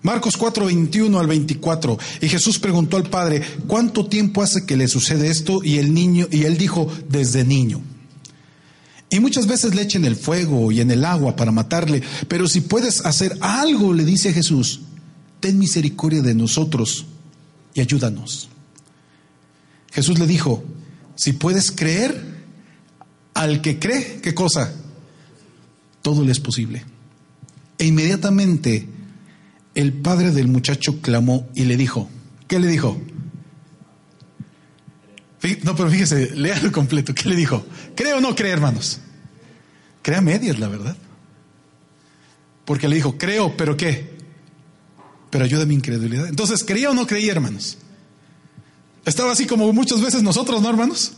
Marcos 0.01 0.37
4, 0.37 0.65
21 0.65 1.19
al 1.19 1.27
24. 1.27 1.97
Y 2.21 2.29
Jesús 2.29 2.57
preguntó 2.57 2.95
al 2.95 3.09
Padre, 3.09 3.43
¿cuánto 3.67 4.05
tiempo 4.05 4.41
hace 4.41 4.65
que 4.65 4.77
le 4.77 4.87
sucede 4.87 5.27
esto? 5.27 5.61
Y 5.61 5.77
el 5.77 5.93
niño, 5.93 6.27
y 6.31 6.43
él 6.43 6.57
dijo, 6.57 6.89
desde 7.09 7.43
niño. 7.43 7.81
Y 9.09 9.19
muchas 9.19 9.47
veces 9.47 9.75
le 9.75 9.81
echen 9.81 10.05
el 10.05 10.15
fuego 10.15 10.71
y 10.71 10.81
en 10.81 10.91
el 10.91 11.03
agua 11.03 11.35
para 11.35 11.51
matarle, 11.51 12.01
pero 12.27 12.47
si 12.47 12.61
puedes 12.61 13.05
hacer 13.05 13.37
algo, 13.41 13.93
le 13.93 14.05
dice 14.05 14.31
Jesús, 14.31 14.81
ten 15.39 15.57
misericordia 15.57 16.21
de 16.21 16.35
nosotros 16.35 17.05
y 17.73 17.81
ayúdanos. 17.81 18.48
Jesús 19.91 20.19
le 20.19 20.27
dijo, 20.27 20.63
si 21.15 21.33
puedes 21.33 21.71
creer, 21.71 22.39
al 23.33 23.61
que 23.61 23.79
cree, 23.79 24.19
¿qué 24.21 24.33
cosa? 24.33 24.73
Todo 26.01 26.23
le 26.23 26.31
es 26.31 26.39
posible. 26.39 26.83
E 27.77 27.85
inmediatamente 27.85 28.87
el 29.75 29.93
padre 29.93 30.31
del 30.31 30.47
muchacho 30.47 31.01
clamó 31.01 31.47
y 31.55 31.63
le 31.65 31.77
dijo, 31.77 32.09
¿qué 32.47 32.59
le 32.59 32.67
dijo? 32.67 32.99
No, 35.63 35.75
pero 35.75 35.89
fíjese, 35.89 36.35
léalo 36.35 36.71
completo. 36.71 37.15
¿Qué 37.15 37.29
le 37.29 37.35
dijo? 37.35 37.65
¿Cree 37.95 38.13
o 38.13 38.19
no 38.19 38.35
cree, 38.35 38.51
hermanos? 38.51 38.99
Crea 40.01 40.21
medias, 40.21 40.59
la 40.59 40.67
verdad. 40.67 40.97
Porque 42.65 42.87
le 42.89 42.95
dijo, 42.95 43.17
creo, 43.17 43.55
pero 43.55 43.77
¿qué? 43.77 44.17
Pero 45.29 45.45
ayuda 45.45 45.63
a 45.63 45.65
mi 45.65 45.75
incredulidad. 45.75 46.27
Entonces, 46.27 46.63
¿creía 46.63 46.91
o 46.91 46.93
no 46.93 47.07
creía, 47.07 47.31
hermanos? 47.31 47.77
Estaba 49.05 49.31
así 49.31 49.45
como 49.45 49.71
muchas 49.73 50.01
veces 50.01 50.23
nosotros, 50.23 50.61
¿no, 50.61 50.69
hermanos? 50.69 51.13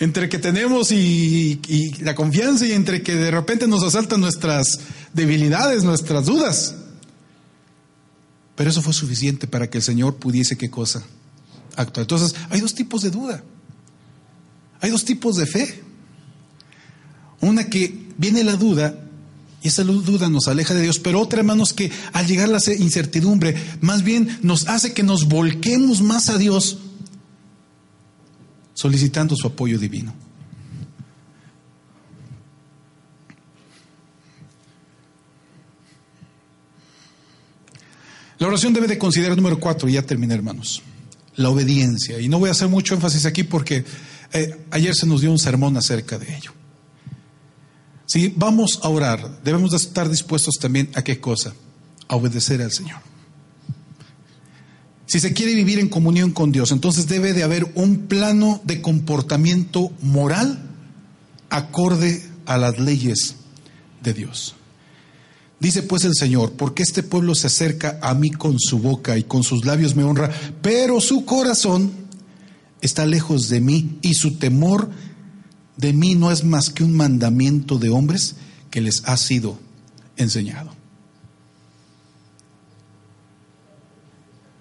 entre 0.00 0.28
que 0.28 0.38
tenemos 0.38 0.92
y, 0.92 1.60
la 2.00 2.14
confianza 2.14 2.66
y 2.66 2.72
entre 2.72 3.02
que 3.02 3.14
de 3.14 3.30
repente 3.30 3.66
nos 3.66 3.82
asaltan 3.82 4.20
nuestras 4.20 4.78
debilidades, 5.12 5.82
nuestras 5.82 6.26
dudas. 6.26 6.74
Pero 8.54 8.70
eso 8.70 8.82
fue 8.82 8.92
suficiente 8.92 9.46
para 9.46 9.68
que 9.68 9.78
el 9.78 9.84
Señor 9.84 10.16
pudiese 10.16 10.56
qué 10.56 10.70
cosa 10.70 11.02
actuar. 11.76 12.04
Entonces, 12.04 12.34
hay 12.50 12.60
dos 12.60 12.74
tipos 12.74 13.02
de 13.02 13.10
duda. 13.10 13.42
Hay 14.80 14.90
dos 14.90 15.04
tipos 15.04 15.36
de 15.36 15.46
fe. 15.46 15.82
Una 17.40 17.68
que 17.68 18.08
viene 18.16 18.44
la 18.44 18.56
duda 18.56 19.07
y 19.62 19.68
esa 19.68 19.82
duda 19.82 20.28
nos 20.28 20.46
aleja 20.46 20.72
de 20.72 20.82
Dios, 20.82 21.00
pero 21.00 21.20
otra, 21.20 21.40
hermanos, 21.40 21.72
que 21.72 21.90
al 22.12 22.26
llegar 22.26 22.48
la 22.48 22.60
incertidumbre, 22.78 23.56
más 23.80 24.04
bien 24.04 24.38
nos 24.42 24.68
hace 24.68 24.92
que 24.92 25.02
nos 25.02 25.26
volquemos 25.26 26.00
más 26.00 26.28
a 26.28 26.38
Dios 26.38 26.78
solicitando 28.74 29.34
su 29.34 29.48
apoyo 29.48 29.78
divino. 29.78 30.14
La 38.38 38.46
oración 38.46 38.72
debe 38.72 38.86
de 38.86 38.98
considerar 38.98 39.36
número 39.36 39.58
cuatro, 39.58 39.88
y 39.88 39.94
ya 39.94 40.02
terminé 40.02 40.34
hermanos, 40.34 40.82
la 41.34 41.50
obediencia. 41.50 42.20
Y 42.20 42.28
no 42.28 42.38
voy 42.38 42.48
a 42.48 42.52
hacer 42.52 42.68
mucho 42.68 42.94
énfasis 42.94 43.26
aquí 43.26 43.42
porque 43.42 43.84
eh, 44.32 44.64
ayer 44.70 44.94
se 44.94 45.06
nos 45.06 45.20
dio 45.20 45.32
un 45.32 45.40
sermón 45.40 45.76
acerca 45.76 46.16
de 46.16 46.36
ello. 46.36 46.52
Si 48.08 48.32
vamos 48.34 48.80
a 48.82 48.88
orar, 48.88 49.42
debemos 49.44 49.72
de 49.72 49.76
estar 49.76 50.08
dispuestos 50.08 50.54
también 50.58 50.88
a 50.94 51.04
qué 51.04 51.20
cosa? 51.20 51.52
A 52.08 52.16
obedecer 52.16 52.62
al 52.62 52.72
Señor. 52.72 53.00
Si 55.04 55.20
se 55.20 55.34
quiere 55.34 55.54
vivir 55.54 55.78
en 55.78 55.90
comunión 55.90 56.30
con 56.30 56.50
Dios, 56.50 56.72
entonces 56.72 57.06
debe 57.06 57.34
de 57.34 57.42
haber 57.42 57.70
un 57.74 58.06
plano 58.06 58.62
de 58.64 58.80
comportamiento 58.80 59.92
moral 60.00 60.58
acorde 61.50 62.26
a 62.46 62.56
las 62.56 62.78
leyes 62.78 63.36
de 64.02 64.14
Dios. 64.14 64.54
Dice 65.60 65.82
pues 65.82 66.04
el 66.04 66.14
Señor, 66.14 66.52
porque 66.52 66.84
este 66.84 67.02
pueblo 67.02 67.34
se 67.34 67.48
acerca 67.48 67.98
a 68.00 68.14
mí 68.14 68.30
con 68.30 68.58
su 68.58 68.78
boca 68.78 69.18
y 69.18 69.24
con 69.24 69.42
sus 69.42 69.66
labios 69.66 69.94
me 69.96 70.04
honra, 70.04 70.30
pero 70.62 71.02
su 71.02 71.26
corazón 71.26 71.92
está 72.80 73.04
lejos 73.04 73.50
de 73.50 73.60
mí 73.60 73.98
y 74.00 74.14
su 74.14 74.38
temor 74.38 74.88
de 75.78 75.92
mí 75.92 76.14
no 76.14 76.30
es 76.30 76.44
más 76.44 76.70
que 76.70 76.84
un 76.84 76.94
mandamiento 76.94 77.78
de 77.78 77.88
hombres 77.88 78.34
que 78.70 78.80
les 78.80 79.02
ha 79.04 79.16
sido 79.16 79.58
enseñado. 80.16 80.76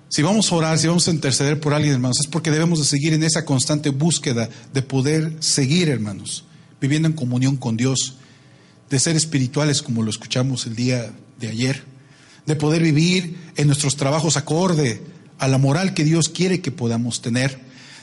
Si 0.10 0.22
vamos 0.22 0.52
a 0.52 0.56
orar, 0.56 0.80
si 0.80 0.88
vamos 0.88 1.08
a 1.08 1.12
interceder 1.12 1.60
por 1.60 1.74
alguien, 1.74 1.96
hermanos, 1.96 2.20
es 2.22 2.28
porque 2.28 2.50
debemos 2.50 2.80
de 2.80 2.86
seguir 2.86 3.14
en 3.14 3.24
esa 3.24 3.44
constante 3.44 3.90
búsqueda 3.90 4.50
de 4.74 4.82
poder 4.82 5.36
seguir, 5.40 5.90
hermanos, 5.90 6.46
viviendo 6.80 7.08
en 7.08 7.14
comunión 7.14 7.58
con 7.58 7.76
Dios, 7.76 8.16
de 8.90 9.00
ser 9.00 9.16
espirituales 9.16 9.82
como 9.82 10.04
lo 10.04 10.10
escuchamos 10.10 10.66
el 10.66 10.76
día 10.76 11.12
de 11.40 11.50
ayer, 11.50 11.84
de 12.46 12.56
poder 12.56 12.82
vivir 12.82 13.38
en 13.58 13.68
nuestros 13.68 13.98
trabajos 13.98 14.38
acorde 14.38 15.02
a 15.40 15.48
la 15.48 15.58
moral 15.58 15.94
que 15.94 16.06
Dios 16.06 16.30
quiere 16.30 16.62
que 16.62 16.72
podamos 16.72 17.22
tener, 17.22 17.60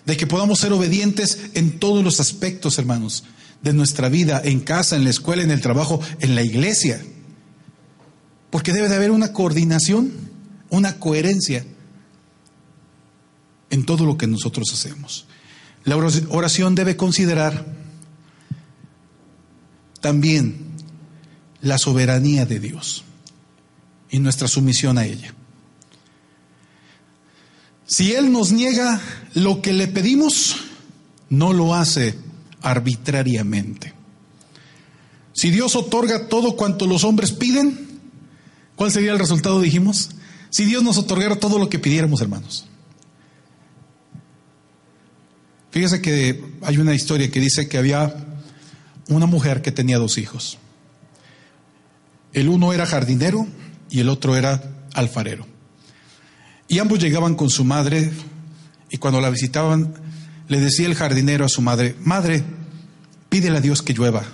de 0.06 0.16
que 0.16 0.26
podamos 0.26 0.58
ser 0.60 0.72
obedientes 0.72 1.38
en 1.54 1.78
todos 1.78 2.04
los 2.04 2.20
aspectos, 2.20 2.78
hermanos, 2.78 3.24
de 3.62 3.72
nuestra 3.72 4.08
vida, 4.08 4.40
en 4.44 4.60
casa, 4.60 4.96
en 4.96 5.04
la 5.04 5.10
escuela, 5.10 5.42
en 5.42 5.50
el 5.50 5.60
trabajo, 5.60 6.00
en 6.20 6.34
la 6.34 6.42
iglesia. 6.42 7.02
Porque 8.50 8.72
debe 8.72 8.88
de 8.88 8.96
haber 8.96 9.10
una 9.10 9.32
coordinación, 9.32 10.12
una 10.68 10.98
coherencia 10.98 11.64
en 13.70 13.84
todo 13.84 14.04
lo 14.04 14.18
que 14.18 14.26
nosotros 14.26 14.68
hacemos. 14.72 15.26
La 15.84 15.96
oración 15.96 16.74
debe 16.74 16.96
considerar 16.96 17.66
también 20.00 20.56
la 21.60 21.78
soberanía 21.78 22.46
de 22.46 22.60
Dios 22.60 23.04
y 24.10 24.18
nuestra 24.18 24.48
sumisión 24.48 24.98
a 24.98 25.06
ella. 25.06 25.33
Si 27.86 28.12
Él 28.14 28.32
nos 28.32 28.52
niega 28.52 29.00
lo 29.34 29.60
que 29.60 29.72
le 29.72 29.88
pedimos, 29.88 30.56
no 31.28 31.52
lo 31.52 31.74
hace 31.74 32.14
arbitrariamente. 32.62 33.92
Si 35.34 35.50
Dios 35.50 35.76
otorga 35.76 36.28
todo 36.28 36.56
cuanto 36.56 36.86
los 36.86 37.04
hombres 37.04 37.32
piden, 37.32 38.00
¿cuál 38.76 38.92
sería 38.92 39.12
el 39.12 39.18
resultado? 39.18 39.60
Dijimos, 39.60 40.10
si 40.50 40.64
Dios 40.64 40.82
nos 40.82 40.96
otorgara 40.96 41.36
todo 41.36 41.58
lo 41.58 41.68
que 41.68 41.78
pidiéramos, 41.78 42.20
hermanos. 42.20 42.66
Fíjese 45.72 46.00
que 46.00 46.44
hay 46.62 46.78
una 46.78 46.94
historia 46.94 47.30
que 47.30 47.40
dice 47.40 47.68
que 47.68 47.78
había 47.78 48.14
una 49.08 49.26
mujer 49.26 49.60
que 49.60 49.72
tenía 49.72 49.98
dos 49.98 50.18
hijos. 50.18 50.58
El 52.32 52.48
uno 52.48 52.72
era 52.72 52.86
jardinero 52.86 53.46
y 53.90 54.00
el 54.00 54.08
otro 54.08 54.36
era 54.36 54.62
alfarero. 54.94 55.53
Y 56.68 56.78
ambos 56.78 56.98
llegaban 56.98 57.34
con 57.34 57.50
su 57.50 57.64
madre 57.64 58.10
y 58.90 58.96
cuando 58.98 59.20
la 59.20 59.30
visitaban 59.30 59.94
le 60.48 60.60
decía 60.60 60.86
el 60.86 60.94
jardinero 60.94 61.44
a 61.44 61.48
su 61.48 61.62
madre, 61.62 61.96
madre, 62.00 62.42
pídele 63.28 63.58
a 63.58 63.60
Dios 63.60 63.82
que 63.82 63.94
llueva 63.94 64.24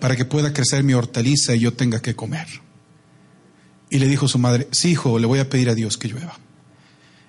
para 0.00 0.16
que 0.16 0.24
pueda 0.24 0.52
crecer 0.52 0.84
mi 0.84 0.94
hortaliza 0.94 1.54
y 1.54 1.60
yo 1.60 1.72
tenga 1.72 2.00
que 2.02 2.14
comer. 2.14 2.46
Y 3.90 3.98
le 3.98 4.08
dijo 4.08 4.28
su 4.28 4.38
madre, 4.38 4.68
sí 4.70 4.90
hijo, 4.90 5.18
le 5.18 5.26
voy 5.26 5.38
a 5.38 5.48
pedir 5.48 5.70
a 5.70 5.74
Dios 5.74 5.96
que 5.96 6.08
llueva. 6.08 6.38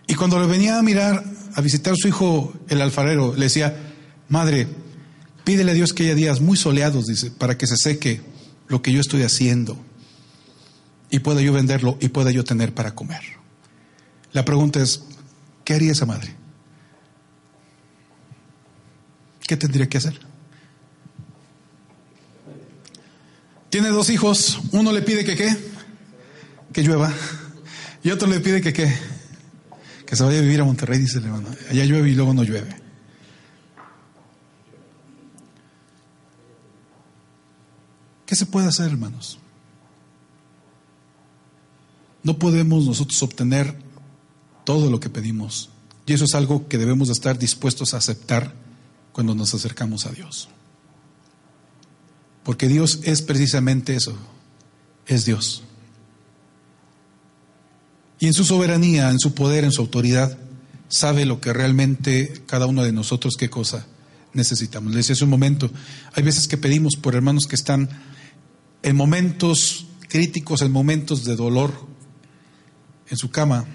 Y 0.07 0.15
cuando 0.15 0.39
le 0.39 0.47
venía 0.47 0.77
a 0.77 0.81
mirar, 0.81 1.23
a 1.53 1.61
visitar 1.61 1.95
su 1.95 2.07
hijo, 2.07 2.53
el 2.67 2.81
alfarero, 2.81 3.33
le 3.35 3.45
decía, 3.45 3.75
madre, 4.29 4.67
pídele 5.43 5.71
a 5.71 5.73
Dios 5.73 5.93
que 5.93 6.03
haya 6.03 6.15
días 6.15 6.41
muy 6.41 6.57
soleados, 6.57 7.05
dice, 7.05 7.31
para 7.31 7.57
que 7.57 7.67
se 7.67 7.77
seque 7.77 8.21
lo 8.67 8.81
que 8.81 8.91
yo 8.91 9.01
estoy 9.01 9.23
haciendo 9.23 9.77
y 11.09 11.19
pueda 11.19 11.41
yo 11.41 11.53
venderlo 11.53 11.97
y 12.01 12.09
pueda 12.09 12.31
yo 12.31 12.43
tener 12.43 12.73
para 12.73 12.93
comer. 12.93 13.21
La 14.35 14.43
pregunta 14.43 14.81
es, 14.81 15.01
¿qué 15.63 15.75
haría 15.75 15.93
esa 15.93 16.05
madre? 16.05 16.35
¿Qué 19.47 19.55
tendría 19.55 19.87
que 19.87 19.97
hacer? 19.97 20.19
Tiene 23.69 23.87
dos 23.87 24.09
hijos, 24.09 24.59
uno 24.73 24.91
le 24.91 25.03
pide 25.03 25.23
que 25.23 25.37
qué, 25.37 25.55
que 26.73 26.83
llueva, 26.83 27.13
y 28.03 28.11
otro 28.11 28.27
le 28.27 28.41
pide 28.41 28.61
que 28.61 28.73
qué, 28.73 28.93
que 30.05 30.17
se 30.17 30.23
vaya 30.25 30.39
a 30.39 30.41
vivir 30.41 30.59
a 30.59 30.65
Monterrey, 30.65 30.99
dice 30.99 31.19
el 31.19 31.27
hermano. 31.27 31.47
Allá 31.69 31.85
llueve 31.85 32.09
y 32.09 32.15
luego 32.15 32.33
no 32.33 32.43
llueve. 32.43 32.75
¿Qué 38.25 38.35
se 38.35 38.45
puede 38.45 38.67
hacer, 38.67 38.87
hermanos? 38.87 39.39
No 42.21 42.37
podemos 42.37 42.85
nosotros 42.85 43.23
obtener 43.23 43.84
todo 44.65 44.89
lo 44.89 44.99
que 44.99 45.09
pedimos. 45.09 45.69
Y 46.05 46.13
eso 46.13 46.25
es 46.25 46.35
algo 46.35 46.67
que 46.67 46.77
debemos 46.77 47.07
de 47.07 47.13
estar 47.13 47.39
dispuestos 47.39 47.93
a 47.93 47.97
aceptar 47.97 48.53
cuando 49.11 49.33
nos 49.33 49.53
acercamos 49.53 50.05
a 50.05 50.11
Dios. 50.11 50.49
Porque 52.43 52.67
Dios 52.67 52.99
es 53.03 53.21
precisamente 53.21 53.95
eso, 53.95 54.15
es 55.07 55.25
Dios. 55.25 55.63
Y 58.19 58.27
en 58.27 58.33
su 58.33 58.43
soberanía, 58.43 59.09
en 59.09 59.19
su 59.19 59.33
poder, 59.33 59.63
en 59.63 59.71
su 59.71 59.81
autoridad, 59.81 60.37
sabe 60.87 61.25
lo 61.25 61.41
que 61.41 61.53
realmente 61.53 62.43
cada 62.45 62.65
uno 62.65 62.83
de 62.83 62.91
nosotros, 62.91 63.35
qué 63.37 63.49
cosa 63.49 63.87
necesitamos. 64.33 64.93
Les 64.93 65.07
decía 65.07 65.13
hace 65.13 65.23
un 65.23 65.29
momento, 65.29 65.71
hay 66.13 66.23
veces 66.23 66.47
que 66.47 66.57
pedimos 66.57 66.95
por 66.95 67.15
hermanos 67.15 67.47
que 67.47 67.55
están 67.55 67.89
en 68.83 68.95
momentos 68.95 69.87
críticos, 70.07 70.61
en 70.61 70.71
momentos 70.71 71.23
de 71.23 71.35
dolor, 71.35 71.73
en 73.09 73.17
su 73.17 73.31
cama. 73.31 73.65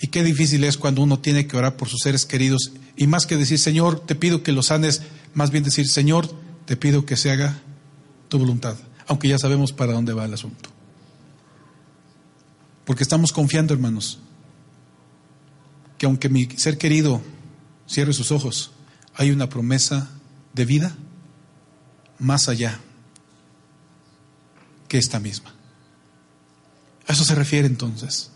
Y 0.00 0.08
qué 0.08 0.22
difícil 0.22 0.64
es 0.64 0.76
cuando 0.76 1.02
uno 1.02 1.18
tiene 1.20 1.46
que 1.46 1.56
orar 1.56 1.76
por 1.76 1.88
sus 1.88 2.00
seres 2.00 2.26
queridos. 2.26 2.72
Y 2.96 3.06
más 3.06 3.26
que 3.26 3.36
decir, 3.36 3.58
Señor, 3.58 4.00
te 4.00 4.14
pido 4.14 4.42
que 4.42 4.52
los 4.52 4.66
sanes, 4.66 5.02
más 5.34 5.50
bien 5.50 5.64
decir, 5.64 5.88
Señor, 5.88 6.28
te 6.66 6.76
pido 6.76 7.06
que 7.06 7.16
se 7.16 7.30
haga 7.30 7.60
tu 8.28 8.38
voluntad. 8.38 8.76
Aunque 9.06 9.28
ya 9.28 9.38
sabemos 9.38 9.72
para 9.72 9.92
dónde 9.92 10.12
va 10.12 10.24
el 10.24 10.34
asunto. 10.34 10.70
Porque 12.84 13.02
estamos 13.02 13.32
confiando, 13.32 13.72
hermanos, 13.72 14.18
que 15.96 16.06
aunque 16.06 16.28
mi 16.28 16.46
ser 16.56 16.76
querido 16.76 17.22
cierre 17.86 18.12
sus 18.12 18.30
ojos, 18.30 18.72
hay 19.14 19.30
una 19.30 19.48
promesa 19.48 20.10
de 20.52 20.64
vida 20.64 20.96
más 22.18 22.48
allá 22.48 22.80
que 24.88 24.98
esta 24.98 25.20
misma. 25.20 25.54
A 27.06 27.12
eso 27.12 27.24
se 27.24 27.34
refiere 27.34 27.66
entonces, 27.66 28.30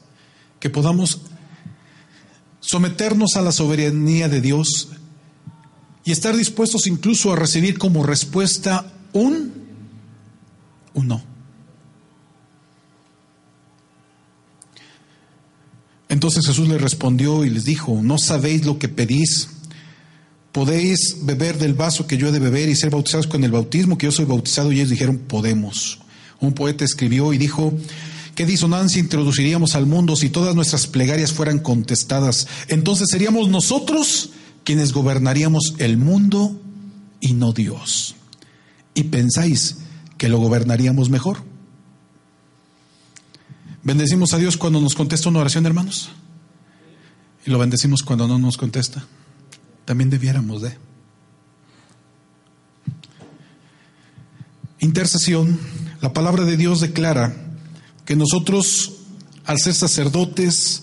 que 0.60 0.70
podamos 0.70 1.22
someternos 2.60 3.36
a 3.36 3.42
la 3.42 3.52
soberanía 3.52 4.28
de 4.28 4.40
Dios 4.40 4.88
y 6.04 6.12
estar 6.12 6.36
dispuestos 6.36 6.86
incluso 6.86 7.32
a 7.32 7.36
recibir 7.36 7.78
como 7.78 8.02
respuesta 8.02 8.92
un, 9.12 9.52
no. 10.94 11.22
Entonces 16.08 16.46
Jesús 16.46 16.68
le 16.68 16.78
respondió 16.78 17.44
y 17.44 17.50
les 17.50 17.64
dijo, 17.64 18.00
no 18.02 18.18
sabéis 18.18 18.64
lo 18.64 18.78
que 18.78 18.88
pedís. 18.88 19.48
podéis 20.52 21.18
beber 21.22 21.58
del 21.58 21.74
vaso 21.74 22.06
que 22.06 22.16
yo 22.16 22.28
he 22.28 22.32
de 22.32 22.38
beber 22.38 22.68
y 22.68 22.74
ser 22.74 22.90
bautizados 22.90 23.26
con 23.26 23.44
el 23.44 23.52
bautismo 23.52 23.98
que 23.98 24.06
yo 24.06 24.12
soy 24.12 24.24
bautizado. 24.24 24.72
Y 24.72 24.76
ellos 24.76 24.90
dijeron, 24.90 25.18
podemos. 25.18 26.00
Un 26.40 26.54
poeta 26.54 26.84
escribió 26.84 27.32
y 27.32 27.38
dijo, 27.38 27.72
¿qué 28.38 28.46
disonancia 28.46 29.00
introduciríamos 29.00 29.74
al 29.74 29.86
mundo 29.86 30.14
si 30.14 30.30
todas 30.30 30.54
nuestras 30.54 30.86
plegarias 30.86 31.32
fueran 31.32 31.58
contestadas? 31.58 32.46
Entonces 32.68 33.08
seríamos 33.10 33.48
nosotros 33.48 34.30
quienes 34.62 34.92
gobernaríamos 34.92 35.74
el 35.78 35.96
mundo 35.96 36.56
y 37.18 37.32
no 37.32 37.52
Dios. 37.52 38.14
¿Y 38.94 39.02
pensáis 39.02 39.78
que 40.18 40.28
lo 40.28 40.38
gobernaríamos 40.38 41.10
mejor? 41.10 41.38
¿Bendecimos 43.82 44.32
a 44.34 44.38
Dios 44.38 44.56
cuando 44.56 44.80
nos 44.80 44.94
contesta 44.94 45.28
una 45.28 45.40
oración, 45.40 45.66
hermanos? 45.66 46.10
Y 47.44 47.50
lo 47.50 47.58
bendecimos 47.58 48.04
cuando 48.04 48.28
no 48.28 48.38
nos 48.38 48.56
contesta. 48.56 49.04
También 49.84 50.10
debiéramos 50.10 50.62
de. 50.62 50.78
Intercesión. 54.78 55.58
La 56.00 56.12
palabra 56.12 56.44
de 56.44 56.56
Dios 56.56 56.80
declara 56.80 57.47
que 58.08 58.16
nosotros, 58.16 58.92
al 59.44 59.58
ser 59.58 59.74
sacerdotes, 59.74 60.82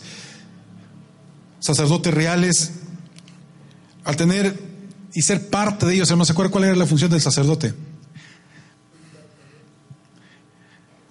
sacerdotes 1.60 2.14
reales, 2.14 2.74
al 4.04 4.16
tener 4.16 4.56
y 5.12 5.24
ser 5.24 5.50
parte 5.50 5.88
de 5.88 5.96
ellos, 5.96 6.08
hermanos, 6.12 6.28
¿se 6.28 6.34
acuerdan 6.34 6.52
cuál 6.52 6.66
era 6.66 6.76
la 6.76 6.86
función 6.86 7.10
del 7.10 7.22
sacerdote? 7.22 7.74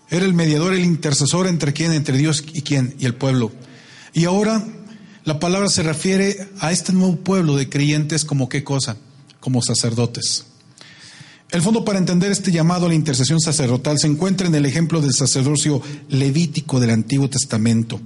Era 0.08 0.24
el 0.24 0.34
mediador, 0.34 0.72
el 0.72 0.84
intercesor 0.84 1.48
entre 1.48 1.72
quién, 1.72 1.90
entre 1.90 2.16
Dios 2.16 2.44
y 2.52 2.62
quién, 2.62 2.94
y 3.00 3.06
el 3.06 3.16
pueblo. 3.16 3.50
Y 4.12 4.26
ahora 4.26 4.64
la 5.24 5.40
palabra 5.40 5.68
se 5.68 5.82
refiere 5.82 6.48
a 6.60 6.70
este 6.70 6.92
nuevo 6.92 7.16
pueblo 7.16 7.56
de 7.56 7.68
creyentes 7.68 8.24
como 8.24 8.48
qué 8.48 8.62
cosa, 8.62 8.98
como 9.40 9.62
sacerdotes. 9.62 10.46
El 11.50 11.62
fondo 11.62 11.84
para 11.84 11.98
entender 11.98 12.32
este 12.32 12.50
llamado 12.50 12.86
a 12.86 12.88
la 12.88 12.94
intercesión 12.94 13.40
sacerdotal 13.40 13.98
se 13.98 14.06
encuentra 14.06 14.46
en 14.46 14.54
el 14.54 14.66
ejemplo 14.66 15.00
del 15.00 15.12
sacerdocio 15.12 15.80
levítico 16.08 16.80
del 16.80 16.90
Antiguo 16.90 17.30
Testamento. 17.30 18.00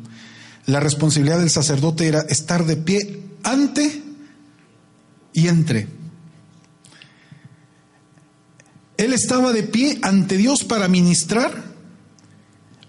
La 0.66 0.81
responsabilidad 0.81 1.39
del 1.39 1.48
sacerdote 1.48 2.06
era 2.06 2.20
estar 2.28 2.66
de 2.66 2.77
pie 2.77 3.23
ante 3.43 4.02
y 5.32 5.48
entre. 5.48 5.89
Él 8.98 9.12
estaba 9.12 9.52
de 9.52 9.62
pie 9.62 9.98
ante 10.02 10.36
Dios 10.36 10.65
para 10.65 10.89
ministrar 10.89 11.65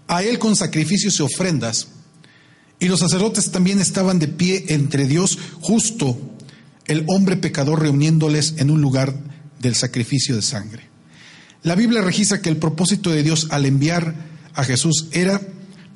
a 0.08 0.22
Él 0.22 0.38
con 0.38 0.56
sacrificios 0.56 1.18
y 1.18 1.22
ofrendas. 1.22 1.88
Y 2.80 2.88
los 2.88 3.00
sacerdotes 3.00 3.50
también 3.52 3.78
estaban 3.78 4.18
de 4.18 4.26
pie 4.26 4.64
entre 4.68 5.06
Dios 5.06 5.38
justo, 5.60 6.18
el 6.86 7.04
hombre 7.06 7.36
pecador 7.36 7.80
reuniéndoles 7.80 8.54
en 8.58 8.70
un 8.70 8.80
lugar 8.80 9.29
del 9.60 9.76
sacrificio 9.76 10.34
de 10.34 10.42
sangre. 10.42 10.82
La 11.62 11.74
Biblia 11.74 12.00
registra 12.00 12.40
que 12.40 12.48
el 12.48 12.56
propósito 12.56 13.10
de 13.10 13.22
Dios 13.22 13.48
al 13.50 13.66
enviar 13.66 14.14
a 14.54 14.64
Jesús 14.64 15.06
era 15.12 15.40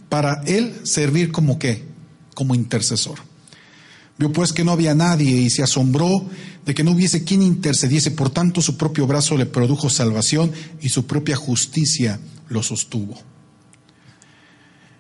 para 0.09 0.43
Él 0.47 0.75
servir 0.85 1.33
como 1.33 1.59
qué, 1.59 1.83
como 2.35 2.55
intercesor. 2.55 3.19
Vio 4.17 4.33
pues 4.33 4.53
que 4.53 4.63
no 4.63 4.73
había 4.73 4.95
nadie 4.95 5.31
y 5.31 5.51
se 5.51 5.63
asombró 5.63 6.29
de 6.65 6.75
que 6.75 6.85
no 6.85 6.93
hubiese 6.93 7.25
quien 7.25 7.43
intercediese, 7.43 8.13
por 8.13 8.31
tanto 8.31 8.63
su 8.63 8.77
propio 8.77 9.07
brazo 9.07 9.37
le 9.37 9.47
produjo 9.47 9.91
salvación 9.91 10.53
y 10.81 10.91
su 10.91 11.07
propia 11.07 11.35
justicia 11.35 12.21
lo 12.49 12.63
sostuvo. 12.63 13.19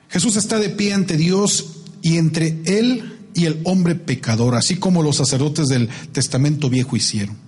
Jesús 0.09 0.37
está 0.37 0.59
de 0.59 0.71
pie 0.71 0.95
ante 0.95 1.17
Dios 1.17 1.67
y 2.03 2.17
entre 2.17 2.61
Él 2.65 3.19
y 3.35 3.47
el 3.47 3.61
hombre 3.65 3.95
pecador, 3.95 4.55
así 4.55 4.77
como 4.77 5.03
los 5.03 5.17
sacerdotes 5.17 5.67
del 5.67 5.89
Testamento 6.13 6.71
Viejo 6.71 6.97
hicieron. 6.97 7.44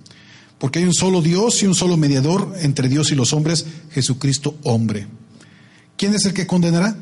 Porque 0.59 0.79
hay 0.79 0.85
un 0.85 0.93
solo 0.93 1.21
Dios 1.21 1.61
y 1.61 1.67
un 1.67 1.75
solo 1.75 1.97
mediador 1.97 2.53
entre 2.61 2.89
Dios 2.89 3.11
y 3.11 3.15
los 3.15 3.33
hombres, 3.33 3.65
Jesucristo 3.91 4.57
hombre. 4.63 5.07
¿Quién 5.97 6.13
es 6.15 6.25
el 6.25 6.33
que 6.33 6.47
condenará? 6.47 6.95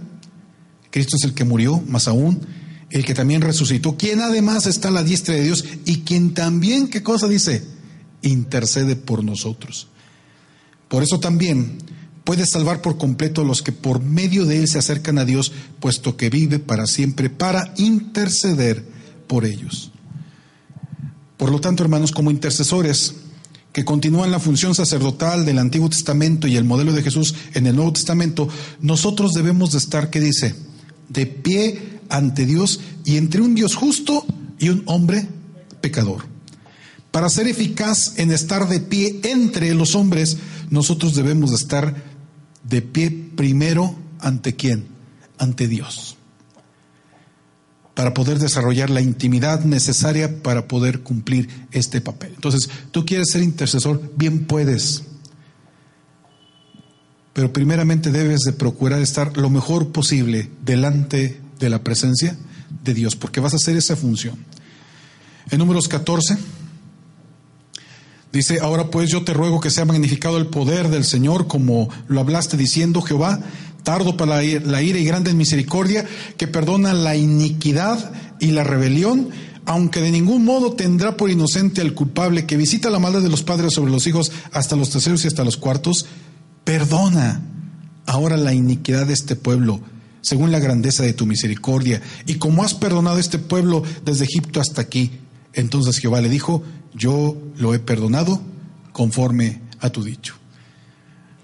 Cristo 0.91 1.17
es 1.17 1.23
el 1.23 1.33
que 1.33 1.43
murió, 1.43 1.81
más 1.87 2.07
aún, 2.07 2.41
el 2.89 3.05
que 3.05 3.13
también 3.13 3.41
resucitó, 3.41 3.97
quien 3.97 4.21
además 4.21 4.65
está 4.65 4.87
a 4.87 4.91
la 4.91 5.03
diestra 5.03 5.35
de 5.35 5.43
Dios 5.43 5.65
y 5.85 6.01
quien 6.01 6.33
también, 6.33 6.87
¿qué 6.87 7.03
cosa 7.03 7.27
dice? 7.27 7.65
Intercede 8.21 8.95
por 8.95 9.23
nosotros. 9.23 9.87
Por 10.87 11.03
eso 11.03 11.19
también 11.19 11.77
puede 12.23 12.45
salvar 12.45 12.81
por 12.81 12.97
completo 12.97 13.41
a 13.41 13.45
los 13.45 13.61
que 13.61 13.71
por 13.71 14.01
medio 14.01 14.45
de 14.45 14.59
él 14.59 14.67
se 14.67 14.79
acercan 14.79 15.17
a 15.17 15.25
Dios, 15.25 15.51
puesto 15.79 16.15
que 16.15 16.29
vive 16.29 16.59
para 16.59 16.87
siempre 16.87 17.29
para 17.29 17.73
interceder 17.77 18.85
por 19.27 19.45
ellos. 19.45 19.91
Por 21.37 21.51
lo 21.51 21.59
tanto, 21.59 21.83
hermanos, 21.83 22.11
como 22.11 22.31
intercesores 22.31 23.15
que 23.75 23.83
continúan 23.83 24.31
la 24.31 24.39
función 24.39 24.73
sacerdotal 24.73 25.43
del 25.43 25.59
Antiguo 25.59 25.89
Testamento 25.89 26.47
y 26.47 26.55
el 26.55 26.63
modelo 26.63 26.93
de 26.93 27.03
Jesús 27.03 27.35
en 27.55 27.67
el 27.67 27.75
Nuevo 27.75 27.91
Testamento, 27.91 28.47
nosotros 28.79 29.33
debemos 29.33 29.73
de 29.73 29.79
estar, 29.79 30.09
¿qué 30.09 30.21
dice? 30.21 30.55
De 31.09 31.25
pie 31.25 31.99
ante 32.07 32.45
Dios 32.45 32.79
y 33.03 33.17
entre 33.17 33.41
un 33.41 33.53
Dios 33.53 33.75
justo 33.75 34.25
y 34.59 34.69
un 34.69 34.83
hombre 34.85 35.27
pecador. 35.81 36.25
Para 37.11 37.27
ser 37.27 37.49
eficaz 37.49 38.17
en 38.17 38.31
estar 38.31 38.69
de 38.69 38.79
pie 38.79 39.19
entre 39.23 39.75
los 39.75 39.93
hombres, 39.95 40.37
nosotros 40.69 41.13
debemos 41.13 41.49
de 41.49 41.57
estar 41.57 42.01
de 42.63 42.81
pie 42.81 43.11
primero 43.35 43.93
ante 44.21 44.55
quién? 44.55 44.85
Ante 45.37 45.67
Dios. 45.67 46.14
Para 47.95 48.13
poder 48.13 48.37
desarrollar 48.37 48.89
la 48.89 49.01
intimidad 49.01 49.63
necesaria 49.63 50.43
para 50.43 50.67
poder 50.67 51.01
cumplir 51.01 51.49
este 51.71 52.01
papel. 52.01 52.33
Entonces, 52.35 52.69
tú 52.91 53.05
quieres 53.05 53.29
ser 53.31 53.41
intercesor, 53.41 54.11
bien 54.15 54.45
puedes. 54.45 55.03
Pero 57.33 57.51
primeramente 57.51 58.11
debes 58.11 58.41
de 58.41 58.53
procurar 58.53 59.01
estar 59.01 59.35
lo 59.37 59.49
mejor 59.49 59.91
posible 59.91 60.51
delante 60.63 61.41
de 61.59 61.69
la 61.69 61.83
presencia 61.83 62.37
de 62.83 62.93
Dios, 62.93 63.15
porque 63.15 63.39
vas 63.39 63.53
a 63.53 63.57
hacer 63.57 63.75
esa 63.77 63.95
función. 63.95 64.37
En 65.49 65.59
números 65.59 65.87
14 65.87 66.37
Dice, 68.35 68.59
ahora 68.61 68.91
pues 68.91 69.09
yo 69.09 69.23
te 69.23 69.33
ruego 69.33 69.61
que 69.61 69.69
sea 69.69 69.85
magnificado 69.85 70.37
el 70.37 70.47
poder 70.47 70.89
del 70.89 71.05
Señor, 71.05 71.47
como 71.47 71.87
lo 72.09 72.19
hablaste 72.19 72.57
diciendo, 72.57 73.01
Jehová, 73.01 73.39
tardo 73.85 74.17
para 74.17 74.41
la 74.41 74.81
ira 74.81 74.99
y 74.99 75.05
grande 75.05 75.31
en 75.31 75.37
misericordia, 75.37 76.05
que 76.35 76.47
perdona 76.47 76.93
la 76.93 77.15
iniquidad 77.15 78.11
y 78.41 78.47
la 78.47 78.65
rebelión, 78.65 79.29
aunque 79.65 80.01
de 80.01 80.11
ningún 80.11 80.43
modo 80.43 80.73
tendrá 80.73 81.15
por 81.15 81.31
inocente 81.31 81.79
al 81.79 81.93
culpable, 81.93 82.45
que 82.45 82.57
visita 82.57 82.89
la 82.89 82.99
maldad 82.99 83.21
de 83.21 83.29
los 83.29 83.43
padres 83.43 83.73
sobre 83.73 83.91
los 83.91 84.05
hijos 84.07 84.33
hasta 84.51 84.75
los 84.75 84.89
terceros 84.89 85.23
y 85.23 85.27
hasta 85.27 85.45
los 85.45 85.55
cuartos, 85.55 86.07
perdona 86.65 87.41
ahora 88.05 88.35
la 88.35 88.53
iniquidad 88.53 89.07
de 89.07 89.13
este 89.13 89.35
pueblo, 89.35 89.79
según 90.21 90.51
la 90.51 90.59
grandeza 90.59 91.03
de 91.03 91.13
tu 91.13 91.25
misericordia, 91.25 92.01
y 92.25 92.35
como 92.35 92.63
has 92.63 92.73
perdonado 92.73 93.17
a 93.17 93.21
este 93.21 93.39
pueblo 93.39 93.83
desde 94.03 94.25
Egipto 94.25 94.59
hasta 94.59 94.81
aquí. 94.81 95.11
Entonces 95.53 95.99
Jehová 95.99 96.21
le 96.21 96.29
dijo, 96.29 96.63
yo 96.93 97.37
lo 97.55 97.73
he 97.73 97.79
perdonado 97.79 98.41
conforme 98.91 99.61
a 99.79 99.89
tu 99.91 100.03
dicho. 100.03 100.35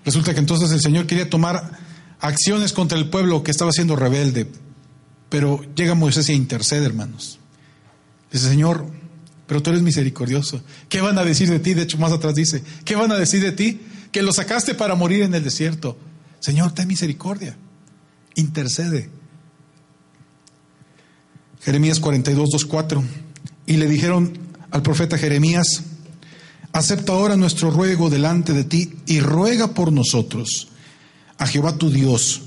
Resulta 0.03 0.33
que 0.33 0.39
entonces 0.39 0.71
el 0.71 0.81
Señor 0.81 1.05
quería 1.05 1.29
tomar 1.29 1.90
acciones 2.21 2.71
contra 2.71 2.97
el 2.97 3.09
pueblo 3.09 3.43
que 3.43 3.51
estaba 3.51 3.71
siendo 3.71 3.95
rebelde, 3.95 4.47
pero 5.29 5.61
llega 5.75 5.95
Moisés 5.95 6.29
y 6.29 6.33
intercede, 6.33 6.85
hermanos. 6.85 7.39
Dice, 8.31 8.47
Señor, 8.47 8.85
pero 9.47 9.61
tú 9.61 9.71
eres 9.71 9.81
misericordioso. 9.81 10.61
¿Qué 10.87 11.01
van 11.01 11.17
a 11.17 11.25
decir 11.25 11.49
de 11.49 11.59
ti? 11.59 11.73
De 11.73 11.81
hecho, 11.81 11.97
más 11.97 12.11
atrás 12.11 12.35
dice, 12.35 12.63
¿qué 12.85 12.95
van 12.95 13.11
a 13.11 13.15
decir 13.15 13.41
de 13.41 13.51
ti? 13.51 13.81
Que 14.11 14.21
lo 14.21 14.31
sacaste 14.31 14.75
para 14.75 14.95
morir 14.95 15.23
en 15.23 15.33
el 15.33 15.43
desierto. 15.43 15.97
Señor, 16.39 16.73
ten 16.73 16.87
misericordia. 16.87 17.57
Intercede. 18.35 19.09
Jeremías 21.61 21.99
42, 21.99 22.49
2, 22.51 22.65
4. 22.65 23.03
Y 23.65 23.77
le 23.77 23.87
dijeron 23.87 24.37
al 24.69 24.81
profeta 24.81 25.17
Jeremías, 25.17 25.83
acepta 26.71 27.13
ahora 27.13 27.35
nuestro 27.35 27.71
ruego 27.71 28.09
delante 28.09 28.53
de 28.53 28.63
ti 28.63 28.93
y 29.05 29.19
ruega 29.19 29.73
por 29.73 29.91
nosotros 29.91 30.70
a 31.41 31.47
Jehová 31.47 31.75
tu 31.75 31.89
Dios 31.89 32.41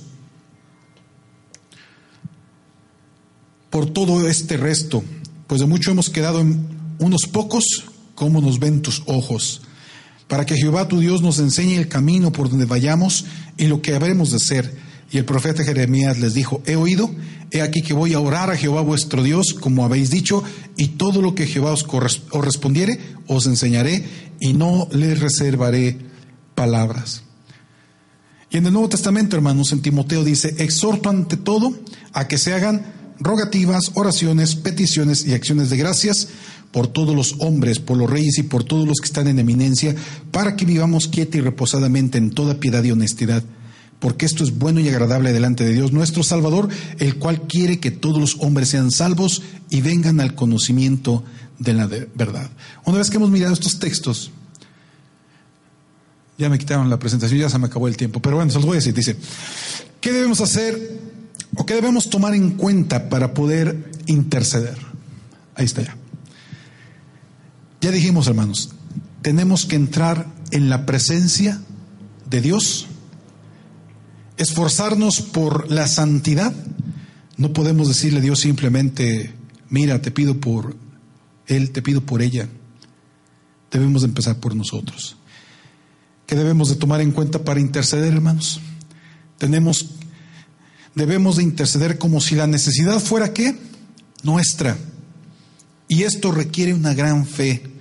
por 3.70 3.86
todo 3.86 4.28
este 4.28 4.56
resto, 4.56 5.02
pues 5.48 5.60
de 5.60 5.66
mucho 5.66 5.90
hemos 5.90 6.10
quedado 6.10 6.40
en 6.40 6.64
unos 7.00 7.22
pocos, 7.22 7.64
como 8.14 8.40
nos 8.40 8.60
ven 8.60 8.82
tus 8.82 9.02
ojos, 9.06 9.62
para 10.28 10.46
que 10.46 10.56
Jehová 10.56 10.86
tu 10.86 11.00
Dios 11.00 11.22
nos 11.22 11.40
enseñe 11.40 11.74
el 11.74 11.88
camino 11.88 12.30
por 12.30 12.48
donde 12.48 12.66
vayamos 12.66 13.24
y 13.56 13.66
lo 13.66 13.82
que 13.82 13.96
habremos 13.96 14.30
de 14.30 14.36
hacer. 14.36 14.78
Y 15.10 15.18
el 15.18 15.24
profeta 15.24 15.64
Jeremías 15.64 16.20
les 16.20 16.34
dijo, 16.34 16.62
he 16.64 16.76
oído 16.76 17.10
He 17.50 17.62
aquí 17.62 17.82
que 17.82 17.94
voy 17.94 18.14
a 18.14 18.20
orar 18.20 18.50
a 18.50 18.56
Jehová 18.56 18.80
vuestro 18.80 19.22
Dios, 19.22 19.54
como 19.54 19.84
habéis 19.84 20.10
dicho, 20.10 20.42
y 20.76 20.88
todo 20.88 21.22
lo 21.22 21.34
que 21.34 21.46
Jehová 21.46 21.72
os, 21.72 21.84
os 21.88 22.44
respondiere, 22.44 22.98
os 23.26 23.46
enseñaré, 23.46 24.04
y 24.40 24.54
no 24.54 24.88
le 24.90 25.14
reservaré 25.14 25.98
palabras. 26.54 27.22
Y 28.55 28.59
en 28.59 28.66
el 28.66 28.72
Nuevo 28.72 28.89
Testamento, 28.89 29.35
hermanos, 29.35 29.72
en 29.72 29.82
Timoteo 29.82 30.22
dice, 30.22 30.55
exhorto 30.59 31.09
ante 31.09 31.36
todo 31.36 31.76
a 32.12 32.28
que 32.28 32.39
se 32.39 32.55
hagan 32.55 32.86
rogativas, 33.18 33.90
oraciones, 33.94 34.55
peticiones 34.55 35.26
y 35.26 35.35
acciones 35.35 35.70
de 35.70 35.76
gracias 35.76 36.28
por 36.70 36.86
todos 36.86 37.16
los 37.16 37.35
hombres, 37.40 37.81
por 37.81 37.97
los 37.97 38.09
reyes 38.09 38.39
y 38.39 38.44
por 38.44 38.62
todos 38.62 38.86
los 38.86 39.01
que 39.01 39.06
están 39.06 39.26
en 39.26 39.40
eminencia, 39.40 39.97
para 40.31 40.55
que 40.55 40.66
vivamos 40.66 41.09
quieta 41.09 41.36
y 41.36 41.40
reposadamente 41.40 42.16
en 42.16 42.31
toda 42.31 42.60
piedad 42.60 42.85
y 42.85 42.93
honestidad, 42.93 43.43
porque 43.98 44.24
esto 44.24 44.44
es 44.44 44.56
bueno 44.56 44.78
y 44.78 44.89
agradable 44.89 45.32
delante 45.32 45.64
de 45.64 45.72
Dios 45.72 45.90
nuestro 45.90 46.22
Salvador, 46.22 46.68
el 47.01 47.16
cual 47.16 47.48
quiere 47.48 47.81
que 47.81 47.90
todos 47.90 48.20
los 48.20 48.36
hombres 48.39 48.68
sean 48.68 48.93
salvos 48.93 49.43
y 49.68 49.81
vengan 49.81 50.20
al 50.20 50.36
conocimiento 50.36 51.24
de 51.59 51.72
la 51.72 51.89
verdad. 51.89 52.48
Una 52.85 52.98
vez 52.98 53.10
que 53.10 53.16
hemos 53.16 53.31
mirado 53.31 53.52
estos 53.52 53.81
textos, 53.81 54.31
ya 56.36 56.48
me 56.48 56.59
quitaron 56.59 56.90
la 56.90 56.98
presentación, 56.98 57.40
ya 57.40 57.48
se 57.48 57.59
me 57.59 57.66
acabó 57.66 57.89
el 57.89 57.97
tiempo, 57.97 58.20
pero 58.20 58.36
bueno, 58.36 58.51
se 58.51 58.59
los 58.59 58.66
voy 58.66 58.74
a 58.74 58.81
decir. 58.81 58.94
Dice, 58.94 59.16
¿qué 60.01 60.12
debemos 60.12 60.40
hacer 60.40 61.01
o 61.56 61.65
qué 61.65 61.74
debemos 61.74 62.11
tomar 62.11 62.35
en 62.35 62.52
cuenta 62.52 63.09
para 63.09 63.35
poder 63.35 63.90
interceder? 64.06 64.78
Ahí 65.55 65.65
está 65.65 65.82
ya. 65.82 65.97
Ya 67.81 67.90
dijimos, 67.90 68.27
hermanos, 68.27 68.70
tenemos 69.23 69.66
que 69.66 69.77
entrar 69.77 70.27
en 70.51 70.69
la 70.70 70.86
presencia 70.86 71.61
de 72.28 72.40
Dios, 72.40 72.86
esforzarnos 74.36 75.20
por 75.20 75.70
la 75.70 75.86
santidad. 75.86 76.52
No 77.36 77.52
podemos 77.52 77.89
decirle 77.89 78.19
a 78.20 78.23
Dios 78.23 78.40
simplemente, 78.40 79.35
mira, 79.69 80.01
te 80.02 80.11
pido 80.11 80.40
por 80.40 80.77
Él, 81.47 81.70
te 81.70 81.82
pido 81.82 82.01
por 82.01 82.23
ella. 82.23 82.48
Debemos 83.70 84.02
de 84.02 84.09
empezar 84.09 84.40
por 84.40 84.56
nosotros. 84.56 85.16
¿Qué 86.26 86.34
debemos 86.34 86.68
de 86.68 86.76
tomar 86.76 87.01
en 87.01 87.12
cuenta 87.12 87.44
para 87.44 87.60
interceder, 87.60 88.12
hermanos? 88.12 88.60
Tenemos, 89.38 89.90
debemos 90.94 91.36
de 91.36 91.42
interceder 91.42 91.98
como 91.98 92.20
si 92.20 92.34
la 92.34 92.46
necesidad 92.46 93.01
fuera 93.01 93.32
qué? 93.32 93.59
Nuestra. 94.22 94.76
Y 95.88 96.02
esto 96.05 96.32
requiere 96.32 96.72
una 96.72 96.94
gran 96.94 97.26
fe 97.26 97.74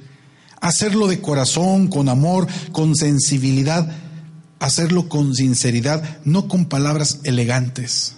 hacerlo 0.64 1.08
de 1.08 1.20
corazón, 1.20 1.90
con 1.90 2.08
amor, 2.08 2.48
con 2.72 2.96
sensibilidad, 2.96 3.86
hacerlo 4.60 5.10
con 5.10 5.36
sinceridad, 5.36 6.22
no 6.24 6.48
con 6.48 6.68
palabras 6.68 7.20
elegantes, 7.26 8.16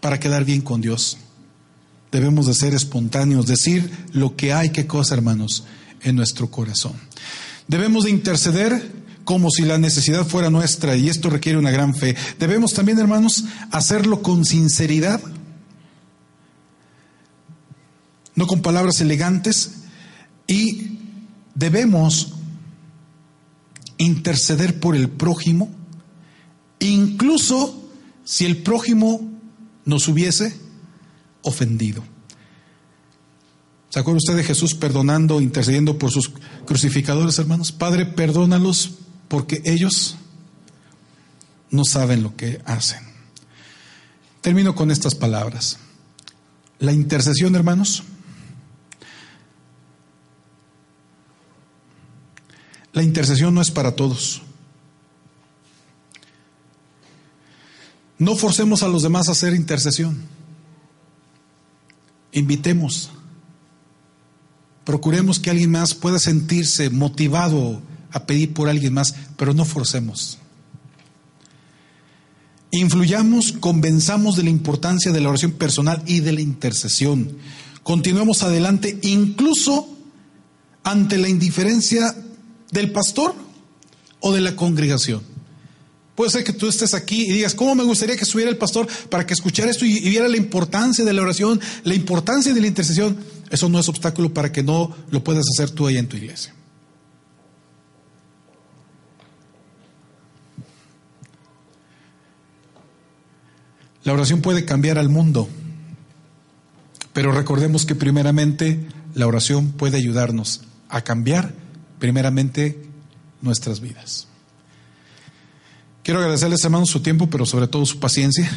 para 0.00 0.18
quedar 0.18 0.46
bien 0.46 0.62
con 0.62 0.80
Dios. 0.80 1.18
Debemos 2.10 2.46
de 2.46 2.54
ser 2.54 2.74
espontáneos, 2.74 3.46
decir 3.46 3.90
lo 4.12 4.34
que 4.34 4.54
hay, 4.54 4.70
qué 4.70 4.86
cosa, 4.86 5.14
hermanos, 5.14 5.64
en 6.00 6.16
nuestro 6.16 6.50
corazón. 6.50 6.94
Debemos 7.70 8.02
de 8.02 8.10
interceder 8.10 8.90
como 9.22 9.48
si 9.48 9.62
la 9.62 9.78
necesidad 9.78 10.26
fuera 10.26 10.50
nuestra 10.50 10.96
y 10.96 11.08
esto 11.08 11.30
requiere 11.30 11.56
una 11.56 11.70
gran 11.70 11.94
fe. 11.94 12.16
Debemos 12.40 12.74
también, 12.74 12.98
hermanos, 12.98 13.44
hacerlo 13.70 14.22
con 14.22 14.44
sinceridad, 14.44 15.20
no 18.34 18.48
con 18.48 18.60
palabras 18.60 19.00
elegantes 19.00 19.82
y 20.48 20.98
debemos 21.54 22.32
interceder 23.98 24.80
por 24.80 24.96
el 24.96 25.08
prójimo, 25.08 25.70
incluso 26.80 27.88
si 28.24 28.46
el 28.46 28.64
prójimo 28.64 29.30
nos 29.84 30.08
hubiese 30.08 30.56
ofendido. 31.42 32.02
¿Se 33.90 33.98
acuerda 33.98 34.18
usted 34.18 34.36
de 34.36 34.44
Jesús 34.44 34.74
perdonando, 34.74 35.40
intercediendo 35.40 35.98
por 35.98 36.10
sus 36.10 36.32
crucificadores, 36.64 37.38
hermanos? 37.38 37.72
Padre, 37.72 38.06
perdónalos 38.06 38.92
porque 39.28 39.60
ellos 39.64 40.16
no 41.70 41.84
saben 41.84 42.22
lo 42.22 42.34
que 42.36 42.62
hacen. 42.64 43.00
Termino 44.40 44.74
con 44.74 44.90
estas 44.90 45.14
palabras. 45.14 45.78
La 46.78 46.92
intercesión, 46.92 47.54
hermanos, 47.54 48.04
La 52.92 53.02
intercesión 53.02 53.54
no 53.54 53.60
es 53.60 53.70
para 53.70 53.94
todos. 53.94 54.42
No 58.18 58.36
forcemos 58.36 58.82
a 58.82 58.88
los 58.88 59.02
demás 59.02 59.28
a 59.28 59.32
hacer 59.32 59.54
intercesión. 59.54 60.20
Invitemos. 62.32 63.10
Procuremos 64.90 65.38
que 65.38 65.50
alguien 65.50 65.70
más 65.70 65.94
pueda 65.94 66.18
sentirse 66.18 66.90
motivado 66.90 67.80
a 68.10 68.26
pedir 68.26 68.52
por 68.52 68.68
alguien 68.68 68.92
más, 68.92 69.14
pero 69.36 69.54
no 69.54 69.64
forcemos. 69.64 70.38
Influyamos, 72.72 73.52
convenzamos 73.52 74.34
de 74.34 74.42
la 74.42 74.50
importancia 74.50 75.12
de 75.12 75.20
la 75.20 75.28
oración 75.28 75.52
personal 75.52 76.02
y 76.06 76.18
de 76.18 76.32
la 76.32 76.40
intercesión. 76.40 77.36
Continuemos 77.84 78.42
adelante, 78.42 78.98
incluso 79.02 79.96
ante 80.82 81.18
la 81.18 81.28
indiferencia 81.28 82.12
del 82.72 82.90
pastor 82.90 83.36
o 84.18 84.32
de 84.32 84.40
la 84.40 84.56
congregación. 84.56 85.22
Puede 86.20 86.32
ser 86.32 86.44
que 86.44 86.52
tú 86.52 86.68
estés 86.68 86.92
aquí 86.92 87.22
y 87.22 87.32
digas, 87.32 87.54
¿cómo 87.54 87.74
me 87.74 87.82
gustaría 87.82 88.14
que 88.14 88.24
estuviera 88.24 88.50
el 88.50 88.58
pastor 88.58 88.86
para 89.08 89.24
que 89.24 89.32
escuchara 89.32 89.70
esto 89.70 89.86
y, 89.86 90.00
viera 90.00 90.28
la 90.28 90.36
importancia 90.36 91.02
de 91.02 91.14
la 91.14 91.22
oración, 91.22 91.58
la 91.82 91.94
importancia 91.94 92.52
de 92.52 92.60
la 92.60 92.66
intercesión? 92.66 93.16
Eso 93.48 93.70
no 93.70 93.80
es 93.80 93.88
obstáculo 93.88 94.34
para 94.34 94.52
que 94.52 94.62
no 94.62 94.94
lo 95.10 95.24
puedas 95.24 95.46
hacer 95.48 95.70
tú 95.70 95.86
ahí 95.86 95.96
en 95.96 96.08
tu 96.08 96.18
iglesia. 96.18 96.54
La 104.04 104.12
oración 104.12 104.42
puede 104.42 104.66
cambiar 104.66 104.98
al 104.98 105.08
mundo, 105.08 105.48
pero 107.14 107.32
recordemos 107.32 107.86
que 107.86 107.94
primeramente 107.94 108.86
la 109.14 109.26
oración 109.26 109.72
puede 109.72 109.96
ayudarnos 109.96 110.60
a 110.90 111.00
cambiar 111.00 111.54
primeramente 111.98 112.78
nuestras 113.40 113.80
vidas. 113.80 114.29
Quiero 116.10 116.22
agradecerles, 116.22 116.64
hermanos, 116.64 116.90
su 116.90 117.02
tiempo, 117.02 117.30
pero 117.30 117.46
sobre 117.46 117.68
todo 117.68 117.86
su 117.86 118.00
paciencia. 118.00 118.50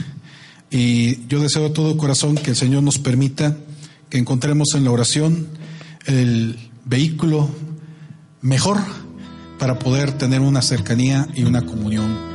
Y 0.71 1.27
yo 1.27 1.39
deseo 1.39 1.61
de 1.61 1.69
todo 1.69 1.95
corazón 1.97 2.33
que 2.33 2.49
el 2.49 2.55
Señor 2.55 2.81
nos 2.81 2.97
permita 2.97 3.55
que 4.09 4.17
encontremos 4.17 4.69
en 4.73 4.85
la 4.85 4.89
oración 4.89 5.49
el 6.07 6.57
vehículo 6.83 7.47
mejor 8.41 8.79
para 9.59 9.77
poder 9.77 10.13
tener 10.13 10.41
una 10.41 10.63
cercanía 10.63 11.27
y 11.35 11.43
una 11.43 11.63
comunión 11.63 12.32